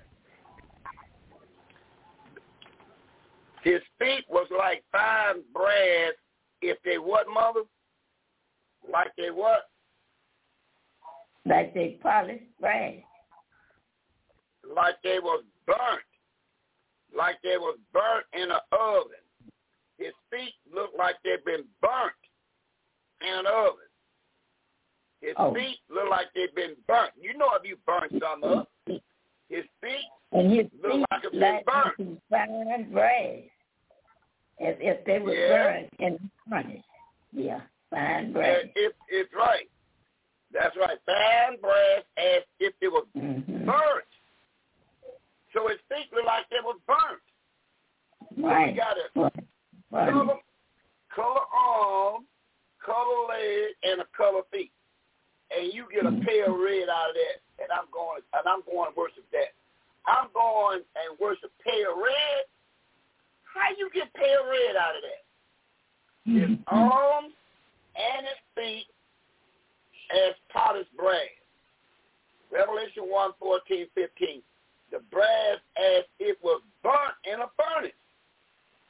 His 3.62 3.80
feet 3.98 4.24
was 4.28 4.46
like 4.56 4.82
fine 4.90 5.42
brass 5.52 6.14
if 6.62 6.78
they 6.84 6.98
what, 6.98 7.26
mother? 7.32 7.60
Like 8.90 9.10
they 9.16 9.30
what? 9.30 9.68
Like 11.46 11.74
they 11.74 11.98
polished 12.02 12.44
brass. 12.60 12.94
Like 14.74 14.96
they 15.02 15.18
was 15.18 15.42
burnt. 15.66 15.78
Like 17.16 17.36
they 17.42 17.56
was 17.58 17.78
burnt 17.92 18.26
in 18.32 18.50
an 18.50 18.60
oven. 18.72 19.12
His 19.98 20.12
feet 20.30 20.54
looked 20.72 20.96
like 20.96 21.16
they'd 21.24 21.44
been 21.44 21.64
burnt 21.82 22.12
in 23.20 23.40
an 23.40 23.46
oven. 23.46 23.89
His 25.20 25.34
oh. 25.36 25.54
feet 25.54 25.78
look 25.90 26.08
like 26.10 26.26
they've 26.34 26.54
been 26.54 26.74
burnt. 26.86 27.12
You 27.20 27.36
know 27.36 27.48
if 27.60 27.68
you 27.68 27.76
burn 27.86 28.08
something 28.20 28.50
up. 28.50 28.70
His 28.86 29.64
feet 29.82 30.08
and 30.32 30.52
his 30.52 30.66
look 30.82 30.92
feet 30.92 31.04
like 31.10 31.22
like 31.24 31.32
been 31.32 31.60
burnt. 31.66 32.20
fine 32.30 32.92
brass, 32.92 33.38
as 34.60 34.76
if 34.78 35.04
they 35.04 35.18
were 35.18 35.34
Yeah. 35.34 35.48
burned 35.48 35.88
in 35.98 36.12
the 36.14 36.30
furnace. 36.50 36.84
Yeah, 37.32 37.60
fine 37.90 38.32
brass. 38.32 38.60
And 38.62 38.70
it, 38.76 38.96
it's 39.08 39.34
right. 39.34 39.68
That's 40.52 40.76
right. 40.76 40.98
Fine 41.04 41.60
brass 41.60 42.02
as 42.16 42.42
if 42.60 42.74
it 42.80 42.88
was 42.88 43.06
Mhm. 43.16 43.66
burnt. 43.66 44.04
So 45.52 45.66
his 45.68 45.78
feet 45.88 46.12
look 46.12 46.24
like 46.24 46.48
they 46.50 46.60
was 46.62 46.78
burnt. 46.86 47.22
So 48.40 48.66
we 48.66 48.72
got 48.72 48.96
a 48.96 49.10
Right. 49.20 49.44
Right. 49.90 50.12
color, 50.12 50.38
color 51.08 51.40
arm, 51.52 52.26
color 52.78 53.26
leg, 53.28 53.74
and 53.82 54.00
a 54.00 54.04
color 54.16 54.42
feet. 54.52 54.72
And 55.50 55.72
you 55.72 55.86
get 55.92 56.06
a 56.06 56.12
pale 56.24 56.56
red 56.56 56.88
out 56.88 57.10
of 57.10 57.16
that, 57.18 57.38
and 57.58 57.68
I'm 57.72 57.90
going 57.92 58.22
and 58.32 58.46
I'm 58.46 58.62
going 58.66 58.92
to 58.92 58.96
worship 58.96 59.26
that. 59.32 59.52
I'm 60.06 60.28
going 60.32 60.82
and 60.96 61.18
worship 61.20 61.50
pale 61.64 61.96
red. 61.96 62.46
How 63.44 63.74
you 63.76 63.90
get 63.92 64.12
pale 64.14 64.46
red 64.46 64.76
out 64.76 64.94
of 64.96 65.02
that? 65.02 65.22
His 66.24 66.58
arms 66.68 67.34
and 67.96 68.26
his 68.26 68.40
feet 68.54 68.86
as 70.10 70.34
polished 70.52 70.94
brass. 70.96 71.34
Revelation 72.52 73.04
1, 73.06 73.30
14, 73.38 73.86
15. 73.94 74.42
The 74.90 74.98
brass 75.10 75.58
as 75.76 76.04
it 76.18 76.38
was 76.42 76.62
burnt 76.82 77.14
in 77.24 77.40
a 77.40 77.50
furnace. 77.58 77.92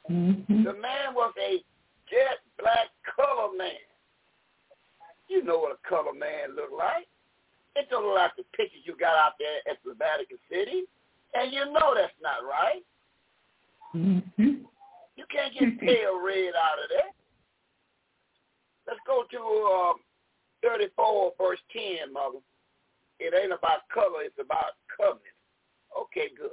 Mhm. 0.09 0.63
The 0.63 0.73
man 0.73 1.13
was 1.13 1.33
a 1.37 1.63
jet 2.09 2.39
black 2.57 2.89
color 3.15 3.53
man. 3.53 3.77
You 5.31 5.41
know 5.47 5.59
what 5.59 5.71
a 5.71 5.87
color 5.87 6.11
man 6.11 6.59
look 6.59 6.75
like. 6.75 7.07
It 7.79 7.87
don't 7.89 8.03
look 8.03 8.19
like 8.19 8.35
the 8.35 8.43
pictures 8.51 8.83
you 8.83 8.99
got 8.99 9.15
out 9.15 9.39
there 9.39 9.63
at 9.71 9.79
the 9.79 9.95
Vatican 9.95 10.35
City. 10.51 10.83
And 11.33 11.53
you 11.53 11.63
know 11.71 11.95
that's 11.95 12.11
not 12.19 12.43
right. 12.43 12.83
Mhm. 13.95 14.67
You 15.15 15.25
can't 15.31 15.53
get 15.55 15.79
pale 15.79 16.19
red 16.19 16.51
out 16.51 16.83
of 16.83 16.89
that. 16.91 17.15
Let's 18.85 18.99
go 19.07 19.23
to 19.23 19.39
um, 19.39 19.95
34 20.63 21.31
verse 21.39 21.63
10, 21.71 22.11
mother. 22.11 22.43
It 23.19 23.33
ain't 23.33 23.53
about 23.53 23.87
color, 23.93 24.27
it's 24.27 24.35
about 24.35 24.75
covenant. 24.97 25.31
Okay, 25.95 26.27
good. 26.35 26.51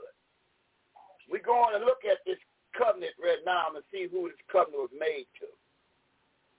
We're 1.29 1.43
going 1.43 1.75
to 1.81 1.85
look 1.85 2.07
at 2.09 2.19
this 2.27 2.39
covenant 2.79 3.15
right 3.19 3.43
now 3.45 3.75
and 3.75 3.83
see 3.91 4.07
who 4.07 4.29
this 4.29 4.39
covenant 4.53 4.87
was 4.87 4.95
made 4.95 5.27
to. 5.43 5.51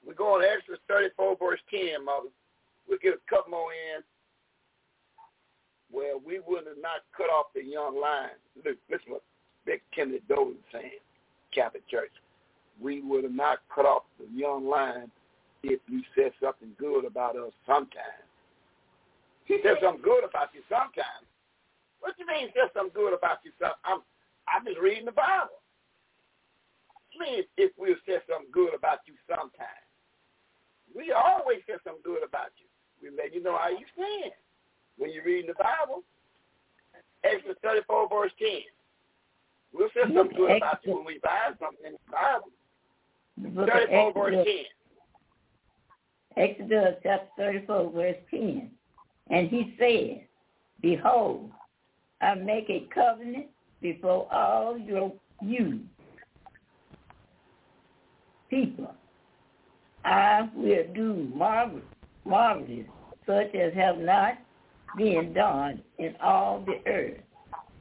We're 0.05 0.13
going 0.13 0.41
to 0.41 0.49
Exodus 0.49 0.79
34 0.87 1.37
verse 1.37 1.59
10, 1.69 2.03
mother. 2.03 2.29
We'll 2.87 2.99
get 3.01 3.13
a 3.13 3.29
couple 3.29 3.51
more 3.51 3.71
in 3.71 4.01
Well, 5.91 6.21
we 6.25 6.39
would 6.39 6.65
have 6.65 6.81
not 6.81 7.05
cut 7.15 7.29
off 7.29 7.47
the 7.53 7.63
young 7.63 7.99
lion. 7.99 8.37
Look, 8.55 8.77
this 8.89 8.99
is 9.01 9.07
what 9.07 9.23
Big 9.65 9.81
Kennedy 9.93 10.21
Dolan 10.27 10.57
saying, 10.73 11.03
Catholic 11.53 11.87
Church. 11.87 12.11
We 12.81 13.01
would 13.01 13.23
have 13.23 13.33
not 13.33 13.59
cut 13.73 13.85
off 13.85 14.03
the 14.19 14.25
young 14.33 14.67
lion 14.67 15.11
if 15.63 15.79
you 15.87 16.01
said 16.15 16.31
something 16.41 16.71
good 16.79 17.05
about 17.05 17.35
us 17.35 17.51
sometime. 17.67 18.23
He 19.45 19.59
said 19.63 19.77
something 19.83 20.01
good 20.01 20.23
about 20.23 20.49
you 20.53 20.61
sometime. 20.69 21.25
What 21.99 22.15
do 22.17 22.23
you 22.23 22.27
mean 22.27 22.49
said 22.55 22.71
something 22.73 22.95
good 22.95 23.13
about 23.13 23.39
you 23.43 23.51
sometime? 23.59 23.77
I'm, 23.83 24.01
I'm 24.47 24.65
just 24.65 24.79
reading 24.79 25.05
the 25.05 25.11
Bible. 25.11 25.59
What 26.87 27.03
do 27.11 27.13
you 27.13 27.19
mean 27.21 27.43
if 27.57 27.71
we 27.77 27.95
said 28.07 28.21
something 28.29 28.49
good 28.53 28.73
about 28.73 28.99
you 29.05 29.13
sometime? 29.27 29.83
We 30.95 31.11
always 31.11 31.59
say 31.67 31.75
something 31.83 32.03
good 32.03 32.23
about 32.23 32.51
you. 32.57 32.67
We 33.01 33.15
let 33.15 33.33
you 33.33 33.41
know 33.41 33.57
how 33.57 33.69
you 33.69 33.85
stand 33.93 34.33
when 34.97 35.11
you're 35.11 35.23
reading 35.23 35.47
the 35.47 35.63
Bible. 35.63 36.03
Exodus 37.23 37.57
34 37.63 38.09
verse 38.09 38.31
10. 38.39 38.49
We'll 39.73 39.89
say 39.93 40.13
something 40.13 40.35
good 40.35 40.57
about 40.57 40.79
you 40.83 40.95
when 40.95 41.05
we 41.05 41.19
find 41.19 41.55
something 41.59 41.85
in 41.85 41.93
the 41.93 42.11
Bible. 42.11 42.51
The 43.37 43.49
book 43.49 43.69
of 43.69 43.89
34 43.89 44.13
verse 44.13 44.47
10. 46.35 46.43
Exodus 46.43 46.95
chapter 47.03 47.27
34, 47.37 47.91
verse 47.91 48.15
10. 48.31 48.71
And 49.29 49.49
he 49.49 49.75
said, 49.77 50.27
Behold, 50.81 51.51
I 52.21 52.35
make 52.35 52.69
a 52.69 52.87
covenant 52.93 53.47
before 53.81 54.27
all 54.31 54.77
your 54.77 55.13
you 55.41 55.79
people. 58.49 58.93
I 60.05 60.49
will 60.55 60.83
do 60.93 61.29
marvel, 61.35 61.81
marvelous, 62.25 62.85
such 63.25 63.53
as 63.55 63.73
have 63.73 63.97
not 63.97 64.33
been 64.97 65.33
done 65.33 65.81
in 65.97 66.15
all 66.21 66.65
the 66.65 66.79
earth, 66.89 67.19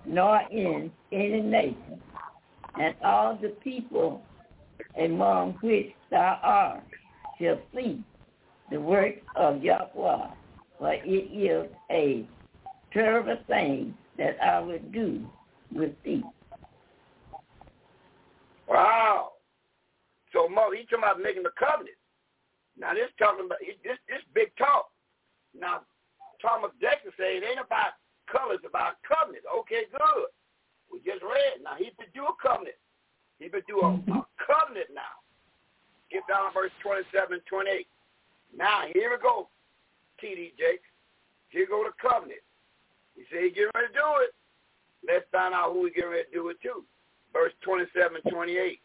nor 0.05 0.41
in 0.51 0.91
any 1.13 1.41
nation, 1.41 2.01
and 2.81 2.95
all 3.05 3.39
the 3.41 3.49
people 3.63 4.23
among 4.99 5.55
which 5.61 5.93
thou 6.11 6.39
art 6.43 6.83
shall 7.41 7.59
see 7.75 8.03
the 8.71 8.81
work 8.81 9.15
of 9.37 9.63
Yahweh, 9.63 10.29
for 10.79 10.93
it 10.93 11.07
is 11.07 11.71
a 11.91 12.27
terrible 12.93 13.37
thing 13.47 13.95
that 14.19 14.37
I 14.43 14.61
will 14.61 14.81
do 14.93 15.25
with 15.73 15.93
thee. 16.05 16.23
Wow. 18.69 19.33
So 20.33 20.49
Mo, 20.49 20.71
he's 20.77 20.87
talking 20.89 21.05
about 21.05 21.23
making 21.23 21.43
the 21.43 21.51
covenant. 21.59 21.97
Now 22.78 22.94
this 22.94 23.10
talking 23.18 23.47
about 23.47 23.58
this 23.60 23.98
this 24.08 24.23
big 24.34 24.55
talk. 24.57 24.89
Now 25.52 25.82
Thomas 26.40 26.70
Jackson 26.81 27.10
said 27.18 27.42
it 27.42 27.44
ain't 27.44 27.60
about 27.60 27.98
colors, 28.31 28.62
about 28.62 29.02
covenant. 29.02 29.44
Okay, 29.50 29.90
good. 29.90 30.31
We 30.92 31.02
just 31.02 31.23
read. 31.23 31.60
Now 31.62 31.74
he 31.76 31.90
could 31.98 32.12
do 32.15 32.24
a 32.24 32.34
covenant. 32.39 32.78
He 33.39 33.48
could 33.48 33.66
do 33.66 33.81
a, 33.82 33.90
a 33.90 33.98
mm-hmm. 33.98 34.26
covenant 34.39 34.90
now. 34.94 35.18
Get 36.10 36.26
down 36.26 36.48
to 36.48 36.52
verse 36.55 36.73
27 36.82 37.34
and 37.34 37.47
28. 37.47 37.86
Now, 38.57 38.89
here 38.92 39.10
we 39.10 39.20
go, 39.20 39.48
T.D. 40.20 40.55
Jakes. 40.58 40.89
Here 41.50 41.66
go 41.68 41.84
the 41.84 41.92
covenant. 42.00 42.40
He 43.15 43.23
said 43.31 43.44
he 43.44 43.50
getting 43.50 43.70
ready 43.74 43.89
to 43.89 43.92
do 43.92 44.08
it. 44.24 44.32
Let's 45.07 45.24
find 45.32 45.55
out 45.55 45.73
who 45.73 45.84
he 45.84 45.92
getting 45.92 46.10
ready 46.10 46.24
to 46.24 46.32
do 46.32 46.48
it 46.48 46.60
to. 46.62 46.84
Verse 47.32 47.52
27 47.62 48.20
and 48.24 48.32
28. 48.32 48.81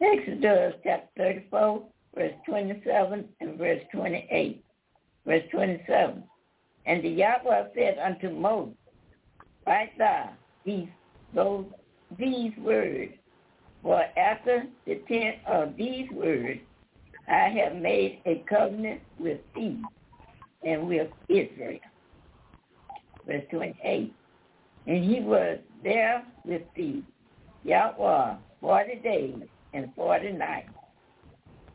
Exodus 0.00 0.74
chapter 0.82 1.08
34, 1.16 1.82
verse 2.14 2.32
27 2.46 3.24
and 3.40 3.58
verse 3.58 3.82
28. 3.92 4.64
Verse 5.26 5.42
27. 5.50 6.22
And 6.86 7.04
the 7.04 7.08
Yahweh 7.08 7.64
said 7.74 7.98
unto 7.98 8.30
Moses, 8.30 8.74
Write 9.66 9.96
thou 9.98 10.30
these, 10.64 10.88
those, 11.34 11.66
these 12.18 12.52
words, 12.58 13.12
for 13.82 14.04
after 14.16 14.64
the 14.86 15.00
tenth 15.08 15.36
uh, 15.48 15.62
of 15.62 15.76
these 15.76 16.10
words 16.12 16.60
I 17.28 17.48
have 17.48 17.76
made 17.76 18.20
a 18.26 18.44
covenant 18.48 19.00
with 19.18 19.38
thee 19.54 19.80
and 20.64 20.88
with 20.88 21.08
Israel. 21.28 21.78
Verse 23.26 23.44
28. 23.50 24.12
And 24.86 25.04
he 25.04 25.20
was 25.20 25.58
there 25.84 26.24
with 26.44 26.62
thee, 26.74 27.04
Yahweh, 27.62 28.34
forty 28.60 28.96
days 28.96 29.42
and 29.72 29.94
forty 29.94 30.32
nights. 30.32 30.70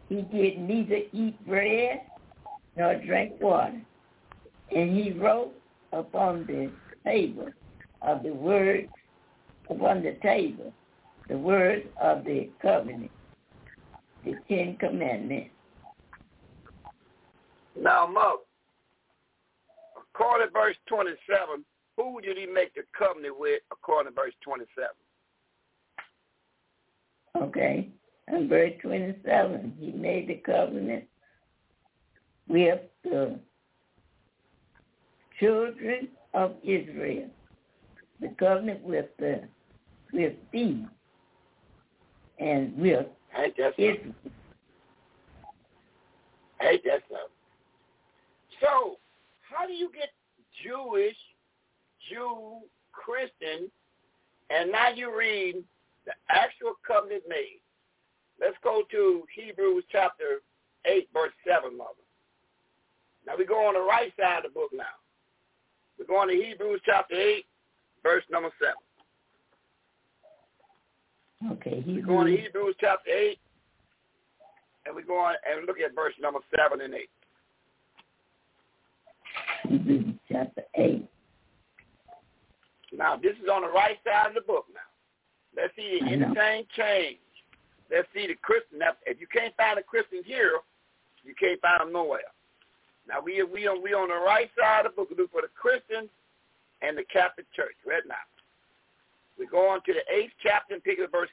He 0.10 0.22
did 0.22 0.60
neither 0.60 1.02
eat 1.11 1.45
bread 1.45 2.02
nor 2.77 2.95
drink 2.95 3.34
water. 3.42 3.82
And 4.76 4.95
he 4.95 5.11
wrote 5.11 5.53
upon 5.92 6.45
the 6.45 6.72
table 7.03 7.50
of 8.02 8.24
the 8.24 8.34
words, 8.34 8.90
upon 9.69 10.03
the 10.03 10.18
table, 10.22 10.74
the 11.27 11.38
words 11.38 11.86
of 12.02 12.24
the 12.24 12.50
covenant, 12.61 13.11
the 14.24 14.36
Ten 14.48 14.77
Commandments. 14.77 15.50
Now, 17.80 18.08
Mother, 18.08 18.44
according 20.14 20.48
to 20.48 20.53
verse 20.53 20.76
27, 20.88 21.64
who 21.95 22.22
did 22.22 22.38
he 22.38 22.45
make 22.45 22.74
the 22.76 22.84
covenant 22.98 23.38
with 23.40 23.61
according 23.72 24.14
to 24.14 24.16
verse 24.16 24.34
27? 24.44 24.88
Okay. 27.36 27.90
And 28.27 28.49
verse 28.49 28.73
27, 28.81 29.73
he 29.80 29.91
made 29.91 30.27
the 30.27 30.35
covenant 30.35 31.06
with 32.47 32.80
the 33.03 33.39
children 35.39 36.09
of 36.33 36.56
Israel. 36.64 37.30
The 38.19 38.30
covenant 38.39 38.83
with 38.83 39.06
the 39.19 39.43
with 40.11 40.33
thee 40.51 40.85
and 42.39 42.75
with 42.77 43.06
Ain't 43.38 43.57
that 43.57 43.73
Israel. 43.77 43.97
something? 44.23 44.31
Ain't 46.61 46.83
that 46.85 47.01
something? 47.09 47.27
So, 48.61 48.97
how 49.41 49.67
do 49.67 49.73
you 49.73 49.91
get 49.93 50.09
Jewish, 50.64 51.15
Jew, 52.09 52.59
Christian, 52.91 53.69
and 54.49 54.72
now 54.72 54.89
you 54.89 55.15
read 55.15 55.64
the 56.06 56.14
actual 56.30 56.73
covenant 56.85 57.23
made? 57.27 57.59
Let's 58.40 58.57
go 58.64 58.83
to 58.91 59.24
Hebrews 59.35 59.83
chapter 59.91 60.41
8, 60.85 61.09
verse 61.14 61.32
7, 61.45 61.75
Mother. 61.77 61.90
Now 63.25 63.33
we 63.38 63.45
go 63.45 63.67
on 63.67 63.74
the 63.74 63.82
right 63.82 64.14
side 64.19 64.45
of 64.45 64.53
the 64.53 64.59
book 64.59 64.72
now. 64.74 64.83
We're 65.98 66.06
going 66.06 66.30
to 66.30 66.45
Hebrews 66.45 66.82
chapter 66.85 67.16
8, 67.16 67.45
verse 68.03 68.24
number 68.32 68.49
7. 68.59 68.74
Okay, 71.53 71.83
We're 71.85 72.06
going 72.06 72.27
to 72.27 72.32
Hebrews, 72.32 72.53
Hebrews 72.53 72.75
chapter 72.80 73.11
8, 73.11 73.40
and 74.85 74.95
we're 74.95 75.03
going 75.03 75.35
and 75.49 75.66
look 75.66 75.80
at 75.80 75.95
verse 75.95 76.14
number 76.22 76.40
7 76.56 76.82
and 76.82 76.93
8. 76.93 77.09
Hebrews 79.67 80.16
chapter 80.32 80.64
8. 80.75 81.07
Now, 82.93 83.17
this 83.17 83.33
is 83.43 83.49
on 83.51 83.64
the 83.64 83.67
right 83.67 83.98
side 84.06 84.30
of 84.30 84.33
the 84.35 84.41
book 84.41 84.66
now. 84.74 84.80
Let's 85.56 85.75
see 85.75 85.99
anything 86.01 86.66
change. 86.75 87.17
Let's 87.91 88.07
see 88.14 88.27
the 88.27 88.35
Christian. 88.35 88.80
If 89.06 89.19
you 89.22 89.27
can't 89.27 89.56
find 89.56 89.80
a 89.80 89.83
Christian 89.83 90.22
here, 90.25 90.59
you 91.24 91.33
can't 91.40 91.59
find 91.61 91.82
them 91.82 91.93
nowhere. 91.93 92.32
Now, 93.07 93.22
we 93.24 93.41
we 93.43 93.67
on 93.67 93.82
we 93.82 93.93
on 93.93 94.09
the 94.09 94.16
right 94.16 94.49
side 94.59 94.85
of 94.85 94.91
the 94.91 94.95
book. 94.95 95.09
We 95.09 95.16
look 95.16 95.32
for 95.32 95.41
the 95.41 95.48
Christians 95.56 96.09
and 96.82 96.98
the 96.98 97.03
Catholic 97.11 97.45
Church 97.56 97.75
right 97.85 98.03
now. 98.07 98.16
We're 99.38 99.49
going 99.49 99.82
to 99.85 99.93
the 99.93 100.03
eighth 100.14 100.33
chapter 100.41 100.74
and 100.74 100.83
pick 100.83 100.99
up 100.99 101.11
verse 101.11 101.30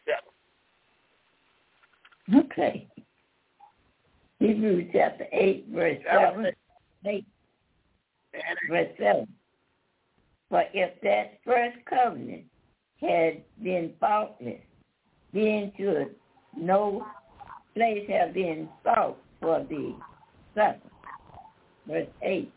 7. 2.29 2.45
Okay. 2.45 2.87
Hebrews 4.39 4.91
chapter 4.93 5.27
8, 5.33 5.67
verse 5.71 5.99
Seven. 6.05 6.45
7. 6.45 6.55
8, 7.07 7.27
And 8.35 8.59
verse 8.71 8.89
7. 8.99 9.29
For 10.51 10.65
if 10.75 11.01
that 11.03 11.39
first 11.45 11.77
covenant 11.89 12.45
had 13.01 13.43
been 13.63 13.93
faultless, 13.99 14.61
then 15.33 15.73
should 15.77 16.15
no 16.57 17.07
place 17.75 18.09
have 18.09 18.35
been 18.35 18.69
sought 18.83 19.17
for 19.41 19.65
the 19.69 19.95
second. 20.55 20.91
Verse 21.87 22.09
8. 22.23 22.53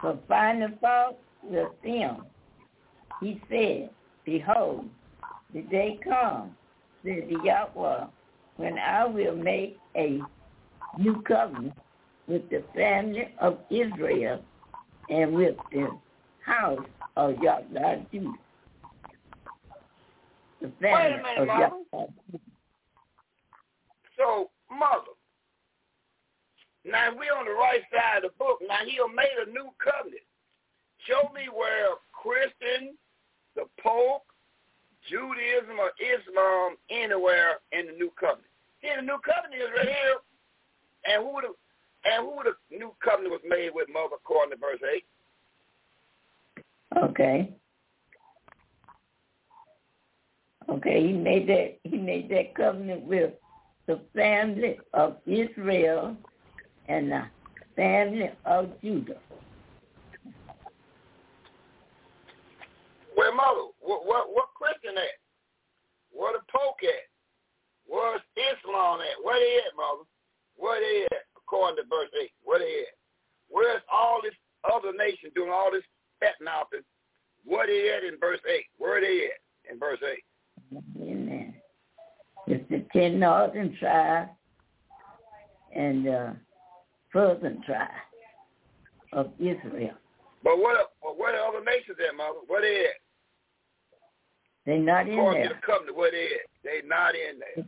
For 0.00 0.18
finding 0.28 0.76
fault 0.80 1.18
with 1.42 1.68
them, 1.84 2.24
he 3.20 3.40
said, 3.48 3.90
Behold, 4.24 4.86
the 5.52 5.62
day 5.62 5.98
comes, 6.02 6.52
says 7.04 7.22
the 7.28 7.38
Yahweh, 7.44 8.06
when 8.56 8.78
I 8.78 9.04
will 9.04 9.36
make 9.36 9.78
a 9.96 10.20
new 10.98 11.22
covenant 11.22 11.74
with 12.26 12.48
the 12.50 12.64
family 12.74 13.28
of 13.40 13.58
Israel 13.70 14.42
and 15.08 15.34
with 15.34 15.56
the 15.70 15.88
house 16.44 16.78
of 17.16 17.38
Yahweh 17.40 18.02
The 20.60 20.72
family 20.80 21.22
minute, 21.22 21.38
of. 21.38 21.46
Yahweh 21.46 22.06
So, 24.16 24.50
mother, 24.70 25.14
now 26.84 27.10
we're 27.16 27.34
on 27.34 27.46
the 27.46 27.56
right 27.56 27.82
side 27.90 28.24
of 28.24 28.32
the 28.32 28.38
book. 28.38 28.60
Now 28.66 28.84
he 28.84 28.96
done 28.96 29.14
made 29.16 29.34
a 29.40 29.50
new 29.50 29.72
covenant. 29.80 30.24
Show 31.08 31.32
me 31.34 31.48
where 31.52 31.96
Christian, 32.12 32.96
the 33.56 33.64
Pope, 33.80 34.24
Judaism, 35.08 35.76
or 35.80 35.92
Islam 36.00 36.76
anywhere 36.90 37.60
in 37.72 37.86
the 37.86 37.92
new 37.92 38.12
covenant. 38.18 38.48
See, 38.80 38.92
the 38.94 39.02
new 39.02 39.18
covenant 39.24 39.60
is 39.60 39.72
right 39.76 39.88
here. 39.88 40.16
And 41.06 41.24
who 41.24 41.40
the 41.40 41.52
and 42.04 42.24
who 42.24 42.36
the 42.44 42.76
new 42.76 42.92
covenant 43.02 43.32
was 43.32 43.40
made 43.48 43.70
with, 43.74 43.88
mother, 43.92 44.16
according 44.16 44.52
to 44.52 44.60
verse 44.60 44.80
eight. 44.94 45.04
Okay. 46.96 47.52
Okay, 50.68 51.06
he 51.06 51.12
made 51.12 51.48
that 51.48 51.78
he 51.84 51.96
made 51.96 52.30
that 52.30 52.54
covenant 52.54 53.02
with 53.02 53.32
the 53.86 54.00
family 54.14 54.78
of 54.92 55.16
Israel 55.26 56.16
and 56.88 57.10
the 57.10 57.22
family 57.76 58.30
of 58.44 58.70
Judah. 58.82 59.18
Where 63.14 63.34
mother? 63.34 63.70
What 63.80 64.06
what 64.06 64.28
what 64.32 64.48
Christian 64.54 64.96
at? 64.96 65.18
Where 66.12 66.32
the 66.32 66.44
Pope 66.50 66.76
at? 66.82 67.06
Where's 67.86 68.22
Islam 68.36 69.00
at? 69.00 69.22
Where 69.22 69.38
they 69.38 69.56
at, 69.66 69.76
mother? 69.76 70.04
Where 70.56 70.80
they 70.80 71.04
at? 71.14 71.22
According 71.36 71.76
to 71.76 71.88
verse 71.88 72.10
eight, 72.20 72.32
where 72.42 72.58
they 72.58 72.88
at? 72.88 72.96
Where's 73.48 73.82
all 73.92 74.20
this 74.22 74.34
other 74.64 74.92
nation 74.96 75.30
doing 75.34 75.50
all 75.52 75.70
this 75.70 75.84
fat 76.20 76.34
mouthing? 76.42 76.80
Where 77.44 77.66
they 77.66 77.92
at 77.92 78.02
in 78.02 78.18
verse 78.18 78.40
eight? 78.48 78.66
Where 78.78 79.00
they 79.00 79.28
at 79.30 79.72
in 79.72 79.78
verse 79.78 80.00
eight? 80.02 80.24
It's 82.46 82.68
the 82.68 82.84
ten 82.92 83.20
northern 83.20 83.76
tribes 83.78 84.30
and 85.74 86.06
the 86.06 86.36
southern 87.12 87.62
tribe 87.62 87.88
of 89.12 89.30
Israel. 89.38 89.94
But 90.42 90.58
what 90.58 90.92
but 91.02 91.18
where 91.18 91.32
the 91.32 91.38
other 91.38 91.64
nations 91.64 91.96
at, 92.06 92.16
mother? 92.16 92.40
Where 92.46 92.60
they 92.60 92.84
at? 92.84 93.00
They're 94.66 94.78
not 94.78 95.08
in 95.08 95.14
According 95.14 95.42
to 95.42 95.48
there. 95.48 95.60
the 95.60 95.66
covenant, 95.66 95.96
they 96.12 96.24
at? 96.24 96.48
They 96.62 96.88
not 96.88 97.14
in 97.14 97.38
there. 97.38 97.64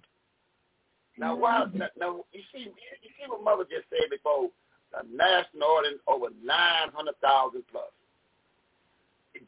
Now 1.18 1.36
why 1.36 1.64
now, 1.72 1.88
now 1.98 2.24
you 2.32 2.42
see 2.52 2.68
you 2.68 3.10
see 3.16 3.28
what 3.28 3.42
mother 3.42 3.64
just 3.64 3.88
said 3.88 4.10
before 4.10 4.50
the 4.92 5.08
national 5.08 5.68
audience 5.68 6.00
over 6.06 6.28
nine 6.44 6.92
hundred 6.92 7.16
thousand 7.22 7.64
plus. 7.70 7.88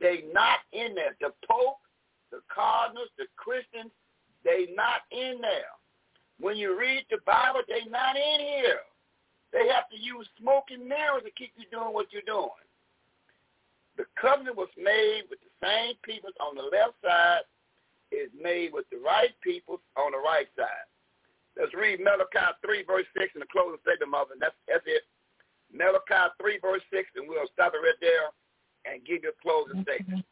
They 0.01 0.25
not 0.33 0.61
in 0.73 0.95
there. 0.95 1.17
The 1.21 1.33
Pope, 1.49 1.81
the 2.31 2.41
Cardinals, 2.53 3.09
the 3.17 3.25
Christians, 3.37 3.91
they 4.45 4.69
not 4.75 5.03
in 5.11 5.41
there. 5.41 5.73
When 6.41 6.57
you 6.57 6.79
read 6.79 7.05
the 7.11 7.19
Bible, 7.27 7.61
they 7.69 7.89
not 7.91 8.17
in 8.17 8.41
here. 8.41 8.81
They 9.53 9.67
have 9.69 9.89
to 9.91 9.99
use 9.99 10.29
smoke 10.41 10.71
and 10.71 10.87
mirrors 10.87 11.25
to 11.25 11.31
keep 11.33 11.53
you 11.57 11.65
doing 11.73 11.93
what 11.93 12.13
you're 12.13 12.27
doing. 12.27 12.63
The 13.97 14.05
covenant 14.21 14.57
was 14.57 14.71
made 14.77 15.27
with 15.29 15.41
the 15.41 15.51
same 15.59 15.95
people 16.05 16.31
on 16.39 16.55
the 16.55 16.63
left 16.63 16.95
side 17.03 17.43
is 18.13 18.31
made 18.33 18.73
with 18.73 18.89
the 18.91 19.03
right 19.03 19.35
people 19.43 19.81
on 19.97 20.13
the 20.13 20.23
right 20.23 20.47
side. 20.57 20.87
Let's 21.59 21.75
read 21.75 21.99
Malachi 21.99 22.55
3, 22.63 22.85
verse 22.87 23.09
6 23.19 23.35
in 23.35 23.41
the 23.43 23.51
closing 23.51 23.83
statement, 23.83 24.15
Mother. 24.15 24.39
That's, 24.39 24.55
that's 24.71 24.87
it. 24.87 25.03
Malachi 25.75 26.31
3, 26.41 26.63
verse 26.63 26.87
6, 26.95 27.09
and 27.17 27.27
we'll 27.29 27.51
stop 27.53 27.75
it 27.75 27.83
right 27.83 27.99
there 28.01 28.31
and 28.87 29.05
give 29.05 29.27
you 29.27 29.35
a 29.35 29.43
closing 29.43 29.83
okay. 29.83 29.99
statement. 30.07 30.25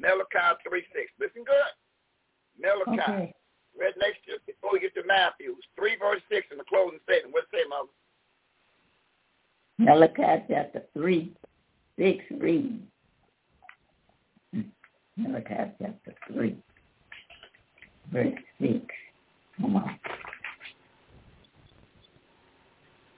Malachi 0.00 0.56
3, 0.64 0.80
6. 0.80 1.20
Listen 1.20 1.44
good. 1.44 1.74
Malachi. 2.56 2.96
Okay. 2.96 3.34
Right 3.80 3.94
next 3.98 4.18
to 4.26 4.38
before 4.46 4.70
we 4.74 4.80
get 4.80 4.94
to 4.94 5.02
Matthew, 5.06 5.56
3, 5.76 5.96
verse 5.98 6.20
6 6.30 6.46
in 6.52 6.58
the 6.58 6.64
closing 6.64 6.98
statement. 7.04 7.32
What's 7.32 7.46
it 7.50 7.56
say, 7.56 7.68
Mother? 7.68 7.88
Malachi 9.78 10.44
chapter 10.50 10.82
3, 10.92 11.32
6 11.98 12.24
read. 12.38 12.82
Malachi 15.16 15.72
chapter 15.80 16.14
3, 16.30 16.56
verse 18.12 18.34
6. 18.60 18.80
Come 19.58 19.76
on. 19.76 19.98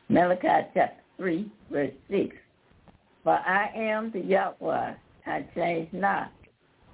Malachi 0.08 0.68
chapter 0.74 1.02
3, 1.16 1.50
verse 1.72 1.90
6. 2.08 2.36
For 3.24 3.32
I 3.32 3.68
am 3.74 4.12
the 4.12 4.20
Yahweh, 4.20 4.94
I 5.26 5.46
change 5.56 5.88
not. 5.92 6.32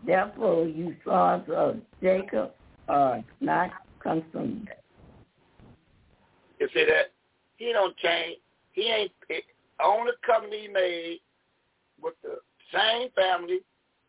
Therefore 0.07 0.67
you 0.67 0.97
sons 1.05 1.45
of 1.55 1.77
Jacob 2.03 2.53
are 2.89 3.23
not 3.41 3.71
consumed. 4.01 4.71
You 6.59 6.69
see 6.75 6.85
that? 6.87 7.13
He 7.57 7.73
don't 7.73 7.97
change. 7.99 8.39
He 8.73 8.83
ain't 8.89 9.13
it, 9.29 9.45
only 9.85 10.13
he 10.51 10.69
made 10.69 11.21
with 12.01 12.15
the 12.23 12.39
same 12.73 13.11
family 13.15 13.61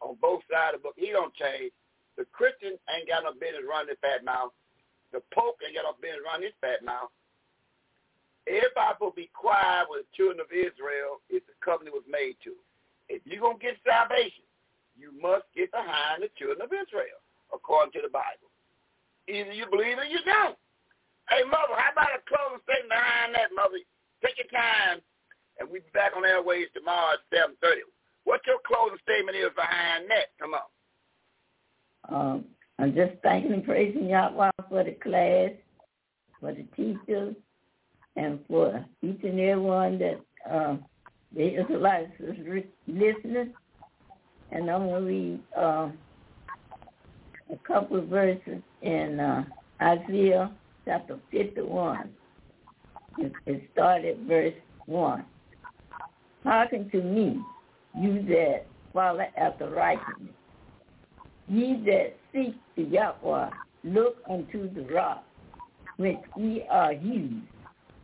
on 0.02 0.16
both 0.22 0.42
sides 0.50 0.76
of 0.76 0.82
the 0.82 0.84
book. 0.90 0.96
He 0.98 1.12
don't 1.12 1.34
change. 1.34 1.72
The 2.18 2.26
Christian 2.32 2.78
ain't 2.90 3.08
got 3.08 3.24
no 3.24 3.34
business 3.34 3.66
running 3.68 3.90
his 3.90 4.02
fat 4.02 4.26
mouth. 4.26 4.52
The 5.12 5.22
Pope 5.34 5.58
ain't 5.66 5.76
got 5.78 5.90
no 5.90 5.96
business 6.02 6.26
running 6.26 6.52
his 6.52 6.58
fat 6.62 6.86
mouth. 6.86 7.10
Everybody 8.50 8.98
will 9.00 9.14
be 9.14 9.30
quiet 9.34 9.88
with 9.90 10.06
the 10.06 10.12
children 10.18 10.42
of 10.42 10.50
Israel 10.50 11.22
if 11.30 11.46
the 11.46 11.54
covenant 11.62 11.94
was 11.94 12.06
made 12.10 12.38
to. 12.46 12.58
If 13.10 13.22
you're 13.26 13.42
going 13.42 13.58
to 13.58 13.66
get 13.74 13.78
salvation, 13.86 14.46
you 14.98 15.14
must 15.16 15.46
get 15.56 15.72
behind 15.72 16.22
the 16.26 16.30
children 16.38 16.62
of 16.62 16.74
Israel, 16.74 17.22
according 17.54 17.94
to 17.98 18.02
the 18.02 18.12
Bible. 18.12 18.49
Either 19.30 19.54
you 19.54 19.66
believe 19.70 19.98
or 19.98 20.06
you 20.10 20.20
don't. 20.26 20.58
Hey, 21.30 21.46
Mother, 21.46 21.78
how 21.78 21.92
about 21.94 22.18
a 22.18 22.22
closing 22.26 22.64
statement 22.66 22.90
behind 22.90 23.36
that, 23.36 23.54
Mother? 23.56 23.78
Take 24.26 24.42
your 24.42 24.50
time, 24.50 25.00
and 25.60 25.70
we'll 25.70 25.82
be 25.82 25.94
back 25.94 26.18
on 26.18 26.26
airways 26.26 26.68
tomorrow 26.74 27.14
at 27.14 27.38
7.30. 27.38 27.86
What 28.26 28.42
your 28.48 28.58
closing 28.66 28.98
statement 29.04 29.38
is 29.38 29.54
behind 29.56 30.10
that? 30.10 30.34
Come 30.42 30.58
on. 30.58 30.68
Um, 32.10 32.46
I'm 32.80 32.96
just 32.96 33.14
thanking 33.22 33.54
and 33.54 33.64
praising 33.64 34.10
Yahweh 34.10 34.50
for 34.70 34.84
the 34.84 34.98
class, 35.04 35.52
for 36.40 36.54
the 36.54 36.66
teachers, 36.76 37.36
and 38.16 38.40
for 38.48 38.84
each 39.04 39.20
and 39.24 39.40
every 39.40 39.62
one 39.62 40.00
that 40.00 40.20
uh, 40.50 40.78
the 41.36 41.62
Israelites 41.62 42.12
is 42.20 42.36
listening. 42.88 43.54
And 44.52 44.72
I'm 44.72 44.88
going 44.88 45.02
to 45.02 45.08
read 45.08 45.40
uh, 45.56 45.90
a 47.52 47.58
couple 47.68 47.98
of 47.98 48.08
verses 48.08 48.62
in 48.82 49.20
uh, 49.20 49.44
Isaiah 49.82 50.52
chapter 50.86 51.20
51. 51.32 52.10
It, 53.18 53.64
started 53.74 54.20
verse 54.28 54.54
1. 54.86 55.26
Hearken 56.44 56.90
to 56.92 57.02
me, 57.02 57.42
you 58.00 58.24
that 58.30 58.66
follow 58.94 59.26
after 59.38 59.70
righteousness. 59.70 60.34
Ye 61.48 61.84
that 61.86 62.16
seek 62.34 62.56
the 62.76 62.84
Yahweh, 62.84 63.50
look 63.84 64.18
unto 64.30 64.74
the 64.74 64.84
rock, 64.94 65.24
which 65.98 66.20
ye 66.38 66.64
are 66.70 66.94
used 66.94 67.46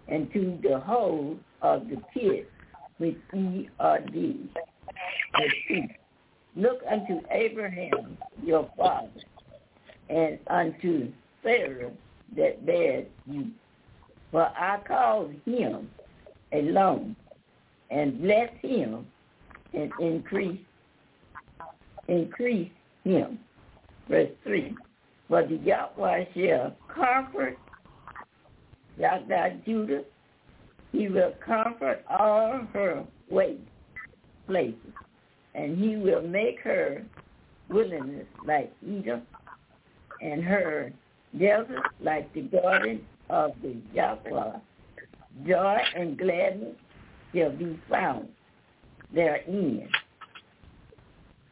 and 0.08 0.32
to 0.34 0.58
the 0.62 0.80
whole 0.80 1.38
of 1.62 1.88
the 1.90 2.02
pit 2.14 2.50
which 2.98 3.18
ye 3.34 3.70
are 3.80 4.00
these. 4.14 4.48
Look 6.56 6.80
unto 6.90 7.20
Abraham 7.32 8.18
your 8.44 8.70
father, 8.78 9.10
and 10.10 10.40
unto 10.48 11.12
Sarah 11.44 11.92
that 12.36 12.66
bare 12.66 13.06
you. 13.28 13.48
For 14.32 14.44
I 14.44 14.80
called 14.88 15.34
him 15.46 15.90
alone, 16.52 17.16
and 17.90 18.22
bless 18.22 18.50
him, 18.62 19.06
and 19.74 19.92
increase 20.00 20.60
increase 22.08 22.72
him. 23.04 23.40
Verse 24.10 24.30
3. 24.44 24.76
For 25.28 25.44
the 25.44 25.56
Yahweh 25.56 26.26
shall 26.36 26.76
comfort 26.94 27.58
Yahweh 28.98 29.50
Judah, 29.66 30.04
he 30.92 31.08
will 31.08 31.34
comfort 31.46 32.04
all 32.10 32.62
her 32.74 33.04
ways, 33.30 33.60
places, 34.48 34.76
and 35.54 35.78
he 35.78 35.98
will 35.98 36.22
make 36.22 36.60
her 36.62 37.04
wilderness 37.70 38.28
like 38.46 38.72
Eden, 38.86 39.24
and 40.22 40.44
her 40.44 40.92
desert 41.38 41.84
like 42.02 42.32
the 42.34 42.42
garden 42.42 43.06
of 43.30 43.52
the 43.62 43.76
Yahweh. 43.94 44.58
Joy 45.48 45.78
and 45.96 46.18
gladness 46.18 46.76
shall 47.34 47.52
be 47.52 47.80
found 47.90 48.30
therein. 49.14 49.90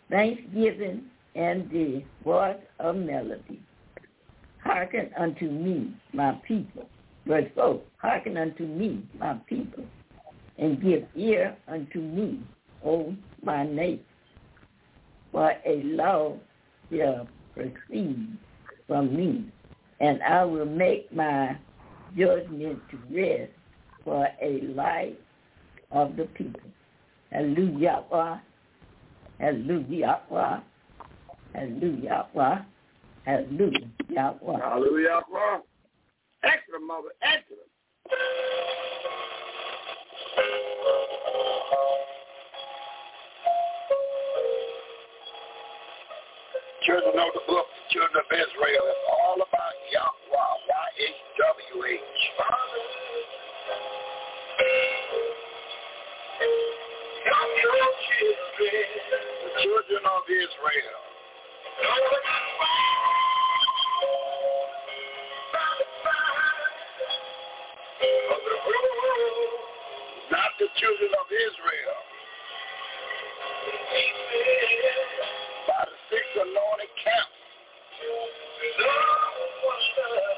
Thanksgiving 0.09 1.03
and 1.35 1.69
the 1.69 2.03
voice 2.24 2.58
of 2.80 2.95
melody. 2.95 3.61
Hearken 4.64 5.09
unto 5.17 5.50
me, 5.50 5.93
my 6.14 6.40
people, 6.48 6.88
Verse 7.25 7.50
4, 7.56 7.80
hearken 7.98 8.35
unto 8.38 8.66
me, 8.66 9.01
my 9.17 9.35
people, 9.48 9.85
and 10.58 10.82
give 10.82 11.06
ear 11.16 11.56
unto 11.67 12.00
me, 12.00 12.42
O 12.85 13.16
my 13.42 13.66
nation. 13.66 14.03
For 15.32 15.53
a 15.66 15.83
law 15.83 16.38
shall 16.92 17.27
proceed 17.53 18.27
from 18.87 19.15
me, 19.15 19.45
and 19.99 20.21
I 20.23 20.43
will 20.43 20.65
make 20.65 21.11
my 21.13 21.57
judgment 22.17 22.81
to 22.91 22.97
rest 23.11 23.51
for 24.03 24.27
a 24.41 24.61
life 24.75 25.15
of 25.91 26.15
the 26.15 26.25
people. 26.25 26.61
Hallelujah. 27.31 28.03
Hallelujah. 29.39 30.21
Hallelujah. 30.29 32.25
Hallelujah. 33.25 33.85
Hallelujah. 34.05 35.21
Excellent, 36.43 36.85
mother. 36.85 37.09
Excellent. 37.21 37.69
Children 46.85 47.13
of 47.17 47.33
the 47.33 47.39
book, 47.47 47.65
children 47.93 48.25
of 48.25 48.31
Israel, 48.33 48.83
it's 48.89 49.05
all 49.22 49.38
about 49.38 49.73
Yahweh, 49.93 50.53
Y-H-W-H. 50.65 52.01
The 59.45 59.61
children 59.61 60.01
of 60.09 60.25
Israel. 60.25 61.01
not 70.31 70.51
the 70.57 70.65
children 70.81 71.11
of 71.13 71.27
Israel. 71.30 71.97
By 75.67 75.85
the 75.85 75.97
six 76.09 76.25
anointed 76.41 76.89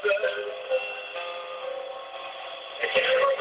camps. 0.06 0.46
keep 2.94 3.35